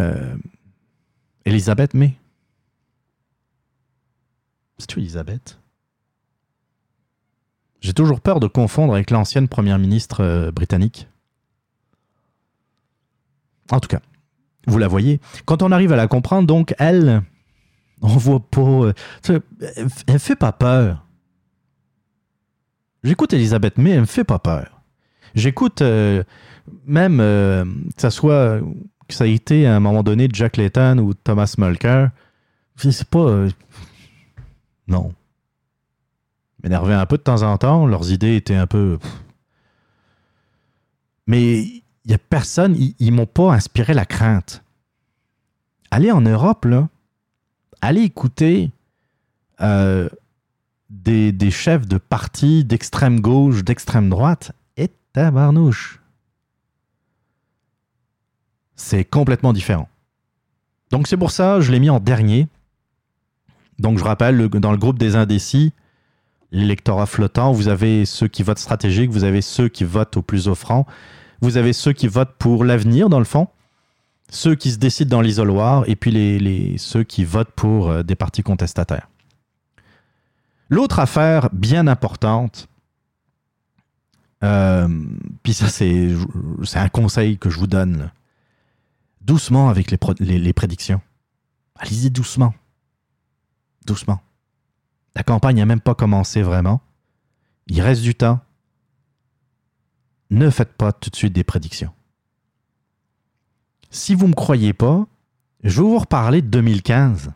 euh, 0.00 0.36
Elisabeth 1.44 1.94
May. 1.94 2.14
C'est-tu 4.78 4.98
Elisabeth? 4.98 5.60
J'ai 7.80 7.94
toujours 7.94 8.20
peur 8.20 8.40
de 8.40 8.46
confondre 8.46 8.94
avec 8.94 9.10
l'ancienne 9.10 9.48
première 9.48 9.78
ministre 9.78 10.22
euh, 10.22 10.50
britannique. 10.50 11.08
En 13.70 13.80
tout 13.80 13.88
cas, 13.88 14.00
vous 14.66 14.78
la 14.78 14.88
voyez. 14.88 15.20
Quand 15.46 15.62
on 15.62 15.72
arrive 15.72 15.92
à 15.92 15.96
la 15.96 16.08
comprendre, 16.08 16.46
donc, 16.46 16.74
elle, 16.78 17.22
on 18.02 18.08
voit 18.08 18.40
pas. 18.40 18.60
euh, 18.60 18.92
elle, 19.28 19.88
elle 20.06 20.18
fait 20.18 20.36
pas 20.36 20.52
peur. 20.52 21.06
J'écoute 23.02 23.32
Elisabeth 23.32 23.78
May, 23.78 23.90
elle 23.92 24.00
me 24.00 24.06
fait 24.06 24.24
pas 24.24 24.38
peur. 24.38 24.82
J'écoute 25.34 25.80
euh, 25.80 26.22
même 26.84 27.18
que 27.18 28.00
ça 28.00 28.10
soit 28.10 28.60
que 29.10 29.16
ça 29.16 29.24
a 29.24 29.26
été 29.26 29.66
à 29.66 29.76
un 29.76 29.80
moment 29.80 30.02
donné 30.02 30.28
Jack 30.32 30.56
Layton 30.56 30.98
ou 30.98 31.12
Thomas 31.14 31.54
Mulcair. 31.58 32.10
C'est 32.76 33.04
pas. 33.04 33.18
euh, 33.18 33.50
non. 34.88 35.12
M'énervait 36.62 36.94
un 36.94 37.06
peu 37.06 37.18
de 37.18 37.22
temps 37.22 37.42
en 37.42 37.58
temps. 37.58 37.86
Leurs 37.86 38.10
idées 38.10 38.36
étaient 38.36 38.54
un 38.54 38.66
peu. 38.66 38.98
Mais 41.26 41.60
il 41.60 42.10
y 42.10 42.14
a 42.14 42.18
personne, 42.18 42.74
ils, 42.98 43.12
m'ont 43.12 43.26
pas 43.26 43.52
inspiré 43.52 43.94
la 43.94 44.04
crainte. 44.04 44.62
Allez 45.90 46.10
en 46.10 46.20
Europe, 46.20 46.64
là. 46.64 46.88
Allez 47.80 48.02
écouter 48.02 48.70
euh, 49.60 50.08
des, 50.88 51.32
des 51.32 51.50
chefs 51.50 51.86
de 51.86 51.98
partis 51.98 52.64
d'extrême 52.64 53.20
gauche, 53.20 53.64
d'extrême 53.64 54.08
droite. 54.08 54.52
Et 54.76 54.90
tabarnouche. 55.12 55.99
C'est 58.82 59.04
complètement 59.04 59.52
différent. 59.52 59.88
Donc 60.90 61.06
c'est 61.06 61.18
pour 61.18 61.30
ça, 61.32 61.60
je 61.60 61.70
l'ai 61.70 61.78
mis 61.80 61.90
en 61.90 62.00
dernier. 62.00 62.48
Donc 63.78 63.98
je 63.98 64.04
rappelle, 64.04 64.36
le- 64.36 64.48
dans 64.48 64.72
le 64.72 64.78
groupe 64.78 64.98
des 64.98 65.16
indécis, 65.16 65.74
l'électorat 66.50 67.04
flottant, 67.04 67.52
vous 67.52 67.68
avez 67.68 68.06
ceux 68.06 68.26
qui 68.26 68.42
votent 68.42 68.58
stratégique, 68.58 69.10
vous 69.10 69.24
avez 69.24 69.42
ceux 69.42 69.68
qui 69.68 69.84
votent 69.84 70.16
au 70.16 70.22
plus 70.22 70.48
offrant, 70.48 70.86
vous 71.42 71.58
avez 71.58 71.74
ceux 71.74 71.92
qui 71.92 72.08
votent 72.08 72.34
pour 72.38 72.64
l'avenir, 72.64 73.10
dans 73.10 73.18
le 73.18 73.26
fond, 73.26 73.48
ceux 74.30 74.54
qui 74.54 74.70
se 74.70 74.78
décident 74.78 75.16
dans 75.18 75.20
l'isoloir, 75.22 75.84
et 75.86 75.94
puis 75.94 76.10
les, 76.10 76.78
ceux 76.78 77.04
qui 77.04 77.22
votent 77.24 77.52
pour 77.52 77.90
euh, 77.90 78.02
des 78.02 78.14
partis 78.16 78.42
contestataires. 78.42 79.08
L'autre 80.70 81.00
affaire 81.00 81.50
bien 81.52 81.86
importante, 81.86 82.66
euh, 84.42 84.88
puis 85.42 85.52
ça 85.52 85.68
c'est 85.68 86.08
un 86.74 86.88
conseil 86.88 87.36
que 87.36 87.50
je 87.50 87.58
vous 87.58 87.66
donne. 87.66 88.10
Doucement 89.20 89.68
avec 89.68 89.90
les, 89.90 90.38
les- 90.38 90.52
prédictions. 90.52 91.00
Allez-y 91.76 92.10
doucement. 92.10 92.54
Doucement. 93.86 94.20
La 95.14 95.22
campagne 95.22 95.56
n'a 95.56 95.66
même 95.66 95.80
pas 95.80 95.94
commencé 95.94 96.42
vraiment. 96.42 96.80
Il 97.66 97.80
reste 97.80 98.02
du 98.02 98.14
temps. 98.14 98.40
Ne 100.30 100.50
faites 100.50 100.72
pas 100.74 100.92
tout 100.92 101.10
de 101.10 101.16
suite 101.16 101.32
des 101.32 101.44
prédictions. 101.44 101.92
Si 103.90 104.14
vous 104.14 104.26
ne 104.26 104.30
me 104.30 104.34
croyez 104.34 104.72
pas, 104.72 105.06
je 105.64 105.80
vais 105.82 105.88
vous 105.88 105.98
reparler 105.98 106.42
de 106.42 106.46
2015. 106.48 107.30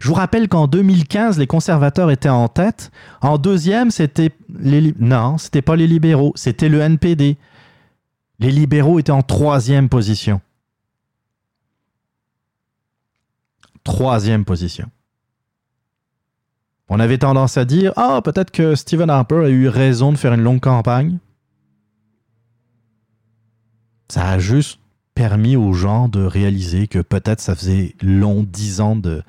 Je 0.00 0.08
vous 0.08 0.14
rappelle 0.14 0.48
qu'en 0.48 0.66
2015, 0.66 1.38
les 1.38 1.46
conservateurs 1.46 2.10
étaient 2.10 2.28
en 2.28 2.48
tête. 2.48 2.90
En 3.22 3.38
deuxième, 3.38 3.90
c'était 3.90 4.34
les 4.58 4.92
non, 4.98 5.38
c'était 5.38 5.62
pas 5.62 5.76
les 5.76 5.86
libéraux, 5.86 6.32
c'était 6.34 6.68
le 6.68 6.80
NPD. 6.80 7.38
Les 8.40 8.50
libéraux 8.50 8.98
étaient 8.98 9.12
en 9.12 9.22
troisième 9.22 9.88
position. 9.88 10.40
Troisième 13.88 14.44
position. 14.44 14.90
On 16.90 17.00
avait 17.00 17.16
tendance 17.16 17.56
à 17.56 17.64
dire 17.64 17.94
Ah, 17.96 18.20
peut-être 18.22 18.50
que 18.50 18.74
Stephen 18.74 19.08
Harper 19.08 19.46
a 19.46 19.48
eu 19.48 19.66
raison 19.66 20.12
de 20.12 20.18
faire 20.18 20.34
une 20.34 20.42
longue 20.42 20.60
campagne. 20.60 21.16
Ça 24.10 24.28
a 24.28 24.38
juste 24.38 24.78
permis 25.14 25.56
aux 25.56 25.72
gens 25.72 26.08
de 26.08 26.22
réaliser 26.22 26.86
que 26.86 26.98
peut-être 26.98 27.40
ça 27.40 27.54
faisait 27.54 27.94
long, 28.02 28.42
dix 28.46 28.82
ans 28.82 28.94
de, 28.94 29.22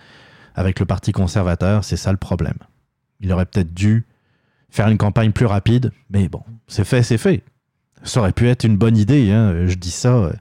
avec 0.55 0.81
le 0.81 0.85
Parti 0.85 1.13
conservateur, 1.13 1.85
c'est 1.85 1.95
ça 1.95 2.11
le 2.11 2.17
problème. 2.17 2.57
Il 3.21 3.31
aurait 3.31 3.45
peut-être 3.45 3.73
dû 3.73 4.05
faire 4.69 4.89
une 4.89 4.97
campagne 4.97 5.31
plus 5.31 5.45
rapide, 5.45 5.93
mais 6.09 6.27
bon, 6.27 6.43
c'est 6.67 6.83
fait, 6.83 7.01
c'est 7.01 7.17
fait. 7.17 7.43
Ça 8.03 8.19
aurait 8.19 8.33
pu 8.33 8.49
être 8.49 8.65
une 8.65 8.75
bonne 8.75 8.97
idée, 8.97 9.31
hein. 9.31 9.67
je 9.67 9.75
dis 9.75 9.89
ça. 9.91 10.15
euh, 10.15 10.33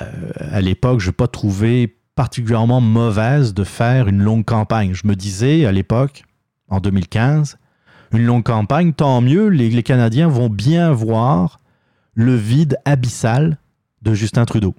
euh, 0.00 0.32
à 0.38 0.62
l'époque, 0.62 1.00
je 1.00 1.08
n'ai 1.08 1.12
pas 1.12 1.28
trouvé 1.28 1.98
particulièrement 2.14 2.80
mauvaise 2.80 3.54
de 3.54 3.64
faire 3.64 4.08
une 4.08 4.22
longue 4.22 4.44
campagne. 4.44 4.94
Je 4.94 5.06
me 5.06 5.16
disais 5.16 5.66
à 5.66 5.72
l'époque, 5.72 6.24
en 6.68 6.80
2015, 6.80 7.58
une 8.12 8.24
longue 8.24 8.44
campagne, 8.44 8.92
tant 8.92 9.20
mieux, 9.20 9.48
les, 9.48 9.82
Canadiens 9.82 10.28
vont 10.28 10.48
bien 10.48 10.92
voir 10.92 11.60
le 12.14 12.34
vide 12.34 12.78
abyssal 12.84 13.58
de 14.02 14.14
Justin 14.14 14.44
Trudeau. 14.44 14.74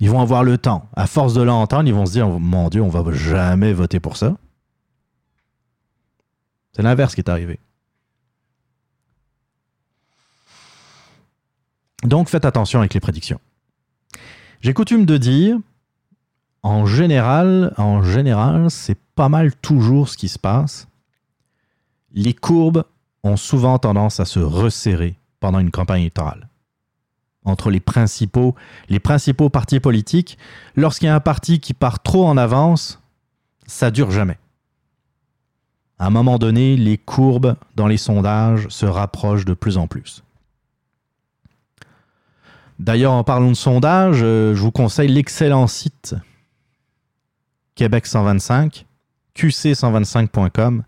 Ils 0.00 0.10
vont 0.10 0.20
avoir 0.20 0.44
le 0.44 0.58
temps. 0.58 0.88
À 0.94 1.06
force 1.06 1.34
de 1.34 1.42
l'entendre, 1.42 1.88
ils 1.88 1.94
vont 1.94 2.04
se 2.04 2.12
dire 2.12 2.28
Mon 2.28 2.68
Dieu, 2.68 2.82
on 2.82 2.88
va 2.88 3.10
jamais 3.12 3.72
voter 3.72 4.00
pour 4.00 4.16
ça. 4.16 4.36
C'est 6.72 6.82
l'inverse 6.82 7.14
qui 7.14 7.20
est 7.20 7.30
arrivé. 7.30 7.60
Donc 12.02 12.28
faites 12.28 12.44
attention 12.44 12.80
avec 12.80 12.92
les 12.92 13.00
prédictions. 13.00 13.40
J'ai 14.60 14.74
coutume 14.74 15.06
de 15.06 15.16
dire, 15.16 15.58
en 16.64 16.86
général, 16.86 17.74
en 17.76 18.02
général, 18.02 18.70
c'est 18.70 18.98
pas 19.14 19.28
mal 19.28 19.54
toujours 19.54 20.08
ce 20.08 20.16
qui 20.16 20.28
se 20.28 20.38
passe. 20.38 20.88
Les 22.14 22.32
courbes 22.32 22.84
ont 23.22 23.36
souvent 23.36 23.78
tendance 23.78 24.18
à 24.18 24.24
se 24.24 24.40
resserrer 24.40 25.18
pendant 25.40 25.58
une 25.58 25.70
campagne 25.70 26.00
électorale. 26.00 26.48
Entre 27.44 27.70
les 27.70 27.80
principaux, 27.80 28.54
partis 29.52 29.78
politiques, 29.78 30.38
lorsqu'il 30.74 31.04
y 31.04 31.10
a 31.10 31.14
un 31.14 31.20
parti 31.20 31.60
qui 31.60 31.74
part 31.74 32.02
trop 32.02 32.26
en 32.26 32.38
avance, 32.38 32.98
ça 33.66 33.90
dure 33.90 34.10
jamais. 34.10 34.38
À 35.98 36.06
un 36.06 36.10
moment 36.10 36.38
donné, 36.38 36.78
les 36.78 36.96
courbes 36.96 37.56
dans 37.76 37.88
les 37.88 37.98
sondages 37.98 38.68
se 38.70 38.86
rapprochent 38.86 39.44
de 39.44 39.52
plus 39.52 39.76
en 39.76 39.86
plus. 39.86 40.24
D'ailleurs, 42.78 43.12
en 43.12 43.22
parlant 43.22 43.50
de 43.50 43.54
sondage, 43.54 44.20
euh, 44.22 44.54
je 44.54 44.62
vous 44.62 44.72
conseille 44.72 45.08
l'excellent 45.08 45.66
site 45.66 46.16
Québec 47.74 48.06
125, 48.06 48.86
qc125.com. 49.36 50.84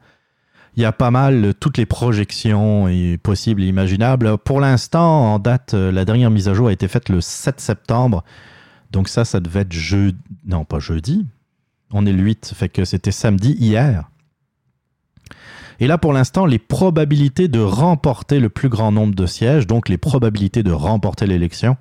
Il 0.76 0.82
y 0.82 0.84
a 0.84 0.92
pas 0.92 1.10
mal 1.10 1.54
toutes 1.58 1.78
les 1.78 1.86
projections 1.86 2.88
possibles 3.22 3.62
et 3.62 3.66
imaginables. 3.66 4.36
Pour 4.38 4.60
l'instant, 4.60 5.34
en 5.34 5.38
date, 5.38 5.72
euh, 5.72 5.90
la 5.90 6.04
dernière 6.04 6.30
mise 6.30 6.48
à 6.48 6.54
jour 6.54 6.68
a 6.68 6.72
été 6.72 6.86
faite 6.86 7.08
le 7.08 7.22
7 7.22 7.60
septembre. 7.60 8.24
Donc 8.90 9.08
ça, 9.08 9.24
ça 9.24 9.40
devait 9.40 9.60
être 9.60 9.72
jeudi. 9.72 10.18
Non, 10.44 10.64
pas 10.64 10.78
jeudi. 10.78 11.26
On 11.92 12.04
est 12.04 12.12
le 12.12 12.22
8, 12.22 12.52
fait 12.54 12.68
que 12.68 12.84
c'était 12.84 13.10
samedi 13.10 13.52
hier. 13.58 14.10
Et 15.80 15.86
là, 15.86 15.98
pour 15.98 16.12
l'instant, 16.12 16.46
les 16.46 16.58
probabilités 16.58 17.48
de 17.48 17.60
remporter 17.60 18.40
le 18.40 18.48
plus 18.48 18.68
grand 18.68 18.92
nombre 18.92 19.14
de 19.14 19.26
sièges, 19.26 19.66
donc 19.66 19.88
les 19.88 19.98
probabilités 19.98 20.62
de 20.62 20.72
remporter 20.72 21.26
l'élection, 21.26 21.76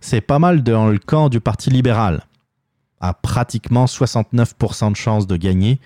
c'est 0.00 0.20
pas 0.20 0.38
mal 0.38 0.62
dans 0.62 0.88
le 0.88 0.98
camp 0.98 1.28
du 1.28 1.40
Parti 1.40 1.70
libéral, 1.70 2.22
à 3.00 3.14
pratiquement 3.14 3.86
69% 3.86 4.90
de 4.90 4.96
chances 4.96 5.26
de 5.26 5.36
gagner. 5.36 5.80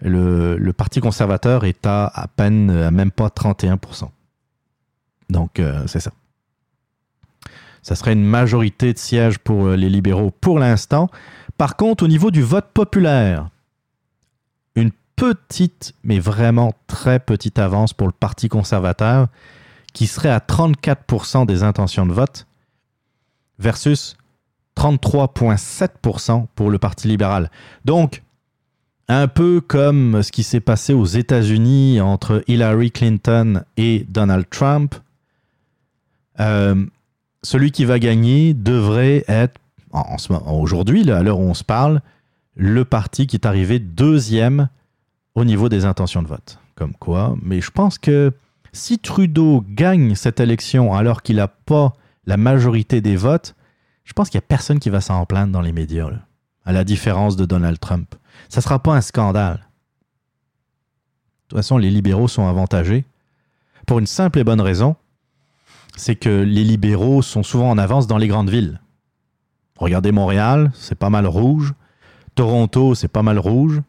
Le, 0.00 0.72
Parti 0.72 1.00
conservateur 1.00 1.64
est 1.64 1.86
à 1.86 2.06
à 2.06 2.28
peine, 2.28 2.70
à 2.70 2.90
même 2.90 3.10
pas 3.10 3.28
31%. 3.28 4.08
Donc, 5.30 5.58
euh, 5.58 5.86
c'est 5.86 6.00
ça. 6.00 6.12
Ça 7.82 7.94
serait 7.94 8.12
une 8.12 8.24
majorité 8.24 8.92
de 8.92 8.98
sièges 8.98 9.38
pour 9.38 9.66
euh, 9.66 9.76
les 9.76 9.88
libéraux 9.88 10.32
pour 10.40 10.58
l'instant. 10.58 11.08
Par 11.56 11.76
contre, 11.76 12.04
au 12.04 12.08
niveau 12.08 12.30
du 12.30 12.42
vote 12.42 12.66
populaire, 12.72 13.48
petite, 15.16 15.94
mais 16.04 16.18
vraiment 16.18 16.74
très 16.86 17.18
petite 17.18 17.58
avance 17.58 17.92
pour 17.92 18.06
le 18.06 18.12
Parti 18.12 18.48
conservateur, 18.48 19.28
qui 19.92 20.06
serait 20.06 20.30
à 20.30 20.38
34% 20.38 21.46
des 21.46 21.62
intentions 21.62 22.06
de 22.06 22.12
vote, 22.12 22.46
versus 23.58 24.16
33,7% 24.76 26.46
pour 26.54 26.70
le 26.70 26.78
Parti 26.78 27.08
libéral. 27.08 27.50
Donc, 27.84 28.22
un 29.08 29.28
peu 29.28 29.60
comme 29.60 30.22
ce 30.22 30.32
qui 30.32 30.42
s'est 30.42 30.60
passé 30.60 30.92
aux 30.92 31.04
États-Unis 31.04 32.00
entre 32.00 32.42
Hillary 32.48 32.90
Clinton 32.90 33.62
et 33.76 34.04
Donald 34.08 34.46
Trump, 34.50 34.94
euh, 36.40 36.84
celui 37.42 37.70
qui 37.70 37.84
va 37.84 37.98
gagner 37.98 38.52
devrait 38.52 39.24
être, 39.28 39.60
aujourd'hui, 40.46 41.08
à 41.10 41.22
l'heure 41.22 41.38
où 41.38 41.44
on 41.44 41.54
se 41.54 41.64
parle, 41.64 42.00
le 42.56 42.84
parti 42.84 43.26
qui 43.26 43.36
est 43.36 43.46
arrivé 43.46 43.78
deuxième 43.78 44.68
au 45.34 45.44
niveau 45.44 45.68
des 45.68 45.84
intentions 45.84 46.22
de 46.22 46.28
vote. 46.28 46.58
Comme 46.74 46.94
quoi, 46.94 47.36
mais 47.42 47.60
je 47.60 47.70
pense 47.70 47.98
que 47.98 48.32
si 48.72 48.98
Trudeau 48.98 49.64
gagne 49.66 50.14
cette 50.14 50.40
élection 50.40 50.92
alors 50.92 51.22
qu'il 51.22 51.36
n'a 51.36 51.48
pas 51.48 51.94
la 52.26 52.36
majorité 52.36 53.00
des 53.00 53.16
votes, 53.16 53.54
je 54.06 54.14
pense 54.14 54.30
qu'il 54.30 54.38
n'y 54.38 54.44
a 54.44 54.48
personne 54.48 54.78
qui 54.78 54.88
va 54.88 55.02
s'en 55.02 55.26
plaindre 55.26 55.52
dans 55.52 55.60
les 55.60 55.72
médias, 55.72 56.08
à 56.64 56.72
la 56.72 56.84
différence 56.84 57.36
de 57.36 57.44
Donald 57.44 57.78
Trump. 57.78 58.14
Ça 58.48 58.60
ne 58.60 58.62
sera 58.62 58.78
pas 58.78 58.94
un 58.94 59.02
scandale. 59.02 59.56
De 59.58 61.48
toute 61.48 61.58
façon, 61.58 61.76
les 61.76 61.90
libéraux 61.90 62.28
sont 62.28 62.48
avantagés 62.48 63.04
pour 63.86 64.00
une 64.00 64.06
simple 64.06 64.40
et 64.40 64.44
bonne 64.44 64.60
raison, 64.60 64.96
c'est 65.96 66.16
que 66.16 66.42
les 66.42 66.64
libéraux 66.64 67.22
sont 67.22 67.42
souvent 67.42 67.70
en 67.70 67.78
avance 67.78 68.06
dans 68.06 68.18
les 68.18 68.28
grandes 68.28 68.50
villes. 68.50 68.80
Regardez 69.78 70.12
Montréal, 70.12 70.72
c'est 70.74 70.96
pas 70.96 71.10
mal 71.10 71.26
rouge. 71.26 71.72
Toronto, 72.34 72.94
c'est 72.94 73.08
pas 73.08 73.22
mal 73.22 73.38
rouge. 73.38 73.80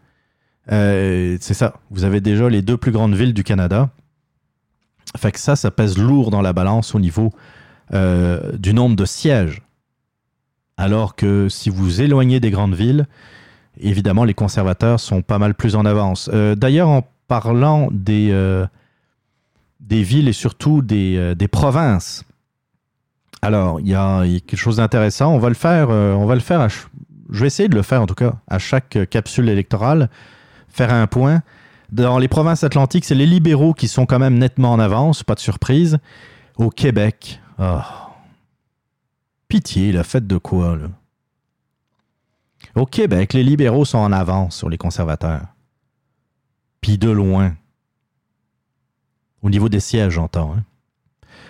Euh, 0.71 1.37
c'est 1.41 1.53
ça. 1.53 1.73
Vous 1.89 2.03
avez 2.03 2.21
déjà 2.21 2.47
les 2.49 2.61
deux 2.61 2.77
plus 2.77 2.91
grandes 2.91 3.15
villes 3.15 3.33
du 3.33 3.43
Canada. 3.43 3.89
Fait 5.17 5.31
que 5.31 5.39
ça, 5.39 5.55
ça 5.55 5.71
pèse 5.71 5.97
lourd 5.97 6.29
dans 6.29 6.41
la 6.41 6.53
balance 6.53 6.93
au 6.93 6.99
niveau 6.99 7.33
euh, 7.93 8.55
du 8.57 8.73
nombre 8.73 8.95
de 8.95 9.05
sièges. 9.05 9.61
Alors 10.77 11.15
que 11.15 11.49
si 11.49 11.69
vous 11.69 12.01
éloignez 12.01 12.39
des 12.39 12.51
grandes 12.51 12.75
villes, 12.75 13.07
évidemment, 13.79 14.23
les 14.23 14.35
conservateurs 14.35 14.99
sont 14.99 15.21
pas 15.21 15.39
mal 15.39 15.55
plus 15.55 15.75
en 15.75 15.85
avance. 15.85 16.29
Euh, 16.33 16.55
D'ailleurs, 16.55 16.89
en 16.89 17.07
parlant 17.27 17.89
des, 17.91 18.29
euh, 18.31 18.65
des 19.79 20.03
villes 20.03 20.27
et 20.27 20.33
surtout 20.33 20.81
des, 20.81 21.17
euh, 21.17 21.35
des 21.35 21.47
provinces, 21.47 22.23
alors, 23.41 23.79
il 23.79 23.87
y, 23.87 23.95
a 23.95 24.23
quelque 24.23 24.57
chose 24.57 24.77
d'intéressant. 24.77 25.33
On 25.33 25.37
va 25.37 25.49
le 25.49 25.55
faire, 25.55 25.89
on 25.89 26.25
va 26.25 26.33
le 26.33 26.41
faire 26.41 26.59
à 26.59 26.69
je 26.69 27.41
vais 27.41 27.47
essayer 27.47 27.69
de 27.69 27.75
le 27.75 27.83
faire 27.83 28.01
en 28.01 28.07
tout 28.07 28.15
cas, 28.15 28.33
à 28.47 28.57
chaque 28.57 28.97
capsule 29.09 29.47
électorale, 29.47 30.09
faire 30.69 30.91
un 30.91 31.05
point. 31.05 31.43
Dans 31.91 32.17
les 32.17 32.27
provinces 32.27 32.63
atlantiques, 32.63 33.05
c'est 33.05 33.15
les 33.15 33.27
libéraux 33.27 33.73
qui 33.73 33.87
sont 33.87 34.05
quand 34.05 34.17
même 34.17 34.39
nettement 34.39 34.71
en 34.71 34.79
avance, 34.79 35.23
pas 35.23 35.35
de 35.35 35.39
surprise. 35.39 35.99
Au 36.57 36.69
Québec, 36.69 37.39
oh. 37.59 37.79
Pitié, 39.47 39.91
la 39.91 40.03
fête 40.03 40.27
de 40.27 40.37
quoi, 40.37 40.75
là? 40.77 40.87
Au 42.75 42.85
Québec, 42.85 43.33
les 43.33 43.43
libéraux 43.43 43.85
sont 43.85 43.97
en 43.97 44.11
avance 44.11 44.55
sur 44.55 44.69
les 44.69 44.77
conservateurs. 44.77 45.45
Puis 46.81 46.97
de 46.97 47.09
loin. 47.09 47.55
Au 49.41 49.49
niveau 49.49 49.69
des 49.69 49.79
sièges, 49.79 50.13
j'entends. 50.13 50.53
hein. 50.53 50.63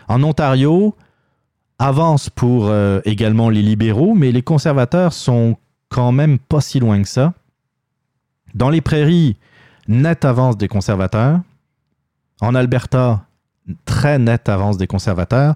En 0.08 0.24
Ontario, 0.24 0.96
avance 1.80 2.30
pour 2.30 2.68
euh, 2.68 3.02
également 3.06 3.50
les 3.50 3.62
libéraux, 3.62 4.14
mais 4.16 4.32
les 4.32 4.42
conservateurs 4.42 5.14
sont 5.14 5.58
quand 5.90 6.12
même 6.12 6.40
pas 6.40 6.62
si 6.62 6.80
loin 6.80 7.02
que 7.02 7.08
ça. 7.08 7.34
Dans 8.54 8.70
les 8.70 8.82
prairies, 8.82 9.38
nette 9.88 10.26
avance 10.26 10.58
des 10.58 10.68
conservateurs. 10.68 11.40
En 12.42 12.56
Alberta, 12.56 13.26
très 13.86 14.18
nette 14.20 14.50
avance 14.50 14.78
des 14.78 14.88
conservateurs. 14.88 15.56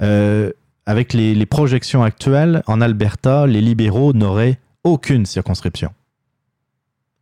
Euh, 0.00 0.52
avec 0.86 1.12
les, 1.12 1.46
projections 1.46 2.02
actuelles, 2.02 2.62
en 2.66 2.80
Alberta, 2.80 3.46
les 3.46 3.60
libéraux 3.60 4.12
n'auraient 4.12 4.58
aucune 4.84 5.26
circonscription. 5.26 5.92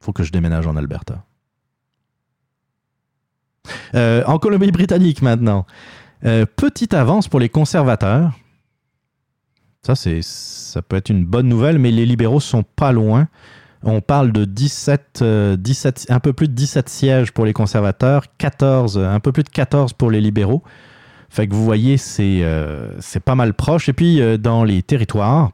faut 0.01 0.13
que 0.13 0.23
je 0.23 0.33
déménage 0.33 0.67
en 0.67 0.77
Alberta. 0.77 1.25
Euh, 3.95 4.23
en 4.27 4.39
Colombie-Britannique 4.39 5.21
maintenant. 5.21 5.67
Euh, 6.25 6.47
petite 6.47 6.95
avance 6.95 7.29
pour 7.29 7.41
les 7.41 7.49
conservateurs. 7.49 8.33
Ça, 9.83 9.95
c'est, 9.95 10.21
ça 10.23 10.83
peut 10.83 10.97
être 10.97 11.09
une 11.11 11.25
bonne 11.25 11.49
nouvelle, 11.49 11.79
mais 11.79 11.91
les 11.91 12.07
libéraux 12.07 12.41
sont 12.41 12.63
pas 12.63 12.93
loin. 12.93 13.29
On 13.83 14.03
parle 14.03 14.31
de 14.33 14.45
17, 14.45 15.21
euh, 15.23 15.57
17, 15.57 16.07
un 16.11 16.21
peu 16.21 16.35
plus 16.35 16.49
de 16.49 16.53
17 16.53 16.89
sièges 16.89 17.33
pour 17.33 17.47
les 17.47 17.55
conservateurs, 17.55 18.25
14, 18.37 18.99
euh, 18.99 19.07
un 19.07 19.21
peu 19.21 19.33
plus 19.33 19.43
de 19.43 19.49
14 19.49 19.95
pour 19.95 20.11
les 20.11 20.21
libéraux. 20.21 20.63
Fait 21.31 21.47
que 21.47 21.55
vous 21.55 21.65
voyez, 21.65 21.97
c'est, 21.97 22.43
euh, 22.43 23.01
c'est 23.01 23.21
pas 23.21 23.37
mal 23.37 23.55
proche. 23.55 23.89
Et 23.89 23.93
puis, 23.93 24.21
euh, 24.21 24.37
dans 24.37 24.65
les 24.65 24.83
territoires, 24.83 25.53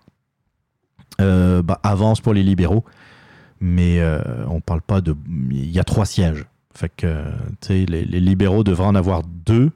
euh, 1.21 1.63
bah, 1.63 1.79
avance 1.83 2.23
pour 2.23 2.33
les 2.33 2.43
libéraux, 2.43 2.85
mais 3.61 4.03
on 4.49 4.61
parle 4.61 4.81
pas 4.81 5.01
de. 5.01 5.15
Il 5.51 5.71
y 5.71 5.79
a 5.79 5.85
trois 5.85 6.07
sièges. 6.07 6.47
Fait 6.75 6.91
que, 6.95 7.25
les, 7.69 7.87
les 7.87 8.21
libéraux 8.21 8.65
devraient 8.65 8.87
en 8.87 8.95
avoir 8.95 9.23
deux, 9.23 9.71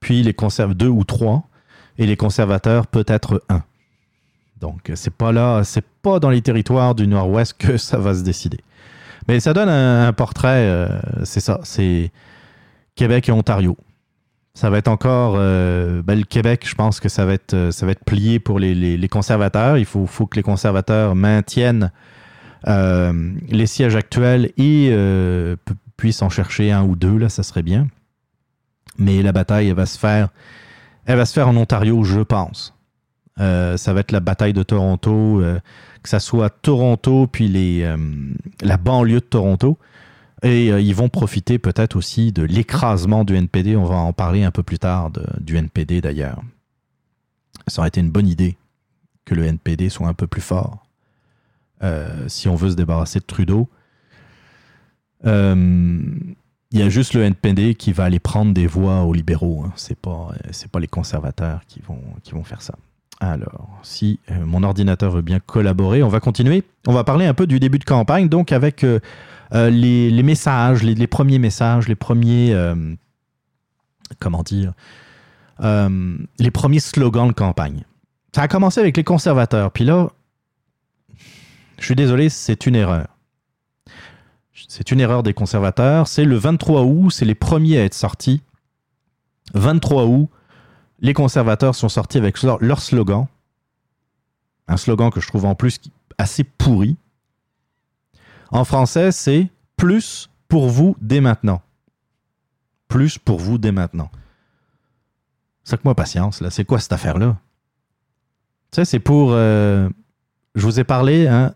puis 0.00 0.22
les 0.22 0.34
conservateurs 0.34 0.76
deux 0.76 0.88
ou 0.88 1.04
trois, 1.04 1.48
et 1.98 2.06
les 2.06 2.16
conservateurs 2.16 2.86
peut-être 2.88 3.42
un. 3.48 3.62
Donc, 4.60 4.90
c'est 4.94 5.12
pas 5.12 5.32
là, 5.32 5.62
c'est 5.64 5.84
pas 6.02 6.18
dans 6.18 6.30
les 6.30 6.40
territoires 6.40 6.94
du 6.94 7.06
Nord-Ouest 7.06 7.54
que 7.58 7.76
ça 7.76 7.98
va 7.98 8.14
se 8.14 8.22
décider. 8.22 8.58
Mais 9.28 9.40
ça 9.40 9.52
donne 9.52 9.68
un, 9.68 10.08
un 10.08 10.12
portrait, 10.12 10.88
c'est 11.24 11.40
ça, 11.40 11.60
c'est 11.64 12.12
Québec 12.94 13.28
et 13.28 13.32
Ontario. 13.32 13.76
Ça 14.56 14.70
va 14.70 14.78
être 14.78 14.88
encore, 14.88 15.34
euh, 15.36 16.00
ben, 16.00 16.18
le 16.18 16.24
Québec, 16.24 16.66
je 16.66 16.74
pense 16.74 16.98
que 16.98 17.10
ça 17.10 17.26
va 17.26 17.34
être, 17.34 17.52
euh, 17.52 17.70
ça 17.70 17.84
va 17.84 17.92
être 17.92 18.06
plié 18.06 18.38
pour 18.38 18.58
les, 18.58 19.08
conservateurs. 19.10 19.76
Il 19.76 19.84
faut, 19.84 20.06
que 20.06 20.34
les 20.34 20.42
conservateurs 20.42 21.14
maintiennent 21.14 21.92
euh, 22.66 23.34
les 23.50 23.66
sièges 23.66 23.96
actuels 23.96 24.52
et 24.56 24.96
pu- 25.62 25.74
puissent 25.98 26.22
en 26.22 26.30
chercher 26.30 26.72
un 26.72 26.84
ou 26.84 26.96
deux, 26.96 27.18
là, 27.18 27.28
ça 27.28 27.42
serait 27.42 27.62
bien. 27.62 27.86
Mais 28.96 29.22
la 29.22 29.32
bataille, 29.32 29.68
elle 29.68 29.74
va 29.74 29.84
se 29.84 29.98
faire, 29.98 30.30
elle 31.04 31.18
va 31.18 31.26
se 31.26 31.34
faire 31.34 31.48
en 31.48 31.56
Ontario, 31.58 32.02
je 32.02 32.20
pense. 32.20 32.72
Ça 33.36 33.92
va 33.92 34.00
être 34.00 34.10
la 34.12 34.20
bataille 34.20 34.54
de 34.54 34.62
Toronto, 34.62 35.42
que 36.02 36.08
ça 36.08 36.18
soit 36.18 36.48
Toronto 36.48 37.26
puis 37.26 37.48
les, 37.48 37.94
la 38.62 38.78
banlieue 38.78 39.20
de 39.20 39.26
Toronto. 39.26 39.76
Et 40.42 40.70
euh, 40.70 40.80
ils 40.80 40.94
vont 40.94 41.08
profiter 41.08 41.58
peut-être 41.58 41.96
aussi 41.96 42.32
de 42.32 42.42
l'écrasement 42.42 43.24
du 43.24 43.34
NPD. 43.34 43.76
On 43.76 43.84
va 43.84 43.96
en 43.96 44.12
parler 44.12 44.44
un 44.44 44.50
peu 44.50 44.62
plus 44.62 44.78
tard 44.78 45.10
du 45.40 45.56
NPD 45.56 46.00
d'ailleurs. 46.00 46.42
Ça 47.66 47.80
aurait 47.80 47.88
été 47.88 48.00
une 48.00 48.10
bonne 48.10 48.28
idée 48.28 48.56
que 49.24 49.34
le 49.34 49.44
NPD 49.44 49.88
soit 49.88 50.08
un 50.08 50.14
peu 50.14 50.26
plus 50.26 50.42
fort 50.42 50.86
euh, 51.82 52.28
si 52.28 52.48
on 52.48 52.54
veut 52.54 52.70
se 52.70 52.76
débarrasser 52.76 53.18
de 53.18 53.24
Trudeau. 53.24 53.68
Euh, 55.24 55.54
il 56.72 56.78
y 56.78 56.82
a 56.82 56.88
juste 56.88 57.14
le 57.14 57.22
NPD 57.22 57.74
qui 57.74 57.92
va 57.92 58.04
aller 58.04 58.18
prendre 58.18 58.52
des 58.52 58.66
voix 58.66 59.02
aux 59.02 59.14
libéraux. 59.14 59.64
Hein. 59.66 59.72
C'est 59.76 59.98
pas, 59.98 60.32
c'est 60.50 60.70
pas 60.70 60.80
les 60.80 60.86
conservateurs 60.86 61.62
qui 61.66 61.80
vont, 61.80 62.00
qui 62.22 62.32
vont 62.32 62.44
faire 62.44 62.60
ça. 62.60 62.74
Alors, 63.18 63.70
si 63.82 64.20
mon 64.28 64.62
ordinateur 64.62 65.10
veut 65.10 65.22
bien 65.22 65.40
collaborer, 65.40 66.02
on 66.02 66.08
va 66.08 66.20
continuer. 66.20 66.64
On 66.86 66.92
va 66.92 67.02
parler 67.02 67.24
un 67.24 67.32
peu 67.32 67.46
du 67.46 67.58
début 67.58 67.78
de 67.78 67.84
campagne, 67.84 68.28
donc 68.28 68.52
avec 68.52 68.84
les, 69.52 70.10
les 70.10 70.22
messages, 70.22 70.82
les, 70.82 70.94
les 70.94 71.06
premiers 71.06 71.38
messages, 71.38 71.88
les 71.88 71.94
premiers, 71.94 72.52
euh, 72.52 72.94
comment 74.18 74.42
dire, 74.42 74.72
euh, 75.60 76.18
les 76.38 76.50
premiers 76.50 76.80
slogans 76.80 77.28
de 77.28 77.32
campagne. 77.32 77.84
Ça 78.34 78.42
a 78.42 78.48
commencé 78.48 78.80
avec 78.80 78.96
les 78.96 79.04
conservateurs, 79.04 79.70
puis 79.70 79.84
là, 79.84 80.08
je 81.78 81.84
suis 81.84 81.94
désolé, 81.94 82.28
c'est 82.28 82.66
une 82.66 82.74
erreur. 82.74 83.06
C'est 84.68 84.90
une 84.90 85.00
erreur 85.00 85.22
des 85.22 85.34
conservateurs. 85.34 86.08
C'est 86.08 86.24
le 86.24 86.36
23 86.36 86.82
août, 86.82 87.10
c'est 87.10 87.24
les 87.24 87.34
premiers 87.34 87.78
à 87.78 87.84
être 87.84 87.94
sortis. 87.94 88.42
23 89.54 90.04
août, 90.04 90.28
les 91.00 91.12
conservateurs 91.12 91.74
sont 91.74 91.88
sortis 91.88 92.18
avec 92.18 92.42
leur, 92.42 92.80
slogan. 92.80 93.26
Un 94.68 94.76
slogan 94.76 95.10
que 95.10 95.20
je 95.20 95.28
trouve 95.28 95.44
en 95.44 95.54
plus 95.54 95.80
assez 96.18 96.42
pourri. 96.44 96.96
En 98.50 98.64
français, 98.64 99.12
c'est 99.12 99.50
plus 99.76 100.30
pour 100.48 100.68
vous 100.68 100.96
dès 101.00 101.20
maintenant. 101.20 101.62
Plus 102.88 103.18
pour 103.18 103.38
vous 103.38 103.58
dès 103.58 103.72
maintenant. 103.72 104.10
Ça 105.64 105.76
que 105.76 105.82
moi 105.84 105.94
patience, 105.94 106.40
là. 106.40 106.50
C'est 106.50 106.64
quoi 106.64 106.78
cette 106.78 106.92
affaire-là? 106.92 107.38
Tu 108.70 108.76
sais, 108.76 108.84
c'est 108.84 109.00
pour. 109.00 109.32
euh, 109.32 109.88
je 110.54 110.64
vous 110.64 110.80
ai 110.80 110.84
parlé, 110.84 111.26
hein, 111.26 111.54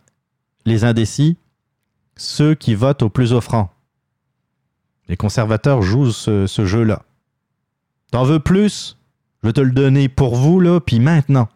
les 0.66 0.84
indécis, 0.84 1.36
ceux 2.16 2.54
qui 2.54 2.74
votent 2.74 3.02
au 3.02 3.08
plus 3.08 3.32
offrant. 3.32 3.70
Les 5.08 5.16
conservateurs 5.16 5.82
jouent 5.82 6.12
ce, 6.12 6.46
jeu-là. 6.64 7.02
T'en 8.12 8.24
veux 8.24 8.40
plus? 8.40 8.96
Je 9.42 9.48
vais 9.48 9.52
te 9.52 9.60
le 9.60 9.72
donner 9.72 10.08
pour 10.08 10.36
vous, 10.36 10.60
là, 10.60 10.80
puis 10.80 11.00
maintenant. 11.00 11.48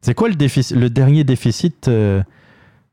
C'est 0.00 0.14
quoi 0.14 0.28
le, 0.28 0.88
dernier 0.88 1.24
déficit 1.24 1.88
euh, 1.88 2.22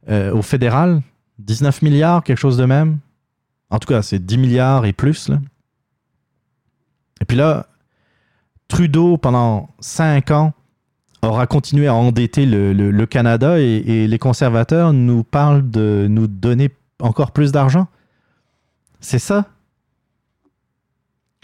au 0.09 0.41
fédéral? 0.41 1.01
19 1.39 1.81
milliards, 1.81 2.23
quelque 2.23 2.37
chose 2.37 2.57
de 2.57 2.65
même. 2.65 2.99
En 3.69 3.79
tout 3.79 3.87
cas, 3.87 4.01
c'est 4.01 4.23
10 4.23 4.37
milliards 4.37 4.85
et 4.85 4.93
plus. 4.93 5.29
Là. 5.29 5.39
Et 7.21 7.25
puis 7.25 7.37
là, 7.37 7.67
Trudeau, 8.67 9.17
pendant 9.17 9.69
5 9.79 10.31
ans, 10.31 10.53
aura 11.21 11.47
continué 11.47 11.87
à 11.87 11.93
endetter 11.93 12.45
le, 12.45 13.05
Canada 13.05 13.59
et, 13.59 14.07
les 14.07 14.19
conservateurs 14.19 14.93
nous 14.93 15.23
parlent 15.23 15.69
de 15.69 16.07
nous 16.09 16.27
donner 16.27 16.69
encore 16.99 17.31
plus 17.31 17.51
d'argent. 17.51 17.87
C'est 18.99 19.19
ça? 19.19 19.45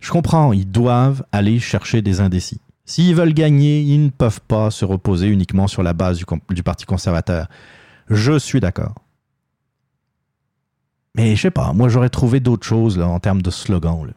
Je 0.02 0.12
comprends, 0.12 0.54
ils 0.54 0.70
doivent 0.70 1.24
aller 1.32 1.60
chercher 1.60 2.02
des 2.02 2.22
indécis. 2.22 2.62
S'ils 2.86 3.16
veulent 3.16 3.34
gagner, 3.34 3.82
ils 3.82 4.06
ne 4.06 4.10
peuvent 4.10 4.42
pas 4.42 4.72
se 4.72 4.86
reposer 4.86 5.28
uniquement 5.28 5.68
sur 5.68 5.84
la 5.84 5.94
base 5.94 6.24
du 6.50 6.64
Parti 6.64 6.86
conservateur. 6.86 7.48
Je 8.10 8.38
suis 8.40 8.60
d'accord. 8.60 8.96
Mais 11.16 11.36
je 11.36 11.42
sais 11.42 11.52
pas, 11.52 11.74
moi 11.74 11.90
j'aurais 11.90 12.10
trouvé 12.10 12.40
d'autres 12.40 12.66
choses 12.66 12.98
là, 12.98 13.08
en 13.08 13.20
termes 13.20 13.42
de 13.42 13.52
slogan. 13.52 14.14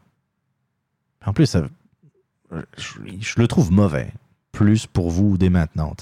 En 1.25 1.33
plus, 1.33 1.57
je, 2.77 3.41
le 3.41 3.47
trouve 3.47 3.73
mauvais. 3.73 4.13
Plus 4.51 4.87
pour 4.87 5.11
vous 5.11 5.39
dès 5.39 5.49
maintenant. 5.49 5.95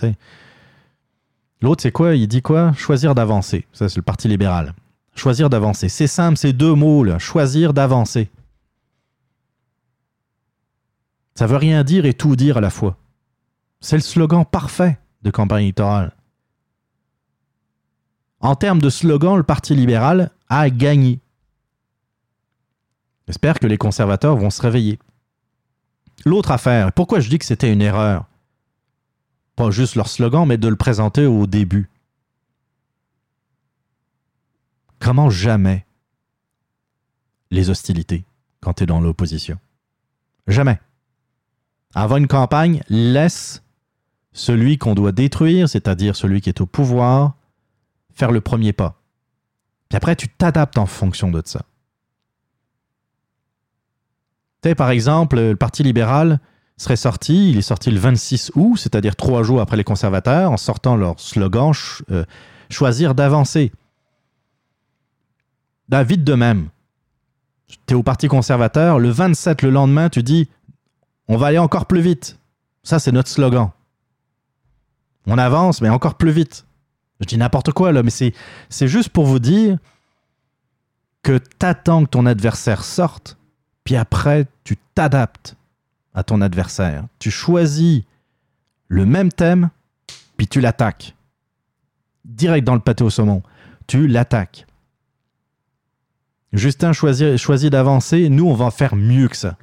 L'autre, 1.60 1.82
c'est 1.82 1.92
quoi? 1.92 2.16
Il 2.16 2.26
dit 2.26 2.42
quoi? 2.42 2.72
Choisir 2.72 3.14
d'avancer. 3.14 3.66
Ça, 3.72 3.88
c'est 3.88 3.96
le 3.96 4.02
Parti 4.02 4.28
libéral. 4.28 4.74
Choisir 5.14 5.50
d'avancer. 5.50 5.88
C'est 5.88 6.06
simple, 6.06 6.36
c'est 6.36 6.52
deux 6.52 6.74
mots. 6.74 7.06
Choisir 7.18 7.72
d'avancer. 7.72 8.30
Ça 11.34 11.46
veut 11.46 11.56
rien 11.56 11.84
dire 11.84 12.06
et 12.06 12.14
tout 12.14 12.34
dire 12.34 12.56
à 12.56 12.60
la 12.60 12.70
fois. 12.70 12.96
C'est 13.80 13.96
le 13.96 14.02
slogan 14.02 14.44
parfait 14.44 14.98
de 15.22 15.30
campagne 15.30 15.64
électorale. 15.64 16.12
En 18.40 18.56
termes 18.56 18.80
de 18.80 18.90
slogan, 18.90 19.36
le 19.36 19.42
Parti 19.42 19.74
libéral 19.74 20.30
a 20.48 20.70
gagné. 20.70 21.20
J'espère 23.26 23.60
que 23.60 23.66
les 23.66 23.78
conservateurs 23.78 24.36
vont 24.36 24.50
se 24.50 24.62
réveiller. 24.62 24.98
L'autre 26.24 26.50
affaire, 26.50 26.92
pourquoi 26.92 27.20
je 27.20 27.28
dis 27.28 27.38
que 27.38 27.44
c'était 27.44 27.72
une 27.72 27.82
erreur? 27.82 28.26
Pas 29.56 29.70
juste 29.70 29.94
leur 29.94 30.08
slogan, 30.08 30.46
mais 30.46 30.58
de 30.58 30.68
le 30.68 30.76
présenter 30.76 31.26
au 31.26 31.46
début. 31.46 31.88
Comment 34.98 35.30
jamais 35.30 35.86
les 37.50 37.70
hostilités 37.70 38.24
quand 38.60 38.74
tu 38.74 38.82
es 38.82 38.86
dans 38.86 39.00
l'opposition? 39.00 39.58
Jamais. 40.46 40.80
Avant 41.94 42.16
une 42.16 42.26
campagne, 42.26 42.82
laisse 42.88 43.62
celui 44.32 44.78
qu'on 44.78 44.94
doit 44.94 45.12
détruire, 45.12 45.68
c'est-à-dire 45.68 46.16
celui 46.16 46.40
qui 46.40 46.48
est 46.48 46.60
au 46.60 46.66
pouvoir, 46.66 47.34
faire 48.20 48.30
le 48.32 48.40
premier 48.40 48.72
pas. 48.72 49.00
Puis 49.88 49.96
après, 49.96 50.14
tu 50.14 50.28
t'adaptes 50.28 50.78
en 50.78 50.86
fonction 50.86 51.30
de 51.30 51.42
ça. 51.44 51.62
Tu 54.62 54.68
sais, 54.68 54.74
par 54.74 54.90
exemple, 54.90 55.36
le 55.36 55.56
Parti 55.56 55.82
libéral 55.82 56.38
serait 56.76 56.96
sorti, 56.96 57.50
il 57.50 57.58
est 57.58 57.62
sorti 57.62 57.90
le 57.90 57.98
26 57.98 58.52
août, 58.54 58.76
c'est-à-dire 58.76 59.16
trois 59.16 59.42
jours 59.42 59.60
après 59.60 59.76
les 59.76 59.84
conservateurs, 59.84 60.52
en 60.52 60.56
sortant 60.56 60.96
leur 60.96 61.18
slogan 61.18 61.72
euh, 62.10 62.24
Choisir 62.70 63.16
d'avancer. 63.16 63.72
Là, 65.88 66.04
vite 66.04 66.22
de 66.22 66.34
même. 66.34 66.68
Tu 67.66 67.94
es 67.94 67.94
au 67.94 68.02
Parti 68.02 68.28
conservateur, 68.28 69.00
le 69.00 69.10
27, 69.10 69.62
le 69.62 69.70
lendemain, 69.70 70.08
tu 70.08 70.22
dis 70.22 70.48
On 71.26 71.36
va 71.36 71.48
aller 71.48 71.58
encore 71.58 71.86
plus 71.86 72.00
vite. 72.00 72.38
Ça, 72.84 72.98
c'est 72.98 73.12
notre 73.12 73.28
slogan. 73.28 73.70
On 75.26 75.36
avance, 75.36 75.80
mais 75.80 75.88
encore 75.88 76.14
plus 76.14 76.30
vite. 76.30 76.64
Je 77.20 77.26
dis 77.26 77.36
n'importe 77.36 77.72
quoi, 77.72 77.92
là, 77.92 78.02
mais 78.02 78.10
c'est, 78.10 78.32
juste 78.88 79.10
pour 79.10 79.26
vous 79.26 79.38
dire 79.38 79.78
que 81.22 81.38
t'attends 81.38 82.04
que 82.04 82.10
ton 82.10 82.24
adversaire 82.26 82.82
sorte, 82.82 83.36
puis 83.84 83.96
après, 83.96 84.46
tu 84.64 84.76
t'adaptes 84.94 85.56
à 86.14 86.22
ton 86.22 86.40
adversaire. 86.40 87.04
Tu 87.18 87.30
choisis 87.30 88.02
le 88.88 89.04
même 89.04 89.30
thème, 89.30 89.70
puis 90.36 90.48
tu 90.48 90.60
l'attaques. 90.60 91.14
Direct 92.24 92.66
dans 92.66 92.74
le 92.74 92.80
pâté 92.80 93.04
au 93.04 93.10
saumon. 93.10 93.42
Tu 93.86 94.06
l'attaques. 94.06 94.66
Justin 96.52 96.92
choisit, 96.92 97.36
choisit 97.36 97.70
d'avancer. 97.70 98.28
Nous, 98.28 98.46
on 98.46 98.54
va 98.54 98.70
faire 98.70 98.96
mieux 98.96 99.28
que 99.28 99.36
ça. 99.36 99.56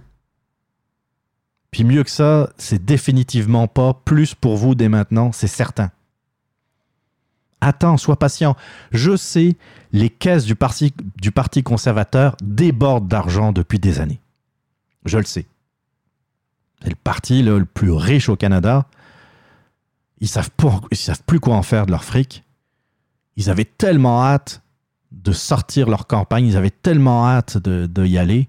Puis 1.72 1.84
mieux 1.84 2.04
que 2.04 2.10
ça, 2.10 2.50
c'est 2.58 2.84
définitivement 2.84 3.68
pas 3.68 3.94
plus 3.94 4.36
pour 4.36 4.58
vous 4.58 4.74
dès 4.74 4.90
maintenant, 4.90 5.32
c'est 5.32 5.48
certain. 5.48 5.92
Attends, 7.62 7.98
sois 7.98 8.18
patient. 8.18 8.56
Je 8.92 9.16
sais, 9.16 9.56
les 9.92 10.10
caisses 10.10 10.46
du 10.46 10.56
parti, 10.56 10.94
conservateur 11.64 12.36
débordent 12.42 13.08
d'argent 13.08 13.52
depuis 13.52 13.80
des 13.80 14.00
années. 14.00 14.22
Je 15.06 15.18
le 15.18 15.26
sais. 15.26 15.48
C'est 16.84 16.90
le 16.90 16.96
parti 16.96 17.42
le 17.42 17.66
plus 17.66 17.92
riche 17.92 18.30
au 18.30 18.36
Canada. 18.36 18.86
Ils 20.20 20.28
savent, 20.28 20.50
savent 20.92 21.24
plus 21.26 21.40
quoi 21.40 21.56
en 21.56 21.64
faire 21.64 21.86
de 21.86 21.92
leur 21.92 22.04
fric. 22.04 22.44
Ils 23.36 23.50
avaient 23.50 23.66
tellement 23.66 24.24
hâte 24.24 24.62
de 25.12 25.32
sortir 25.32 25.90
leur 25.90 26.06
campagne, 26.08 26.46
ils 26.46 26.58
avaient 26.58 26.70
tellement 26.70 27.28
hâte 27.28 27.58
de, 27.58 27.86
de 27.86 28.06
y 28.06 28.18
aller. 28.18 28.48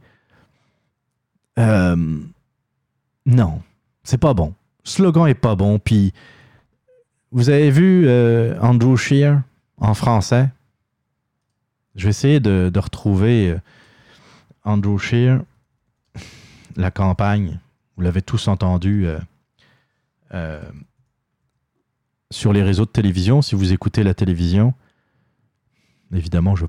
Euh, 1.58 2.18
non, 3.26 3.62
c'est 4.04 4.18
pas 4.18 4.34
bon. 4.34 4.54
Le 4.84 4.90
slogan 4.90 5.26
est 5.26 5.34
pas 5.34 5.54
bon. 5.54 5.78
Puis, 5.78 6.12
vous 7.30 7.50
avez 7.50 7.70
vu 7.70 8.06
euh, 8.06 8.58
Andrew 8.60 8.96
Scheer 8.96 9.42
en 9.76 9.94
français? 9.94 10.50
Je 11.94 12.04
vais 12.04 12.10
essayer 12.10 12.40
de, 12.40 12.78
retrouver 12.78 13.50
euh, 13.50 13.58
Andrew 14.64 14.98
Scheer, 14.98 15.42
la 16.76 16.90
campagne. 16.90 17.60
Vous 17.96 18.02
l'avez 18.02 18.22
tous 18.22 18.48
entendu 18.48 19.06
euh, 20.32 20.62
sur 22.30 22.52
les 22.52 22.62
réseaux 22.62 22.84
de 22.84 22.90
télévision, 22.90 23.42
si 23.42 23.54
vous 23.54 23.72
écoutez 23.72 24.04
la 24.04 24.14
télévision. 24.14 24.74
Évidemment, 26.12 26.56
je 26.56 26.62
ne 26.62 26.68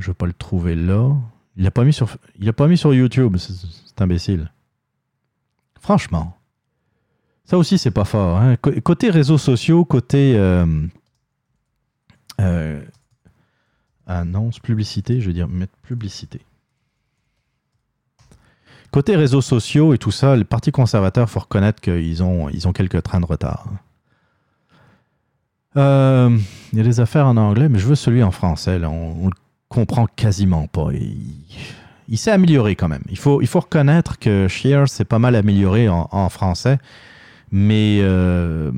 vais, 0.00 0.14
pas, 0.14 0.26
le 0.26 0.32
trouver 0.32 0.74
là. 0.74 1.14
Il 1.56 1.64
l'a 1.64 1.70
pas 1.70 1.84
mis 1.84 1.92
sur, 1.92 2.18
pas 2.56 2.68
mis 2.68 2.76
sur 2.76 2.92
YouTube, 2.92 3.36
c'est 3.36 4.00
imbécile. 4.00 4.52
Franchement. 5.80 6.37
Ça 7.48 7.56
aussi, 7.56 7.78
c'est 7.78 7.90
pas 7.90 8.04
fort. 8.04 8.36
hein. 8.36 8.56
Côté 8.84 9.08
réseaux 9.08 9.38
sociaux, 9.38 9.86
côté. 9.86 10.34
euh, 10.36 10.66
euh, 12.42 12.78
annonce, 14.06 14.58
publicité, 14.58 15.22
je 15.22 15.28
veux 15.28 15.32
dire, 15.32 15.48
mettre 15.48 15.72
publicité. 15.82 16.42
Côté 18.90 19.16
réseaux 19.16 19.40
sociaux 19.40 19.94
et 19.94 19.98
tout 19.98 20.10
ça, 20.10 20.36
le 20.36 20.44
Parti 20.44 20.72
conservateur, 20.72 21.26
il 21.26 21.30
faut 21.30 21.40
reconnaître 21.40 21.80
qu'ils 21.80 22.22
ont, 22.22 22.50
ils 22.50 22.68
ont 22.68 22.74
quelques 22.74 23.02
trains 23.02 23.20
de 23.20 23.26
retard. 23.26 23.66
Euh, 25.78 26.38
Il 26.74 26.78
y 26.78 26.82
a 26.82 26.84
des 26.84 27.00
affaires 27.00 27.28
en 27.28 27.38
anglais, 27.38 27.70
mais 27.70 27.78
je 27.78 27.86
veux 27.86 27.94
celui 27.94 28.22
en 28.22 28.30
français. 28.30 28.78
On, 28.84 29.24
on 29.24 29.26
le 29.28 29.34
comprend 29.70 30.06
quasiment 30.06 30.66
pas. 30.66 30.88
Il, 32.08 32.18
s'est 32.18 32.30
amélioré 32.30 32.76
quand 32.76 32.88
même. 32.88 33.04
Il 33.08 33.18
faut, 33.18 33.40
il 33.40 33.46
faut 33.46 33.60
reconnaître 33.60 34.18
que 34.18 34.48
Shears 34.48 34.88
s'est 34.88 35.06
pas 35.06 35.18
mal 35.18 35.34
amélioré 35.34 35.88
en 35.88 36.28
français. 36.28 36.78
Mais, 37.50 37.98
euh, 38.02 38.70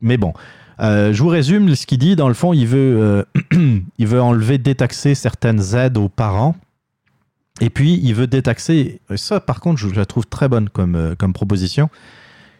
mais 0.00 0.16
bon, 0.16 0.32
Euh, 0.80 1.12
je 1.12 1.22
vous 1.22 1.28
résume 1.28 1.72
ce 1.76 1.86
qu'il 1.86 1.98
dit. 1.98 2.16
Dans 2.16 2.26
le 2.28 2.34
fond, 2.34 2.52
il 2.52 2.66
veut, 2.66 3.24
euh, 3.52 3.78
il 3.98 4.06
veut 4.06 4.20
enlever, 4.22 4.58
détaxer 4.58 5.14
certaines 5.14 5.74
aides 5.76 5.96
aux 5.96 6.08
parents. 6.08 6.56
Et 7.60 7.70
puis, 7.70 8.00
il 8.02 8.14
veut 8.14 8.26
détaxer. 8.26 9.00
Ça, 9.14 9.38
par 9.38 9.60
contre, 9.60 9.78
je 9.78 9.88
la 9.94 10.06
trouve 10.06 10.26
très 10.26 10.48
bonne 10.48 10.68
comme, 10.70 11.14
comme 11.18 11.32
proposition. 11.34 11.88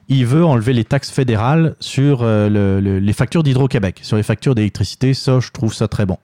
Il 0.09 0.27
veut 0.27 0.45
enlever 0.45 0.73
les 0.73 0.85
taxes 0.85 1.11
fédérales 1.11 1.75
sur 1.81 2.23
le- 2.23 2.81
le- 2.81 2.99
les 3.01 3.13
factures 3.13 3.43
d'Hydro-Québec, 3.43 4.01
sur 4.03 4.17
les 4.19 4.23
factures 4.23 4.55
d'électricité. 4.55 5.15
Ça, 5.15 5.41
je 5.41 5.51
trouve 5.51 5.75
ça 5.75 5.89
très 5.89 6.07
bon. 6.07 6.19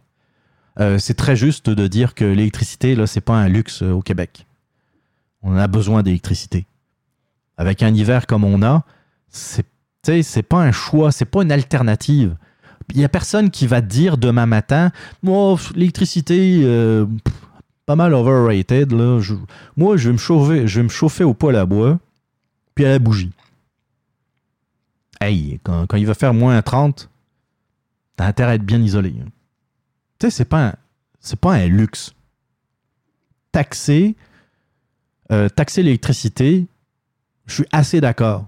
C'est 0.98 1.16
très 1.16 1.35
juste 1.35 1.69
de 1.70 1.89
dire 1.89 2.15
que 2.15 2.24
l'électricité, 2.24 2.94
là, 2.94 3.09
c'est 3.09 3.23
pas 3.23 3.35
un 3.35 3.48
luxe 3.48 3.82
au 3.82 4.02
Québec. 4.02 4.47
On 5.43 5.56
a 5.56 5.66
besoin 5.66 6.05
d'électricité. 6.05 6.66
Avec 7.59 7.82
un 7.82 7.93
hiver 7.93 8.26
comme 8.26 8.44
on 8.44 8.62
a, 8.62 8.85
c'est 9.28 9.66
c'est 10.22 10.43
pas 10.43 10.62
un 10.62 10.72
choix, 10.72 11.12
c'est 11.12 11.24
pas 11.24 11.43
une 11.43 11.52
alternative. 11.52 12.36
Il 12.94 13.01
y 13.01 13.05
a 13.05 13.09
personne 13.09 13.51
qui 13.51 13.66
va 13.66 13.80
dire 13.80 14.16
demain 14.16 14.47
matin, 14.47 14.90
pff, 15.24 15.72
l'électricité, 15.74 16.60
euh, 16.62 17.06
pas 17.85 17.97
mal 17.97 18.14
overrated. 18.14 18.93
Là. 18.93 19.20
Moi, 19.76 19.97
je 19.97 20.09
vais, 20.09 20.12
me 20.12 20.18
chauffer, 20.18 20.66
je 20.66 20.80
vais 20.80 20.85
me 20.85 20.89
chauffer 20.89 21.24
au 21.24 21.35
poêle 21.35 21.56
à 21.56 21.66
bois, 21.66 21.98
puis 22.74 22.85
à 22.86 22.90
la 22.90 22.98
bougie. 22.98 23.32
Hey, 25.20 25.60
quand, 25.62 25.86
quand 25.86 25.97
il 25.97 26.06
va 26.06 26.14
faire 26.14 26.32
moins 26.32 26.62
30, 26.62 27.10
t'as 28.16 28.26
intérêt 28.26 28.52
à 28.52 28.55
être 28.55 28.64
bien 28.64 28.80
isolé. 28.80 29.12
Tu 30.18 30.26
sais, 30.26 30.30
c'est 30.30 30.44
pas 30.44 30.68
un, 30.68 30.74
c'est 31.20 31.39
pas 31.39 31.55
un 31.55 31.66
luxe. 31.66 32.14
Taxer, 33.52 34.16
euh, 35.32 35.48
taxer 35.48 35.82
l'électricité, 35.82 36.66
je 37.48 37.54
suis 37.54 37.66
assez 37.72 38.00
d'accord. 38.00 38.46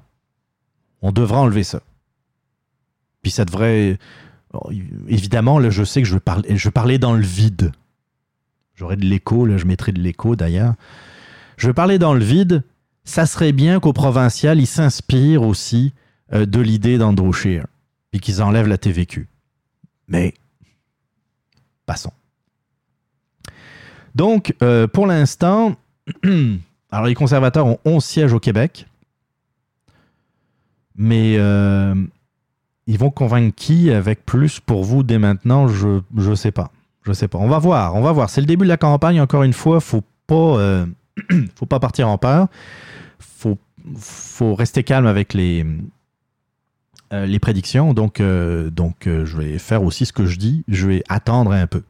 On 1.02 1.10
devrait 1.10 1.38
enlever 1.38 1.64
ça. 1.64 1.80
Puis 3.22 3.32
ça 3.32 3.44
devrait. 3.44 3.98
Bon, 4.52 4.60
évidemment, 5.08 5.58
là, 5.58 5.70
je 5.70 5.82
sais 5.82 6.02
que 6.02 6.08
je 6.08 6.14
vais 6.14 6.20
parler, 6.20 6.56
je 6.56 6.98
dans 6.98 7.14
le 7.14 7.22
vide. 7.22 7.72
J'aurai 8.74 8.96
de 8.96 9.04
l'écho, 9.04 9.46
là, 9.46 9.56
je 9.56 9.66
mettrai 9.66 9.92
de 9.92 10.00
l'écho 10.00 10.36
d'ailleurs. 10.36 10.74
Je 11.56 11.66
vais 11.66 11.74
parler 11.74 11.98
dans 11.98 12.14
le 12.14 12.24
vide. 12.24 12.62
Ça 13.04 13.26
serait 13.26 13.52
bien 13.52 13.80
qu'au 13.80 13.92
provincial, 13.92 14.60
ils 14.60 14.66
s'inspirent 14.66 15.42
aussi 15.42 15.92
euh, 16.32 16.46
de 16.46 16.60
l'idée 16.60 16.98
d'Andrew 16.98 17.32
Scheer 17.32 17.66
et 18.12 18.18
qu'ils 18.18 18.42
enlèvent 18.42 18.68
la 18.68 18.78
TVQ. 18.78 19.28
Mais 20.08 20.34
passons. 21.86 22.12
Donc, 24.14 24.54
euh, 24.62 24.86
pour 24.86 25.06
l'instant, 25.06 25.76
alors 26.90 27.06
les 27.06 27.14
conservateurs 27.14 27.66
ont 27.66 27.78
11 27.84 28.04
sièges 28.04 28.32
au 28.32 28.40
Québec, 28.40 28.86
mais 31.00 31.36
euh, 31.38 31.94
ils 32.86 32.98
vont 32.98 33.10
convaincre 33.10 33.54
qui 33.56 33.90
avec 33.90 34.26
plus 34.26 34.60
pour 34.60 34.84
vous 34.84 35.02
dès 35.02 35.18
maintenant? 35.18 35.66
Je 35.66 36.02
ne 36.12 36.34
sais 36.34 36.52
pas. 36.52 36.70
Je 37.04 37.14
sais 37.14 37.26
pas. 37.26 37.38
On 37.38 37.48
va 37.48 37.58
voir. 37.58 37.96
On 37.96 38.02
va 38.02 38.12
voir. 38.12 38.28
C'est 38.28 38.42
le 38.42 38.46
début 38.46 38.66
de 38.66 38.68
la 38.68 38.76
campagne. 38.76 39.18
Encore 39.18 39.42
une 39.42 39.54
fois, 39.54 39.80
faut 39.80 40.02
pas, 40.26 40.34
euh, 40.58 40.84
faut 41.56 41.64
pas 41.64 41.80
partir 41.80 42.06
en 42.06 42.18
peur. 42.18 42.48
Faut, 43.18 43.56
faut 43.96 44.54
rester 44.54 44.84
calme 44.84 45.06
avec 45.06 45.32
les, 45.32 45.64
euh, 47.14 47.24
les 47.24 47.38
prédictions. 47.38 47.94
Donc, 47.94 48.20
donc 48.20 48.96
je 49.06 49.36
vais 49.38 49.56
faire 49.56 49.82
aussi 49.82 50.04
ce 50.04 50.12
que 50.12 50.26
je 50.26 50.36
dis. 50.36 50.64
Je 50.68 50.86
vais 50.86 51.02
attendre 51.08 51.52
un 51.52 51.66
peu. 51.66 51.82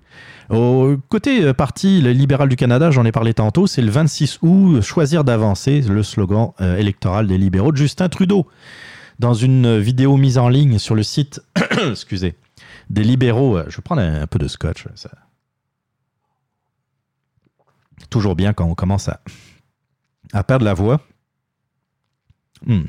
Au 0.50 0.96
côté 1.08 1.52
parti 1.52 2.00
libéral 2.00 2.48
du 2.48 2.54
Canada, 2.54 2.92
j'en 2.92 3.04
ai 3.04 3.12
parlé 3.12 3.34
tantôt, 3.34 3.66
c'est 3.66 3.82
le 3.82 3.90
26 3.90 4.38
août, 4.42 4.80
choisir 4.82 5.22
d'avancer, 5.24 5.80
le 5.80 6.02
slogan 6.02 6.52
électoral 6.60 7.28
des 7.28 7.38
libéraux 7.38 7.70
de 7.70 7.76
Justin 7.76 8.08
Trudeau. 8.08 8.46
Dans 9.20 9.34
une 9.34 9.78
vidéo 9.78 10.16
mise 10.16 10.38
en 10.38 10.48
ligne 10.48 10.78
sur 10.78 10.94
le 10.94 11.02
site, 11.02 11.42
des 12.90 13.05
libéraux, 13.05 13.59
euh, 13.59 13.66
je 13.68 13.76
vais 13.76 13.82
prendre 13.82 14.01
un, 14.01 14.26
peu 14.26 14.38
de 14.38 14.48
scotch. 14.48 14.86
Toujours 18.09 18.34
bien 18.34 18.55
quand 18.55 18.64
on 18.64 18.74
commence 18.74 19.10
à, 19.10 19.20
à 20.32 20.42
perdre 20.42 20.64
la 20.64 20.72
voix. 20.72 21.02
Hmm. 22.64 22.84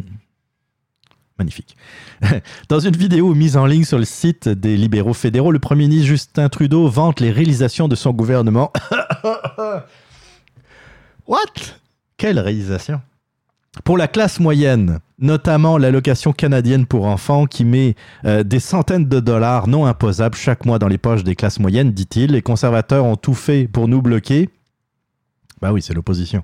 Magnifique. 1.38 1.76
Dans 2.70 2.80
une 2.80 2.96
vidéo 2.96 3.36
mise 3.36 3.58
en 3.58 3.66
ligne 3.66 3.84
sur 3.84 3.98
le 3.98 4.06
site 4.06 4.48
des 4.48 4.78
libéraux 4.78 5.14
fédéraux, 5.14 5.52
le 5.52 5.60
Premier 5.60 5.90
ministre 5.90 6.08
Justin 6.08 6.48
Trudeau 6.48 6.88
vante 6.88 7.20
les 7.20 7.32
réalisations 7.32 7.90
de 7.90 7.96
son 7.96 8.14
gouvernement. 8.14 8.72
What? 11.28 11.76
Quelle 12.16 12.40
réalisation? 12.40 13.02
Pour 13.86 13.98
la 13.98 14.10
classe 14.10 14.42
moyenne, 14.42 15.00
notamment 15.18 15.78
l'allocation 15.78 16.34
canadienne 16.34 16.86
pour 16.86 17.06
enfants 17.06 17.46
qui 17.46 17.64
met 17.64 17.96
euh, 18.26 18.44
des 18.44 18.60
centaines 18.60 19.08
de 19.08 19.22
dollars 19.22 19.70
non 19.70 19.86
imposables 19.86 20.36
chaque 20.36 20.66
mois 20.66 20.78
dans 20.78 20.90
les 20.90 20.98
poches 20.98 21.24
des 21.24 21.36
classes 21.36 21.60
moyennes, 21.60 21.92
dit-il. 21.92 22.34
Les 22.34 22.42
conservateurs 22.42 23.06
ont 23.06 23.16
tout 23.16 23.34
fait 23.34 23.70
pour 23.72 23.88
nous 23.88 24.02
bloquer. 24.02 24.50
Bah 25.62 25.72
oui, 25.72 25.82
c'est 25.82 25.94
l'opposition. 25.94 26.44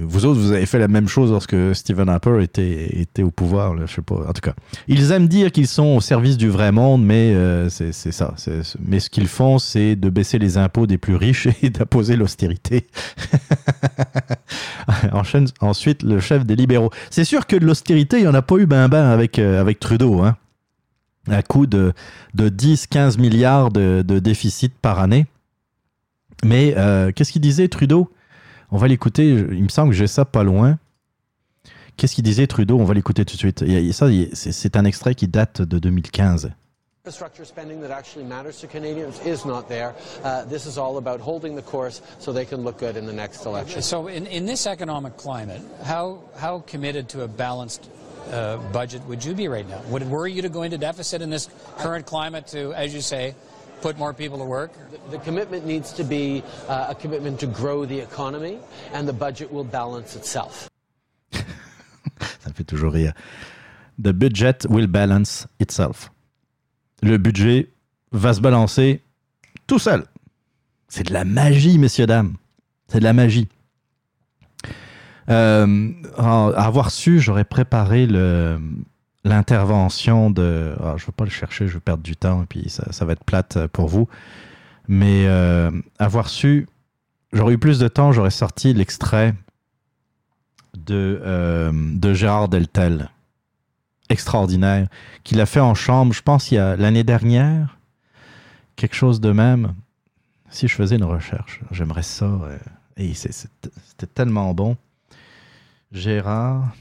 Vous 0.00 0.26
autres, 0.26 0.40
vous 0.40 0.52
avez 0.52 0.66
fait 0.66 0.78
la 0.78 0.88
même 0.88 1.08
chose 1.08 1.30
lorsque 1.30 1.56
Stephen 1.74 2.08
Harper 2.08 2.42
était, 2.42 3.22
au 3.22 3.30
pouvoir, 3.30 3.76
je 3.78 3.86
sais 3.86 4.02
pas. 4.02 4.16
En 4.16 4.32
tout 4.32 4.40
cas, 4.42 4.54
ils 4.88 5.12
aiment 5.12 5.28
dire 5.28 5.52
qu'ils 5.52 5.66
sont 5.66 5.96
au 5.96 6.00
service 6.00 6.36
du 6.36 6.48
vrai 6.48 6.72
monde, 6.72 7.04
mais 7.04 7.32
euh, 7.34 7.68
c'est 7.68 7.92
ça. 7.92 8.34
Mais 8.80 9.00
ce 9.00 9.10
qu'ils 9.10 9.28
font, 9.28 9.58
c'est 9.58 9.96
de 9.96 10.10
baisser 10.10 10.38
les 10.38 10.58
impôts 10.58 10.86
des 10.86 10.98
plus 10.98 11.16
riches 11.16 11.48
et 11.62 11.70
d'imposer 11.70 12.16
l'austérité. 12.16 12.86
Ensuite 15.60 16.02
le 16.02 16.20
chef 16.20 16.44
des 16.44 16.56
libéraux. 16.56 16.90
C'est 17.10 17.24
sûr 17.24 17.46
que 17.46 17.56
de 17.56 17.64
l'austérité, 17.64 18.18
il 18.18 18.22
n'y 18.22 18.28
en 18.28 18.34
a 18.34 18.42
pas 18.42 18.56
eu 18.56 18.66
ben 18.66 18.88
ben 18.88 19.04
avec, 19.04 19.38
euh, 19.38 19.72
Trudeau. 19.80 20.22
Hein. 20.22 20.36
À 21.30 21.42
coup 21.42 21.66
de, 21.66 21.92
de 22.34 22.50
10-15 22.50 23.18
milliards 23.18 23.70
de, 23.70 24.04
de 24.06 24.18
déficit 24.18 24.74
par 24.74 24.98
année. 24.98 25.26
Mais 26.44 26.74
euh, 26.76 27.10
qu'est-ce 27.12 27.32
qu'il 27.32 27.40
disait 27.40 27.68
Trudeau? 27.68 28.10
On 28.74 28.78
va 28.78 28.88
l'écouter. 28.88 29.28
Il 29.28 29.62
me 29.62 29.68
semble 29.68 29.90
que 29.92 29.96
j'ai 29.96 30.08
ça 30.08 30.24
pas 30.24 30.42
loin. 30.42 30.80
Qu'est-ce 31.96 32.16
qu'il 32.16 32.24
disait 32.24 32.48
Trudeau? 32.48 32.76
On 32.76 32.84
va 32.84 32.92
l'écouter 32.92 33.24
tout 33.24 33.34
de 33.34 33.38
suite. 33.38 33.62
A- 33.62 33.92
ça, 33.92 34.08
c'est 34.34 34.76
un 34.76 34.84
extrait 34.84 35.14
qui 35.14 35.28
date 35.28 35.62
de 35.62 35.78
2015. 35.78 36.50
Infrastructure 37.06 37.46
spending 37.46 37.80
that 37.80 37.96
actually 37.96 38.24
matters 38.24 38.58
to 38.60 38.66
Canadians 38.66 39.20
is 39.24 39.46
not 39.46 39.68
there. 39.68 39.94
Uh, 40.24 40.44
this 40.48 40.66
is 40.66 40.76
all 40.76 40.96
about 40.96 41.20
holding 41.20 41.54
the 41.54 41.62
course 41.62 42.02
so 42.18 42.32
they 42.32 42.44
can 42.44 42.64
look 42.64 42.80
good 42.80 42.96
in 42.96 43.06
the 43.06 43.12
next 43.12 43.46
election. 43.46 43.80
So, 43.80 44.08
in, 44.08 44.26
in 44.26 44.44
this 44.44 44.66
economic 44.66 45.16
climate, 45.16 45.62
how, 45.84 46.18
how 46.36 46.64
committed 46.66 47.08
to 47.10 47.22
a 47.22 47.28
balanced 47.28 47.88
uh, 48.32 48.56
budget 48.72 49.02
would 49.06 49.24
you 49.24 49.34
be 49.34 49.46
right 49.46 49.68
now? 49.68 49.82
Would 49.90 50.02
it 50.02 50.08
worry 50.08 50.32
you 50.32 50.42
to 50.42 50.48
go 50.48 50.62
into 50.62 50.78
deficit 50.78 51.22
in 51.22 51.30
this 51.30 51.48
current 51.78 52.06
climate 52.06 52.48
to, 52.48 52.72
as 52.72 52.92
you 52.92 53.02
say, 53.02 53.36
put 53.84 53.98
more 53.98 54.14
people 54.14 54.38
to 54.38 54.44
work? 54.44 54.70
The 55.10 55.18
commitment 55.18 55.66
needs 55.66 55.92
to 55.92 56.04
be 56.04 56.42
uh, 56.68 56.86
a 56.90 56.94
commitment 56.94 57.38
to 57.40 57.46
grow 57.46 57.84
the 57.84 58.00
economy, 58.00 58.58
and 58.94 59.06
the 59.06 59.12
budget 59.12 59.52
will 59.52 59.64
balance 59.64 60.16
itself. 60.16 60.68
Ça 61.32 62.48
me 62.48 62.54
fait 62.54 62.64
toujours 62.64 62.92
rire. 62.92 63.12
The 64.02 64.12
budget 64.12 64.66
will 64.70 64.86
balance 64.86 65.46
itself. 65.60 66.10
Le 67.02 67.18
budget 67.18 67.68
va 68.12 68.32
se 68.32 68.40
balancer 68.40 69.02
tout 69.66 69.78
seul. 69.78 70.04
C'est 70.88 71.04
de 71.08 71.12
la 71.12 71.24
magie, 71.24 71.78
messieurs, 71.78 72.06
dames. 72.06 72.36
C'est 72.88 73.00
de 73.00 73.04
la 73.04 73.12
magie. 73.12 73.48
Euh, 75.30 75.92
avoir 76.16 76.90
su, 76.90 77.20
j'aurais 77.20 77.44
préparé 77.44 78.06
le- 78.06 78.58
l'intervention 79.24 80.30
de. 80.30 80.74
ah, 80.80 80.94
je 80.96 81.02
ne 81.02 81.06
veux 81.06 81.12
pas 81.12 81.24
le 81.24 81.30
chercher, 81.30 81.66
je 81.66 81.74
vais 81.74 81.80
perdre 81.80 82.02
du 82.02 82.16
temps 82.16 82.42
et 82.42 82.46
puis 82.46 82.68
ça, 82.68 83.04
va 83.04 83.12
être 83.12 83.24
plate 83.24 83.66
pour 83.68 83.88
vous. 83.88 84.08
Mais 84.86 85.26
euh, 85.26 85.70
avoir 85.98 86.28
su, 86.28 86.68
j'aurais 87.32 87.54
eu 87.54 87.58
plus 87.58 87.78
de 87.78 87.88
temps, 87.88 88.12
j'aurais 88.12 88.30
sorti 88.30 88.74
l'extrait 88.74 89.34
de, 90.76 91.20
euh, 91.24 91.72
de 91.74 92.12
Gérard 92.14 92.48
Deltel. 92.48 93.10
Extraordinaire. 94.10 94.88
Qu'il 95.22 95.40
a 95.40 95.46
fait 95.46 95.60
en 95.60 95.74
chambre, 95.74 96.12
je 96.12 96.20
pense, 96.20 96.50
il 96.50 96.56
y 96.56 96.58
a 96.58 96.76
l'année 96.76 97.04
dernière. 97.04 97.78
Quelque 98.76 98.94
chose 98.94 99.20
de 99.20 99.32
même. 99.32 99.74
Si 100.50 100.68
je 100.68 100.74
faisais 100.74 100.96
une 100.96 101.04
recherche, 101.04 101.60
j'aimerais 101.70 102.02
ça. 102.02 102.26
euh, 102.26 102.58
et 102.98 103.14
c'est- 103.14 103.32
c'était 103.32 104.06
tellement 104.12 104.52
bon. 104.52 104.76
Gérard. 105.92 106.74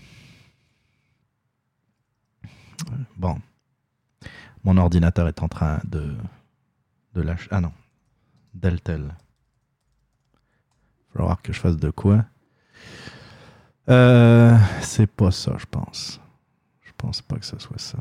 Bon. 3.18 3.40
Mon 4.64 4.78
ordinateur 4.78 5.28
est 5.28 5.42
en 5.42 5.48
train 5.48 5.80
de, 5.84 6.16
de 7.14 7.22
lâcher. 7.22 7.48
Ah 7.52 7.62
non. 7.62 7.72
Deltel. 8.54 9.02
Il 9.02 9.08
va 11.14 11.14
falloir 11.14 11.42
que 11.42 11.54
je 11.54 11.60
fasse 11.60 11.78
de 11.78 11.90
quoi. 11.90 12.26
Euh, 13.90 14.58
c'est 14.82 15.08
pas 15.08 15.32
ça, 15.32 15.54
je 15.58 15.66
pense. 15.66 16.20
Je 16.82 16.92
pense 16.98 17.22
pas 17.22 17.38
que 17.38 17.46
ce 17.46 17.60
soit 17.60 17.80
ça. 17.80 17.98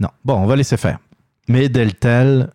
Non. 0.00 0.08
Bon, 0.24 0.34
on 0.34 0.46
va 0.46 0.56
laisser 0.56 0.76
faire. 0.76 0.98
Mais 1.48 1.68
Deltel, 1.68 2.50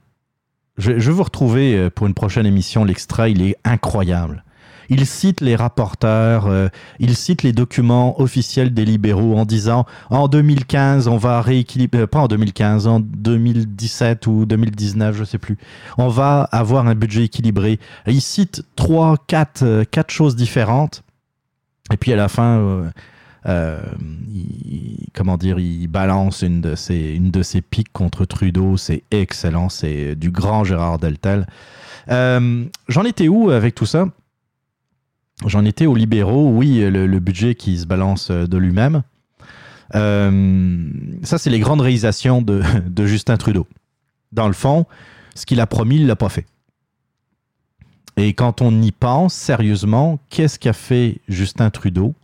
je, 0.78 0.92
vais 0.92 1.12
vous 1.12 1.24
retrouver 1.24 1.76
euh, 1.76 1.90
pour 1.90 2.08
une 2.08 2.14
prochaine 2.14 2.46
émission 2.46 2.84
l'extrait. 2.84 3.32
Il 3.32 3.42
est 3.42 3.58
incroyable. 3.64 4.44
Il 4.90 5.06
cite 5.06 5.42
les 5.42 5.56
rapporteurs, 5.56 6.48
euh, 6.48 6.70
il 7.00 7.16
cite 7.16 7.44
les 7.44 7.52
documents 7.54 8.20
officiels 8.22 8.74
des 8.74 8.86
libéraux 8.86 9.36
en 9.38 9.46
disant 9.46 9.86
en 10.10 10.28
2015, 10.28 11.08
on 11.08 11.18
va 11.18 11.42
rééquilibrer, 11.42 12.02
euh, 12.02 12.08
pas 12.08 12.20
en 12.20 12.28
2015, 12.28 12.88
en 12.88 13.00
2017 13.00 14.28
ou 14.28 14.46
2019, 14.46 15.16
je 15.18 15.24
sais 15.24 15.38
plus, 15.38 15.58
on 15.98 16.08
va 16.08 16.44
avoir 16.52 16.88
un 16.88 16.96
budget 16.96 17.26
équilibré. 17.26 17.80
Il 18.08 18.22
cite 18.22 18.64
trois, 18.76 19.18
quatre, 19.28 19.64
euh, 19.64 19.84
quatre 19.90 20.12
choses 20.12 20.36
différentes. 20.36 21.04
Et 21.92 21.98
puis 21.98 22.12
à 22.12 22.16
la 22.18 22.28
fin, 22.28 22.92
il- 23.48 25.08
comment 25.14 25.38
dire, 25.38 25.58
il 25.60 25.88
balance 25.88 26.42
une 26.42 26.62
de 26.62 26.76
ses, 26.76 27.14
une 27.16 27.32
de 27.32 27.42
piques 27.62 27.92
contre 27.94 28.26
Trudeau. 28.26 28.78
C'est 28.78 29.04
excellent, 29.12 29.70
c'est 29.70 30.16
du 30.16 30.32
grand 30.32 30.64
Gérard 30.64 31.00
Deltel. 31.00 31.48
Euh, 32.10 32.66
J'en 32.88 33.04
étais 33.04 33.28
où 33.28 33.50
avec 33.50 33.76
tout 33.76 33.86
ça? 33.86 34.08
J'en 35.46 35.66
étais 35.66 35.86
aux 35.86 35.96
libéraux, 35.96 36.50
oui, 36.50 36.80
le, 36.80 37.20
budget 37.20 37.54
qui 37.56 37.78
se 37.78 37.86
balance 37.86 38.32
euh, 38.32 38.48
de 38.48 38.58
lui-même. 38.58 39.04
Euh, 39.94 40.90
ça, 41.22 41.38
c'est 41.38 41.52
les 41.52 41.60
grandes 41.60 41.82
réalisations 41.82 42.42
de, 42.42 42.64
de 42.88 43.06
Justin 43.06 43.38
Trudeau. 43.38 43.68
Dans 44.32 44.48
le 44.48 44.54
fond, 44.54 44.86
ce 45.36 45.46
qu'il 45.46 45.60
a 45.62 45.68
promis, 45.68 45.98
il 45.98 46.04
ne 46.04 46.08
l'a 46.08 46.16
pas 46.16 46.30
fait. 46.30 46.46
Et 48.18 48.34
quand 48.34 48.62
on 48.62 48.82
y 48.82 48.92
pense 48.92 49.36
sérieusement, 49.36 50.20
qu'est-ce 50.30 50.58
qu'a 50.58 50.74
fait 50.74 51.22
Justin 51.28 51.70
Trudeau? 51.70 52.16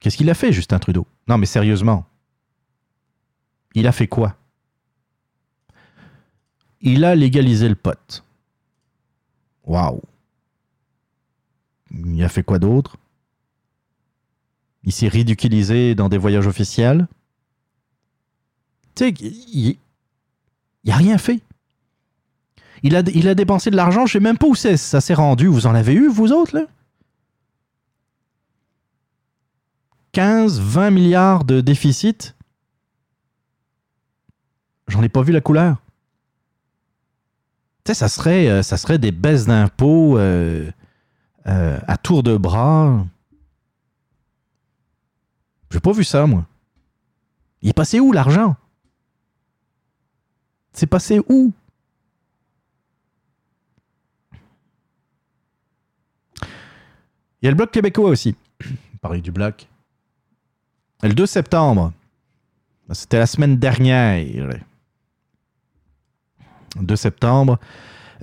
Qu'est-ce 0.00 0.16
qu'il 0.16 0.28
a 0.28 0.34
fait, 0.34 0.52
Justin 0.52 0.80
Trudeau? 0.80 1.06
Non, 1.28 1.38
mais 1.38 1.46
sérieusement. 1.46 2.04
Il 3.74 3.86
a 3.86 3.92
fait 3.92 4.08
quoi? 4.08 4.34
Il 6.80 7.04
a 7.04 7.14
légalisé 7.14 7.68
le 7.68 7.76
pot. 7.76 8.24
Waouh 9.64 10.02
Il 12.04 12.22
a 12.22 12.28
fait 12.28 12.42
quoi 12.42 12.58
d'autre? 12.58 12.96
Il 14.84 14.92
s'est 14.92 15.08
ridiculisé 15.08 15.94
dans 15.94 16.08
des 16.08 16.18
voyages 16.18 16.46
officiels? 16.46 17.08
Tu 18.94 19.04
sais, 19.04 19.14
il 19.20 19.76
n'a 20.84 20.96
rien 20.96 21.18
fait. 21.18 21.40
Il 22.82 22.94
a, 22.94 22.98
a 22.98 23.34
dépensé 23.34 23.70
de 23.70 23.76
l'argent, 23.76 24.06
je 24.06 24.12
sais 24.12 24.20
même 24.20 24.38
pas 24.38 24.46
où 24.46 24.54
c'est, 24.54 24.76
ça 24.76 25.00
s'est 25.00 25.14
rendu. 25.14 25.46
Vous 25.46 25.66
en 25.66 25.74
avez 25.74 25.94
eu, 25.94 26.08
vous 26.08 26.32
autres, 26.32 26.56
là? 26.56 26.66
15, 30.12 30.60
20 30.60 30.90
milliards 30.90 31.44
de 31.44 31.60
déficit. 31.60 32.36
J'en 34.88 35.02
ai 35.02 35.08
pas 35.08 35.22
vu 35.22 35.32
la 35.32 35.40
couleur. 35.40 35.76
Tu 37.84 37.92
sais, 37.92 37.94
ça 37.94 38.08
serait, 38.08 38.48
euh, 38.48 38.98
des 38.98 39.12
baisses 39.12 39.46
d'impôts 39.46 40.16
euh, 40.16 40.70
euh, 41.48 41.78
à 41.86 41.96
tour 41.96 42.22
de 42.22 42.36
bras. 42.36 43.04
J'ai 45.70 45.80
pas 45.80 45.92
vu 45.92 46.04
ça, 46.04 46.26
moi. 46.26 46.46
Il 47.62 47.70
est 47.70 47.74
passé 47.74 48.00
où 48.00 48.12
l'argent? 48.12 48.56
C'est 50.72 50.86
passé 50.86 51.20
où? 51.28 51.52
Il 56.42 57.44
y 57.44 57.48
a 57.48 57.50
le 57.50 57.56
Bloc 57.56 57.70
québécois 57.70 58.10
aussi. 58.10 58.36
Parler 59.00 59.20
du 59.20 59.30
Bloc. 59.30 59.68
Le 61.02 61.14
2 61.14 61.26
septembre, 61.26 61.92
c'était 62.92 63.18
la 63.18 63.26
semaine 63.26 63.56
dernière. 63.56 64.24
2 66.80 66.96
septembre, 66.96 67.58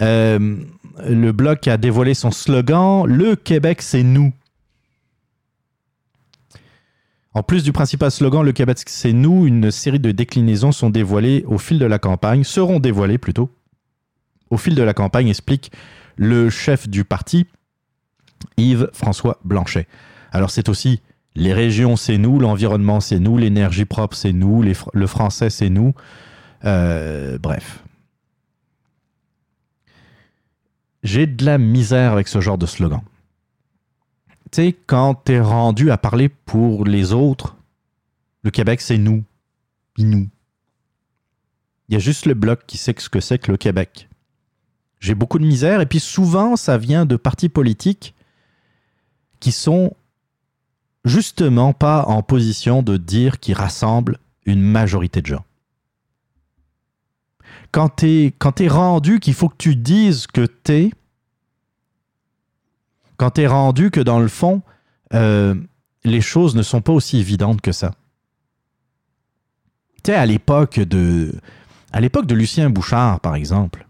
euh, 0.02 0.64
le 1.00 1.32
Bloc 1.32 1.68
a 1.68 1.78
dévoilé 1.78 2.14
son 2.14 2.32
slogan 2.32 3.06
Le 3.06 3.36
Québec, 3.36 3.82
c'est 3.82 4.04
nous. 4.04 4.34
En 7.34 7.42
plus 7.42 7.64
du 7.64 7.72
principal 7.72 8.12
slogan 8.12 8.44
Le 8.44 8.52
Québec, 8.52 8.80
c'est 8.86 9.14
nous, 9.14 9.48
une 9.48 9.72
série 9.72 10.00
de 10.00 10.12
déclinaisons 10.12 10.72
sont 10.72 10.90
dévoilées 10.90 11.44
au 11.48 11.58
fil 11.58 11.80
de 11.80 11.86
la 11.86 11.98
campagne, 11.98 12.44
seront 12.44 12.80
dévoilées 12.80 13.18
plutôt. 13.18 13.50
Au 14.50 14.58
fil 14.58 14.76
de 14.76 14.84
la 14.84 14.94
campagne, 14.94 15.30
explique 15.30 15.72
le 16.16 16.52
chef 16.52 16.88
du 16.88 17.06
parti, 17.06 17.48
Yves-François 18.58 19.40
Blanchet. 19.44 19.88
Alors 20.32 20.52
c'est 20.52 20.70
aussi 20.70 21.02
les 21.36 21.54
régions, 21.54 21.96
c'est 21.96 22.20
nous, 22.20 22.40
l'environnement, 22.40 23.00
c'est 23.00 23.20
nous, 23.20 23.38
l'énergie 23.38 23.86
propre, 23.86 24.16
c'est 24.16 24.34
nous, 24.34 24.62
les 24.62 24.74
le 24.94 25.08
français, 25.08 25.50
c'est 25.50 25.70
nous. 25.70 25.96
Euh, 26.66 27.40
bref. 27.40 27.83
J'ai 31.04 31.28
de 31.28 31.46
la 31.46 31.58
misère 31.58 32.14
avec 32.14 32.28
ce 32.28 32.40
genre 32.42 32.58
de 32.58 32.66
slogan. 32.66 33.02
Tu 34.52 34.62
sais, 34.62 34.76
quand 34.86 35.16
t'es 35.16 35.40
rendu 35.40 35.92
à 35.92 35.98
parler 35.98 36.30
pour 36.30 36.86
les 36.86 37.12
autres, 37.12 37.58
le 38.44 38.52
Québec, 38.52 38.82
c'est 38.82 38.98
nous. 38.98 39.24
Nous. 39.98 40.30
Il 41.90 41.94
y 41.94 41.96
a 41.98 42.00
juste 42.00 42.26
le 42.26 42.34
bloc 42.34 42.62
qui 42.66 42.78
sait 42.78 42.96
ce 42.98 43.10
que 43.10 43.20
c'est 43.20 43.38
que 43.38 43.52
le 43.52 43.58
Québec. 43.58 44.08
J'ai 45.00 45.16
beaucoup 45.16 45.40
de 45.40 45.46
misère, 45.46 45.82
et 45.82 45.86
puis 45.86 46.00
souvent, 46.00 46.56
ça 46.56 46.78
vient 46.78 47.06
de 47.06 47.18
partis 47.18 47.50
politiques 47.50 48.16
qui 49.42 49.52
sont 49.52 49.94
justement 51.04 51.74
pas 51.74 52.06
en 52.08 52.24
position 52.24 52.82
de 52.82 52.96
dire 52.96 53.40
qu'ils 53.40 53.56
rassemblent 53.56 54.18
une 54.46 54.62
majorité 54.62 55.22
de 55.22 55.28
gens. 55.28 55.46
Quand 57.74 57.90
t'es 57.90 58.34
t'es 58.56 58.68
rendu 58.68 59.20
qu'il 59.20 59.34
faut 59.34 59.50
que 59.50 59.58
tu 59.58 59.76
dises 59.76 60.28
que 60.28 60.46
t'es, 60.46 60.92
quand 63.18 63.32
t'es 63.32 63.48
rendu 63.48 63.90
que 63.90 64.00
dans 64.00 64.20
le 64.20 64.28
fond, 64.28 64.62
euh, 65.16 65.56
les 66.04 66.22
choses 66.22 66.56
ne 66.56 66.62
sont 66.62 66.82
pas 66.82 66.94
aussi 66.94 67.18
évidentes 67.18 67.62
que 67.62 67.72
ça. 67.72 67.96
Tu 70.04 70.12
sais, 70.12 70.16
à 70.16 70.28
l'époque 70.28 70.80
de, 70.80 71.34
à 71.92 72.00
l'époque 72.00 72.28
de 72.28 72.36
Lucien 72.36 72.70
Bouchard, 72.70 73.20
par 73.22 73.34
exemple, 73.34 73.88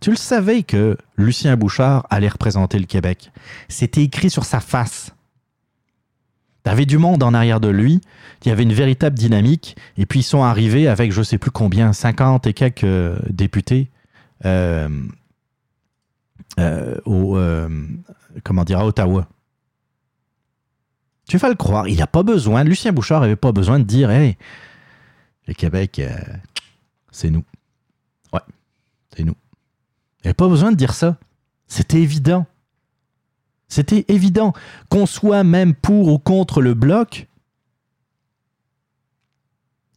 tu 0.00 0.10
le 0.10 0.16
savais 0.16 0.64
que 0.64 0.98
Lucien 1.16 1.56
Bouchard 1.56 2.06
allait 2.10 2.28
représenter 2.28 2.78
le 2.78 2.84
Québec. 2.84 3.32
C'était 3.70 4.02
écrit 4.02 4.28
sur 4.28 4.44
sa 4.44 4.60
face. 4.60 5.13
T'avais 6.64 6.86
du 6.86 6.96
monde 6.96 7.22
en 7.22 7.34
arrière 7.34 7.60
de 7.60 7.68
lui, 7.68 8.00
il 8.42 8.48
y 8.48 8.50
avait 8.50 8.62
une 8.62 8.72
véritable 8.72 9.16
dynamique, 9.16 9.76
et 9.98 10.06
puis 10.06 10.20
ils 10.20 10.24
sont 10.24 10.42
arrivés 10.42 10.88
avec 10.88 11.12
je 11.12 11.22
sais 11.22 11.36
plus 11.36 11.50
combien, 11.50 11.92
50 11.92 12.46
et 12.46 12.54
quelques 12.54 12.84
euh, 12.84 13.18
députés 13.28 13.90
euh, 14.46 14.88
euh, 16.58 16.96
au, 17.04 17.38
comment 18.42 18.64
dire, 18.64 18.78
à 18.78 18.86
Ottawa. 18.86 19.28
Tu 21.28 21.36
vas 21.36 21.50
le 21.50 21.54
croire, 21.54 21.86
il 21.86 21.98
n'a 21.98 22.06
pas 22.06 22.22
besoin, 22.22 22.64
Lucien 22.64 22.92
Bouchard 22.92 23.20
n'avait 23.20 23.36
pas 23.36 23.52
besoin 23.52 23.78
de 23.78 23.84
dire 23.84 24.10
Hey, 24.10 24.38
le 25.46 25.52
Québec, 25.52 26.00
c'est 27.10 27.28
nous. 27.28 27.44
Ouais, 28.32 28.40
c'est 29.14 29.24
nous. 29.24 29.36
Il 30.20 30.28
n'avait 30.28 30.34
pas 30.34 30.48
besoin 30.48 30.70
de 30.72 30.76
dire 30.76 30.94
ça. 30.94 31.18
C'était 31.66 32.00
évident. 32.00 32.46
C'était 33.74 34.04
évident 34.06 34.52
qu'on 34.88 35.04
soit 35.04 35.42
même 35.42 35.74
pour 35.74 36.06
ou 36.06 36.20
contre 36.20 36.62
le 36.62 36.74
bloc. 36.74 37.26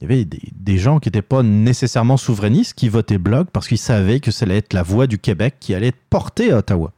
Il 0.01 0.09
y 0.09 0.11
avait 0.11 0.25
des, 0.25 0.77
gens 0.79 0.99
qui 0.99 1.09
n'étaient 1.09 1.21
pas 1.21 1.43
nécessairement 1.43 2.17
souverainistes 2.17 2.73
qui 2.73 2.89
votaient 2.89 3.19
bloc 3.19 3.49
parce 3.53 3.67
qu'ils 3.67 3.77
savaient 3.77 4.19
que 4.19 4.31
ça 4.31 4.45
allait 4.45 4.57
être 4.57 4.73
la 4.73 4.81
voix 4.81 5.05
du 5.05 5.19
Québec 5.19 5.57
qui 5.59 5.75
allait 5.75 5.89
être 5.89 6.01
portée 6.09 6.51
à 6.51 6.57
Ottawa. 6.57 6.91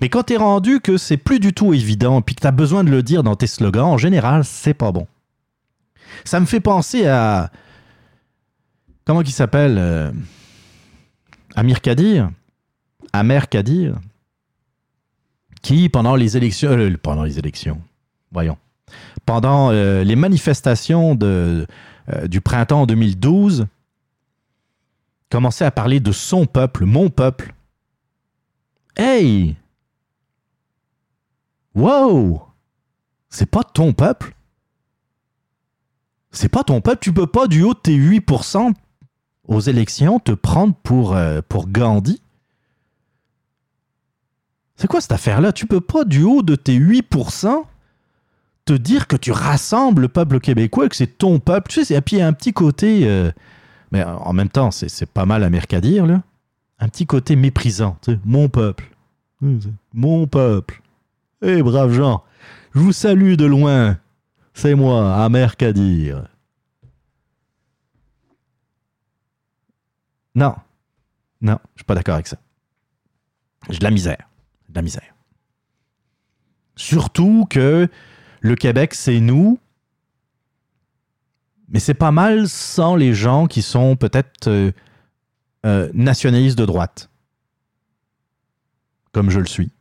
Mais 0.00 0.08
quand 0.08 0.22
tu 0.22 0.32
es 0.32 0.36
rendu 0.38 0.80
que 0.80 0.96
c'est 0.96 1.18
plus 1.18 1.40
du 1.40 1.52
tout 1.52 1.74
évident 1.74 2.22
puis 2.22 2.34
que 2.34 2.40
tu 2.40 2.46
as 2.46 2.50
besoin 2.50 2.82
de 2.82 2.90
le 2.90 3.02
dire 3.02 3.22
dans 3.22 3.36
tes 3.36 3.46
slogans, 3.46 3.84
en 3.84 3.98
général, 3.98 4.46
c'est 4.46 4.72
pas 4.72 4.92
bon. 4.92 5.06
Ça 6.24 6.40
me 6.40 6.46
fait 6.46 6.60
penser 6.60 7.06
à. 7.06 7.52
Comment 9.04 9.20
il 9.20 9.30
s'appelle 9.30 9.76
euh, 9.76 10.10
Amir 11.54 11.82
Kadir 11.82 12.30
Amer 13.12 13.46
Kadir 13.50 14.00
qui, 15.62 15.88
pendant 15.88 16.16
les 16.16 16.36
élections, 16.36 16.70
euh, 16.70 16.96
pendant 16.96 17.24
les 17.24 17.38
élections, 17.38 17.80
voyons, 18.32 18.56
pendant 19.26 19.70
euh, 19.70 20.04
les 20.04 20.16
manifestations 20.16 21.14
de, 21.14 21.66
euh, 22.12 22.26
du 22.26 22.40
printemps 22.40 22.86
2012, 22.86 23.66
commençait 25.30 25.64
à 25.64 25.70
parler 25.70 26.00
de 26.00 26.12
son 26.12 26.46
peuple, 26.46 26.84
mon 26.84 27.10
peuple. 27.10 27.54
Hey! 28.96 29.56
Wow! 31.74 32.42
C'est 33.28 33.46
pas 33.46 33.62
ton 33.62 33.92
peuple? 33.92 34.34
C'est 36.32 36.48
pas 36.48 36.64
ton 36.64 36.80
peuple, 36.80 36.98
tu 37.00 37.12
peux 37.12 37.26
pas 37.26 37.46
du 37.46 37.62
haut 37.62 37.74
de 37.74 37.78
tes 37.78 37.96
8% 37.96 38.72
aux 39.48 39.60
élections 39.60 40.18
te 40.20 40.32
prendre 40.32 40.74
pour, 40.74 41.16
pour 41.48 41.68
Gandhi? 41.68 42.20
C'est 44.80 44.86
quoi 44.86 45.02
cette 45.02 45.12
affaire-là? 45.12 45.52
Tu 45.52 45.66
peux 45.66 45.82
pas, 45.82 46.04
du 46.04 46.22
haut 46.22 46.40
de 46.40 46.54
tes 46.54 46.78
8%, 46.78 47.64
te 48.64 48.72
dire 48.72 49.08
que 49.08 49.16
tu 49.16 49.30
rassembles 49.30 50.00
le 50.00 50.08
peuple 50.08 50.40
québécois, 50.40 50.88
que 50.88 50.96
c'est 50.96 51.18
ton 51.18 51.38
peuple. 51.38 51.70
Tu 51.70 51.84
sais, 51.84 51.94
et 51.94 52.00
puis 52.00 52.16
il 52.16 52.18
y 52.20 52.22
a 52.22 52.26
un 52.26 52.32
petit 52.32 52.54
côté. 52.54 53.02
euh, 53.06 53.30
mais 53.92 54.02
en 54.02 54.32
même 54.32 54.48
temps, 54.48 54.70
c'est 54.70 55.04
pas 55.04 55.26
mal 55.26 55.44
à 55.44 55.48
à 55.48 55.80
dire, 55.82 56.06
là. 56.06 56.22
Un 56.78 56.88
petit 56.88 57.04
côté 57.04 57.36
méprisant. 57.36 57.98
Tu 58.00 58.12
sais, 58.12 58.18
mon 58.24 58.48
peuple. 58.48 58.90
Mon 59.92 60.26
peuple. 60.26 60.80
Eh, 61.42 61.62
braves 61.62 61.92
gens, 61.92 62.24
je 62.74 62.80
vous 62.80 62.92
salue 62.92 63.34
de 63.34 63.44
loin. 63.44 63.98
C'est 64.54 64.74
moi, 64.74 65.14
Amer 65.22 65.58
Kadir. 65.58 66.26
Non. 70.34 70.54
Non, 71.42 71.58
je 71.74 71.80
suis 71.80 71.84
pas 71.84 71.94
d'accord 71.94 72.14
avec 72.14 72.28
ça. 72.28 72.38
J'ai 73.68 73.78
de 73.78 73.84
la 73.84 73.90
misère. 73.90 74.29
De 74.70 74.76
la 74.76 74.82
misère. 74.82 75.14
Surtout 76.76 77.46
que 77.50 77.88
le 78.40 78.54
Québec, 78.54 78.94
c'est 78.94 79.20
nous. 79.20 79.58
Mais 81.68 81.78
c'est 81.78 81.94
pas 81.94 82.10
mal 82.10 82.48
sans 82.48 82.96
les 82.96 83.14
gens 83.14 83.46
qui 83.46 83.62
sont 83.62 83.96
peut-être 83.96 84.48
euh, 84.48 84.72
euh, 85.66 85.90
nationalistes 85.92 86.58
de 86.58 86.64
droite. 86.64 87.10
Comme 89.12 89.30
je 89.30 89.40
le 89.40 89.46
suis. 89.46 89.72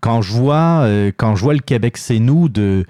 Quand 0.00 0.22
je 0.22 0.32
vois, 0.32 0.82
euh, 0.84 1.12
quand 1.16 1.36
je 1.36 1.42
vois 1.42 1.54
le 1.54 1.60
Québec, 1.60 1.96
c'est 1.96 2.20
nous 2.20 2.48
de, 2.48 2.86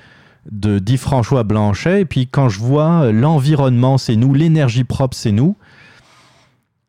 de 0.51 0.97
François 0.97 1.43
Blanchet, 1.43 2.03
et 2.03 2.05
puis 2.05 2.29
quand 2.29 2.49
je 2.49 2.59
vois 2.59 3.11
l'environnement, 3.11 3.97
c'est 3.97 4.17
nous, 4.17 4.35
l'énergie 4.35 4.85
propre, 4.85 5.17
c'est 5.17 5.33
nous, 5.33 5.57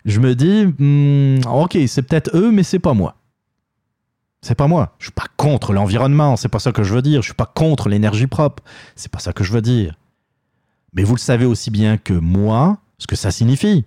je 0.10 0.20
me 0.20 0.36
dis, 0.36 0.66
hmm, 0.66 1.42
ok, 1.48 1.78
c'est 1.88 2.02
peut-être 2.02 2.36
eux, 2.36 2.52
mais 2.52 2.64
c'est 2.64 2.80
pas 2.80 2.94
moi. 2.94 3.16
C'est 4.42 4.56
pas 4.56 4.68
moi. 4.68 4.96
Je 5.00 5.06
suis 5.06 5.12
pas 5.12 5.28
contre 5.38 5.74
l'environnement, 5.74 6.38
c'est 6.38 6.48
pas 6.50 6.60
ça 6.60 6.72
que 6.72 6.84
je 6.84 6.94
veux 6.94 7.02
dire. 7.02 7.22
Je 7.22 7.28
suis 7.28 7.34
pas 7.34 7.46
contre 7.46 7.90
l'énergie 7.90 8.28
propre, 8.28 8.64
c'est 8.96 9.12
pas 9.12 9.20
ça 9.20 9.34
que 9.34 9.44
je 9.44 9.52
veux 9.52 9.62
dire. 9.62 9.96
Mais 10.94 11.04
vous 11.04 11.16
le 11.16 11.20
savez 11.20 11.46
aussi 11.46 11.72
bien 11.72 11.98
que 11.98 12.14
moi, 12.14 12.78
ce 12.98 13.08
que 13.08 13.16
ça 13.16 13.32
signifie. 13.32 13.86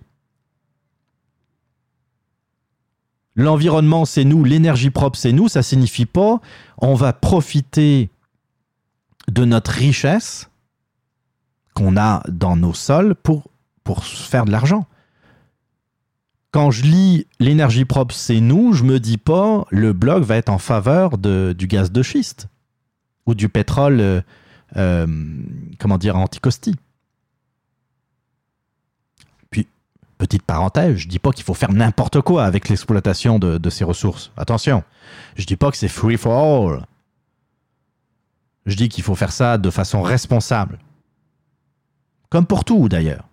l'environnement 3.35 4.05
c'est 4.05 4.23
nous, 4.23 4.43
l'énergie 4.43 4.89
propre 4.89 5.17
c'est 5.17 5.31
nous, 5.31 5.47
ça 5.47 5.63
signifie 5.63 6.05
pas 6.05 6.39
on 6.77 6.95
va 6.95 7.13
profiter 7.13 8.09
de 9.27 9.45
notre 9.45 9.71
richesse 9.71 10.49
qu'on 11.73 11.97
a 11.97 12.23
dans 12.29 12.55
nos 12.55 12.73
sols 12.73 13.15
pour, 13.15 13.49
pour 13.83 14.03
faire 14.03 14.45
de 14.45 14.51
l'argent. 14.51 14.85
Quand 16.53 16.69
je 16.69 16.83
lis 16.83 17.25
l'énergie 17.39 17.83
propre 17.83 18.13
c'est 18.13 18.39
nous, 18.39 18.73
je 18.73 18.83
me 18.83 18.99
dis 18.99 19.17
pas 19.17 19.65
le 19.71 19.91
bloc 19.91 20.23
va 20.23 20.37
être 20.37 20.49
en 20.49 20.59
faveur 20.59 21.17
de, 21.17 21.55
du 21.57 21.65
gaz 21.65 21.91
de 21.91 22.03
schiste 22.03 22.47
ou 23.25 23.33
du 23.33 23.49
pétrole, 23.49 23.99
euh, 23.99 24.21
euh, 24.77 25.07
comment 25.79 25.97
dire, 25.97 26.15
anticosti. 26.15 26.75
Puis, 29.49 29.67
petite 30.19 30.43
parenthèse, 30.43 30.97
je 30.97 31.07
dis 31.07 31.17
pas 31.17 31.31
qu'il 31.31 31.43
faut 31.43 31.55
faire 31.55 31.71
n'importe 31.71 32.21
quoi 32.21 32.45
avec 32.45 32.69
l'exploitation 32.69 33.39
de, 33.39 33.57
de 33.57 33.69
ces 33.71 33.83
ressources. 33.83 34.31
Attention, 34.37 34.83
je 35.35 35.45
dis 35.45 35.55
pas 35.55 35.71
que 35.71 35.77
c'est 35.77 35.87
free 35.87 36.17
for 36.17 36.33
all. 36.37 36.85
Je 38.67 38.75
dis 38.75 38.89
qu'il 38.89 39.03
faut 39.03 39.15
faire 39.15 39.31
ça 39.31 39.57
de 39.57 39.71
façon 39.71 40.03
responsable. 40.03 40.77
Comme 42.29 42.45
pour 42.45 42.63
tout 42.63 42.89
d'ailleurs. 42.89 43.27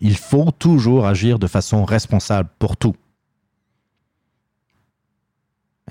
Il 0.00 0.16
faut 0.16 0.50
toujours 0.50 1.06
agir 1.06 1.38
de 1.38 1.46
façon 1.46 1.84
responsable 1.84 2.48
pour 2.58 2.76
tout. 2.76 2.96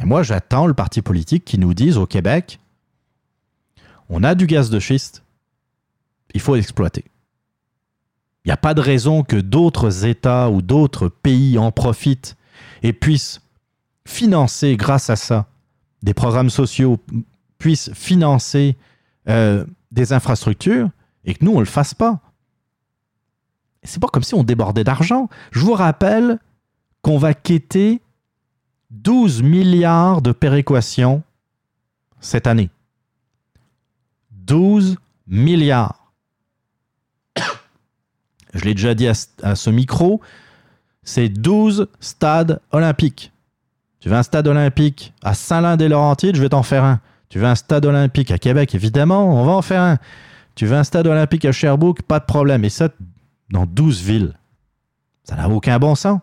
Et 0.02 0.06
moi, 0.06 0.24
j'attends 0.24 0.68
le 0.68 0.74
parti 0.74 1.02
politique 1.02 1.46
qui 1.46 1.58
nous 1.58 1.74
dise 1.74 1.98
au 1.98 2.06
Québec, 2.06 2.60
on 4.10 4.24
a 4.24 4.36
du 4.36 4.48
gaz 4.48 4.70
de 4.70 4.80
schiste, 4.80 5.24
il 6.34 6.42
faut 6.42 6.56
l'exploiter. 6.56 7.06
Il 8.44 8.50
n'y 8.50 8.54
a 8.54 8.58
pas 8.58 8.74
de 8.74 8.82
raison 8.82 9.24
que 9.24 9.38
d'autres 9.38 10.06
États 10.06 10.50
ou 10.50 10.62
d'autres 10.62 11.08
pays 11.08 11.58
en 11.58 11.72
profitent 11.72 12.36
et 12.82 12.92
puissent 12.92 13.42
financer, 14.06 14.76
grâce 14.76 15.10
à 15.10 15.16
ça, 15.16 15.48
des 16.02 16.14
programmes 16.14 16.50
sociaux, 16.50 17.00
puissent 17.58 17.94
financer 17.94 18.76
euh, 19.30 19.66
des 19.92 20.12
infrastructures 20.12 20.90
et 21.24 21.34
que 21.34 21.46
nous, 21.46 21.52
on 21.52 21.56
ne 21.56 21.60
le 21.62 21.66
fasse 21.66 21.94
pas. 21.94 22.20
C'est 23.84 24.01
pas 24.01 24.07
comme 24.07 24.23
si 24.23 24.35
on 24.35 24.43
débordait 24.43 24.84
d'argent. 24.84 25.30
Je 25.51 25.60
vous 25.60 25.73
rappelle 25.73 26.39
qu'on 27.01 27.18
va 27.18 27.34
quitter 27.34 28.01
12 28.91 29.43
milliards 29.43 30.22
de 30.22 30.31
péréquations 30.31 31.23
cette 32.19 32.47
année. 32.47 32.69
12 34.31 34.97
milliards. 35.27 36.11
Je 38.53 38.65
l'ai 38.65 38.76
déjà 38.76 38.93
dit 38.93 39.07
à, 39.07 39.55
ce 39.55 39.69
micro, 39.69 40.22
c'est 41.03 41.27
12 41.27 41.88
stades 41.99 42.61
olympiques. 42.72 43.31
Tu 43.99 44.10
veux 44.10 44.15
un 44.15 44.23
stade 44.23 44.47
olympique 44.47 45.14
à 45.23 45.34
Saint-Lin-des-Laurentides, 45.34 46.35
je 46.35 46.41
vais 46.41 46.49
t'en 46.49 46.61
faire 46.61 46.84
un. 46.84 46.99
Tu 47.30 47.39
veux 47.39 47.47
un 47.47 47.55
stade 47.55 47.85
olympique 47.85 48.30
à 48.30 48.38
Québec, 48.38 48.76
évidemment, 48.76 49.41
on 49.41 49.43
va 49.43 49.53
en 49.53 49.61
faire 49.64 49.81
un. 49.81 49.97
Tu 50.55 50.68
veux 50.68 50.77
un 50.77 50.84
stade 50.84 51.07
olympique 51.07 51.45
à 51.45 51.51
Sherbrooke, 51.51 52.03
pas 52.03 52.19
de 52.19 52.26
problème. 52.26 52.64
Et 52.64 52.69
ça, 52.69 52.89
dans 53.54 53.66
12 53.66 54.02
villes. 54.02 54.38
Ça 55.24 55.36
n'a 55.36 55.48
aucun 55.48 55.80
bon 55.80 55.96
sens. 55.96 56.20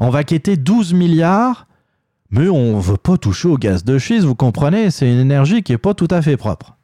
On 0.00 0.08
va 0.08 0.24
quitter 0.24 0.56
12 0.56 0.94
milliards, 0.94 1.66
mais 2.30 2.48
on 2.48 2.76
ne 2.76 2.80
veut 2.80 2.96
pas 2.96 3.18
toucher 3.18 3.48
au 3.48 3.58
gaz 3.58 3.84
de 3.84 3.98
schiste, 3.98 4.24
vous 4.24 4.36
comprenez, 4.36 4.90
c'est 4.90 5.10
une 5.10 5.18
énergie 5.18 5.62
qui 5.62 5.72
n'est 5.72 5.78
pas 5.78 5.94
tout 5.94 6.08
à 6.10 6.22
fait 6.22 6.36
propre. 6.36 6.76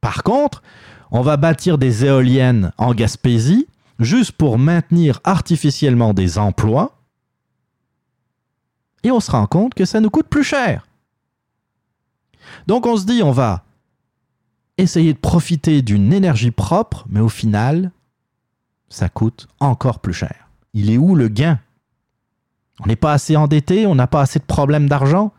Par 0.00 0.24
contre, 0.24 0.62
on 1.12 1.22
va 1.22 1.36
bâtir 1.36 1.78
des 1.78 2.04
éoliennes 2.04 2.72
en 2.76 2.92
Gaspésie, 2.92 3.68
juste 4.00 4.32
pour 4.32 4.58
maintenir 4.58 5.20
artificiellement 5.22 6.12
des 6.12 6.38
emplois, 6.38 6.98
et 9.04 9.12
on 9.12 9.20
se 9.20 9.30
rend 9.30 9.46
compte 9.46 9.74
que 9.74 9.84
ça 9.84 10.00
nous 10.00 10.10
coûte 10.10 10.28
plus 10.28 10.44
cher. 10.44 10.88
Donc 12.66 12.86
on 12.86 12.96
se 12.96 13.06
dit, 13.06 13.22
on 13.22 13.30
va 13.30 13.64
essayer 14.78 15.12
de 15.12 15.18
profiter 15.18 15.82
d'une 15.82 16.12
énergie 16.12 16.50
propre, 16.50 17.04
mais 17.08 17.20
au 17.20 17.28
final, 17.28 17.92
ça 18.88 19.08
coûte 19.08 19.48
encore 19.60 20.00
plus 20.00 20.12
cher. 20.12 20.48
Il 20.74 20.90
est 20.90 20.98
où 20.98 21.14
le 21.14 21.28
gain? 21.28 21.60
On 22.80 22.86
n'est 22.86 22.96
pas 22.96 23.12
assez 23.12 23.36
endetté, 23.36 23.86
on 23.86 23.94
n'a 23.94 24.06
pas 24.06 24.22
assez 24.22 24.38
de 24.38 24.44
problèmes 24.44 24.88
d'argent. 24.88 25.32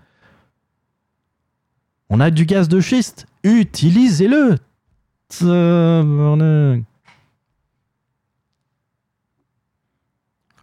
On 2.09 2.19
a 2.19 2.29
du 2.29 2.45
gaz 2.45 2.67
de 2.67 2.79
schiste, 2.79 3.25
utilisez-le. 3.43 4.57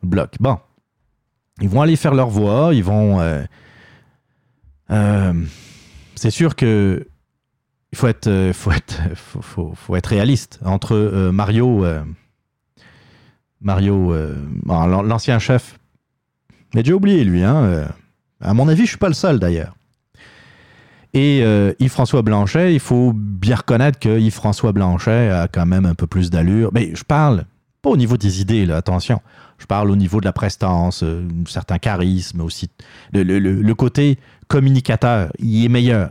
Bloc. 0.02 0.36
Bon. 0.40 0.58
Ils 1.60 1.68
vont 1.68 1.82
aller 1.82 1.96
faire 1.96 2.14
leur 2.14 2.28
voix, 2.28 2.72
ils 2.72 2.84
vont... 2.84 3.20
Euh, 3.20 3.44
euh, 4.90 5.44
c'est 6.14 6.30
sûr 6.30 6.56
que 6.56 7.06
il 7.92 7.98
faut 7.98 8.06
être, 8.08 8.26
euh, 8.28 8.52
faut 8.52 8.72
être, 8.72 9.00
faut, 9.16 9.42
faut, 9.42 9.72
faut 9.74 9.96
être 9.96 10.06
réaliste. 10.06 10.60
Entre 10.64 10.94
euh, 10.94 11.32
Mario, 11.32 11.84
euh, 11.84 12.02
Mario, 13.60 14.12
euh, 14.12 14.34
l'ancien 14.66 15.38
chef, 15.38 15.78
mais 16.74 16.82
j'ai 16.84 16.92
oublié 16.92 17.24
lui. 17.24 17.42
Hein, 17.42 17.56
euh, 17.56 17.86
à 18.40 18.54
mon 18.54 18.68
avis, 18.68 18.84
je 18.84 18.90
suis 18.90 18.98
pas 18.98 19.08
le 19.08 19.14
seul 19.14 19.38
d'ailleurs. 19.38 19.74
Et 21.12 21.40
euh, 21.42 21.72
Yves-François 21.80 22.22
Blanchet, 22.22 22.72
il 22.72 22.78
faut 22.80 23.12
bien 23.12 23.56
reconnaître 23.56 23.98
que 23.98 24.20
Yves-François 24.20 24.72
Blanchet 24.72 25.28
a 25.30 25.48
quand 25.48 25.66
même 25.66 25.84
un 25.84 25.94
peu 25.96 26.06
plus 26.06 26.30
d'allure. 26.30 26.70
Mais 26.72 26.94
je 26.94 27.02
parle 27.02 27.44
pas 27.82 27.90
au 27.90 27.96
niveau 27.96 28.16
des 28.16 28.40
idées, 28.40 28.70
attention. 28.70 29.20
Je 29.58 29.66
parle 29.66 29.90
au 29.90 29.96
niveau 29.96 30.20
de 30.20 30.24
la 30.24 30.32
prestance, 30.32 31.02
euh, 31.02 31.26
un 31.28 31.50
certain 31.50 31.78
charisme 31.78 32.40
aussi. 32.42 32.70
Le- 33.12 33.24
le- 33.24 33.38
le 33.40 33.74
côté 33.74 34.18
communicateur, 34.48 35.32
il 35.40 35.64
est 35.64 35.68
meilleur. 35.68 36.10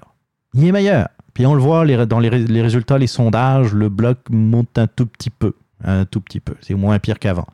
Il 0.53 0.65
est 0.65 0.71
meilleur. 0.73 1.07
Puis 1.39 1.45
on 1.45 1.53
le 1.53 1.61
voit 1.61 1.85
dans 2.05 2.19
les 2.19 2.27
résultats, 2.27 2.97
les 2.97 3.07
sondages, 3.07 3.73
le 3.73 3.87
bloc 3.87 4.17
monte 4.29 4.77
un 4.77 4.87
tout 4.87 5.05
petit 5.05 5.29
peu. 5.29 5.53
Un 5.81 6.03
tout 6.03 6.19
petit 6.19 6.41
peu. 6.41 6.57
C'est 6.59 6.73
moins 6.73 6.99
pire 6.99 7.17
qu'avant. 7.17 7.47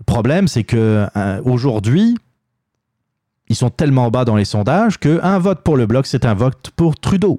Le 0.00 0.04
problème, 0.04 0.48
c'est 0.48 0.64
que 0.64 1.06
euh, 1.16 1.40
aujourd'hui, 1.44 2.18
ils 3.46 3.54
sont 3.54 3.70
tellement 3.70 4.10
bas 4.10 4.24
dans 4.24 4.34
les 4.34 4.44
sondages 4.44 4.98
qu'un 4.98 5.38
vote 5.38 5.62
pour 5.62 5.76
le 5.76 5.86
bloc, 5.86 6.08
c'est 6.08 6.24
un 6.24 6.34
vote 6.34 6.72
pour 6.74 6.98
Trudeau. 6.98 7.38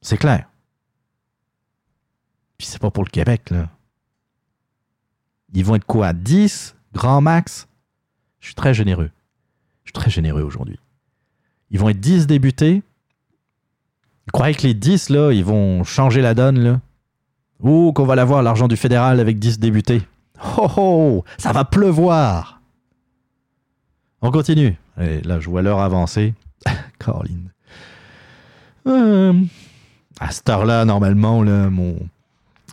C'est 0.00 0.16
clair. 0.16 0.48
Puis 2.56 2.68
c'est 2.68 2.80
pas 2.80 2.90
pour 2.90 3.04
le 3.04 3.10
Québec, 3.10 3.50
là. 3.50 3.68
Ils 5.52 5.62
vont 5.62 5.74
être 5.74 5.84
quoi 5.84 6.14
10 6.14 6.74
Grand 6.94 7.20
max? 7.20 7.68
Je 8.40 8.46
suis 8.46 8.54
très 8.54 8.72
généreux. 8.72 9.10
Je 9.84 9.90
suis 9.90 9.92
très 9.92 10.10
généreux 10.10 10.40
aujourd'hui. 10.40 10.78
Ils 11.68 11.78
vont 11.78 11.90
être 11.90 12.00
10 12.00 12.26
débutés. 12.26 12.82
Vous 14.26 14.32
croyez 14.32 14.54
que 14.54 14.62
les 14.62 14.74
10, 14.74 15.10
là, 15.10 15.32
ils 15.32 15.44
vont 15.44 15.84
changer 15.84 16.22
la 16.22 16.34
donne, 16.34 16.58
là? 16.58 16.80
Ou 17.60 17.92
qu'on 17.92 18.04
va 18.04 18.14
l'avoir, 18.14 18.42
l'argent 18.42 18.68
du 18.68 18.76
fédéral, 18.76 19.20
avec 19.20 19.38
10 19.38 19.58
débutés? 19.58 20.02
Oh 20.58 20.68
oh 20.76 21.24
Ça 21.38 21.52
va 21.52 21.64
pleuvoir 21.64 22.60
On 24.20 24.30
continue. 24.30 24.76
Allez, 24.96 25.20
là, 25.22 25.40
je 25.40 25.48
vois 25.48 25.62
l'heure 25.62 25.80
avancer. 25.80 26.34
Caroline. 26.98 27.50
Euh, 28.86 29.32
à 30.20 30.30
cette 30.30 30.48
heure-là, 30.48 30.84
normalement, 30.84 31.42
là, 31.42 31.70
mon, 31.70 31.96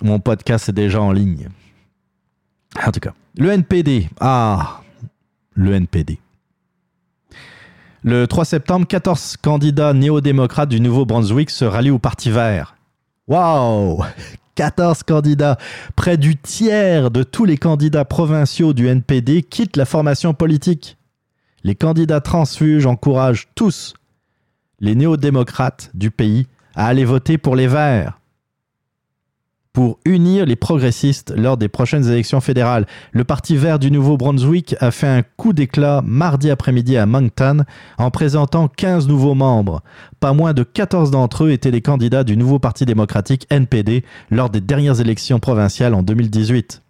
mon 0.01 0.19
podcast 0.19 0.69
est 0.69 0.73
déjà 0.73 1.01
en 1.01 1.11
ligne. 1.11 1.49
En 2.85 2.91
tout 2.91 2.99
cas, 2.99 3.13
le 3.37 3.49
NPD. 3.49 4.09
Ah, 4.19 4.81
le 5.53 5.73
NPD. 5.73 6.19
Le 8.03 8.25
3 8.25 8.45
septembre, 8.45 8.87
14 8.87 9.37
candidats 9.37 9.93
néo-démocrates 9.93 10.69
du 10.69 10.79
Nouveau-Brunswick 10.79 11.51
se 11.51 11.65
rallient 11.65 11.91
au 11.91 11.99
Parti 11.99 12.31
vert. 12.31 12.75
Waouh 13.27 14.03
14 14.55 15.03
candidats. 15.03 15.57
Près 15.95 16.17
du 16.17 16.35
tiers 16.35 17.11
de 17.11 17.21
tous 17.21 17.45
les 17.45 17.57
candidats 17.57 18.03
provinciaux 18.03 18.73
du 18.73 18.87
NPD 18.87 19.43
quittent 19.43 19.77
la 19.77 19.85
formation 19.85 20.33
politique. 20.33 20.97
Les 21.63 21.75
candidats 21.75 22.21
transfuges 22.21 22.87
encouragent 22.87 23.49
tous 23.53 23.93
les 24.79 24.95
néo-démocrates 24.95 25.91
du 25.93 26.09
pays 26.09 26.47
à 26.73 26.87
aller 26.87 27.05
voter 27.05 27.37
pour 27.37 27.55
les 27.55 27.67
Verts 27.67 28.19
pour 29.73 29.99
unir 30.05 30.45
les 30.45 30.55
progressistes 30.55 31.33
lors 31.35 31.57
des 31.57 31.69
prochaines 31.69 32.07
élections 32.07 32.41
fédérales. 32.41 32.85
Le 33.11 33.23
Parti 33.23 33.55
vert 33.55 33.79
du 33.79 33.89
Nouveau-Brunswick 33.89 34.75
a 34.79 34.91
fait 34.91 35.07
un 35.07 35.23
coup 35.23 35.53
d'éclat 35.53 36.01
mardi 36.05 36.49
après-midi 36.49 36.97
à 36.97 37.05
Moncton 37.05 37.63
en 37.97 38.11
présentant 38.11 38.67
15 38.67 39.07
nouveaux 39.07 39.35
membres. 39.35 39.81
Pas 40.19 40.33
moins 40.33 40.53
de 40.53 40.63
14 40.63 41.11
d'entre 41.11 41.45
eux 41.45 41.51
étaient 41.51 41.71
les 41.71 41.81
candidats 41.81 42.23
du 42.25 42.35
nouveau 42.35 42.59
Parti 42.59 42.85
démocratique 42.85 43.47
NPD 43.49 44.03
lors 44.29 44.49
des 44.49 44.61
dernières 44.61 44.99
élections 44.99 45.39
provinciales 45.39 45.93
en 45.93 46.03
2018. 46.03 46.81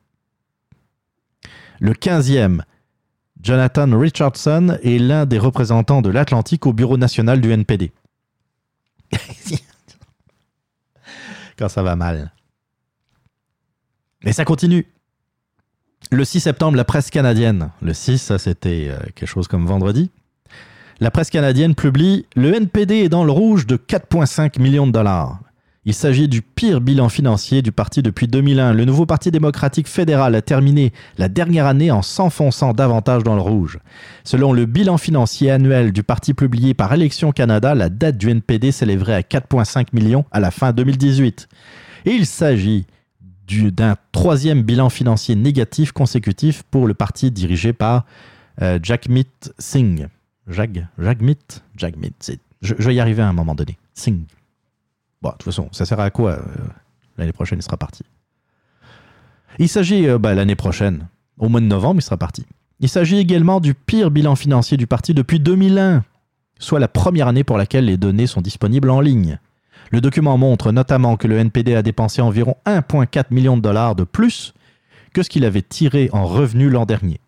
Le 1.79 1.93
15e, 1.93 2.61
Jonathan 3.41 3.97
Richardson 3.97 4.77
est 4.83 4.99
l'un 4.99 5.25
des 5.25 5.39
représentants 5.39 6.01
de 6.01 6.09
l'Atlantique 6.09 6.65
au 6.67 6.73
bureau 6.73 6.97
national 6.97 7.41
du 7.41 7.51
NPD. 7.51 7.91
Quand 11.57 11.69
ça 11.69 11.83
va 11.83 11.95
mal. 11.95 12.31
Mais 14.23 14.33
ça 14.33 14.45
continue. 14.45 14.85
Le 16.11 16.25
6 16.25 16.41
septembre, 16.41 16.77
la 16.77 16.83
presse 16.83 17.09
canadienne, 17.09 17.69
le 17.81 17.93
6, 17.93 18.17
ça 18.17 18.37
c'était 18.39 18.87
euh, 18.89 18.97
quelque 19.15 19.27
chose 19.27 19.47
comme 19.47 19.65
vendredi, 19.65 20.09
la 20.99 21.09
presse 21.09 21.29
canadienne 21.29 21.73
publie 21.73 22.25
Le 22.35 22.53
NPD 22.53 22.95
est 22.95 23.09
dans 23.09 23.23
le 23.23 23.31
rouge 23.31 23.65
de 23.65 23.75
4,5 23.75 24.61
millions 24.61 24.85
de 24.87 24.91
dollars. 24.91 25.39
Il 25.83 25.95
s'agit 25.95 26.27
du 26.27 26.43
pire 26.43 26.79
bilan 26.79 27.09
financier 27.09 27.63
du 27.63 27.71
parti 27.71 28.03
depuis 28.03 28.27
2001. 28.27 28.73
Le 28.73 28.85
nouveau 28.85 29.07
Parti 29.07 29.31
démocratique 29.31 29.87
fédéral 29.87 30.35
a 30.35 30.43
terminé 30.43 30.93
la 31.17 31.27
dernière 31.27 31.65
année 31.65 31.89
en 31.89 32.03
s'enfonçant 32.03 32.73
davantage 32.73 33.23
dans 33.23 33.33
le 33.33 33.41
rouge. 33.41 33.79
Selon 34.23 34.53
le 34.53 34.67
bilan 34.67 34.99
financier 34.99 35.49
annuel 35.49 35.91
du 35.91 36.03
parti 36.03 36.35
publié 36.35 36.75
par 36.75 36.93
Élections 36.93 37.31
Canada, 37.31 37.73
la 37.73 37.89
dette 37.89 38.19
du 38.19 38.29
NPD 38.29 38.71
s'élèverait 38.71 39.15
à 39.15 39.21
4,5 39.21 39.87
millions 39.93 40.25
à 40.31 40.39
la 40.39 40.51
fin 40.51 40.71
2018. 40.71 41.47
Et 42.05 42.11
il 42.11 42.27
s'agit 42.27 42.85
d'un 43.71 43.95
troisième 44.11 44.63
bilan 44.63 44.89
financier 44.89 45.35
négatif 45.35 45.91
consécutif 45.91 46.63
pour 46.63 46.87
le 46.87 46.93
parti 46.93 47.31
dirigé 47.31 47.73
par 47.73 48.05
euh, 48.61 48.79
Jagmeet 48.81 49.27
Singh. 49.59 50.07
Jag, 50.47 50.87
Jagmeet? 50.97 51.61
Jagmeet, 51.75 52.37
je, 52.61 52.73
je 52.77 52.87
vais 52.87 52.95
y 52.95 52.99
arriver 52.99 53.21
à 53.21 53.27
un 53.27 53.33
moment 53.33 53.55
donné. 53.55 53.77
Singh. 53.93 54.25
Bon, 55.21 55.29
de 55.29 55.33
toute 55.33 55.43
façon, 55.43 55.69
ça 55.71 55.85
sert 55.85 55.99
à 55.99 56.09
quoi 56.09 56.31
euh, 56.31 56.41
L'année 57.17 57.33
prochaine, 57.33 57.59
il 57.59 57.63
sera 57.63 57.77
parti? 57.77 58.03
Il 59.59 59.69
s'agit, 59.69 60.07
euh, 60.07 60.17
bah, 60.17 60.33
l'année 60.33 60.55
prochaine, 60.55 61.07
au 61.37 61.49
mois 61.49 61.61
de 61.61 61.65
novembre, 61.65 61.99
il 61.99 62.03
sera 62.03 62.17
parti. 62.17 62.45
Il 62.79 62.89
s'agit 62.89 63.17
également 63.17 63.59
du 63.59 63.75
pire 63.75 64.09
bilan 64.09 64.35
financier 64.35 64.77
du 64.77 64.87
parti 64.87 65.13
depuis 65.13 65.39
2001, 65.39 66.03
soit 66.57 66.79
la 66.79 66.87
première 66.87 67.27
année 67.27 67.43
pour 67.43 67.57
laquelle 67.57 67.85
les 67.85 67.97
données 67.97 68.27
sont 68.27 68.41
disponibles 68.41 68.89
en 68.89 69.01
ligne. 69.01 69.37
Le 69.91 70.01
document 70.01 70.37
montre 70.37 70.71
notamment 70.71 71.17
que 71.17 71.27
le 71.27 71.37
NPD 71.37 71.75
a 71.75 71.81
dépensé 71.81 72.21
environ 72.21 72.55
1,4 72.65 73.25
million 73.31 73.57
de 73.57 73.61
dollars 73.61 73.95
de 73.95 74.03
plus 74.03 74.53
que 75.13 75.21
ce 75.23 75.29
qu'il 75.29 75.43
avait 75.45 75.61
tiré 75.61 76.09
en 76.13 76.25
revenus 76.25 76.71
l'an 76.71 76.85
dernier. 76.85 77.19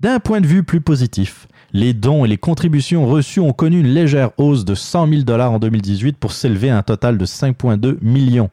D'un 0.00 0.20
point 0.20 0.40
de 0.40 0.46
vue 0.46 0.62
plus 0.62 0.80
positif, 0.82 1.48
les 1.72 1.94
dons 1.94 2.24
et 2.24 2.28
les 2.28 2.36
contributions 2.36 3.06
reçues 3.06 3.40
ont 3.40 3.52
connu 3.52 3.80
une 3.80 3.88
légère 3.88 4.30
hausse 4.38 4.64
de 4.64 4.74
100 4.74 5.08
000 5.08 5.22
dollars 5.22 5.52
en 5.52 5.58
2018 5.58 6.18
pour 6.18 6.32
s'élever 6.32 6.70
à 6.70 6.78
un 6.78 6.82
total 6.82 7.18
de 7.18 7.26
5,2 7.26 7.98
millions. 8.02 8.50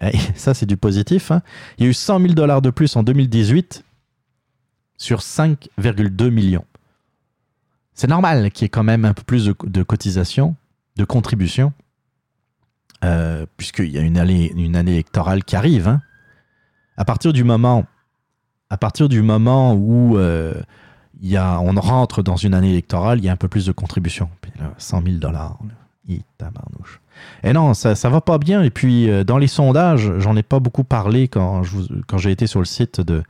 Eh, 0.00 0.16
ça, 0.34 0.54
c'est 0.54 0.66
du 0.66 0.76
positif. 0.76 1.30
hein. 1.30 1.42
Il 1.78 1.84
y 1.84 1.86
a 1.86 1.90
eu 1.90 1.94
100 1.94 2.20
000 2.20 2.32
dollars 2.34 2.62
de 2.62 2.70
plus 2.70 2.96
en 2.96 3.02
2018 3.02 3.84
sur 4.96 5.20
5,2 5.20 6.30
millions. 6.30 6.64
C'est 7.94 8.08
normal 8.08 8.50
qu'il 8.50 8.64
y 8.64 8.66
ait 8.66 8.70
quand 8.70 8.84
même 8.84 9.04
un 9.04 9.12
peu 9.12 9.22
plus 9.22 9.44
de 9.44 9.82
cotisations, 9.82 10.56
de 10.96 11.04
contributions, 11.04 11.72
euh, 13.04 13.46
puisqu'il 13.56 13.90
y 13.90 13.98
a 13.98 14.00
une 14.00 14.18
année, 14.18 14.52
une 14.54 14.76
année 14.76 14.92
électorale 14.92 15.44
qui 15.44 15.56
arrive. 15.56 15.88
hein. 15.88 16.02
À 16.96 17.04
partir 17.04 17.32
du 17.32 17.42
moment, 17.42 17.84
à 18.70 18.76
partir 18.76 19.08
du 19.08 19.22
moment 19.22 19.74
où 19.74 20.16
euh, 20.18 20.54
y 21.20 21.36
a, 21.36 21.58
on 21.60 21.72
rentre 21.80 22.22
dans 22.22 22.36
une 22.36 22.54
année 22.54 22.70
électorale, 22.70 23.18
il 23.18 23.24
y 23.24 23.28
a 23.28 23.32
un 23.32 23.36
peu 23.36 23.48
plus 23.48 23.66
de 23.66 23.72
contributions. 23.72 24.30
Puis 24.40 24.52
là, 24.58 24.72
100 24.78 25.02
000 25.02 25.16
dollars. 25.16 25.58
tabarnouche. 26.38 27.00
Et 27.42 27.52
non, 27.52 27.74
ça, 27.74 27.94
ça 27.94 28.08
va 28.08 28.20
pas 28.20 28.38
bien. 28.38 28.62
Et 28.62 28.70
puis, 28.70 29.10
euh, 29.10 29.24
dans 29.24 29.38
les 29.38 29.48
sondages, 29.48 30.12
j'en 30.18 30.36
ai 30.36 30.42
pas 30.42 30.60
beaucoup 30.60 30.84
parlé 30.84 31.28
quand, 31.28 31.62
je 31.62 31.78
quand 32.06 32.18
j'ai 32.18 32.30
été 32.30 32.46
sur 32.46 32.60
le 32.60 32.66
site 32.66 33.00
de, 33.00 33.22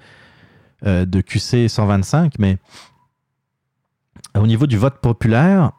de 0.85 1.21
QC 1.21 1.69
125, 1.69 2.35
mais 2.39 2.59
au 4.35 4.47
niveau 4.47 4.67
du 4.67 4.77
vote 4.77 4.99
populaire, 4.99 5.73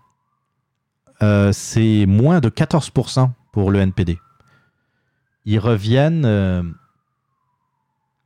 c'est 1.52 2.06
moins 2.06 2.42
de 2.42 2.50
14% 2.50 3.30
pour 3.54 3.72
le 3.72 3.80
NPD. 3.80 4.20
Ils 5.46 5.60
reviennent, 5.60 6.26
euh, 6.26 6.64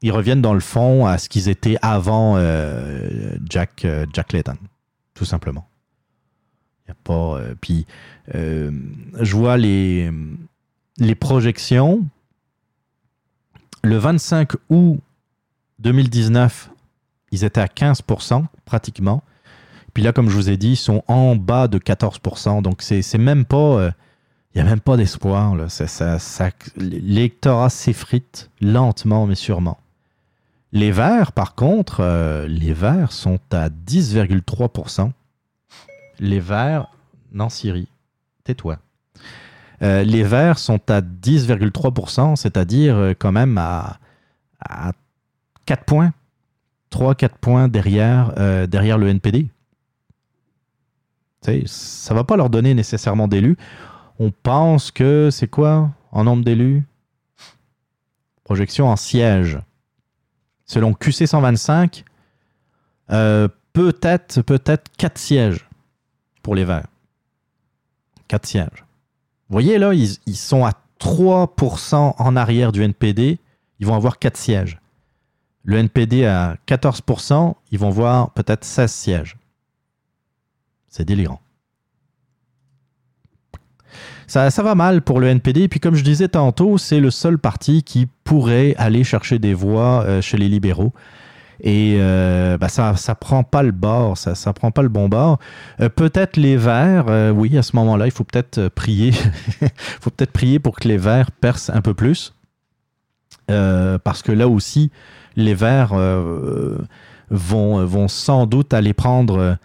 ils 0.02 0.12
reviennent 0.12 0.42
dans 0.42 0.54
le 0.54 0.62
fond 0.62 1.06
à 1.06 1.20
ce 1.20 1.30
qu'ils 1.30 1.50
étaient 1.50 1.78
avant 1.84 2.38
euh, 2.38 3.36
Jack, 3.48 3.86
euh, 3.86 4.08
Jack 4.14 4.34
Layton, 4.34 4.58
tout 5.14 5.26
simplement. 5.26 5.68
Y 6.88 6.92
a 6.92 6.96
pas. 7.04 7.14
euh, 7.14 7.56
puis, 7.60 7.86
je 8.34 9.36
vois 9.36 9.58
les, 9.58 10.10
les 10.98 11.16
projections. 11.16 12.08
Le 13.84 13.98
25 13.98 14.54
août 14.70 15.00
2019, 15.80 16.72
ils 17.32 17.44
étaient 17.44 17.62
à 17.62 17.68
15% 17.68 18.46
pratiquement. 18.64 19.24
Puis 19.94 20.04
là, 20.04 20.14
comme 20.14 20.30
je 20.30 20.36
vous 20.36 20.50
ai 20.50 20.56
dit, 20.58 20.72
ils 20.72 20.78
sont 20.78 21.04
en 21.08 21.36
bas 21.36 21.68
de 21.68 21.80
14%. 21.80 22.62
Donc, 22.62 22.82
c'est 22.82 23.18
même 23.18 23.44
pas. 23.44 23.92
Il 24.58 24.64
n'y 24.64 24.70
a 24.70 24.72
même 24.72 24.82
pas 24.82 24.98
d'espoir. 24.98 25.56
L'électorat 26.78 27.70
s'effrite 27.70 28.50
lentement, 28.60 29.28
mais 29.28 29.36
sûrement. 29.36 29.78
Les 30.72 30.92
Verts, 30.92 31.32
par 31.32 31.54
contre, 31.54 32.00
euh, 32.00 32.48
les 32.48 32.74
Verts 32.74 33.12
sont 33.12 33.38
à 33.52 33.70
10,3%. 33.70 35.12
Les 36.20 36.40
Verts. 36.40 36.88
Non, 37.34 37.50
Siri, 37.50 37.88
tais-toi. 38.46 38.80
Euh, 39.84 40.04
les 40.04 40.24
Verts 40.24 40.58
sont 40.58 40.82
à 40.90 41.02
10,3%, 41.02 42.36
c'est-à-dire 42.36 42.96
euh, 42.96 43.14
quand 43.14 43.32
même 43.32 43.60
à, 43.60 44.00
à 44.60 44.94
4 45.68 45.84
points. 45.84 46.14
3-4 46.92 47.30
points 47.40 47.68
derrière, 47.68 48.34
le 48.36 49.08
NPD. 49.08 49.50
Ça 51.68 52.16
va 52.16 52.24
pas 52.24 52.38
leur 52.38 52.50
donner 52.50 52.74
nécessairement 52.74 53.28
d'élus. 53.28 53.56
On 54.20 54.32
pense 54.32 54.92
que 54.92 55.30
c'est 55.32 55.48
quoi 55.48 55.92
en 56.12 56.24
nombre 56.24 56.44
d'élus? 56.44 56.84
Projection 58.44 58.88
en 58.88 58.96
sièges. 58.96 59.60
Selon 60.66 60.94
QC 60.94 61.28
125, 61.28 62.04
euh, 63.12 63.48
peut-être 63.74 64.42
peut-être 64.42 64.92
4 64.98 65.18
sièges 65.18 65.68
pour 66.42 66.56
les 66.56 66.66
Verts. 66.66 66.88
4 68.28 68.46
sièges. 68.46 68.86
Vous 69.50 69.54
voyez 69.54 69.78
là, 69.78 69.94
ils, 69.94 70.18
ils 70.26 70.36
sont 70.36 70.66
à 70.66 70.74
3% 71.00 72.16
en 72.18 72.36
arrière 72.36 72.72
du 72.72 72.82
NPD. 72.84 73.40
Ils 73.80 73.86
vont 73.86 73.96
avoir 73.96 74.20
4 74.20 74.36
sièges. 74.36 74.80
Le 75.64 75.78
NPD 75.78 76.26
à 76.26 76.58
14%, 76.68 77.54
ils 77.72 77.80
vont 77.80 77.90
voir 77.90 78.32
peut-être 78.32 78.64
16 78.64 78.92
sièges. 78.92 79.38
C'est 80.88 81.06
délirant. 81.06 81.42
Ça, 84.28 84.50
va 84.50 84.76
mal 84.76 85.02
pour 85.02 85.22
le 85.22 85.28
NPD. 85.28 85.70
Puis 85.70 85.80
comme 85.80 85.96
je 85.96 86.04
disais 86.04 86.28
tantôt, 86.28 86.78
c'est 86.78 87.00
le 87.00 87.12
seul 87.12 87.38
parti 87.38 87.82
qui 87.82 88.08
pourrait 88.26 88.76
aller 88.78 89.06
chercher 89.06 89.40
des 89.40 89.54
voix 89.54 90.04
euh, 90.04 90.22
chez 90.22 90.38
les 90.38 90.50
libéraux. 90.50 90.94
Et 91.62 91.96
euh, 92.00 92.58
bah, 92.58 92.70
ça 92.70 92.96
ça 92.98 93.16
prend 93.16 93.44
pas 93.44 93.64
le 93.64 93.72
bord, 93.72 94.16
ça 94.16 94.36
ça 94.36 94.54
prend 94.54 94.70
pas 94.70 94.84
le 94.84 94.90
bon 94.90 95.08
bord. 95.08 95.40
Euh, 95.80 95.90
peut-être 95.90 96.38
les 96.38 96.58
Verts, 96.58 97.06
oui, 97.34 97.58
à 97.58 97.64
ce 97.64 97.76
moment-là, 97.78 98.06
il 98.06 98.12
faut 98.12 98.26
peut-être 98.26 98.68
prier. 98.68 99.14
Il 99.62 99.70
faut 100.02 100.12
peut-être 100.12 100.34
prier 100.34 100.60
pour 100.60 100.76
que 100.76 100.88
les 100.88 100.98
Verts 100.98 101.32
percent 101.32 101.74
un 101.74 101.82
peu 101.82 101.94
plus. 101.94 102.34
Parce 103.48 104.22
que 104.24 104.34
là 104.34 104.50
aussi, 104.50 104.92
les 105.38 105.54
Verts 105.54 105.94
vont, 107.30 107.86
vont 107.86 108.08
sans 108.10 108.46
doute 108.46 108.74
aller 108.74 108.94
prendre 108.94 109.58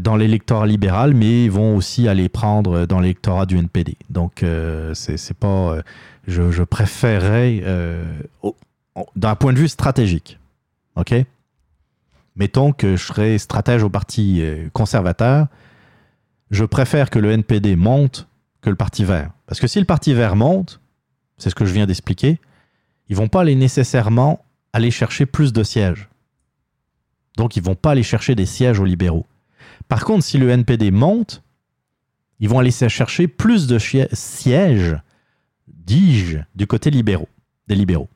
dans 0.00 0.16
l'électorat 0.16 0.66
libéral, 0.66 1.14
mais 1.14 1.44
ils 1.44 1.50
vont 1.50 1.76
aussi 1.76 2.08
aller 2.08 2.28
prendre 2.28 2.86
dans 2.86 3.00
l'électorat 3.00 3.46
du 3.46 3.58
NPD. 3.58 3.96
Donc, 4.10 4.42
euh, 4.42 4.94
c'est 4.94 5.34
pas. 5.34 5.46
euh, 5.74 5.82
je, 6.26 6.62
préférerais, 6.62 7.60
euh, 7.64 8.04
d'un 9.16 9.34
point 9.34 9.52
de 9.52 9.58
vue 9.58 9.68
stratégique, 9.68 10.38
OK? 10.96 11.14
Mettons 12.36 12.72
que 12.72 12.96
je 12.96 13.04
serais 13.04 13.38
stratège 13.38 13.82
au 13.82 13.90
Parti 13.90 14.40
euh, 14.40 14.68
conservateur, 14.72 15.46
je 16.50 16.64
préfère 16.64 17.10
que 17.10 17.18
le 17.18 17.30
NPD 17.30 17.76
monte 17.76 18.28
que 18.60 18.70
le 18.70 18.76
Parti 18.76 19.04
vert. 19.04 19.30
Parce 19.46 19.60
que 19.60 19.66
si 19.66 19.78
le 19.78 19.84
Parti 19.84 20.14
vert 20.14 20.36
monte, 20.36 20.80
c'est 21.36 21.50
ce 21.50 21.54
que 21.54 21.64
je 21.64 21.72
viens 21.72 21.86
d'expliquer, 21.86 22.40
ils 23.08 23.16
vont 23.16 23.28
pas 23.28 23.42
aller 23.42 23.54
nécessairement 23.54 24.44
aller 24.72 24.90
chercher 24.90 25.26
plus 25.26 25.52
de 25.52 25.62
sièges. 25.62 26.08
Donc, 27.36 27.56
ils 27.56 27.62
vont 27.62 27.74
pas 27.74 27.92
aller 27.92 28.02
chercher 28.02 28.34
des 28.34 28.46
sièges 28.46 28.80
aux 28.80 28.84
libéraux. 28.84 29.26
Par 29.94 30.04
contre, 30.04 30.24
si 30.24 30.38
le 30.38 30.50
NPD 30.50 30.90
monte, 30.90 31.44
ils 32.40 32.48
vont 32.48 32.58
aller 32.58 32.72
chercher 32.72 33.28
plus 33.28 33.68
de 33.68 33.78
sièges, 33.78 34.96
dis-je, 35.68 36.38
du 36.56 36.66
côté 36.66 36.90
libéraux, 36.90 37.28
des 37.68 37.76
libéraux. 37.76 38.08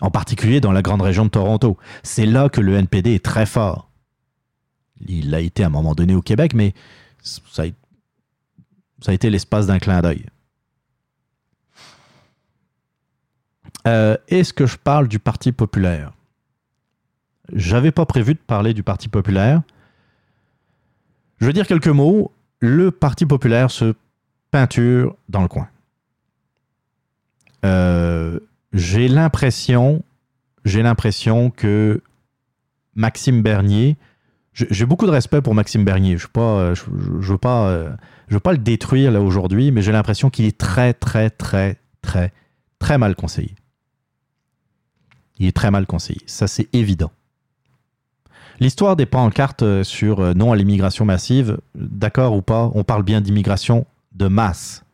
En 0.00 0.10
particulier 0.10 0.62
dans 0.62 0.72
la 0.72 0.80
grande 0.80 1.02
région 1.02 1.26
de 1.26 1.28
Toronto. 1.28 1.76
C'est 2.02 2.24
là 2.24 2.48
que 2.48 2.62
le 2.62 2.76
NPD 2.76 3.14
est 3.14 3.22
très 3.22 3.44
fort. 3.44 3.90
Il 5.06 5.28
l'a 5.28 5.40
été 5.40 5.62
à 5.62 5.66
un 5.66 5.68
moment 5.68 5.94
donné 5.94 6.14
au 6.14 6.22
Québec, 6.22 6.54
mais 6.54 6.72
ça 7.20 7.64
a, 7.64 7.66
ça 9.02 9.10
a 9.10 9.12
été 9.12 9.28
l'espace 9.28 9.66
d'un 9.66 9.80
clin 9.80 10.00
d'œil. 10.00 10.24
Euh, 13.86 14.16
Est-ce 14.28 14.54
que 14.54 14.64
je 14.64 14.78
parle 14.78 15.08
du 15.08 15.18
Parti 15.18 15.52
populaire? 15.52 16.14
J'avais 17.52 17.92
pas 17.92 18.06
prévu 18.06 18.32
de 18.32 18.38
parler 18.38 18.72
du 18.72 18.82
Parti 18.82 19.10
populaire. 19.10 19.60
Je 21.38 21.46
veux 21.46 21.52
dire 21.52 21.66
quelques 21.66 21.88
mots. 21.88 22.32
Le 22.60 22.90
Parti 22.90 23.24
populaire 23.24 23.70
se 23.70 23.94
peinture 24.50 25.16
dans 25.28 25.42
le 25.42 25.48
coin. 25.48 25.68
Euh, 27.64 28.40
j'ai 28.72 29.08
l'impression, 29.08 30.02
que 31.50 32.02
Maxime 32.94 33.42
Bernier, 33.42 33.96
j'ai 34.52 34.86
beaucoup 34.86 35.06
de 35.06 35.10
respect 35.12 35.40
pour 35.40 35.54
Maxime 35.54 35.84
Bernier. 35.84 36.16
Je 36.18 36.26
ne 36.26 36.30
pas, 36.32 36.58
euh, 36.58 36.74
je 36.74 38.34
veux 38.34 38.40
pas 38.40 38.52
le 38.52 38.58
détruire 38.58 39.12
là 39.12 39.20
aujourd'hui, 39.20 39.70
mais 39.70 39.82
j'ai 39.82 39.92
l'impression 39.92 40.30
qu'il 40.30 40.46
est 40.46 40.58
très, 40.58 40.94
très, 40.94 41.30
très, 41.30 41.76
très, 42.02 42.32
très 42.80 42.98
mal 42.98 43.14
conseillé. 43.14 43.54
Il 45.38 45.46
est 45.46 45.56
très 45.56 45.70
mal 45.70 45.86
conseillé. 45.86 46.20
Ça, 46.26 46.48
c'est 46.48 46.68
évident. 46.74 47.12
L'histoire 48.60 48.96
des 48.96 49.06
pancartes 49.06 49.62
euh, 49.62 49.84
sur 49.84 50.20
euh, 50.20 50.34
non 50.34 50.52
à 50.52 50.56
l'immigration 50.56 51.04
massive, 51.04 51.58
d'accord 51.74 52.34
ou 52.34 52.42
pas, 52.42 52.70
on 52.74 52.84
parle 52.84 53.04
bien 53.04 53.20
d'immigration 53.20 53.86
de 54.12 54.26
masse. 54.26 54.84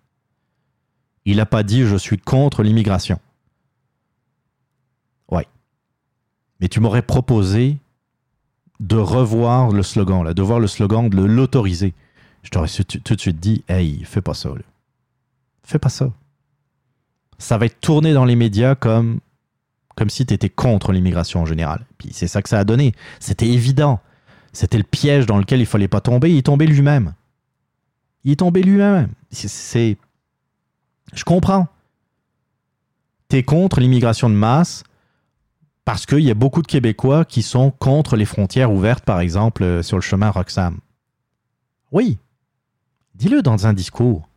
Il 1.25 1.39
n'a 1.39 1.47
pas 1.47 1.63
dit 1.63 1.85
je 1.85 1.97
suis 1.97 2.19
contre 2.19 2.63
l'immigration. 2.63 3.19
Ouais. 5.31 5.47
Mais 6.61 6.69
tu 6.69 6.81
m'aurais 6.81 7.03
proposé 7.03 7.79
de 8.81 8.97
revoir 8.97 9.71
le 9.71 9.83
slogan, 9.83 10.25
là, 10.25 10.35
de 10.35 10.43
voir 10.43 10.61
le 10.61 10.67
slogan, 10.67 11.09
de 11.09 11.25
l'autoriser. 11.25 11.95
Je 12.43 12.51
t'aurais 12.51 12.69
tout 12.69 13.15
de 13.15 13.21
suite 13.21 13.41
dit, 13.41 13.65
hey, 13.69 14.05
fais 14.05 14.21
pas 14.21 14.35
ça. 14.35 14.51
Fais 15.63 15.79
pas 15.79 15.89
ça. 15.89 16.13
Ça 17.39 17.57
va 17.57 17.67
être 17.67 17.81
tourné 17.81 18.13
dans 18.13 18.27
les 18.27 18.37
médias 18.37 18.75
comme, 18.75 19.21
comme 19.97 20.11
si 20.11 20.27
tu 20.27 20.35
étais 20.35 20.49
contre 20.49 20.93
l'immigration 20.93 21.43
en 21.43 21.47
général. 21.47 21.87
Puis 21.99 22.11
c'est 22.13 22.27
ça 22.27 22.43
que 22.43 22.49
ça 22.49 22.59
a 22.59 22.65
donné. 22.65 22.93
C'était 23.21 23.49
évident. 23.49 24.01
C'était 24.53 24.79
le 24.79 24.85
piège 24.85 25.27
dans 25.27 25.39
lequel 25.39 25.61
il 25.61 25.67
fallait 25.67 25.89
pas 25.89 26.01
tomber. 26.01 26.31
Il 26.31 26.39
est 26.39 26.43
tombé 26.43 26.67
lui-même. 26.67 27.15
Il 28.25 28.33
est 28.33 28.37
tombé 28.37 28.63
lui-même. 28.63 29.11
C'est-. 29.31 29.99
Je 31.13 31.25
comprends. 31.25 31.69
Tu 33.29 33.37
es 33.37 33.43
contre 33.43 33.81
l'immigration 33.81 34.31
de 34.31 34.35
masse 34.35 34.85
parce 35.85 36.07
qu'il 36.07 36.21
y 36.21 36.31
a 36.31 36.35
beaucoup 36.35 36.63
de 36.63 36.67
Québécois 36.67 37.25
qui 37.25 37.43
sont 37.43 37.71
contre 37.71 38.17
les 38.17 38.25
frontières 38.25 38.73
ouvertes, 38.73 39.05
par 39.05 39.21
exemple, 39.21 39.63
euh, 39.63 39.83
sur 39.83 39.97
le 39.97 40.03
chemin 40.03 40.31
Roxham. 40.31 40.79
Oui. 41.93 42.19
Dis-le 43.15 43.43
dans 43.43 43.67
un 43.67 43.73
discours. 43.73 44.29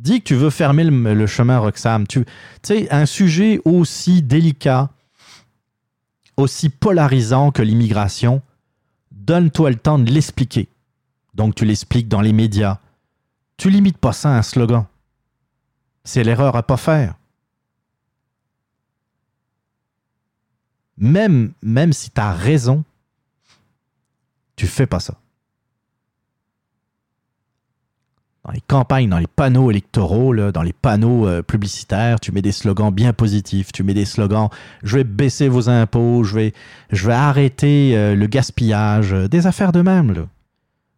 Dis 0.00 0.20
que 0.20 0.28
tu 0.28 0.34
veux 0.34 0.48
fermer 0.48 0.84
le, 0.84 1.26
chemin 1.26 1.58
Roxham. 1.58 2.06
Tu 2.06 2.24
tu 2.24 2.30
sais, 2.62 2.90
un 2.90 3.04
sujet 3.04 3.60
aussi 3.66 4.22
délicat, 4.22 4.88
aussi 6.38 6.70
polarisant 6.70 7.50
que 7.50 7.60
l'immigration, 7.60 8.40
donne-toi 9.12 9.68
le 9.68 9.76
temps 9.76 9.98
de 9.98 10.10
l'expliquer. 10.10 10.70
Donc 11.34 11.54
tu 11.54 11.66
l'expliques 11.66 12.08
dans 12.08 12.22
les 12.22 12.32
médias. 12.32 12.78
Tu 13.58 13.68
limites 13.68 13.98
pas 13.98 14.14
ça 14.14 14.30
à 14.30 14.38
un 14.38 14.42
slogan. 14.42 14.86
C'est 16.02 16.24
l'erreur 16.24 16.56
à 16.56 16.62
pas 16.62 16.78
faire. 16.78 17.16
Même, 20.96 21.52
même 21.60 21.92
si 21.92 22.10
tu 22.10 22.20
as 22.22 22.32
raison, 22.32 22.84
tu 24.56 24.66
fais 24.66 24.86
pas 24.86 25.00
ça. 25.00 25.19
Dans 28.44 28.52
les 28.52 28.62
campagnes, 28.62 29.10
dans 29.10 29.18
les 29.18 29.26
panneaux 29.26 29.70
électoraux, 29.70 30.34
dans 30.34 30.62
les 30.62 30.72
panneaux 30.72 31.26
euh, 31.26 31.42
publicitaires, 31.42 32.20
tu 32.20 32.32
mets 32.32 32.40
des 32.40 32.52
slogans 32.52 32.90
bien 32.90 33.12
positifs. 33.12 33.70
Tu 33.70 33.82
mets 33.82 33.92
des 33.92 34.06
slogans 34.06 34.48
je 34.82 34.96
vais 34.96 35.04
baisser 35.04 35.48
vos 35.48 35.68
impôts, 35.68 36.24
je 36.24 36.34
vais, 36.34 36.54
je 36.90 37.06
vais 37.06 37.12
arrêter 37.12 37.96
euh, 37.96 38.14
le 38.14 38.26
gaspillage, 38.26 39.12
euh, 39.12 39.28
des 39.28 39.46
affaires 39.46 39.72
de 39.72 39.82
même. 39.82 40.26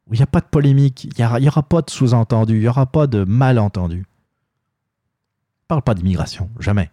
Où 0.06 0.14
il 0.14 0.18
n'y 0.18 0.22
a 0.22 0.26
pas 0.26 0.40
de 0.40 0.46
polémique, 0.46 1.04
il 1.04 1.40
n'y 1.40 1.48
aura, 1.48 1.62
pas 1.62 1.82
de 1.82 1.90
sous-entendu, 1.90 2.54
il 2.54 2.60
n'y 2.60 2.68
aura 2.68 2.86
pas 2.86 3.08
de 3.08 3.24
malentendu. 3.24 4.06
Parle 5.66 5.82
pas 5.82 5.94
d'immigration, 5.94 6.48
jamais. 6.60 6.90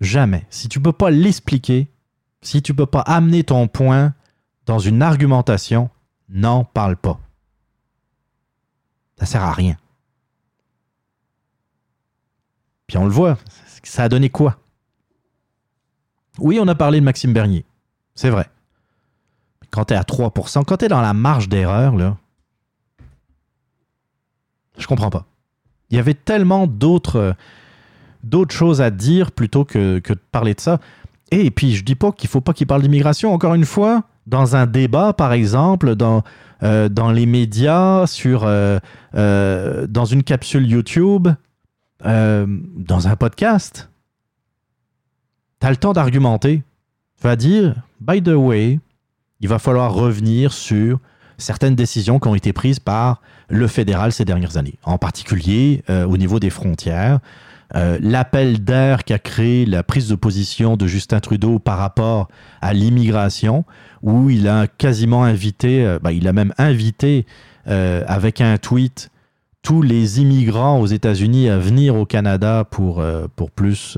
Jamais. 0.00 0.46
Si 0.48 0.68
tu 0.68 0.80
peux 0.80 0.92
pas 0.92 1.10
l'expliquer, 1.10 1.90
si 2.40 2.62
tu 2.62 2.72
peux 2.72 2.86
pas 2.86 3.00
amener 3.00 3.44
ton 3.44 3.68
point 3.68 4.14
dans 4.64 4.78
une 4.78 5.02
argumentation, 5.02 5.90
n'en 6.30 6.64
parle 6.64 6.96
pas. 6.96 7.20
Ça 9.18 9.26
sert 9.26 9.42
à 9.42 9.52
rien. 9.52 9.76
Puis 12.86 12.98
on 12.98 13.04
le 13.04 13.10
voit, 13.10 13.38
ça 13.82 14.04
a 14.04 14.08
donné 14.08 14.30
quoi? 14.30 14.58
Oui, 16.38 16.58
on 16.60 16.68
a 16.68 16.74
parlé 16.74 17.00
de 17.00 17.04
Maxime 17.04 17.32
Bernier. 17.32 17.64
C'est 18.14 18.30
vrai. 18.30 18.48
Quand 19.70 19.86
tu 19.86 19.94
es 19.94 19.96
à 19.96 20.02
3%, 20.02 20.64
quand 20.64 20.76
tu 20.76 20.84
es 20.84 20.88
dans 20.88 21.00
la 21.00 21.14
marge 21.14 21.48
d'erreur, 21.48 21.96
là, 21.96 22.16
je 24.78 24.86
comprends 24.86 25.10
pas. 25.10 25.24
Il 25.90 25.96
y 25.96 26.00
avait 26.00 26.14
tellement 26.14 26.66
d'autres 26.66 27.36
d'autres 28.24 28.54
choses 28.54 28.80
à 28.80 28.90
dire 28.90 29.32
plutôt 29.32 29.64
que, 29.64 29.98
que 29.98 30.14
de 30.14 30.20
parler 30.32 30.54
de 30.54 30.60
ça. 30.60 30.80
Et 31.30 31.50
puis, 31.50 31.74
je 31.74 31.84
dis 31.84 31.94
pas 31.94 32.10
qu'il 32.10 32.28
faut 32.28 32.40
pas 32.40 32.52
qu'il 32.52 32.66
parle 32.66 32.82
d'immigration. 32.82 33.32
Encore 33.32 33.54
une 33.54 33.66
fois, 33.66 34.04
dans 34.26 34.56
un 34.56 34.66
débat, 34.66 35.12
par 35.12 35.32
exemple, 35.32 35.94
dans, 35.94 36.22
euh, 36.62 36.88
dans 36.88 37.10
les 37.10 37.26
médias, 37.26 38.06
sur, 38.06 38.44
euh, 38.44 38.78
euh, 39.14 39.86
dans 39.86 40.04
une 40.04 40.22
capsule 40.22 40.66
YouTube, 40.66 41.28
dans 42.04 43.08
un 43.08 43.16
podcast, 43.16 43.88
tu 45.58 45.66
as 45.66 45.70
le 45.70 45.76
temps 45.76 45.94
d'argumenter. 45.94 46.62
Tu 47.16 47.22
vas 47.22 47.34
dire, 47.34 47.76
by 47.98 48.22
the 48.22 48.34
way, 48.34 48.78
il 49.40 49.48
va 49.48 49.58
falloir 49.58 49.94
revenir 49.94 50.52
sur 50.52 50.98
certaines 51.38 51.74
décisions 51.74 52.18
qui 52.18 52.28
ont 52.28 52.34
été 52.34 52.52
prises 52.52 52.78
par 52.78 53.22
le 53.48 53.66
fédéral 53.68 54.12
ces 54.12 54.26
dernières 54.26 54.58
années, 54.58 54.78
en 54.82 54.98
particulier 54.98 55.82
au 55.88 56.18
niveau 56.18 56.40
des 56.40 56.50
frontières. 56.50 57.20
Euh, 57.74 57.98
L'appel 58.00 58.62
d'air 58.62 59.04
qu'a 59.04 59.18
créé 59.18 59.66
la 59.66 59.82
prise 59.82 60.08
de 60.08 60.14
position 60.14 60.76
de 60.76 60.86
Justin 60.86 61.20
Trudeau 61.20 61.58
par 61.58 61.78
rapport 61.78 62.28
à 62.60 62.72
l'immigration, 62.72 63.64
où 64.02 64.30
il 64.30 64.48
a 64.48 64.66
quasiment 64.66 65.24
invité, 65.24 65.84
euh, 65.84 65.98
bah, 66.00 66.12
il 66.12 66.28
a 66.28 66.32
même 66.32 66.52
invité 66.58 67.26
euh, 67.66 68.04
avec 68.06 68.40
un 68.40 68.58
tweet 68.58 69.10
tous 69.62 69.82
les 69.82 70.20
immigrants 70.20 70.78
aux 70.78 70.86
États-Unis 70.86 71.48
à 71.48 71.58
venir 71.58 71.96
au 71.96 72.04
Canada 72.04 72.64
pour, 72.70 73.02
pour 73.34 73.50
plus 73.50 73.96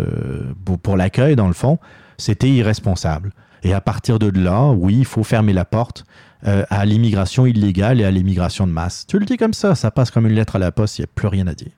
pour, 0.81 0.97
l'accueil, 0.97 1.35
dans 1.35 1.49
le 1.49 1.55
fond, 1.55 1.81
c'était 2.19 2.49
irresponsable. 2.49 3.33
Et 3.65 3.75
à 3.75 3.81
partir 3.81 4.21
de 4.21 4.29
là, 4.29 4.69
oui, 4.69 4.99
il 4.99 5.05
faut 5.05 5.25
fermer 5.25 5.53
la 5.53 5.65
porte 5.65 6.05
à 6.45 6.85
l'immigration 6.87 7.47
illégale 7.47 8.01
et 8.01 8.05
à 8.05 8.13
l'immigration 8.13 8.69
de 8.69 8.71
masse. 8.71 9.09
Tu 9.09 9.19
le 9.19 9.27
dis 9.27 9.37
comme 9.37 9.55
ça, 9.55 9.75
ça 9.75 9.91
passe 9.91 10.13
comme 10.13 10.29
une 10.29 10.35
lettre 10.35 10.55
à 10.55 10.61
la 10.61 10.71
poste, 10.71 10.99
il 10.99 11.01
n'y 11.01 11.07
a 11.07 11.11
plus 11.13 11.27
rien 11.27 11.49
à 11.49 11.55
dire. 11.55 11.73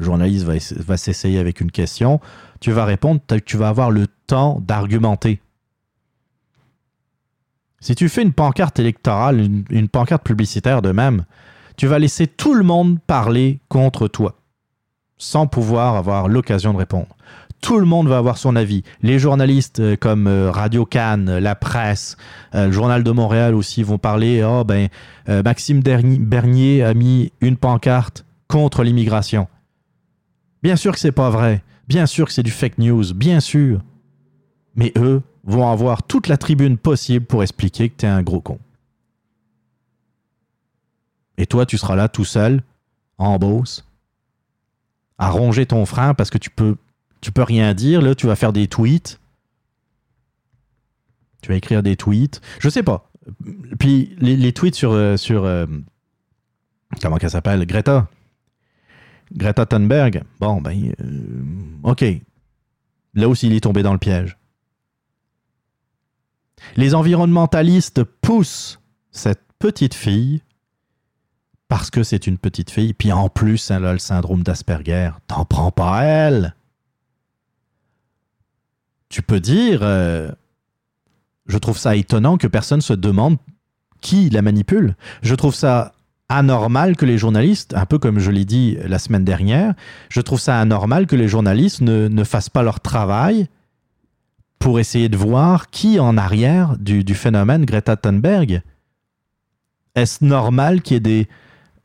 Journaliste 0.00 0.44
va, 0.44 0.54
va 0.84 0.96
s'essayer 0.96 1.38
avec 1.38 1.60
une 1.60 1.70
question, 1.70 2.20
tu 2.60 2.72
vas 2.72 2.84
répondre, 2.84 3.20
tu 3.44 3.56
vas 3.56 3.68
avoir 3.68 3.90
le 3.90 4.06
temps 4.26 4.60
d'argumenter. 4.60 5.40
Si 7.80 7.94
tu 7.94 8.10
fais 8.10 8.22
une 8.22 8.32
pancarte 8.32 8.78
électorale, 8.78 9.40
une, 9.70 9.88
pancarte 9.88 10.22
publicitaire 10.22 10.82
de 10.82 10.92
même, 10.92 11.24
tu 11.78 11.86
vas 11.86 11.98
laisser 11.98 12.26
tout 12.26 12.52
le 12.52 12.62
monde 12.62 12.98
parler 13.06 13.60
contre 13.68 14.06
toi, 14.06 14.36
sans 15.16 15.46
pouvoir 15.46 15.96
avoir 15.96 16.28
l'occasion 16.28 16.74
de 16.74 16.78
répondre. 16.78 17.08
Tout 17.62 17.78
le 17.78 17.86
monde 17.86 18.08
va 18.08 18.18
avoir 18.18 18.36
son 18.36 18.54
avis. 18.54 18.84
Les 19.02 19.18
journalistes 19.18 19.80
euh, 19.80 19.96
comme 19.96 20.26
euh, 20.26 20.50
Radio 20.50 20.86
Cannes, 20.86 21.38
la 21.38 21.54
presse, 21.54 22.16
euh, 22.54 22.66
le 22.66 22.72
Journal 22.72 23.02
de 23.02 23.10
Montréal 23.10 23.54
aussi 23.54 23.82
vont 23.82 23.98
parler. 23.98 24.42
Oh 24.42 24.64
ben, 24.64 24.88
euh, 25.28 25.42
Maxime 25.42 25.82
Bernier 25.82 26.82
a 26.82 26.94
mis 26.94 27.32
une 27.42 27.58
pancarte 27.58 28.24
contre 28.48 28.82
l'immigration. 28.82 29.46
Bien 30.62 30.76
sûr 30.76 30.92
que 30.92 30.98
c'est 30.98 31.12
pas 31.12 31.30
vrai. 31.30 31.62
Bien 31.88 32.06
sûr 32.06 32.26
que 32.26 32.32
c'est 32.32 32.42
du 32.42 32.50
fake 32.50 32.78
news. 32.78 33.14
Bien 33.14 33.40
sûr. 33.40 33.80
Mais 34.74 34.92
eux 34.96 35.22
vont 35.44 35.68
avoir 35.70 36.02
toute 36.02 36.28
la 36.28 36.36
tribune 36.36 36.76
possible 36.76 37.26
pour 37.26 37.42
expliquer 37.42 37.88
que 37.88 37.96
t'es 37.96 38.06
un 38.06 38.22
gros 38.22 38.40
con. 38.40 38.58
Et 41.38 41.46
toi, 41.46 41.64
tu 41.64 41.78
seras 41.78 41.96
là 41.96 42.08
tout 42.08 42.24
seul, 42.24 42.62
en 43.16 43.38
bosse, 43.38 43.86
à 45.18 45.30
ronger 45.30 45.66
ton 45.66 45.86
frein 45.86 46.12
parce 46.12 46.30
que 46.30 46.38
tu 46.38 46.50
peux, 46.50 46.76
tu 47.20 47.32
peux 47.32 47.42
rien 47.42 47.72
dire. 47.72 48.02
Là, 48.02 48.14
tu 48.14 48.26
vas 48.26 48.36
faire 48.36 48.52
des 48.52 48.68
tweets. 48.68 49.18
Tu 51.40 51.48
vas 51.48 51.56
écrire 51.56 51.82
des 51.82 51.96
tweets. 51.96 52.42
Je 52.58 52.68
sais 52.68 52.82
pas. 52.82 53.10
Puis 53.78 54.14
les, 54.18 54.52
tweets 54.52 54.74
sur, 54.74 54.92
euh, 54.92 55.16
sur 55.16 55.44
euh, 55.44 55.66
comment 57.00 57.16
qu'elle 57.16 57.30
s'appelle? 57.30 57.64
Greta. 57.66 58.08
Greta 59.32 59.66
Thunberg. 59.66 60.22
Bon, 60.40 60.60
ben, 60.60 60.92
euh, 61.00 61.42
ok. 61.82 62.04
Là 63.14 63.28
aussi, 63.28 63.46
il 63.46 63.54
est 63.54 63.60
tombé 63.60 63.82
dans 63.82 63.92
le 63.92 63.98
piège. 63.98 64.36
Les 66.76 66.94
environnementalistes 66.94 68.04
poussent 68.04 68.80
cette 69.10 69.42
petite 69.58 69.94
fille 69.94 70.42
parce 71.68 71.90
que 71.90 72.02
c'est 72.02 72.26
une 72.26 72.36
petite 72.36 72.70
fille, 72.70 72.94
puis 72.94 73.12
en 73.12 73.28
plus, 73.28 73.70
elle 73.70 73.84
a 73.84 73.92
le 73.92 73.98
syndrome 74.00 74.42
d'Asperger. 74.42 75.10
T'en 75.28 75.44
prends 75.44 75.70
pas 75.70 76.02
elle. 76.02 76.56
Tu 79.08 79.22
peux 79.22 79.38
dire, 79.38 79.80
euh, 79.82 80.30
je 81.46 81.58
trouve 81.58 81.78
ça 81.78 81.94
étonnant 81.94 82.38
que 82.38 82.48
personne 82.48 82.80
se 82.80 82.92
demande 82.92 83.38
qui 84.00 84.30
la 84.30 84.42
manipule. 84.42 84.96
Je 85.22 85.34
trouve 85.34 85.54
ça 85.54 85.94
anormal 86.30 86.96
que 86.96 87.04
les 87.04 87.18
journalistes, 87.18 87.74
un 87.74 87.84
peu 87.84 87.98
comme 87.98 88.20
je 88.20 88.30
l'ai 88.30 88.46
dit 88.46 88.78
la 88.86 88.98
semaine 88.98 89.24
dernière, 89.24 89.74
je 90.08 90.20
trouve 90.20 90.40
ça 90.40 90.58
anormal 90.58 91.06
que 91.06 91.16
les 91.16 91.28
journalistes 91.28 91.82
ne, 91.82 92.08
ne 92.08 92.24
fassent 92.24 92.48
pas 92.48 92.62
leur 92.62 92.80
travail 92.80 93.48
pour 94.58 94.78
essayer 94.78 95.08
de 95.08 95.16
voir 95.16 95.70
qui 95.70 95.98
en 95.98 96.16
arrière 96.16 96.76
du, 96.78 97.02
du 97.02 97.14
phénomène 97.14 97.64
Greta 97.64 97.96
Thunberg. 97.96 98.62
Est-ce 99.96 100.24
normal 100.24 100.82
qu'il 100.82 100.94
y 100.94 100.96
ait 100.98 101.00
des, 101.00 101.28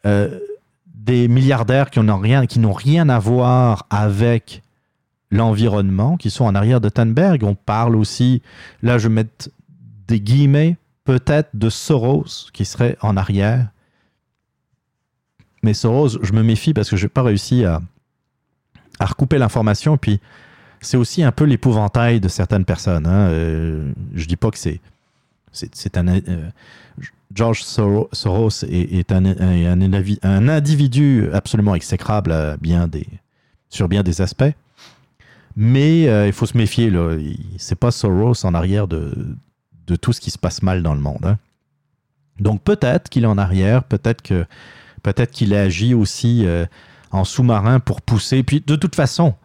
euh, 0.06 0.40
des 0.94 1.28
milliardaires 1.28 1.90
qui 1.90 2.00
n'ont 2.00 2.18
rien, 2.18 2.46
rien 2.48 3.10
à 3.10 3.18
voir 3.18 3.88
avec 3.90 4.62
l'environnement, 5.32 6.18
qui 6.18 6.30
sont 6.30 6.46
en 6.46 6.54
arrière 6.54 6.82
de 6.82 6.90
Thunberg? 6.90 7.44
On 7.44 7.56
parle 7.56 7.96
aussi, 7.96 8.44
là 8.84 9.00
je 9.00 9.08
mettre 9.08 9.50
des 10.08 10.22
guillemets, 10.22 10.78
peut-être 11.04 11.50
de 11.56 11.70
Soros 11.70 12.52
qui 12.54 12.66
serait 12.66 12.98
en 13.02 13.18
arrière. 13.18 13.70
Mais 15.66 15.74
Soros, 15.74 16.20
je 16.22 16.32
me 16.32 16.44
méfie 16.44 16.76
parce 16.76 16.92
que 16.92 16.96
je 16.96 17.06
n'ai 17.06 17.10
pas 17.10 17.24
réussi 17.24 17.66
à, 17.66 17.82
recouper 19.00 19.40
l'information. 19.40 19.98
Puis 19.98 20.20
c'est 20.80 20.96
aussi 20.96 21.24
un 21.24 21.32
peu 21.32 21.44
l'épouvantail 21.46 22.20
de 22.20 22.28
certaines 22.28 22.66
personnes. 22.66 23.08
Hein. 23.08 23.30
Euh, 23.30 23.92
je 24.14 24.26
dis 24.26 24.36
pas 24.36 24.52
que 24.52 24.60
c'est 24.60 24.80
c'est 25.52 25.98
un 25.98 26.08
euh, 26.08 26.50
George 27.34 27.64
Soro- 27.64 28.10
Soros 28.12 28.64
est, 28.70 29.12
un, 29.12 29.26
un, 29.26 29.32
un 29.40 29.80
indivi- 29.80 30.20
un 30.22 30.48
individu 30.50 31.30
absolument 31.34 31.74
exécrable 31.74 32.32
sur 33.70 33.88
bien 33.88 34.04
des 34.04 34.22
aspects. 34.22 34.54
Mais 35.56 36.08
euh, 36.08 36.28
il 36.28 36.34
faut 36.34 36.46
se 36.46 36.58
méfier. 36.58 36.92
C'est 37.58 37.80
pas 37.80 37.90
Soros 37.90 38.46
en 38.46 38.54
arrière 38.54 38.88
de, 38.88 39.36
de 39.88 39.96
tout 39.96 40.14
ce 40.14 40.22
qui 40.22 40.30
se 40.30 40.38
passe 40.38 40.62
mal 40.62 40.84
dans 40.84 40.94
le 40.94 41.02
monde. 41.02 41.26
hein. 41.26 41.40
Donc 42.40 42.62
peut-être 42.62 43.10
qu'il 43.10 43.24
est 43.24 43.28
en 43.28 43.38
arrière, 43.40 43.84
peut-être 43.84 44.22
que 44.22 44.46
peut-être 45.06 45.32
qu'il 45.32 45.53
agit 45.53 45.94
aussi 45.94 46.45
euh, 46.45 46.65
en 47.11 47.23
sous-marin 47.26 47.80
pour 47.80 48.02
pousser. 48.02 48.41
Puis 48.44 48.61
de 48.65 48.76
toute 48.76 48.95
façon, 48.95 49.36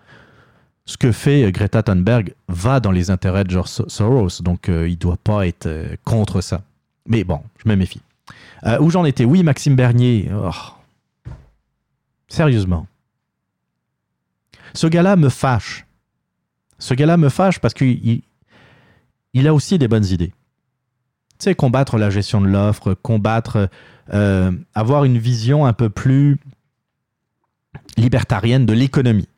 ce 0.86 0.96
que 0.96 1.12
fait 1.12 1.44
euh, 1.44 1.50
Greta 1.50 1.82
Thunberg 1.82 2.34
va 2.48 2.80
dans 2.80 2.90
les 2.92 3.10
intérêts 3.10 3.44
de 3.44 3.50
George 3.50 3.68
So- 3.68 3.88
Soros, 3.88 4.40
donc 4.42 4.68
euh, 4.70 4.88
il 4.88 4.96
doit 4.96 5.18
pas 5.22 5.46
être 5.46 5.68
contre 6.04 6.40
ça. 6.40 6.62
Mais 7.06 7.24
bon, 7.24 7.42
je 7.62 7.68
me 7.68 7.76
méfie. 7.76 8.00
Où 8.80 8.90
j'en 8.90 9.04
étais? 9.04 9.24
Oui, 9.24 9.42
Maxime 9.42 9.74
Bernier. 9.76 10.30
Oh. 10.32 10.50
Sérieusement. 12.28 12.86
Ce 14.74 14.86
gars-là 14.86 15.16
me 15.16 15.28
fâche. 15.28 15.86
Ce 16.78 16.94
gars-là 16.94 17.16
me 17.16 17.28
fâche 17.28 17.58
parce 17.58 17.74
qu'il 17.74 18.06
il- 18.06 18.22
il 19.34 19.46
a 19.48 19.54
aussi 19.54 19.78
des 19.78 19.88
bonnes 19.88 20.06
idées. 20.06 20.32
Sais, 21.40 21.54
combattre 21.54 21.96
la 21.96 22.10
gestion 22.10 22.42
de 22.42 22.48
l'offre, 22.48 22.92
combattre, 22.92 23.70
euh, 24.12 24.52
avoir 24.74 25.04
une 25.04 25.16
vision 25.16 25.64
un 25.64 25.72
peu 25.72 25.88
plus 25.88 26.38
libertarienne 27.96 28.66
de 28.66 28.74
l'économie. 28.74 29.28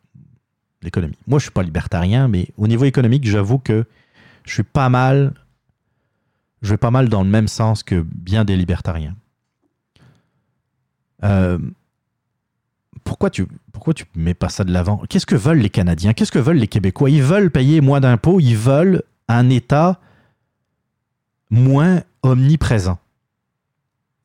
L'économie. 0.83 1.17
Moi, 1.29 1.39
je 1.39 1.45
suis 1.45 1.53
pas 1.53 1.63
libertarien, 1.63 2.27
mais 2.27 2.49
au 2.57 2.67
niveau 2.67 2.87
économique, 2.87 3.25
j'avoue 3.25 3.59
que 3.59 3.85
je 4.45 4.53
suis 4.53 4.65
pas 4.65 4.89
mal, 4.89 5.33
je 6.63 6.71
vais 6.71 6.77
pas 6.77 6.91
mal 6.91 7.09
dans 7.09 7.23
le 7.23 7.31
même 7.31 7.47
sens 7.47 7.85
que 7.85 8.05
bien 8.05 8.45
des 8.45 8.57
libertariens. 8.57 9.15
Euh, 11.23 11.59
pourquoi 13.05 13.31
tu 13.31 13.47
pourquoi 13.73 13.95
tu 13.95 14.07
mets 14.17 14.35
pas 14.35 14.49
ça 14.49 14.65
de 14.65 14.73
l'avant? 14.73 15.03
Qu'est-ce 15.09 15.27
que 15.27 15.37
veulent 15.37 15.59
les 15.59 15.71
Canadiens? 15.71 16.15
Qu'est-ce 16.15 16.33
que 16.33 16.39
veulent 16.41 16.57
les 16.57 16.69
Québécois? 16.69 17.11
Ils 17.11 17.23
veulent 17.23 17.51
payer 17.51 17.81
moins 17.81 18.01
d'impôts, 18.01 18.41
ils 18.41 18.57
veulent 18.57 19.03
un 19.29 19.49
État 19.51 20.01
moins 21.53 22.03
omniprésent. 22.23 22.99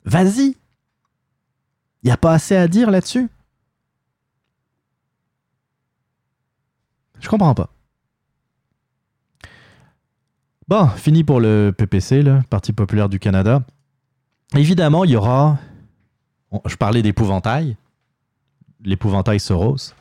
Vas-y. 0.04 0.56
Il 2.02 2.06
n'y 2.06 2.10
a 2.10 2.16
pas 2.16 2.32
assez 2.32 2.56
à 2.56 2.66
dire 2.66 2.90
là-dessus? 2.90 3.28
Je 7.20 7.28
comprends 7.28 7.54
pas. 7.54 7.68
Bon, 10.68 10.88
fini 10.88 11.22
pour 11.22 11.40
le 11.40 11.74
PPC, 11.76 12.22
le 12.22 12.40
Parti 12.48 12.72
populaire 12.72 13.08
du 13.08 13.18
Canada. 13.18 13.62
Évidemment, 14.54 15.04
il 15.04 15.10
y 15.10 15.16
aura. 15.16 15.58
Je 16.64 16.76
parlais 16.76 17.02
d'épouvantail, 17.02 17.76
l'épouvantail 18.82 19.40
Soros. 19.40 19.92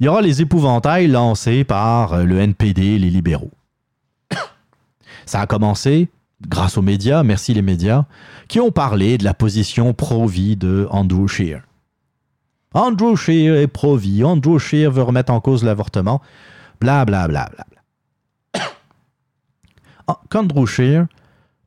Il 0.00 0.06
y 0.06 0.08
aura 0.08 0.20
les 0.20 0.42
épouvantails 0.42 1.08
lancés 1.08 1.64
par 1.64 2.24
le 2.24 2.38
NPD, 2.40 2.98
les 2.98 3.10
libéraux. 3.10 3.52
Ça 5.26 5.40
a 5.40 5.46
commencé 5.46 6.10
grâce 6.46 6.76
aux 6.76 6.82
médias, 6.82 7.22
merci 7.22 7.54
les 7.54 7.62
médias, 7.62 8.04
qui 8.48 8.60
ont 8.60 8.70
parlé 8.70 9.18
de 9.18 9.24
la 9.24 9.34
position 9.34 9.92
pro-vie 9.94 10.56
de 10.56 10.86
Andrew 10.90 11.26
Scheer. 11.26 11.62
Andrew 12.74 13.16
Scheer 13.16 13.56
est 13.56 13.66
pro-vie, 13.66 14.24
Andrew 14.24 14.58
Scheer 14.58 14.90
veut 14.90 15.02
remettre 15.02 15.32
en 15.32 15.40
cause 15.40 15.64
l'avortement, 15.64 16.20
bla 16.80 17.04
bla 17.04 17.26
bla 17.26 17.48
bla. 17.54 17.66
bla. 17.70 18.62
Ah, 20.06 20.20
Qu'Andrew 20.30 20.66
Scheer 20.66 21.06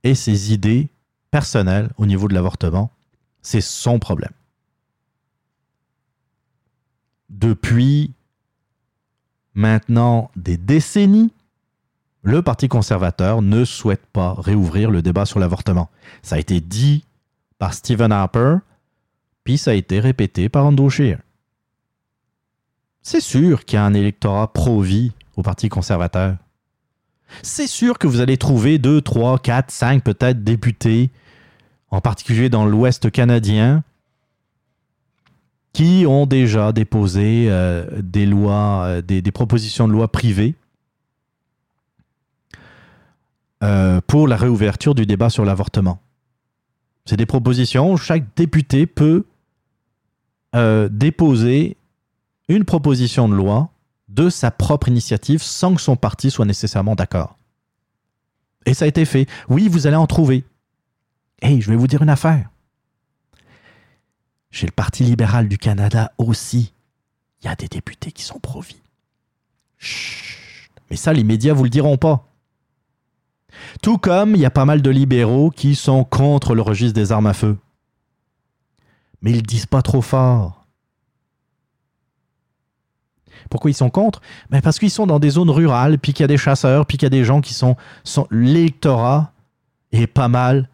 ait 0.03 0.15
ses 0.15 0.52
idées 0.52 0.89
personnelles 1.30 1.89
au 1.98 2.06
niveau 2.06 2.27
de 2.27 2.34
l'avortement, 2.34 2.91
c'est 3.41 3.61
son 3.61 3.99
problème. 3.99 4.31
Depuis 7.30 8.14
maintenant 9.53 10.31
des 10.35 10.57
décennies, 10.57 11.31
le 12.23 12.41
Parti 12.41 12.68
conservateur 12.68 13.41
ne 13.41 13.65
souhaite 13.65 14.06
pas 14.14 14.35
réouvrir 14.38 14.91
le 14.91 15.02
débat 15.02 15.26
sur 15.26 15.39
l'avortement. 15.39 15.89
Ça 16.22 16.35
a 16.35 16.39
été 16.39 16.61
dit 16.61 17.03
par 17.57 17.73
Stephen 17.73 18.11
Harper, 18.11 18.57
puis 19.43 19.57
ça 19.57 19.72
a 19.72 19.73
été 19.73 19.99
répété 19.99 20.49
par 20.49 20.65
Andrew 20.65 20.89
Scheer. 20.89 21.19
C'est 23.02 23.22
sûr 23.22 23.65
qu'il 23.65 23.77
y 23.77 23.80
a 23.80 23.85
un 23.85 23.95
électorat 23.95 24.53
pro-vie 24.53 25.11
au 25.35 25.41
Parti 25.41 25.69
conservateur. 25.69 26.35
C'est 27.41 27.68
sûr 27.68 27.98
que 27.98 28.07
vous 28.07 28.19
allez 28.19 28.38
trouver 28.38 28.77
2, 28.77 29.02
3, 29.02 29.39
4, 29.39 29.72
5 29.72 30.03
peut-être 30.03 30.43
députés, 30.43 31.10
en 31.89 32.02
particulier 32.02 32.49
dans 32.49 32.65
l'Ouest 32.65 33.10
canadien, 33.10 33.84
qui 35.73 36.06
ont 36.06 36.26
déjà 36.26 36.73
déposé 36.73 37.48
euh, 37.49 37.85
des 38.02 38.26
lois, 38.26 38.84
euh, 38.84 39.02
des, 39.02 39.22
des 39.22 39.31
propositions 39.31 39.88
de 39.88 39.93
loi 39.93 40.11
privées 40.11 40.56
euh, 43.64 44.02
pour 44.08 44.28
la 44.28 44.38
réouverture 44.38 44.96
du 44.96 45.06
débat 45.06 45.30
sur 45.30 45.46
l'avortement. 45.46 46.00
C'est 47.06 47.18
des 47.18 47.26
propositions, 47.26 47.98
chaque 47.98 48.36
député 48.36 48.86
peut 48.86 49.26
euh, 50.56 50.90
déposer 50.90 51.78
une 52.48 52.66
proposition 52.66 53.30
de 53.30 53.36
loi 53.36 53.70
de 54.10 54.30
sa 54.30 54.52
propre 54.52 54.90
initiative 54.90 55.42
sans 55.42 55.76
que 55.76 55.82
son 55.82 55.96
parti 55.96 56.32
soit 56.32 56.46
nécessairement 56.46 56.96
d'accord. 56.96 57.38
Et 58.66 58.74
ça 58.74 58.86
a 58.86 58.88
été 58.88 59.06
fait. 59.06 59.28
Oui, 59.50 59.68
vous 59.68 59.88
allez 59.88 59.96
en 59.96 60.08
trouver. 60.08 60.44
Hey, 61.42 61.62
je 61.62 61.70
vais 61.70 61.76
vous 61.76 61.88
dire 61.88 62.04
une 62.04 62.10
affaire. 62.10 62.50
Chez 64.52 64.66
le 64.66 64.72
Parti 64.72 65.04
libéral 65.04 65.48
du 65.48 65.58
Canada 65.58 66.12
aussi, 66.18 66.74
il 67.42 67.46
y 67.46 67.50
a 67.50 67.56
des 67.56 67.68
députés 67.68 68.12
qui 68.12 68.24
sont 68.24 68.40
pro-vie. 68.40 68.82
Mais 70.90 70.98
ça, 70.98 71.14
les 71.14 71.24
médias 71.24 71.54
vous 71.54 71.64
le 71.64 71.70
diront 71.70 71.98
pas. 71.98 72.31
Tout 73.81 73.98
comme 73.98 74.35
il 74.35 74.41
y 74.41 74.45
a 74.45 74.52
pas 74.52 74.65
mal 74.65 74.81
de 74.81 74.89
libéraux 74.89 75.49
qui 75.49 75.76
sont 75.76 76.03
contre 76.03 76.56
le 76.56 76.61
registre 76.61 76.95
des 76.95 77.11
armes 77.11 77.27
à 77.27 77.34
feu. 77.34 77.57
Mais 79.22 79.31
ils 79.31 79.38
le 79.38 79.41
disent 79.41 79.65
pas 79.65 79.81
trop 79.81 80.02
fort. 80.02 80.65
Pourquoi 83.49 83.72
ils 83.72 83.76
sont 83.76 83.89
contre? 83.89 84.22
Ben 84.49 84.61
Parce 84.61 84.80
qu'ils 84.80 84.91
sont 84.91 85.07
dans 85.07 85.19
des 85.19 85.31
zones 85.31 85.49
rurales, 85.49 85.99
puis 85.99 86.14
qu'il 86.14 86.23
y 86.23 86.26
a 86.26 86.27
des 86.27 86.38
chasseurs, 86.38 86.85
puis 86.85 86.98
qu'il 86.98 87.06
y 87.06 87.07
a 87.07 87.10
des 87.10 87.26
gens 87.26 87.41
qui 87.41 87.53
sont... 87.53 87.76
sont 88.03 88.27
L'électorat 88.31 89.34
est 89.91 90.07
pas 90.07 90.27
mal 90.27 90.69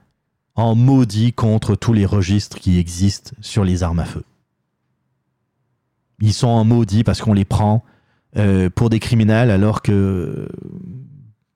en 0.56 0.76
maudit 0.76 1.34
contre 1.34 1.76
tous 1.76 1.94
les 1.94 2.06
registres 2.06 2.60
qui 2.60 2.78
existent 2.80 3.32
sur 3.42 3.64
les 3.64 3.84
armes 3.84 4.00
à 4.00 4.06
feu. 4.06 4.24
Ils 6.20 6.34
sont 6.34 6.48
en 6.48 6.66
maudit 6.66 7.04
parce 7.04 7.22
qu'on 7.22 7.34
les 7.34 7.46
prend 7.46 7.84
euh, 8.38 8.70
pour 8.70 8.90
des 8.90 9.00
criminels 9.00 9.52
alors 9.52 9.82
que... 9.82 10.48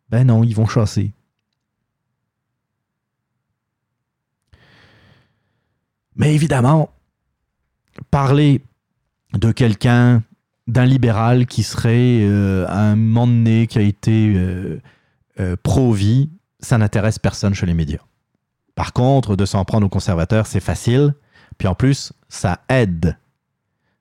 Ben 0.10 0.26
non, 0.26 0.44
ils 0.44 0.56
vont 0.56 0.68
chasser. 0.68 1.14
Mais 6.16 6.34
évidemment, 6.36 6.90
parler 8.10 8.62
de 9.34 9.52
quelqu'un, 9.52 10.24
d'un 10.68 10.86
libéral 10.86 11.46
qui 11.46 11.64
serait 11.64 12.20
euh, 12.22 12.68
un 12.70 12.96
moment 12.96 13.66
qui 13.66 13.78
a 13.78 13.82
été 13.82 14.34
euh, 14.36 14.80
euh, 15.40 15.56
pro-vie, 15.62 16.30
ça 16.60 16.78
n'intéresse 16.78 17.20
personne 17.20 17.54
chez 17.54 17.66
les 17.66 17.74
médias. 17.74 18.02
Par 18.76 18.94
contre, 18.94 19.36
de 19.36 19.46
s'en 19.46 19.66
prendre 19.66 19.86
aux 19.86 19.90
conservateurs, 19.90 20.48
c'est 20.48 20.60
facile. 20.60 21.14
Puis 21.58 21.68
en 21.68 21.76
plus, 21.76 22.14
ça 22.30 22.62
aide. 22.70 23.18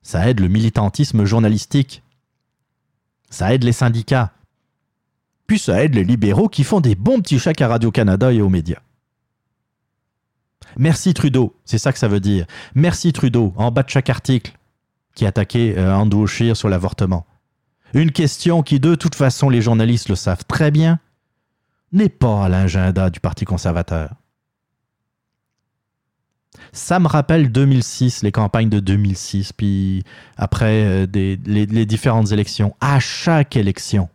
Ça 0.01 0.29
aide 0.29 0.39
le 0.39 0.47
militantisme 0.47 1.25
journalistique. 1.25 2.03
Ça 3.29 3.53
aide 3.53 3.63
les 3.63 3.73
syndicats. 3.73 4.31
Puis 5.47 5.59
ça 5.59 5.83
aide 5.83 5.95
les 5.95 6.03
libéraux 6.03 6.49
qui 6.49 6.63
font 6.63 6.79
des 6.79 6.95
bons 6.95 7.19
petits 7.19 7.39
chèques 7.39 7.61
à 7.61 7.67
Radio-Canada 7.67 8.31
et 8.31 8.41
aux 8.41 8.49
médias. 8.49 8.81
Merci 10.77 11.13
Trudeau, 11.13 11.55
c'est 11.65 11.77
ça 11.77 11.91
que 11.91 11.99
ça 11.99 12.07
veut 12.07 12.19
dire. 12.19 12.45
Merci 12.75 13.13
Trudeau, 13.13 13.53
en 13.55 13.71
bas 13.71 13.83
de 13.83 13.89
chaque 13.89 14.09
article 14.09 14.53
qui 15.15 15.25
attaquait 15.25 15.75
euh, 15.77 15.93
Andrew 15.93 16.25
Scheer 16.25 16.55
sur 16.55 16.69
l'avortement. 16.69 17.25
Une 17.93 18.11
question 18.11 18.63
qui, 18.63 18.79
de 18.79 18.95
toute 18.95 19.15
façon, 19.15 19.49
les 19.49 19.61
journalistes 19.61 20.09
le 20.09 20.15
savent 20.15 20.45
très 20.47 20.71
bien, 20.71 20.99
n'est 21.91 22.09
pas 22.09 22.45
à 22.45 22.49
l'agenda 22.49 23.09
du 23.09 23.19
Parti 23.19 23.43
conservateur. 23.43 24.11
Ça 26.71 26.99
me 26.99 27.07
rappelle 27.07 27.51
2006, 27.51 28.23
les 28.23 28.31
campagnes 28.31 28.69
de 28.69 28.79
2006, 28.79 29.51
puis 29.53 30.03
après 30.37 30.85
euh, 30.85 31.07
les, 31.13 31.35
les 31.35 31.85
différentes 31.85 32.31
élections. 32.31 32.75
À 32.79 32.99
chaque 32.99 33.57
élection, 33.57 34.09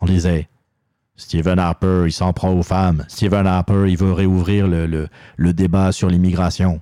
on 0.00 0.06
disait 0.06 0.48
Stephen 1.16 1.58
Harper, 1.58 2.04
il 2.06 2.12
s'en 2.12 2.32
prend 2.32 2.52
aux 2.52 2.62
femmes. 2.62 3.04
Stephen 3.08 3.46
Harper, 3.46 3.84
il 3.88 3.96
veut 3.96 4.12
réouvrir 4.12 4.66
le, 4.66 4.86
le- 5.36 5.52
débat 5.52 5.92
sur 5.92 6.08
l'immigration. 6.08 6.80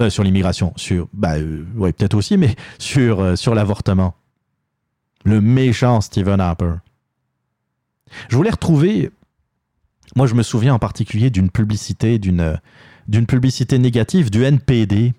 Euh, 0.00 0.10
sur 0.10 0.24
l'immigration, 0.24 0.72
sur. 0.76 1.08
Bah, 1.12 1.34
ouais, 1.76 1.92
peut-être 1.92 2.14
aussi, 2.14 2.36
mais 2.36 2.56
sur, 2.78 3.20
euh, 3.20 3.36
sur 3.36 3.54
l'avortement. 3.54 4.14
Le 5.24 5.40
méchant 5.40 6.00
Stephen 6.00 6.40
Harper. 6.40 6.74
Je 8.28 8.36
voulais 8.36 8.50
retrouver. 8.50 9.10
Moi, 10.16 10.26
je 10.26 10.34
me 10.34 10.42
souviens 10.42 10.74
en 10.74 10.78
particulier 10.78 11.30
d'une 11.30 11.50
publicité, 11.50 12.18
d'une 12.18 12.60
d'une 13.06 13.26
publicité 13.26 13.78
négative 13.78 14.30
du 14.30 14.42
NPD. 14.44 15.14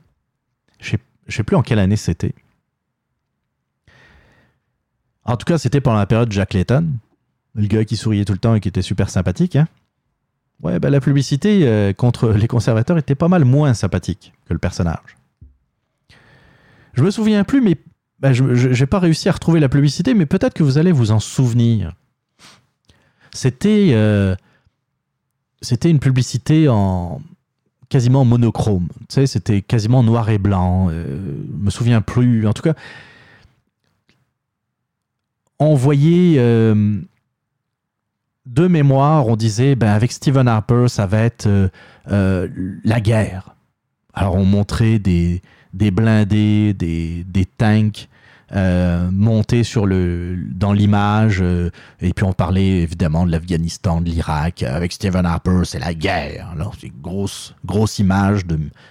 Je 0.80 0.98
je 1.28 1.36
sais 1.36 1.44
plus 1.44 1.56
en 1.56 1.62
quelle 1.64 1.80
année 1.80 1.96
c'était. 1.96 2.36
En 5.24 5.38
tout 5.38 5.46
cas, 5.46 5.58
c'était 5.58 5.82
pendant 5.82 5.98
la 5.98 6.06
période 6.06 6.30
de 6.30 6.34
Jack 6.34 6.54
Layton, 6.54 6.92
le 7.56 7.68
gars 7.68 7.86
qui 7.86 7.96
souriait 7.98 8.26
tout 8.26 8.34
le 8.34 8.40
temps 8.40 8.56
et 8.56 8.60
qui 8.60 8.68
était 8.68 8.82
super 8.82 9.10
sympathique. 9.10 9.56
hein. 9.56 9.68
Ouais, 10.62 10.80
ben, 10.80 10.90
la 10.90 11.02
publicité 11.02 11.68
euh, 11.68 11.94
contre 11.94 12.30
les 12.30 12.48
conservateurs 12.48 12.98
était 12.98 13.16
pas 13.16 13.28
mal 13.28 13.44
moins 13.44 13.74
sympathique 13.74 14.34
que 14.46 14.54
le 14.54 14.60
personnage. 14.60 15.18
Je 16.94 17.04
me 17.04 17.12
souviens 17.12 17.44
plus, 17.44 17.62
mais 17.62 17.78
ben, 18.20 18.32
je 18.32 18.44
n'ai 18.68 18.86
pas 18.86 19.00
réussi 19.00 19.28
à 19.28 19.34
retrouver 19.34 19.60
la 19.60 19.68
publicité, 19.68 20.14
mais 20.14 20.26
peut-être 20.26 20.54
que 20.54 20.64
vous 20.64 20.78
allez 20.78 20.94
vous 20.94 21.12
en 21.12 21.20
souvenir. 21.20 21.94
C'était 23.34 23.90
euh, 23.92 24.36
c'était 25.62 25.90
une 25.90 26.00
publicité 26.00 26.70
en 26.70 27.22
quasiment 27.90 28.24
monochrome. 28.24 28.88
Tu 29.10 29.16
sais, 29.16 29.28
c'était 29.28 29.62
quasiment 29.62 30.04
noir 30.04 30.30
et 30.30 30.38
blanc. 30.38 30.88
Euh, 30.90 31.06
je 31.60 31.66
me 31.66 31.70
souviens 31.70 32.02
plus. 32.02 32.48
En 32.48 32.54
tout 32.54 32.64
cas, 32.64 32.76
on 35.60 35.76
voyait 35.76 36.40
euh, 36.40 37.00
de 38.46 38.68
mémoire, 38.68 39.28
on 39.28 39.36
disait, 39.36 39.76
ben, 39.76 39.92
avec 39.92 40.12
Stephen 40.12 40.48
Harper, 40.48 40.86
ça 40.88 41.06
va 41.06 41.20
être 41.22 41.48
euh, 41.48 41.68
euh, 42.12 42.48
la 42.84 43.02
guerre. 43.02 43.56
Alors, 44.14 44.36
on 44.36 44.46
montrait 44.46 45.00
des, 45.00 45.42
des 45.74 45.92
blindés, 45.92 46.74
des, 46.74 47.26
des 47.28 47.46
tanks 47.46 48.08
euh, 48.56 49.10
montés 49.12 49.64
sur 49.64 49.86
le, 49.88 50.38
dans 50.52 50.72
l'image. 50.72 51.44
et 52.00 52.14
puis, 52.14 52.24
on 52.24 52.34
parlait 52.34 52.82
évidemment 52.82 53.26
de 53.26 53.32
l'Afghanistan, 53.32 54.00
de 54.00 54.10
l'Irak. 54.10 54.64
Avec 54.64 54.94
Stephen 54.94 55.26
Harper, 55.26 55.62
c'est 55.66 55.80
la 55.80 55.94
guerre. 55.94 56.50
Alors, 56.54 56.76
c'est 56.80 56.88
une 56.88 57.02
grosse, 57.02 57.56
grosse 57.66 58.00
image 58.00 58.44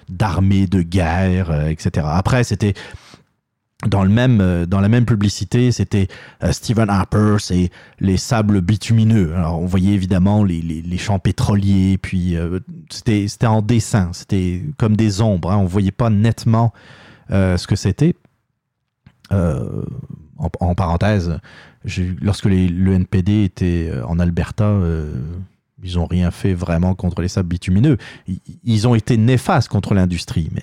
d'armée 0.09 0.67
de, 0.67 0.83
guerre, 0.83 1.69
etc. 1.69 2.07
Après, 2.11 2.45
c'était 2.45 2.75
dans, 3.87 4.03
le 4.05 4.11
même, 4.11 4.41
euh, 4.41 4.67
dans 4.67 4.81
la 4.81 4.89
même 4.89 5.05
publicité, 5.05 5.73
c'était 5.73 6.09
euh, 6.43 6.53
Stephen 6.53 6.89
Harper, 6.91 7.37
c'est 7.39 7.71
les 8.01 8.17
sables 8.17 8.61
bitumineux. 8.61 9.35
Alors, 9.35 9.61
on 9.61 9.67
voyait 9.67 9.93
évidemment 9.95 10.45
les, 10.45 10.99
champs 10.99 11.19
pétroliers, 11.19 11.99
puis 11.99 12.37
euh, 12.37 12.61
c'était 12.91 13.47
en 13.47 13.63
dessin, 13.63 14.11
c'était 14.13 14.63
comme 14.79 14.97
des 14.97 15.21
ombres. 15.21 15.51
hein. 15.51 15.57
on 15.59 15.67
voyait 15.67 15.91
pas 15.91 16.11
nettement 16.11 16.73
euh, 17.31 17.57
ce 17.57 17.67
que 17.67 17.77
c'était. 17.77 18.15
En, 19.31 20.49
en 20.61 20.75
parenthèse, 20.75 21.39
lorsque 22.21 22.45
les- 22.45 22.69
le 22.69 22.93
NPD 22.93 23.45
était 23.45 23.91
en 24.07 24.19
Alberta, 24.21 24.79
ils 25.83 25.99
ont 25.99 26.07
rien 26.07 26.31
fait 26.31 26.55
vraiment 26.55 26.95
contre 26.95 27.21
les 27.23 27.29
sables 27.29 27.49
bitumineux. 27.49 27.97
Ils, 28.29 28.39
ils 28.63 28.87
ont 28.87 28.95
été 28.95 29.17
néfastes 29.17 29.69
contre 29.69 29.95
l'industrie, 29.95 30.51
mais 30.55 30.63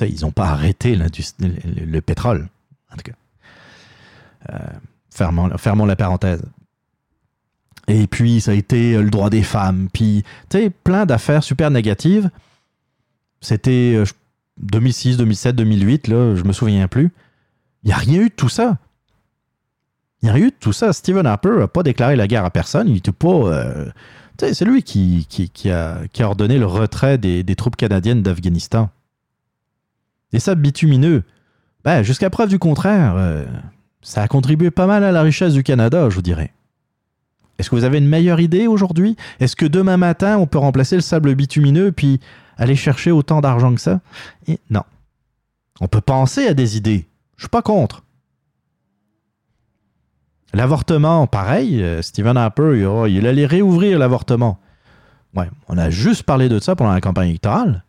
ils 0.00 0.20
n'ont 0.22 0.32
pas 0.32 0.48
arrêté 0.48 0.96
le, 0.96 1.06
le- 1.40 1.84
le 1.86 2.00
pétrole, 2.00 2.48
en 2.92 2.96
tout 2.96 3.02
cas. 3.04 3.12
Euh, 4.52 4.58
fermons, 5.10 5.86
la 5.86 5.96
parenthèse. 5.96 6.42
Et 7.88 8.06
puis, 8.06 8.40
ça 8.40 8.52
a 8.52 8.54
été 8.54 8.94
euh, 8.94 9.02
le 9.02 9.10
droit 9.10 9.30
des 9.30 9.42
femmes. 9.42 9.88
Puis, 9.92 10.24
tu 10.48 10.58
sais, 10.58 10.70
plein 10.70 11.06
d'affaires 11.06 11.42
super 11.44 11.70
négatives. 11.70 12.30
C'était 13.40 13.94
euh, 13.96 14.04
je- 14.04 14.12
2006, 14.60 15.16
2007, 15.16 15.56
2008, 15.56 16.08
là, 16.08 16.34
je 16.36 16.42
me 16.44 16.52
souviens 16.52 16.86
plus. 16.88 17.10
Il 17.84 17.88
n'y 17.88 17.92
a 17.92 17.96
rien 17.96 18.20
eu 18.22 18.28
de 18.28 18.34
tout 18.34 18.48
ça. 18.48 18.78
Il 20.22 20.26
n'y 20.26 20.30
a 20.30 20.34
rien 20.34 20.46
eu 20.46 20.50
de 20.50 20.56
tout 20.60 20.72
ça. 20.72 20.92
Stephen 20.92 21.26
Harper 21.26 21.50
n'a 21.58 21.68
pas 21.68 21.82
déclaré 21.82 22.14
la 22.16 22.28
guerre 22.28 22.44
à 22.44 22.50
personne. 22.50 22.88
Il 22.88 22.96
était 22.98 23.10
pas. 23.12 23.28
euh, 23.28 23.90
c'est 24.38 24.64
lui 24.64 24.82
qui, 24.82 25.26
a, 25.70 26.00
ordonné 26.20 26.58
le 26.58 26.66
retrait 26.66 27.18
des 27.18 27.44
troupes 27.56 27.76
canadiennes 27.76 28.22
d'Afghanistan. 28.22 28.90
Les 30.32 30.40
sables 30.40 30.62
bitumineux, 30.62 31.24
ben, 31.84 32.02
jusqu'à 32.02 32.30
preuve 32.30 32.48
du 32.48 32.58
contraire, 32.58 33.14
euh, 33.16 33.44
ça 34.00 34.22
a 34.22 34.28
contribué 34.28 34.70
pas 34.70 34.86
mal 34.86 35.04
à 35.04 35.12
la 35.12 35.22
richesse 35.22 35.52
du 35.52 35.62
Canada, 35.62 36.08
je 36.08 36.14
vous 36.14 36.22
dirais. 36.22 36.52
Est-ce 37.58 37.70
que 37.70 37.76
vous 37.76 37.84
avez 37.84 37.98
une 37.98 38.08
meilleure 38.08 38.40
idée 38.40 38.66
aujourd'hui? 38.66 39.16
Est-ce 39.38 39.56
que 39.56 39.66
demain 39.66 39.96
matin, 39.96 40.38
on 40.38 40.46
peut 40.46 40.58
remplacer 40.58 40.96
le 40.96 41.02
sable 41.02 41.34
bitumineux 41.34 41.92
puis 41.92 42.18
aller 42.56 42.76
chercher 42.76 43.10
autant 43.10 43.40
d'argent 43.40 43.74
que 43.74 43.80
ça? 43.80 44.00
Non. 44.70 44.82
On 45.80 45.88
peut 45.88 46.00
penser 46.00 46.46
à 46.46 46.54
des 46.54 46.76
idées. 46.76 47.06
Je 47.36 47.44
suis 47.44 47.50
pas 47.50 47.62
contre. 47.62 48.02
L'avortement, 50.54 51.26
pareil. 51.26 51.82
euh, 51.82 52.02
Stephen 52.02 52.36
Harper, 52.36 52.84
oh, 52.86 53.06
il 53.06 53.26
allait 53.26 53.46
réouvrir 53.46 53.98
l'avortement. 53.98 54.58
Ouais, 55.34 55.48
on 55.68 55.78
a 55.78 55.88
juste 55.90 56.24
parlé 56.24 56.48
de 56.48 56.58
ça 56.58 56.76
pendant 56.76 56.92
la 56.92 57.00
campagne 57.00 57.30
électorale. 57.30 57.84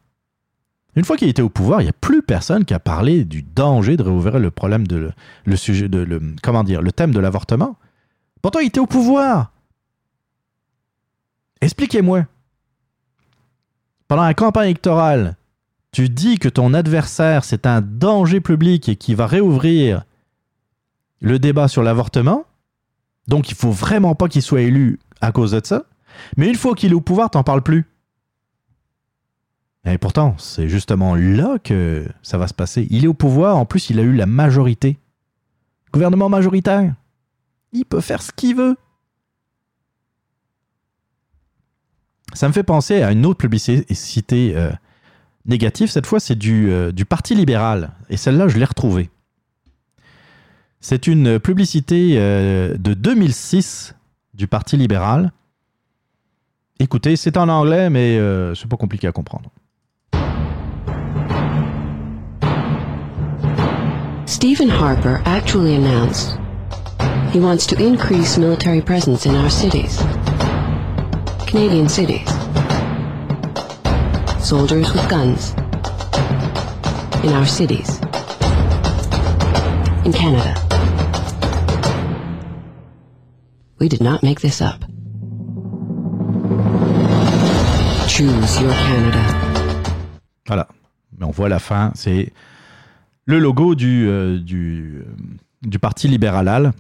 Une 0.96 1.06
fois 1.06 1.18
qu'il 1.18 1.28
était 1.28 1.42
au 1.42 1.50
pouvoir, 1.50 1.82
il 1.82 1.86
n'y 1.86 1.90
a 1.90 1.94
plus 1.94 2.22
personne 2.22 2.66
qui 2.66 2.74
a 2.74 2.80
parlé 2.80 3.26
du 3.26 3.42
danger 3.42 3.98
de 3.98 4.04
réouvrir 4.04 4.38
le 4.40 4.52
problème 4.52 4.86
de 4.86 5.12
le, 5.46 5.56
sujet 5.56 5.90
de 5.90 6.00
le, 6.00 6.22
comment 6.44 6.64
dire 6.64 6.82
le 6.82 6.92
thème 6.92 7.12
de 7.12 7.20
l'avortement. 7.20 7.78
Pourtant, 8.42 8.60
il 8.60 8.68
était 8.68 8.80
au 8.80 8.86
pouvoir. 8.86 9.52
Expliquez-moi. 11.62 12.26
Pendant 14.08 14.24
la 14.24 14.34
campagne 14.34 14.66
électorale, 14.66 15.36
tu 15.92 16.10
dis 16.10 16.38
que 16.38 16.50
ton 16.50 16.74
adversaire 16.74 17.44
c'est 17.44 17.66
un 17.66 17.82
danger 17.82 18.42
public 18.42 18.90
et 18.90 18.96
qui 18.96 19.16
va 19.16 19.26
réouvrir 19.26 20.04
le 21.22 21.40
débat 21.40 21.68
sur 21.68 21.82
l'avortement. 21.82 22.46
Donc, 23.28 23.50
il 23.50 23.56
faut 23.56 23.72
vraiment 23.72 24.14
pas 24.14 24.28
qu'il 24.28 24.42
soit 24.42 24.62
élu 24.62 25.00
à 25.22 25.32
cause 25.32 25.52
de 25.52 25.62
ça. 25.64 25.86
Mais 26.38 26.50
une 26.50 26.56
fois 26.56 26.76
qu'il 26.76 26.92
est 26.92 26.96
au 26.96 27.02
pouvoir, 27.02 27.30
t'en 27.30 27.44
parles 27.44 27.64
plus. 27.64 27.86
Et 29.86 29.98
pourtant, 29.98 30.36
c'est 30.38 30.70
justement 30.70 31.16
là 31.16 31.58
que 31.60 32.08
ça 32.22 32.38
va 32.38 32.48
se 32.48 32.54
passer. 32.54 32.88
Il 32.90 33.04
est 33.04 33.08
au 33.08 33.14
pouvoir, 33.14 33.58
en 33.58 33.66
plus, 33.66 33.90
il 33.90 34.00
a 34.00 34.04
eu 34.04 34.14
la 34.14 34.26
majorité. 34.26 34.98
Gouvernement 35.92 36.30
majoritaire. 36.30 36.94
Il 37.74 37.86
peut 37.86 38.00
faire 38.00 38.22
ce 38.22 38.32
qu'il 38.32 38.56
veut. 38.56 38.78
Ça 42.34 42.48
me 42.48 42.54
fait 42.54 42.64
penser 42.64 43.02
à 43.02 43.12
une 43.12 43.26
autre 43.26 43.38
publicité 43.38 44.54
euh, 44.56 44.72
négative. 45.46 45.90
Cette 45.90 46.06
fois, 46.06 46.20
c'est 46.20 46.36
du, 46.36 46.72
euh, 46.72 46.92
du 46.92 47.06
Parti 47.06 47.36
libéral. 47.36 47.92
Et 48.10 48.18
celle-là, 48.18 48.48
je 48.48 48.58
l'ai 48.58 48.66
retrouvée. 48.66 49.10
C'est 50.80 51.08
une 51.08 51.40
publicité 51.40 52.16
euh, 52.18 52.76
de 52.78 52.94
2006 52.94 53.96
du 54.34 54.48
Parti 54.48 54.78
libéral. 54.78 55.32
Écoutez, 56.80 57.18
c'est 57.18 57.38
en 57.38 57.50
anglais, 57.50 57.90
mais 57.90 58.20
c'est 58.56 58.68
pas 58.68 58.78
compliqué 58.78 59.08
à 59.08 59.12
comprendre. 59.12 59.52
Stephen 64.44 64.68
Harper 64.68 65.22
actually 65.24 65.74
announced 65.74 66.38
he 67.32 67.40
wants 67.40 67.66
to 67.66 67.82
increase 67.82 68.38
military 68.38 68.82
presence 68.82 69.26
in 69.26 69.34
our 69.36 69.50
cities. 69.50 69.96
Canadian 71.48 71.88
cities. 71.88 72.28
Soldiers 74.46 74.92
with 74.92 75.10
guns. 75.10 75.54
In 77.24 77.32
our 77.32 77.46
cities. 77.46 78.02
In 80.04 80.12
Canada. 80.12 80.60
We 83.80 83.88
did 83.88 84.02
not 84.02 84.24
make 84.24 84.42
this 84.42 84.62
up. 84.62 84.82
Choose 88.10 88.60
your 88.60 88.74
Canada. 88.74 89.24
Voilà. 90.46 90.68
Mais 91.18 91.28
on 91.28 91.32
voit 91.32 91.48
la 91.48 91.60
fin, 91.60 91.94
c'est 91.96 92.34
le 93.26 93.40
logo 93.40 93.76
du, 93.76 94.08
euh, 94.08 94.40
euh, 94.52 95.06
du 95.62 95.80
Parti 95.80 96.08
libéral. 96.08 96.74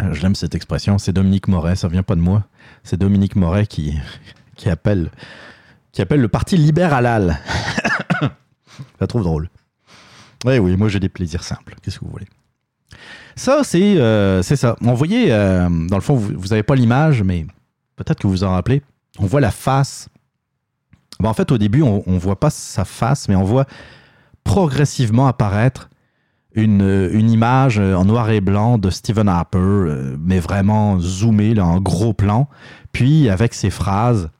Euh, 0.00 0.12
Je 0.12 0.32
cette 0.34 0.54
expression, 0.54 0.98
c'est 0.98 1.12
Dominique 1.12 1.48
Moret, 1.48 1.76
ça 1.76 1.88
vient 1.88 2.02
pas 2.02 2.14
de 2.14 2.20
moi. 2.20 2.44
C'est 2.84 2.96
Dominique 2.96 3.36
Moret 3.36 3.66
qui, 3.66 3.94
qui, 4.56 4.68
appelle, 4.68 5.10
qui 5.92 6.02
appelle 6.02 6.20
le 6.20 6.28
Parti 6.28 6.56
libéral. 6.56 7.38
La 9.00 9.06
trouve 9.06 9.22
drôle. 9.22 9.50
Oui, 10.44 10.58
oui, 10.58 10.76
moi 10.76 10.88
j'ai 10.88 11.00
des 11.00 11.08
plaisirs 11.08 11.42
simples. 11.42 11.74
Qu'est-ce 11.82 11.98
que 11.98 12.04
vous 12.04 12.10
voulez? 12.10 12.28
Ça, 13.36 13.62
c'est 13.64 13.96
euh, 13.98 14.42
ça. 14.42 14.76
On 14.82 14.94
voyait, 14.94 15.28
dans 15.28 15.96
le 15.96 16.00
fond, 16.00 16.14
vous 16.14 16.48
n'avez 16.48 16.62
pas 16.62 16.74
l'image, 16.74 17.22
mais 17.22 17.46
peut-être 17.96 18.20
que 18.20 18.26
vous 18.26 18.32
vous 18.32 18.44
en 18.44 18.50
rappelez. 18.50 18.82
On 19.18 19.26
voit 19.26 19.40
la 19.40 19.50
face. 19.50 20.08
Bon, 21.20 21.28
en 21.28 21.34
fait, 21.34 21.52
au 21.52 21.58
début, 21.58 21.82
on 21.82 22.02
ne 22.06 22.18
voit 22.18 22.38
pas 22.38 22.50
sa 22.50 22.84
face, 22.84 23.28
mais 23.28 23.36
on 23.36 23.44
voit 23.44 23.66
progressivement 24.44 25.26
apparaître 25.26 25.88
une, 26.54 27.08
une 27.12 27.30
image 27.30 27.78
en 27.78 28.04
noir 28.04 28.28
et 28.30 28.40
blanc 28.42 28.76
de 28.78 28.90
Stephen 28.90 29.28
Harper, 29.28 29.58
euh, 29.58 30.16
mais 30.20 30.38
vraiment 30.38 31.00
zoomé, 31.00 31.54
là, 31.54 31.64
en 31.64 31.80
gros 31.80 32.12
plan. 32.12 32.48
Puis, 32.92 33.30
avec 33.30 33.54
ces 33.54 33.70
phrases, 33.70 34.30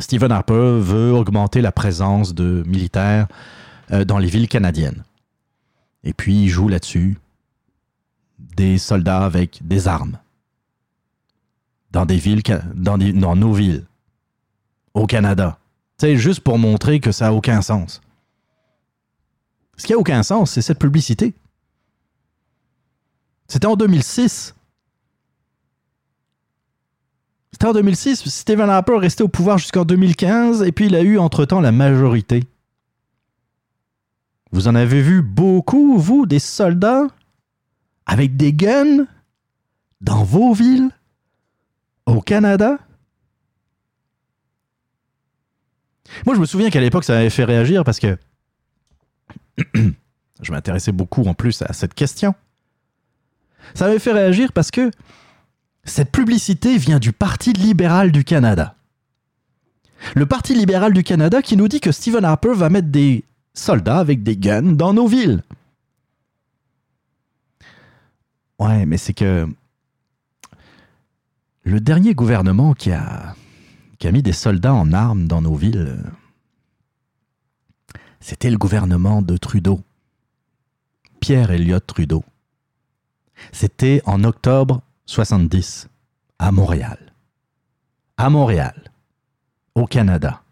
Stephen 0.00 0.32
Harper 0.32 0.78
veut 0.80 1.12
augmenter 1.12 1.60
la 1.60 1.70
présence 1.70 2.34
de 2.34 2.64
militaires 2.66 3.28
euh, 3.92 4.04
dans 4.04 4.18
les 4.18 4.26
villes 4.28 4.48
canadiennes. 4.48 5.04
Et 6.02 6.12
puis, 6.12 6.34
il 6.44 6.48
joue 6.48 6.66
là-dessus 6.68 7.18
des 8.56 8.76
soldats 8.78 9.24
avec 9.24 9.60
des 9.64 9.86
armes 9.86 10.18
dans 11.92 12.04
des 12.06 12.16
villes, 12.16 12.42
dans, 12.74 12.98
des- 12.98 13.12
dans 13.12 13.36
nos 13.36 13.52
villes, 13.52 13.84
au 14.94 15.06
Canada. 15.06 15.58
Sais, 15.98 16.16
juste 16.16 16.40
pour 16.40 16.58
montrer 16.58 16.98
que 16.98 17.12
ça 17.12 17.26
n'a 17.26 17.32
aucun 17.34 17.62
sens. 17.62 18.01
Ce 19.76 19.86
qui 19.86 19.92
n'a 19.92 19.98
aucun 19.98 20.22
sens, 20.22 20.52
c'est 20.52 20.62
cette 20.62 20.78
publicité. 20.78 21.34
C'était 23.48 23.66
en 23.66 23.76
2006. 23.76 24.54
C'était 27.52 27.66
en 27.66 27.72
2006. 27.72 28.28
Stephen 28.28 28.70
Harper 28.70 28.94
est 28.94 28.98
resté 28.98 29.22
au 29.22 29.28
pouvoir 29.28 29.58
jusqu'en 29.58 29.84
2015 29.84 30.62
et 30.62 30.72
puis 30.72 30.86
il 30.86 30.94
a 30.94 31.02
eu 31.02 31.18
entre-temps 31.18 31.60
la 31.60 31.72
majorité. 31.72 32.44
Vous 34.52 34.68
en 34.68 34.74
avez 34.74 35.00
vu 35.00 35.22
beaucoup, 35.22 35.98
vous, 35.98 36.26
des 36.26 36.38
soldats 36.38 37.06
avec 38.06 38.36
des 38.36 38.52
guns 38.52 39.06
dans 40.00 40.24
vos 40.24 40.52
villes 40.52 40.90
au 42.06 42.20
Canada? 42.20 42.78
Moi, 46.26 46.34
je 46.34 46.40
me 46.40 46.46
souviens 46.46 46.68
qu'à 46.68 46.80
l'époque, 46.80 47.04
ça 47.04 47.14
m'avait 47.14 47.30
fait 47.30 47.44
réagir 47.44 47.84
parce 47.84 47.98
que 47.98 48.18
je 50.42 50.52
m'intéressais 50.52 50.92
beaucoup 50.92 51.22
en 51.24 51.34
plus 51.34 51.62
à 51.62 51.72
cette 51.72 51.94
question. 51.94 52.34
Ça 53.74 53.86
m'avait 53.86 53.98
fait 53.98 54.12
réagir 54.12 54.52
parce 54.52 54.70
que 54.70 54.90
cette 55.84 56.10
publicité 56.10 56.78
vient 56.78 56.98
du 56.98 57.12
Parti 57.12 57.52
libéral 57.52 58.12
du 58.12 58.24
Canada. 58.24 58.76
Le 60.14 60.26
Parti 60.26 60.54
libéral 60.54 60.92
du 60.92 61.02
Canada 61.02 61.42
qui 61.42 61.56
nous 61.56 61.68
dit 61.68 61.80
que 61.80 61.92
Stephen 61.92 62.24
Harper 62.24 62.54
va 62.54 62.68
mettre 62.68 62.88
des 62.88 63.24
soldats 63.54 63.98
avec 63.98 64.22
des 64.22 64.36
guns 64.36 64.72
dans 64.72 64.92
nos 64.94 65.06
villes. 65.06 65.42
Ouais, 68.58 68.86
mais 68.86 68.96
c'est 68.96 69.14
que 69.14 69.48
le 71.64 71.80
dernier 71.80 72.14
gouvernement 72.14 72.74
qui 72.74 72.92
a, 72.92 73.34
qui 73.98 74.08
a 74.08 74.12
mis 74.12 74.22
des 74.22 74.32
soldats 74.32 74.74
en 74.74 74.92
armes 74.92 75.26
dans 75.26 75.40
nos 75.40 75.54
villes, 75.54 76.02
c'était 78.22 78.50
le 78.50 78.56
gouvernement 78.56 79.20
de 79.20 79.36
Trudeau. 79.36 79.80
Pierre 81.20 81.50
Elliott 81.50 81.84
Trudeau. 81.84 82.24
C'était 83.50 84.00
en 84.06 84.22
octobre 84.22 84.80
70, 85.06 85.88
à 86.38 86.52
Montréal. 86.52 87.12
À 88.16 88.30
Montréal, 88.30 88.92
au 89.74 89.86
Canada. 89.86 90.42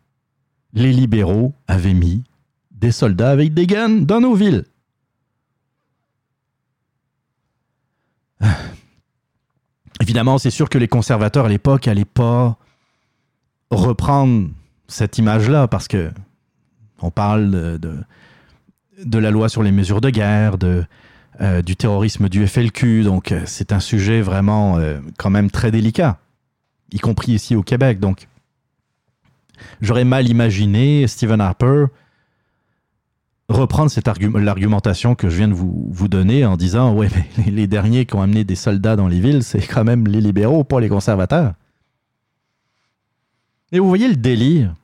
Les 0.72 0.92
libéraux 0.92 1.54
avaient 1.68 1.94
mis 1.94 2.24
des 2.72 2.90
soldats 2.90 3.30
avec 3.30 3.54
des 3.54 3.68
guns 3.68 4.00
dans 4.00 4.20
nos 4.20 4.34
villes. 4.34 4.64
Évidemment, 10.00 10.38
c'est 10.38 10.50
sûr 10.50 10.68
que 10.68 10.78
les 10.78 10.88
conservateurs 10.88 11.46
à 11.46 11.48
l'époque 11.48 11.86
n'allaient 11.86 12.04
pas 12.04 12.58
reprendre 13.70 14.50
cette 14.88 15.18
image-là 15.18 15.68
parce 15.68 15.86
que 15.86 16.10
on 17.02 17.10
parle 17.10 17.78
de, 17.78 19.18
la 19.18 19.30
loi 19.30 19.48
sur 19.48 19.62
les 19.62 19.72
mesures 19.72 20.00
de 20.00 20.10
guerre, 20.10 20.58
de, 20.58 20.84
euh, 21.40 21.62
du 21.62 21.76
terrorisme 21.76 22.28
du 22.28 22.46
FLQ, 22.46 23.02
donc 23.02 23.32
euh, 23.32 23.42
c'est 23.46 23.72
un 23.72 23.80
sujet 23.80 24.20
vraiment 24.20 24.76
euh, 24.76 25.00
quand 25.18 25.30
même 25.30 25.50
très 25.50 25.70
délicat, 25.70 26.18
y 26.92 26.98
compris 26.98 27.32
ici 27.32 27.56
au 27.56 27.62
Québec. 27.62 27.98
Donc, 28.00 28.28
j'aurais 29.80 30.04
mal 30.04 30.28
imaginé 30.28 31.06
Stephen 31.06 31.40
Harper 31.40 31.86
reprendre 33.48 33.90
l'argumentation 34.38 35.14
que 35.14 35.28
je 35.28 35.36
viens 35.38 35.48
de 35.48 35.54
vous, 35.54 35.88
vous 35.90 36.08
donner 36.08 36.44
en 36.44 36.56
disant 36.56 36.94
ouais 36.94 37.08
mais 37.16 37.26
les, 37.46 37.50
les 37.50 37.66
derniers 37.66 38.06
qui 38.06 38.14
ont 38.14 38.22
amené 38.22 38.44
des 38.44 38.54
soldats 38.54 38.94
dans 38.94 39.08
les 39.08 39.18
villes 39.18 39.42
c'est 39.42 39.66
quand 39.66 39.82
même 39.82 40.06
les 40.06 40.20
libéraux 40.20 40.62
pas 40.62 40.78
les 40.78 40.88
conservateurs. 40.88 41.54
Et 43.72 43.78
vous 43.78 43.88
voyez 43.88 44.08
le 44.08 44.16
délire 44.16 44.74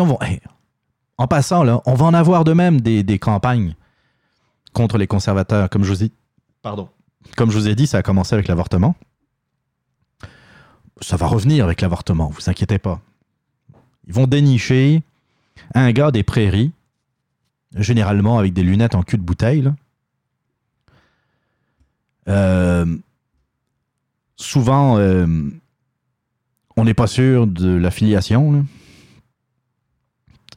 en 0.00 1.26
passant 1.26 1.82
on 1.86 1.94
va 1.94 2.06
en 2.06 2.14
avoir 2.14 2.44
de 2.44 2.52
même 2.52 2.80
des, 2.80 3.18
campagnes 3.18 3.74
contre 4.72 4.98
les 4.98 5.06
conservateurs 5.06 5.70
comme 5.70 5.84
je 5.84 5.90
vous 5.90 6.04
ai 6.04 6.12
pardon 6.62 6.88
comme 7.36 7.50
je 7.50 7.58
vous 7.58 7.68
ai 7.68 7.74
dit 7.74 7.86
ça 7.86 7.98
a 7.98 8.02
commencé 8.02 8.34
avec 8.34 8.48
l'avortement. 8.48 8.94
Ça 11.00 11.16
va 11.16 11.26
revenir 11.26 11.64
avec 11.64 11.80
l'avortement 11.80 12.28
vous 12.28 12.48
inquiétez 12.48 12.78
pas. 12.78 13.00
Ils 14.06 14.12
vont 14.12 14.26
dénicher 14.26 15.02
un 15.74 15.92
gars 15.92 16.10
des 16.10 16.22
prairies, 16.22 16.72
généralement 17.74 18.38
avec 18.38 18.52
des 18.52 18.62
lunettes 18.62 18.94
en 18.94 19.02
cul 19.02 19.16
de 19.16 19.22
bouteille. 19.22 19.70
Euh, 22.28 22.96
souvent, 24.36 24.98
euh, 24.98 25.26
on 26.76 26.84
n'est 26.84 26.94
pas 26.94 27.06
sûr 27.06 27.46
de 27.46 27.68
la 27.68 27.90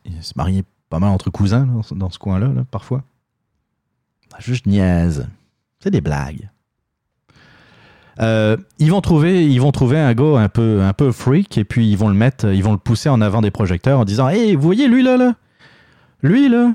filiation. 0.08 0.14
là. 0.16 0.18
Il 0.20 0.24
se 0.24 0.34
mariait 0.36 0.64
pas 0.90 1.00
mal 1.00 1.10
entre 1.10 1.30
cousins 1.30 1.68
dans 1.92 2.10
ce- 2.10 2.20
coin-là, 2.20 2.48
là, 2.48 2.64
parfois. 2.70 3.04
Ah, 4.34 4.38
Juste 4.40 4.66
niaise. 4.66 5.28
C'est 5.80 5.92
des 5.92 6.02
blagues. 6.02 6.50
Euh, 8.20 8.58
ils 8.80 8.90
vont 8.90 9.02
trouver, 9.02 9.46
ils 9.46 9.62
vont 9.62 9.72
trouver 9.72 10.00
un 10.00 10.14
gars 10.16 10.40
un 10.40 10.50
peu, 10.50 10.82
un 10.82 10.94
peu 10.94 11.12
freak 11.12 11.56
et 11.60 11.64
puis 11.64 11.92
ils 11.92 11.98
vont 11.98 12.10
le 12.10 12.16
mettre, 12.16 12.48
ils 12.52 12.64
vont 12.64 12.72
le 12.72 12.80
pousser 12.80 13.10
en 13.10 13.22
avant 13.22 13.42
des 13.42 13.52
projecteurs 13.52 14.00
en 14.00 14.06
disant, 14.06 14.28
hey, 14.28 14.56
vous 14.56 14.62
voyez 14.64 14.88
lui 14.88 15.04
là, 15.04 15.18
là, 15.18 15.36
lui 16.24 16.50
là, 16.50 16.74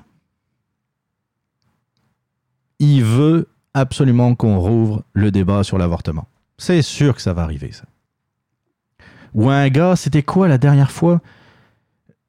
il 2.79 3.03
veut 3.03 3.49
absolument 3.75 4.35
qu'on 4.37 4.59
rouvre 4.61 5.03
le 5.15 5.33
débat 5.33 5.65
sur 5.65 5.79
l'avortement. 5.79 6.29
C'est 6.59 6.83
sûr 6.83 7.15
que 7.17 7.21
ça 7.23 7.33
va 7.33 7.43
arriver 7.43 7.73
ça. 7.73 7.85
Ou 9.35 9.51
un 9.51 9.69
gars, 9.69 9.97
c'était 9.97 10.23
quoi 10.23 10.47
la 10.47 10.59
dernière 10.59 10.93
fois? 10.93 11.21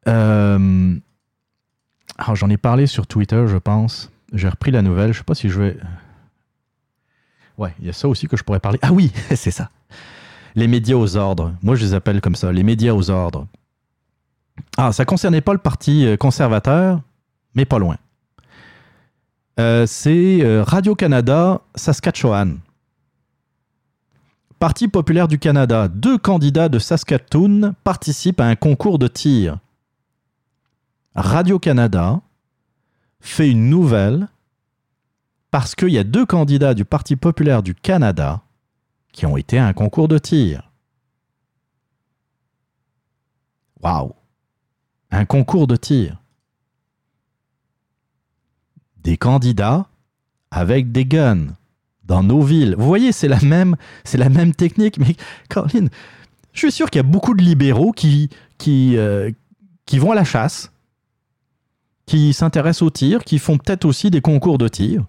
Euh, 0.08 0.96
ah, 2.18 2.34
J'en 2.36 2.50
ai 2.50 2.58
parlé 2.58 2.88
sur 2.88 3.08
Twitter, 3.08 3.46
je 3.48 3.58
pense. 3.58 4.12
J'ai 4.34 4.50
repris 4.50 4.72
la 4.72 4.82
nouvelle. 4.82 5.14
Je 5.14 5.20
sais 5.20 5.24
pas 5.24 5.36
si 5.36 5.50
je 5.50 5.62
vais. 5.62 5.78
Ouais, 7.58 7.74
il 7.80 7.86
y 7.86 7.90
a 7.90 7.94
ça 7.94 8.08
aussi 8.08 8.28
que 8.28 8.38
je 8.38 8.44
pourrais 8.44 8.60
parler. 8.60 8.80
Ah 8.82 8.92
oui, 8.92 9.12
c'est 9.36 9.52
ça. 9.52 9.70
Les 10.56 10.68
médias 10.68 10.96
aux 10.96 11.16
ordres. 11.18 11.54
Moi, 11.62 11.76
je 11.76 11.86
les 11.86 11.94
appelle 11.94 12.22
comme 12.22 12.36
ça, 12.36 12.52
les 12.52 12.64
médias 12.64 12.94
aux 12.94 13.10
ordres. 13.10 13.48
Ah, 14.78 14.92
ça 14.92 15.06
concernait 15.06 15.42
pas 15.42 15.54
le 15.54 15.60
parti 15.60 16.06
euh, 16.06 16.18
conservateur, 16.18 17.02
mais 17.56 17.66
pas 17.66 17.80
loin. 17.80 17.98
Euh, 19.60 19.86
c'est 19.86 20.42
Radio-Canada, 20.64 21.62
Saskatchewan. 21.76 22.60
Parti 24.64 24.88
populaire 24.88 25.28
du 25.28 25.40
Canada. 25.40 25.88
Deux 25.88 26.18
candidats 26.18 26.70
de 26.70 26.80
Saskatoon 26.80 27.74
participent 27.84 28.40
à 28.40 28.46
un 28.46 28.56
concours 28.56 28.98
de 28.98 29.08
tir. 29.08 29.58
Radio-Canada 31.16 32.22
fait 33.20 33.50
une 33.50 33.70
nouvelle 33.70 34.28
parce 35.52 35.76
qu'il 35.76 35.90
y 35.90 36.00
a 36.00 36.04
deux 36.04 36.26
candidats 36.26 36.74
du 36.74 36.84
Parti 36.84 37.16
populaire 37.16 37.62
du 37.62 37.76
Canada 37.76 38.42
qui 39.12 39.26
ont 39.28 39.38
été 39.38 39.60
à 39.60 39.68
un 39.68 39.74
concours 39.74 40.08
de 40.08 40.18
tir. 40.18 40.72
Waouh! 43.82 44.14
Un 45.12 45.26
concours 45.26 45.68
de 45.68 45.76
tir. 45.76 46.20
Des 48.98 49.18
candidats 49.18 49.88
avec 50.50 50.92
des 50.92 51.06
guns 51.06 51.56
dans 52.04 52.24
nos 52.24 52.42
villes. 52.42 52.76
Vous 52.78 52.88
voyez, 52.88 53.12
c'est 53.12 53.28
la 53.28 53.40
même, 53.40 53.76
technique. 54.56 54.98
Mais 54.98 55.16
Caroline, 55.50 55.90
je 56.52 56.60
suis 56.60 56.72
sûr 56.72 56.90
qu'il 56.90 57.00
y 57.00 57.06
a 57.06 57.08
beaucoup 57.08 57.36
de 57.36 57.44
libéraux 57.44 57.92
qui, 57.92 58.30
euh, 58.70 59.32
qui 59.86 60.00
vont 60.00 60.12
à 60.12 60.16
la 60.16 60.24
chasse, 60.24 60.73
qui 62.06 62.34
s'intéressent 62.34 62.84
au 62.84 62.90
tir, 62.90 63.24
qui 63.24 63.40
font 63.40 63.58
peut-être 63.58 63.86
aussi 63.86 64.12
des 64.12 64.22
concours 64.22 64.58
de 64.58 64.68
tir. 64.68 65.06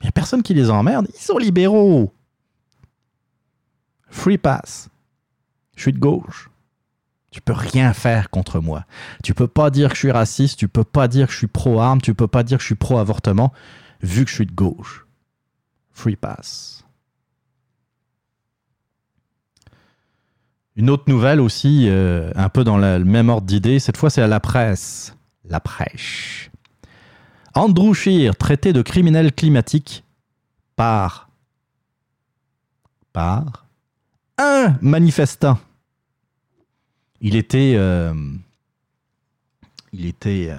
Il 0.00 0.04
n'y 0.04 0.08
a 0.08 0.12
personne 0.12 0.42
qui 0.42 0.54
les 0.54 0.70
emmerde. 0.70 1.06
Ils 1.14 1.20
sont 1.20 1.38
libéraux. 1.38 2.12
Free 4.08 4.38
pass. 4.38 4.88
Je 5.76 5.82
suis 5.82 5.92
de 5.92 5.98
gauche. 5.98 6.50
Tu 7.30 7.40
peux 7.40 7.52
rien 7.52 7.92
faire 7.92 8.28
contre 8.30 8.60
moi. 8.60 8.84
Tu 9.22 9.34
peux 9.34 9.46
pas 9.46 9.70
dire 9.70 9.90
que 9.90 9.94
je 9.94 10.00
suis 10.00 10.10
raciste, 10.10 10.58
tu 10.58 10.68
peux 10.68 10.84
pas 10.84 11.06
dire 11.06 11.28
que 11.28 11.32
je 11.32 11.38
suis 11.38 11.46
pro-arme, 11.46 12.00
tu 12.00 12.14
peux 12.14 12.26
pas 12.26 12.42
dire 12.42 12.58
que 12.58 12.62
je 12.62 12.66
suis 12.66 12.74
pro-avortement, 12.74 13.52
vu 14.02 14.24
que 14.24 14.30
je 14.30 14.34
suis 14.34 14.46
de 14.46 14.52
gauche. 14.52 15.06
Free 15.92 16.16
Pass. 16.16 16.84
Une 20.76 20.90
autre 20.90 21.04
nouvelle 21.06 21.40
aussi, 21.40 21.86
euh, 21.88 22.32
un 22.34 22.48
peu 22.48 22.64
dans 22.64 22.78
le 22.78 23.04
même 23.04 23.28
ordre 23.28 23.46
d'idée, 23.46 23.78
cette 23.78 23.96
fois 23.96 24.10
c'est 24.10 24.22
à 24.22 24.26
la 24.26 24.40
presse. 24.40 25.14
La 25.48 25.60
prêche. 25.60 26.50
Andrew 27.54 27.92
Scheer, 27.94 28.36
traité 28.36 28.72
de 28.72 28.82
criminel 28.82 29.32
climatique 29.32 30.04
par. 30.76 31.28
par. 33.12 33.66
un 34.38 34.76
manifestant. 34.80 35.58
Il 37.20 37.36
était. 37.36 37.74
euh, 37.76 38.14
il 39.92 40.06
était. 40.06 40.48
euh, 40.50 40.56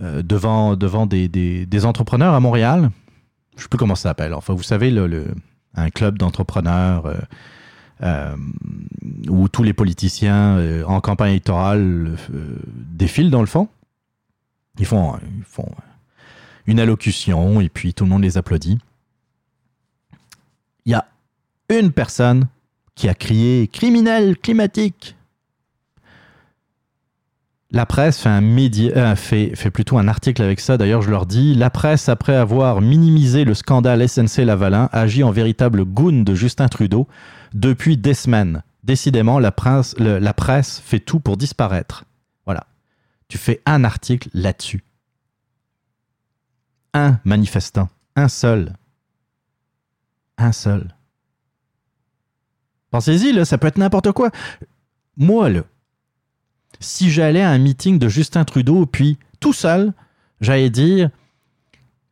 euh, 0.00 0.22
devant, 0.22 0.76
devant 0.76 1.06
des, 1.06 1.28
des- 1.28 1.84
entrepreneurs 1.84 2.32
à 2.34 2.40
Montréal. 2.40 2.90
Je 3.54 3.56
ne 3.56 3.62
sais 3.62 3.68
plus 3.68 3.78
comment 3.78 3.96
ça 3.96 4.04
s'appelle. 4.10 4.32
Enfin, 4.32 4.54
vous 4.54 4.62
savez, 4.62 4.90
le, 4.92 5.08
le- 5.08 5.34
un 5.74 5.90
club 5.90 6.18
d'entrepreneurs 6.18 7.12
où 9.28 9.48
tous 9.48 9.62
les 9.64 9.72
politiciens 9.72 10.84
en 10.86 11.00
campagne 11.00 11.30
électorale 11.32 12.16
défilent 12.76 13.30
dans 13.30 13.40
le 13.40 13.46
fond. 13.46 13.68
Ils 14.78 14.86
font, 14.86 15.18
une 16.66 16.80
allocution 16.80 17.60
et 17.60 17.68
puis 17.68 17.94
tout 17.94 18.04
le 18.04 18.10
monde 18.10 18.22
les 18.22 18.36
applaudit. 18.38 18.78
Il 20.84 20.92
y 20.92 20.94
a 20.94 21.06
une 21.68 21.92
personne 21.92 22.48
qui 22.94 23.08
a 23.08 23.14
crié 23.14 23.68
criminel 23.68 24.36
climatique. 24.36 25.16
La 27.70 27.84
presse 27.84 28.24
euh, 28.26 29.14
fait, 29.14 29.70
plutôt 29.70 29.98
un 29.98 30.08
article 30.08 30.42
avec 30.42 30.58
ça. 30.58 30.78
D'ailleurs, 30.78 31.02
je 31.02 31.10
leur 31.10 31.26
dis 31.26 31.54
la 31.54 31.68
presse, 31.68 32.08
après 32.08 32.34
avoir 32.34 32.80
minimisé 32.80 33.44
le 33.44 33.52
scandale 33.52 34.08
SNC 34.08 34.38
Lavalin, 34.38 34.88
agit 34.92 35.22
en 35.22 35.30
véritable 35.30 35.84
goon 35.84 36.22
de 36.22 36.34
Justin 36.34 36.68
Trudeau 36.68 37.06
depuis 37.52 37.98
des 37.98 38.14
semaines. 38.14 38.62
Décidément, 38.84 39.38
la 39.38 39.52
presse 39.52 40.82
fait 40.82 41.00
tout 41.00 41.20
pour 41.20 41.36
disparaître. 41.36 42.04
Tu 43.28 43.38
fais 43.38 43.60
un 43.66 43.84
article 43.84 44.30
là-dessus. 44.32 44.82
Un 46.94 47.20
manifestant. 47.24 47.88
Un 48.16 48.28
seul. 48.28 48.74
Un 50.38 50.52
seul. 50.52 50.94
Pensez-y, 52.90 53.44
ça 53.44 53.58
peut 53.58 53.66
être 53.66 53.78
n'importe 53.78 54.12
quoi. 54.12 54.30
Moi, 55.16 55.50
là, 55.50 55.62
si 56.80 57.10
j'allais 57.10 57.42
à 57.42 57.50
un 57.50 57.58
meeting 57.58 57.98
de 57.98 58.08
Justin 58.08 58.44
Trudeau, 58.44 58.86
puis 58.86 59.18
tout 59.40 59.52
seul, 59.52 59.92
j'allais 60.40 60.70
dire 60.70 61.10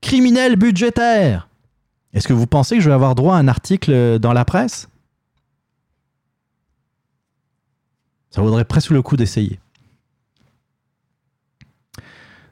criminel 0.01 0.57
budgétaire. 0.57 1.49
Est-ce 2.13 2.29
que 2.29 2.33
vous 2.33 2.47
pensez 2.47 2.77
que 2.77 2.83
je 2.83 2.89
vais 2.89 2.95
avoir 2.95 3.15
droit 3.15 3.37
à 3.37 3.39
un 3.39 3.49
article 3.49 4.19
dans 4.19 4.33
la 4.33 4.45
presse? 4.45 4.89
Ça 8.31 8.43
vaudrait 8.43 8.65
presque 8.65 8.91
le 8.91 9.03
coup 9.03 9.17
d'essayer. 9.17 9.59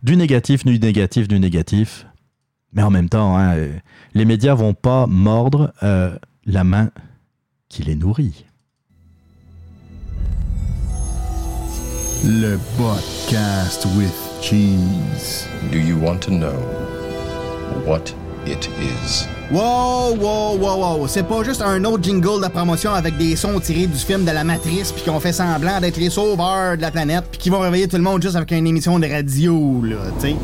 Du 0.05 0.19
négatif, 0.19 0.67
du 0.67 0.79
négatif, 0.79 1.29
du 1.29 1.41
négatif. 1.41 2.07
Mais 2.75 2.83
en 2.83 2.91
même 2.91 3.09
temps, 3.09 3.39
hein, 3.39 3.57
euh, 3.57 3.73
les 4.13 4.27
médias 4.27 4.53
vont 4.55 4.75
pas 4.75 5.07
mordre 5.07 5.73
euh, 5.83 6.15
la 6.45 6.63
main 6.63 6.91
qui 7.71 7.85
les 7.85 7.95
nourrit. 7.95 8.45
Le 12.23 12.59
podcast 12.77 13.87
with 13.97 14.13
cheese. 14.43 15.49
Do 15.73 15.79
you 15.79 15.97
want 15.97 16.19
to 16.19 16.31
know 16.31 16.53
what 17.87 18.13
it 18.47 18.69
is? 18.81 19.27
Wow, 19.51 20.15
wow, 20.15 20.57
wow, 20.57 20.79
wow. 20.79 21.07
C'est 21.07 21.23
pas 21.23 21.43
juste 21.45 21.63
un 21.63 21.85
autre 21.85 22.03
jingle 22.03 22.43
de 22.43 22.49
promotion 22.49 22.93
avec 22.95 23.17
des 23.17 23.37
sons 23.37 23.61
tirés 23.61 23.87
du 23.87 23.99
film 23.99 24.25
de 24.25 24.31
la 24.31 24.45
Matrice 24.45 24.93
puis 24.93 25.03
qu'on 25.03 25.21
fait 25.21 25.33
semblant 25.33 25.81
d'être 25.81 25.97
les 25.97 26.11
sauveurs 26.11 26.77
de 26.77 26.83
la 26.83 26.91
planète 26.91 27.25
puis 27.31 27.39
qui 27.39 27.51
vont 27.51 27.61
réveiller 27.61 27.89
tout 27.89 27.97
le 27.97 28.03
monde 28.03 28.23
juste 28.23 28.37
avec 28.37 28.51
une 28.53 28.67
émission 28.67 28.99
de 28.99 29.07
radio, 29.07 29.81
là, 29.83 29.97
tu 30.21 30.29
sais. 30.29 30.37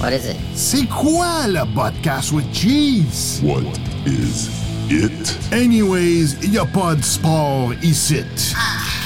What 0.00 0.12
is 0.12 0.30
it? 0.30 0.36
C'est 0.54 0.86
quoi 0.88 1.46
le 1.46 1.60
podcast 1.74 2.32
with 2.32 2.46
cheese? 2.52 3.40
What 3.42 3.62
is 4.06 4.48
it? 4.90 5.38
Anyways, 5.52 6.36
y 6.42 6.58
a 6.58 6.64
pas 6.64 6.94
de 6.94 7.02
sport 7.02 7.72
ici. 7.82 8.16
Y 8.16 9.01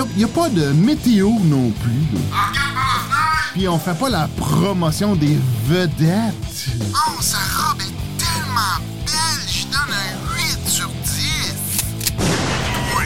a, 0.00 0.04
y 0.16 0.24
a 0.24 0.28
pas 0.28 0.48
de 0.48 0.72
météo 0.72 1.28
non 1.44 1.70
plus. 1.82 2.06
là. 2.12 2.20
Puis 3.52 3.68
on 3.68 3.78
fait 3.78 3.94
pas 3.98 4.08
la 4.08 4.28
promotion 4.36 5.14
des 5.14 5.38
vedettes. 5.66 6.66
Oh, 6.94 7.20
sa 7.20 7.36
robe 7.38 7.82
est 7.82 7.92
tellement 8.18 8.78
belle, 9.04 9.46
je 9.46 9.64
donne 9.64 9.92
un 9.92 10.14
8 10.64 10.68
sur 10.68 10.88
10. 10.88 11.54
Oui, 12.98 13.04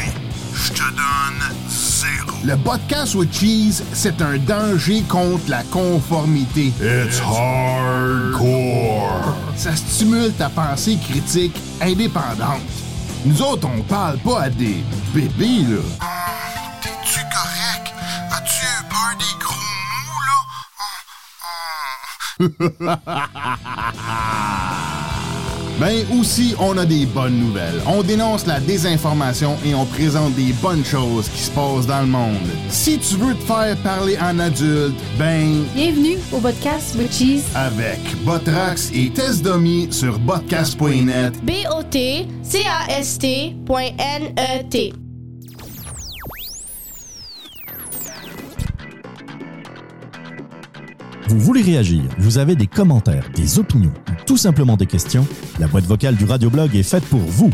je 0.55 0.69
te 0.73 0.83
donne 0.83 1.43
zéro. 1.69 2.37
Le 2.45 2.57
podcast 2.59 3.15
with 3.17 3.33
cheese, 3.35 3.83
c'est 3.93 4.23
un 4.23 4.39
danger 4.39 5.03
contre 5.09 5.51
la 5.51 5.65
conformité. 5.65 6.73
It's 6.81 7.21
hardcore. 7.21 8.45
Ça 9.57 9.75
stimule 9.75 10.33
ta 10.35 10.49
pensée 10.49 10.97
critique 11.11 11.57
indépendante. 11.81 12.61
Nous 13.25 13.43
autres, 13.43 13.67
on 13.77 13.83
parle 13.83 14.19
pas 14.19 14.43
à 14.43 14.49
des 14.51 14.85
bébés, 15.13 15.63
là. 15.69 15.81
Correct? 17.37 17.93
As-tu 18.33 18.65
peur 18.89 19.13
des 19.19 19.35
gros 19.45 19.67
Ben 25.79 26.07
aussi, 26.19 26.55
on 26.59 26.79
a 26.79 26.87
des 26.87 27.05
bonnes 27.05 27.39
nouvelles. 27.39 27.83
On 27.87 28.03
dénonce 28.03 28.47
la 28.47 28.61
désinformation 28.61 29.59
et 29.67 29.75
on 29.75 29.85
présente 29.85 30.33
des 30.35 30.55
bonnes 30.63 30.85
choses 30.87 31.29
qui 31.29 31.43
se 31.43 31.51
passent 31.51 31.87
dans 31.87 32.01
le 32.01 32.07
monde. 32.07 32.39
Si 32.71 32.99
tu 32.99 33.17
veux 33.17 33.35
te 33.35 33.43
faire 33.43 33.77
parler 33.83 34.17
en 34.19 34.39
adulte, 34.39 34.95
ben 35.19 35.65
Bienvenue 35.75 36.17
au 36.33 36.39
podcast 36.39 36.95
with 36.97 37.13
Cheese. 37.13 37.43
avec 37.55 37.99
Botrax 38.25 38.91
et 38.95 39.11
Test 39.11 39.43
Dummy 39.45 39.89
sur 39.93 40.19
botcast.net. 40.19 41.35
B-O-T-C-A-S-T.N-E-T. 41.45 41.97
Vous 51.29 51.41
voulez 51.41 51.63
réagir, 51.63 52.03
vous 52.19 52.39
avez 52.39 52.55
des 52.55 52.69
commentaires, 52.69 53.29
des 53.35 53.59
opinions 53.59 53.93
ou 54.09 54.25
tout 54.27 54.37
simplement 54.37 54.77
des 54.77 54.87
questions, 54.87 55.27
la 55.59 55.67
boîte 55.67 55.85
vocale 55.85 56.15
du 56.15 56.25
Radioblog 56.25 56.77
est 56.77 56.85
faite 56.85 57.05
pour 57.05 57.21
vous. 57.21 57.51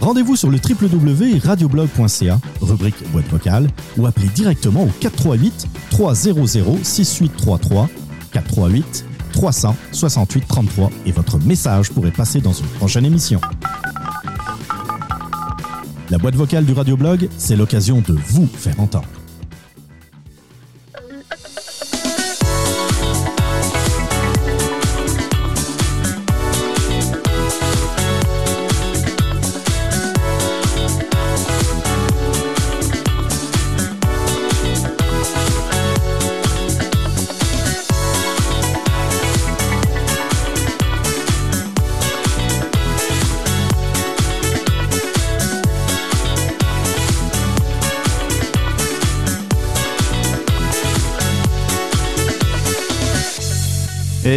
Rendez-vous 0.00 0.36
sur 0.36 0.48
le 0.48 0.58
www.radioblog.ca, 0.58 2.40
rubrique 2.60 3.10
boîte 3.10 3.28
vocale, 3.28 3.68
ou 3.98 4.06
appelez 4.06 4.28
directement 4.28 4.84
au 4.84 4.90
438 5.00 5.66
300 5.90 6.36
6833 6.82 7.88
438 8.32 9.04
300 9.32 9.76
68 9.90 10.46
33 10.46 10.90
et 11.06 11.12
votre 11.12 11.38
message 11.40 11.90
pourrait 11.90 12.12
passer 12.12 12.40
dans 12.40 12.52
une 12.52 12.66
prochaine 12.66 13.04
émission. 13.04 13.40
La 16.10 16.18
boîte 16.18 16.36
vocale 16.36 16.64
du 16.64 16.72
Radioblog, 16.72 17.28
c'est 17.38 17.56
l'occasion 17.56 18.02
de 18.06 18.16
vous 18.28 18.46
faire 18.46 18.78
entendre. 18.78 19.19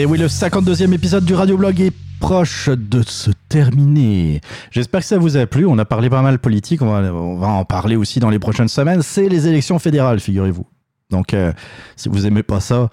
Et 0.03 0.05
oui, 0.05 0.17
le 0.17 0.27
52e 0.27 0.91
épisode 0.91 1.23
du 1.23 1.33
Radioblog 1.33 1.79
est 1.79 1.93
proche 2.19 2.67
de 2.67 3.01
se 3.03 3.31
terminer. 3.47 4.41
J'espère 4.69 4.99
que 4.99 5.05
ça 5.05 5.17
vous 5.17 5.37
a 5.37 5.45
plu. 5.45 5.65
On 5.65 5.77
a 5.77 5.85
parlé 5.85 6.09
pas 6.09 6.21
mal 6.21 6.39
politique. 6.39 6.81
On 6.81 7.37
va, 7.37 7.47
en 7.47 7.63
parler 7.63 7.95
aussi 7.95 8.19
dans 8.19 8.29
les 8.29 8.37
prochaines 8.37 8.67
semaines. 8.67 9.01
C'est 9.01 9.29
les 9.29 9.47
élections 9.47 9.79
fédérales, 9.79 10.19
figurez-vous. 10.19 10.65
Donc, 11.09 11.33
euh, 11.33 11.53
si 11.95 12.09
vous 12.09 12.27
aimez 12.27 12.43
pas 12.43 12.59
ça, 12.59 12.89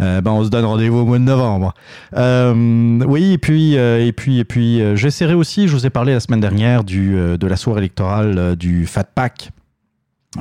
euh, 0.00 0.20
ben 0.20 0.32
on 0.32 0.44
se 0.44 0.50
donne 0.50 0.66
rendez-vous 0.66 0.98
au 0.98 1.06
mois 1.06 1.18
de 1.18 1.24
novembre. 1.24 1.72
Euh, 2.14 3.00
oui, 3.06 3.32
et 3.32 3.38
puis, 3.38 3.76
et 3.76 4.12
puis, 4.12 4.38
et 4.38 4.44
puis, 4.44 4.82
j'essaierai 4.98 5.32
aussi. 5.32 5.66
Je 5.66 5.72
vous 5.72 5.86
ai 5.86 5.90
parlé 5.90 6.12
la 6.12 6.20
semaine 6.20 6.40
dernière 6.40 6.84
du, 6.84 7.14
de 7.14 7.46
la 7.46 7.56
soirée 7.56 7.78
électorale 7.78 8.54
du 8.56 8.84
Fat 8.84 9.04
Pack 9.04 9.48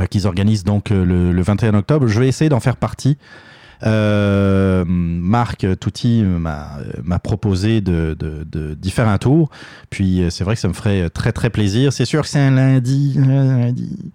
qu'ils 0.10 0.28
organisent 0.28 0.66
donc 0.66 0.90
le 0.90 1.42
21 1.42 1.76
octobre. 1.76 2.08
Je 2.08 2.20
vais 2.20 2.28
essayer 2.28 2.50
d'en 2.50 2.60
faire 2.60 2.76
partie. 2.76 3.18
Euh, 3.84 4.84
Marc 4.88 5.66
Touty 5.80 6.24
m'a 6.24 7.20
proposé 7.20 7.82
de, 7.82 8.16
de- 8.20 8.46
de- 8.50 8.74
d'y 8.74 8.92
faire 8.92 9.08
un 9.08 9.18
tour. 9.18 9.50
Puis 9.90 10.22
euh, 10.22 10.30
c'est 10.30 10.44
vrai 10.44 10.56
que 10.56 10.62
ça 10.62 10.68
me 10.68 10.74
ferait 10.74 11.10
très 11.10 11.32
très 11.32 11.50
plaisir. 11.50 11.94
C'est 11.94 12.06
sûr 12.06 12.22
que 12.22 12.28
c'est 12.28 12.40
un 12.40 12.52
lundi. 12.52 13.16
un 13.18 13.58
lundi. 13.58 14.12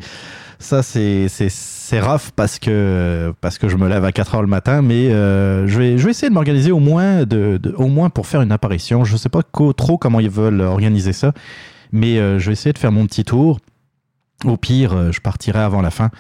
Ça, 0.59 0.83
c'est, 0.83 1.27
c'est, 1.29 2.01
rough 2.01 2.31
parce 2.37 2.59
que, 2.59 3.35
parce 3.43 3.59
que 3.59 3.69
je 3.69 3.77
me 3.77 3.87
lève 3.89 4.05
à 4.05 4.13
4 4.13 4.37
heures 4.37 4.43
le 4.43 4.49
matin, 4.49 4.81
mais 4.81 5.13
euh, 5.13 5.67
je, 5.67 5.79
vais, 5.79 5.99
je 5.99 6.05
vais 6.05 6.13
essayer 6.13 6.31
de 6.31 6.35
m'organiser 6.35 6.73
au 6.73 6.79
moins, 6.79 7.25
de, 7.25 7.59
de- 7.59 7.75
au 7.77 7.89
moins 7.89 8.09
pour 8.09 8.27
faire 8.27 8.41
une 8.41 8.53
apparition. 8.53 9.05
Je 9.05 9.13
ne 9.13 9.19
sais 9.19 9.29
pas 9.29 9.43
trop 9.43 9.99
comment 9.99 10.21
ils 10.21 10.31
veulent 10.31 10.63
organiser 10.63 11.13
ça, 11.13 11.33
mais 11.93 12.19
euh, 12.19 12.39
je 12.39 12.47
vais 12.47 12.53
essayer 12.53 12.73
de 12.73 12.79
faire 12.79 12.93
mon 12.93 13.07
petit 13.07 13.25
tour. 13.25 13.59
Au 14.45 14.57
pire, 14.57 14.93
euh, 14.93 15.13
je 15.13 15.21
partirai 15.21 15.61
avant 15.61 15.81
la 15.81 15.91
fin. 15.91 16.11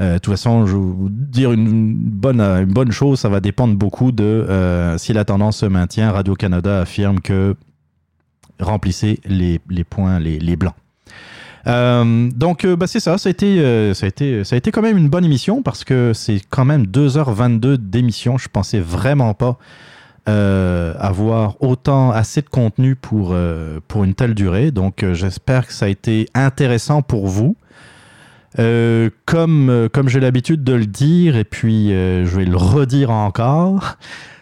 Euh, 0.00 0.14
de 0.14 0.18
toute 0.18 0.34
façon, 0.34 0.66
je 0.66 0.72
vais 0.72 0.78
vous 0.78 1.08
dire 1.10 1.52
une 1.52 1.94
bonne, 1.94 2.40
euh, 2.40 2.62
une 2.62 2.72
bonne 2.72 2.92
chose, 2.92 3.20
ça 3.20 3.28
va 3.28 3.40
dépendre 3.40 3.74
beaucoup 3.76 4.12
de 4.12 4.94
si 4.98 5.12
la 5.12 5.24
tendance 5.24 5.58
se 5.58 5.66
maintient. 5.66 6.10
Radio-Canada 6.12 6.80
affirme 6.80 7.20
que 7.20 7.54
remplissez 8.60 9.20
les, 9.26 9.60
les 9.68 9.84
points, 9.84 10.18
les, 10.18 10.38
les 10.38 10.56
blancs. 10.56 10.74
Donc, 11.66 12.64
bah, 12.64 12.86
c'est 12.86 13.00
ça. 13.00 13.18
Ça 13.18 13.28
a, 13.28 13.30
été, 13.30 13.92
ça, 13.94 14.06
a 14.06 14.08
été, 14.08 14.44
ça 14.44 14.54
a 14.54 14.56
été 14.56 14.70
quand 14.70 14.82
même 14.82 14.96
une 14.96 15.08
bonne 15.08 15.24
émission 15.24 15.62
parce 15.62 15.82
que 15.82 16.12
c'est 16.14 16.40
quand 16.48 16.64
même 16.64 16.84
2h22 16.84 17.76
d'émission. 17.76 18.38
Je 18.38 18.48
pensais 18.48 18.78
vraiment 18.78 19.34
pas 19.34 19.58
avoir 20.26 21.60
autant, 21.60 22.12
assez 22.12 22.40
de 22.40 22.48
contenu 22.48 22.94
pour, 22.94 23.34
pour 23.88 24.04
une 24.04 24.14
telle 24.14 24.34
durée. 24.34 24.70
Donc, 24.70 25.04
j'espère 25.12 25.66
que 25.66 25.72
ça 25.72 25.86
a 25.86 25.88
été 25.88 26.28
intéressant 26.34 27.02
pour 27.02 27.26
vous. 27.26 27.56
Euh, 28.58 29.10
comme 29.26 29.68
euh, 29.68 29.88
comme 29.88 30.08
j'ai 30.08 30.20
l'habitude 30.20 30.64
de 30.64 30.72
le 30.72 30.86
dire, 30.86 31.36
et 31.36 31.44
puis 31.44 31.92
euh, 31.92 32.24
je 32.24 32.36
vais 32.36 32.46
le 32.46 32.56
redire 32.56 33.10
encore, 33.10 33.96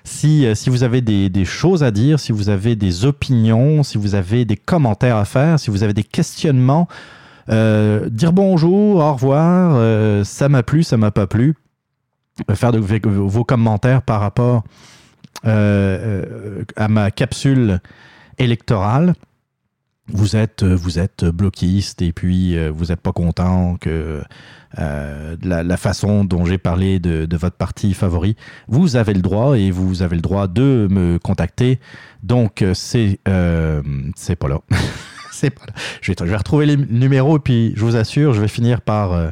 si, 0.04 0.46
si 0.54 0.70
vous 0.70 0.84
avez 0.84 1.00
des, 1.00 1.30
des 1.30 1.44
choses 1.44 1.82
à 1.82 1.90
dire, 1.90 2.20
si 2.20 2.30
vous 2.30 2.48
avez 2.48 2.76
des 2.76 3.06
opinions, 3.06 3.82
si 3.82 3.98
vous 3.98 4.14
avez 4.14 4.44
des 4.44 4.56
commentaires 4.56 5.16
à 5.16 5.24
faire, 5.24 5.58
si 5.58 5.70
vous 5.70 5.82
avez 5.82 5.94
des 5.94 6.04
questionnements, 6.04 6.88
dire 7.48 8.32
bonjour, 8.32 8.96
au 8.96 9.12
revoir, 9.14 10.24
ça 10.24 10.48
m'a 10.48 10.62
plu, 10.62 10.82
ça 10.82 10.98
m'a 10.98 11.10
pas 11.10 11.26
plu, 11.26 11.54
faire 12.52 12.72
vos 12.72 13.44
commentaires 13.44 14.02
par 14.02 14.20
rapport 14.20 14.64
à 15.42 16.88
ma 16.88 17.10
capsule 17.10 17.80
électorale 18.38 19.14
vous 20.08 20.36
êtes, 20.36 20.64
vous 20.64 20.98
êtes 20.98 21.24
bloquiste 21.24 22.02
et 22.02 22.12
puis 22.12 22.56
euh, 22.56 22.70
vous 22.70 22.86
n'êtes 22.86 23.00
pas 23.00 23.12
content 23.12 23.76
que 23.76 24.22
euh, 24.78 25.36
la, 25.42 25.76
façon 25.76 26.24
dont 26.24 26.44
j'ai 26.44 26.58
parlé 26.58 26.98
de, 26.98 27.36
votre 27.36 27.56
parti 27.56 27.94
favori, 27.94 28.36
vous 28.68 28.96
avez 28.96 29.14
le 29.14 29.22
droit 29.22 29.56
et 29.56 29.70
vous 29.70 30.02
avez 30.02 30.16
le 30.16 30.22
droit 30.22 30.48
de 30.48 30.88
me 30.90 31.18
contacter. 31.18 31.80
Donc, 32.22 32.62
euh, 32.62 32.74
c'est 32.74 33.20
euh, 33.28 33.82
c'est 34.16 34.36
pas 34.36 34.48
là. 34.48 34.60
c'est 35.32 35.50
pas 35.50 35.66
là. 35.66 35.72
Je 36.00 36.12
vais, 36.12 36.36
retrouver 36.36 36.66
les 36.66 36.76
numéros 36.76 37.36
et 37.36 37.40
puis 37.40 37.72
je 37.76 37.84
vous 37.84 37.96
assure, 37.96 38.32
je 38.32 38.40
vais 38.40 38.48
finir 38.48 38.80
par, 38.80 39.12
euh, 39.12 39.30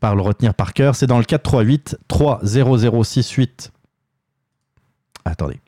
par 0.00 0.16
le 0.16 0.22
retenir 0.22 0.54
par 0.54 0.72
cœur. 0.72 0.96
C'est 0.96 1.06
dans 1.06 1.18
le 1.18 1.24
438 1.24 1.98
30068. 2.08 3.72
Attendez. 5.24 5.60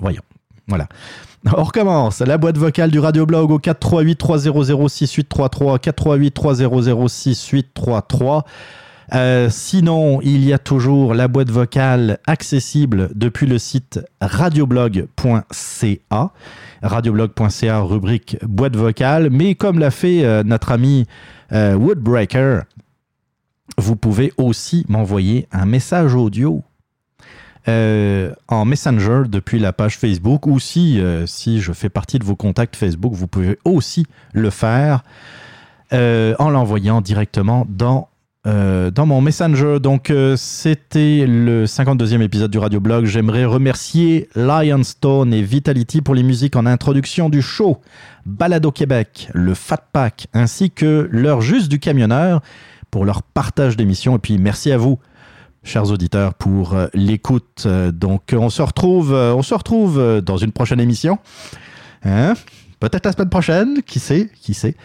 Voyons. 0.00 0.22
Voilà. 0.68 0.88
On 1.54 1.62
recommence. 1.62 2.20
La 2.20 2.38
boîte 2.38 2.58
vocale 2.58 2.90
du 2.90 2.98
radioblog 2.98 3.52
au 3.52 3.58
438 3.58 4.16
300 4.16 4.88
6833 4.88 5.78
438 5.78 6.30
300 6.32 7.08
6833. 7.08 8.44
Euh, 9.14 9.48
sinon, 9.48 10.20
il 10.22 10.44
y 10.44 10.52
a 10.52 10.58
toujours 10.58 11.14
la 11.14 11.28
boîte 11.28 11.50
vocale 11.50 12.18
accessible 12.26 13.10
depuis 13.14 13.46
le 13.46 13.58
site 13.58 14.00
radioblog.ca. 14.20 16.32
Radioblog.ca, 16.82 17.80
rubrique 17.80 18.38
boîte 18.44 18.74
vocale. 18.74 19.30
Mais 19.30 19.54
comme 19.54 19.78
l'a 19.78 19.92
fait 19.92 20.24
euh, 20.24 20.42
notre 20.42 20.72
ami 20.72 21.06
euh, 21.52 21.74
Woodbreaker, 21.74 22.64
vous 23.78 23.94
pouvez 23.94 24.32
aussi 24.36 24.84
m'envoyer 24.88 25.46
un 25.52 25.66
message 25.66 26.16
audio 26.16 26.64
euh, 27.68 28.32
en 28.46 28.64
Messenger 28.64 29.22
depuis 29.28 29.58
la 29.58 29.72
page 29.72 29.98
Facebook 29.98 30.46
ou 30.46 30.60
si, 30.60 31.00
euh, 31.00 31.26
si 31.26 31.60
je 31.60 31.72
fais 31.72 31.88
partie 31.88 32.20
de 32.20 32.24
vos 32.24 32.36
contacts 32.36 32.76
Facebook, 32.76 33.12
vous 33.12 33.26
pouvez 33.26 33.58
aussi 33.64 34.06
le 34.32 34.50
faire 34.50 35.02
euh, 35.92 36.36
en 36.38 36.50
l'envoyant 36.50 37.00
directement 37.00 37.66
dans, 37.68 38.08
dans 38.44 39.06
mon 39.06 39.20
Messenger. 39.20 39.80
Donc, 39.80 40.12
c'était 40.36 41.26
le 41.26 41.64
52e 41.64 42.20
épisode 42.20 42.52
du 42.52 42.58
Radio 42.58 42.78
Blog. 42.78 43.04
J'aimerais 43.04 43.44
remercier 43.44 44.28
Lionstone 44.36 45.34
et 45.34 45.42
Vitality 45.42 46.00
pour 46.00 46.14
les 46.14 46.22
musiques 46.22 46.54
en 46.54 46.64
introduction 46.64 47.28
du 47.28 47.42
show, 47.42 47.80
Balado 48.24 48.70
Québec, 48.70 49.28
le 49.34 49.54
Fat 49.54 49.82
Pack, 49.92 50.28
ainsi 50.32 50.70
que 50.70 51.08
l'heure 51.10 51.40
juste 51.40 51.68
du 51.68 51.80
camionneur 51.80 52.40
pour 52.92 53.04
leur 53.04 53.24
partage 53.24 53.76
d'émissions. 53.76 54.14
Et 54.14 54.20
puis, 54.20 54.38
merci 54.38 54.70
à 54.70 54.78
vous 54.78 55.00
chers 55.66 55.90
auditeurs, 55.90 56.34
pour 56.34 56.74
euh, 56.74 56.86
l'écoute. 56.94 57.66
Donc, 57.92 58.32
on 58.32 58.48
se 58.48 58.62
retrouve, 58.62 59.12
euh, 59.12 59.34
on 59.34 59.42
se 59.42 59.54
retrouve 59.54 59.98
euh, 59.98 60.20
dans 60.20 60.36
une 60.36 60.52
prochaine 60.52 60.80
émission. 60.80 61.18
Hein? 62.04 62.34
Peut-être 62.80 63.04
la 63.04 63.12
semaine 63.12 63.28
prochaine, 63.28 63.82
qui 63.82 63.98
sait, 63.98 64.30
qui 64.40 64.54
sait. 64.54 64.76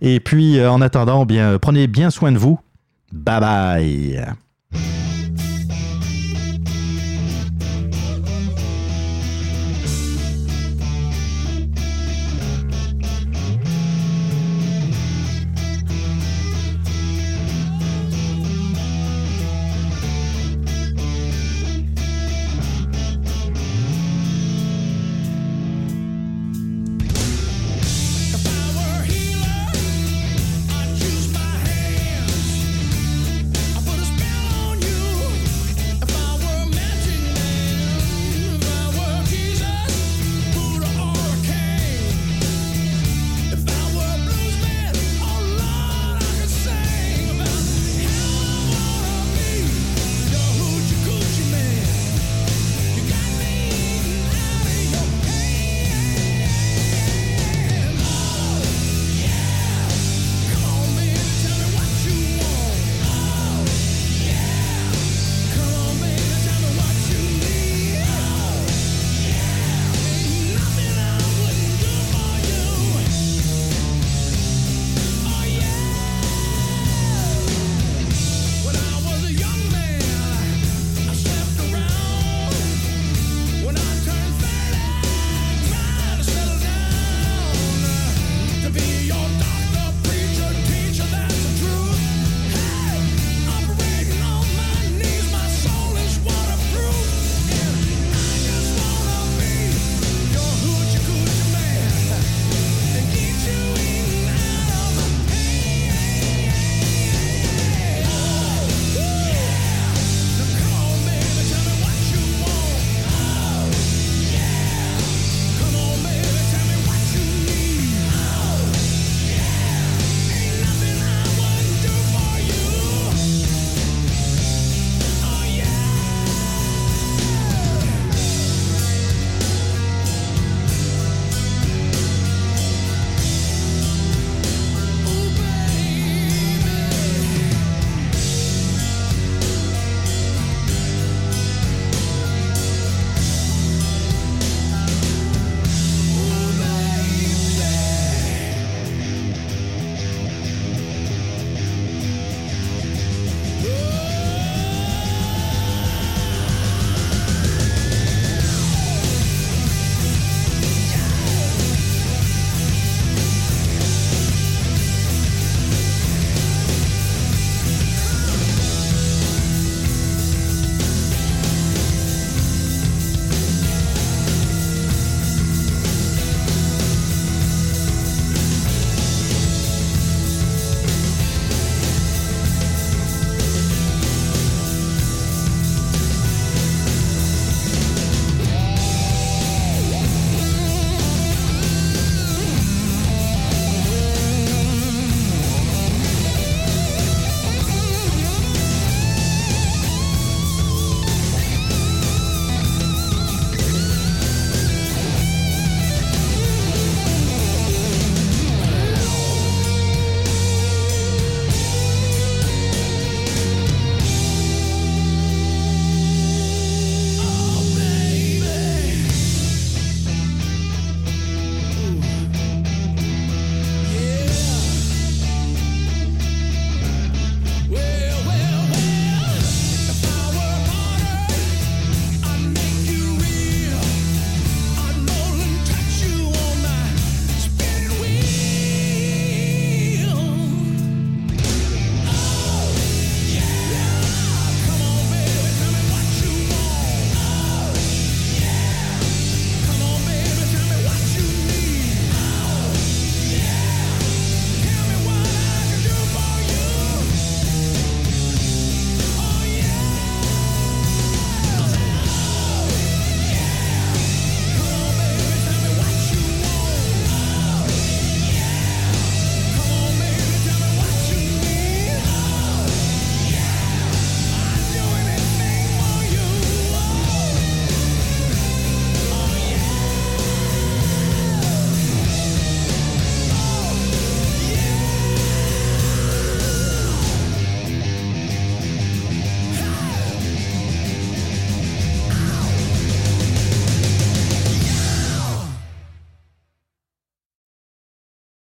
Et 0.00 0.20
puis, 0.20 0.64
en 0.64 0.80
attendant, 0.80 1.26
bien, 1.26 1.58
prenez 1.58 1.86
bien 1.86 2.10
soin 2.10 2.30
de 2.30 2.38
vous. 2.38 2.60
Bye 3.12 3.40
bye. 3.40 5.07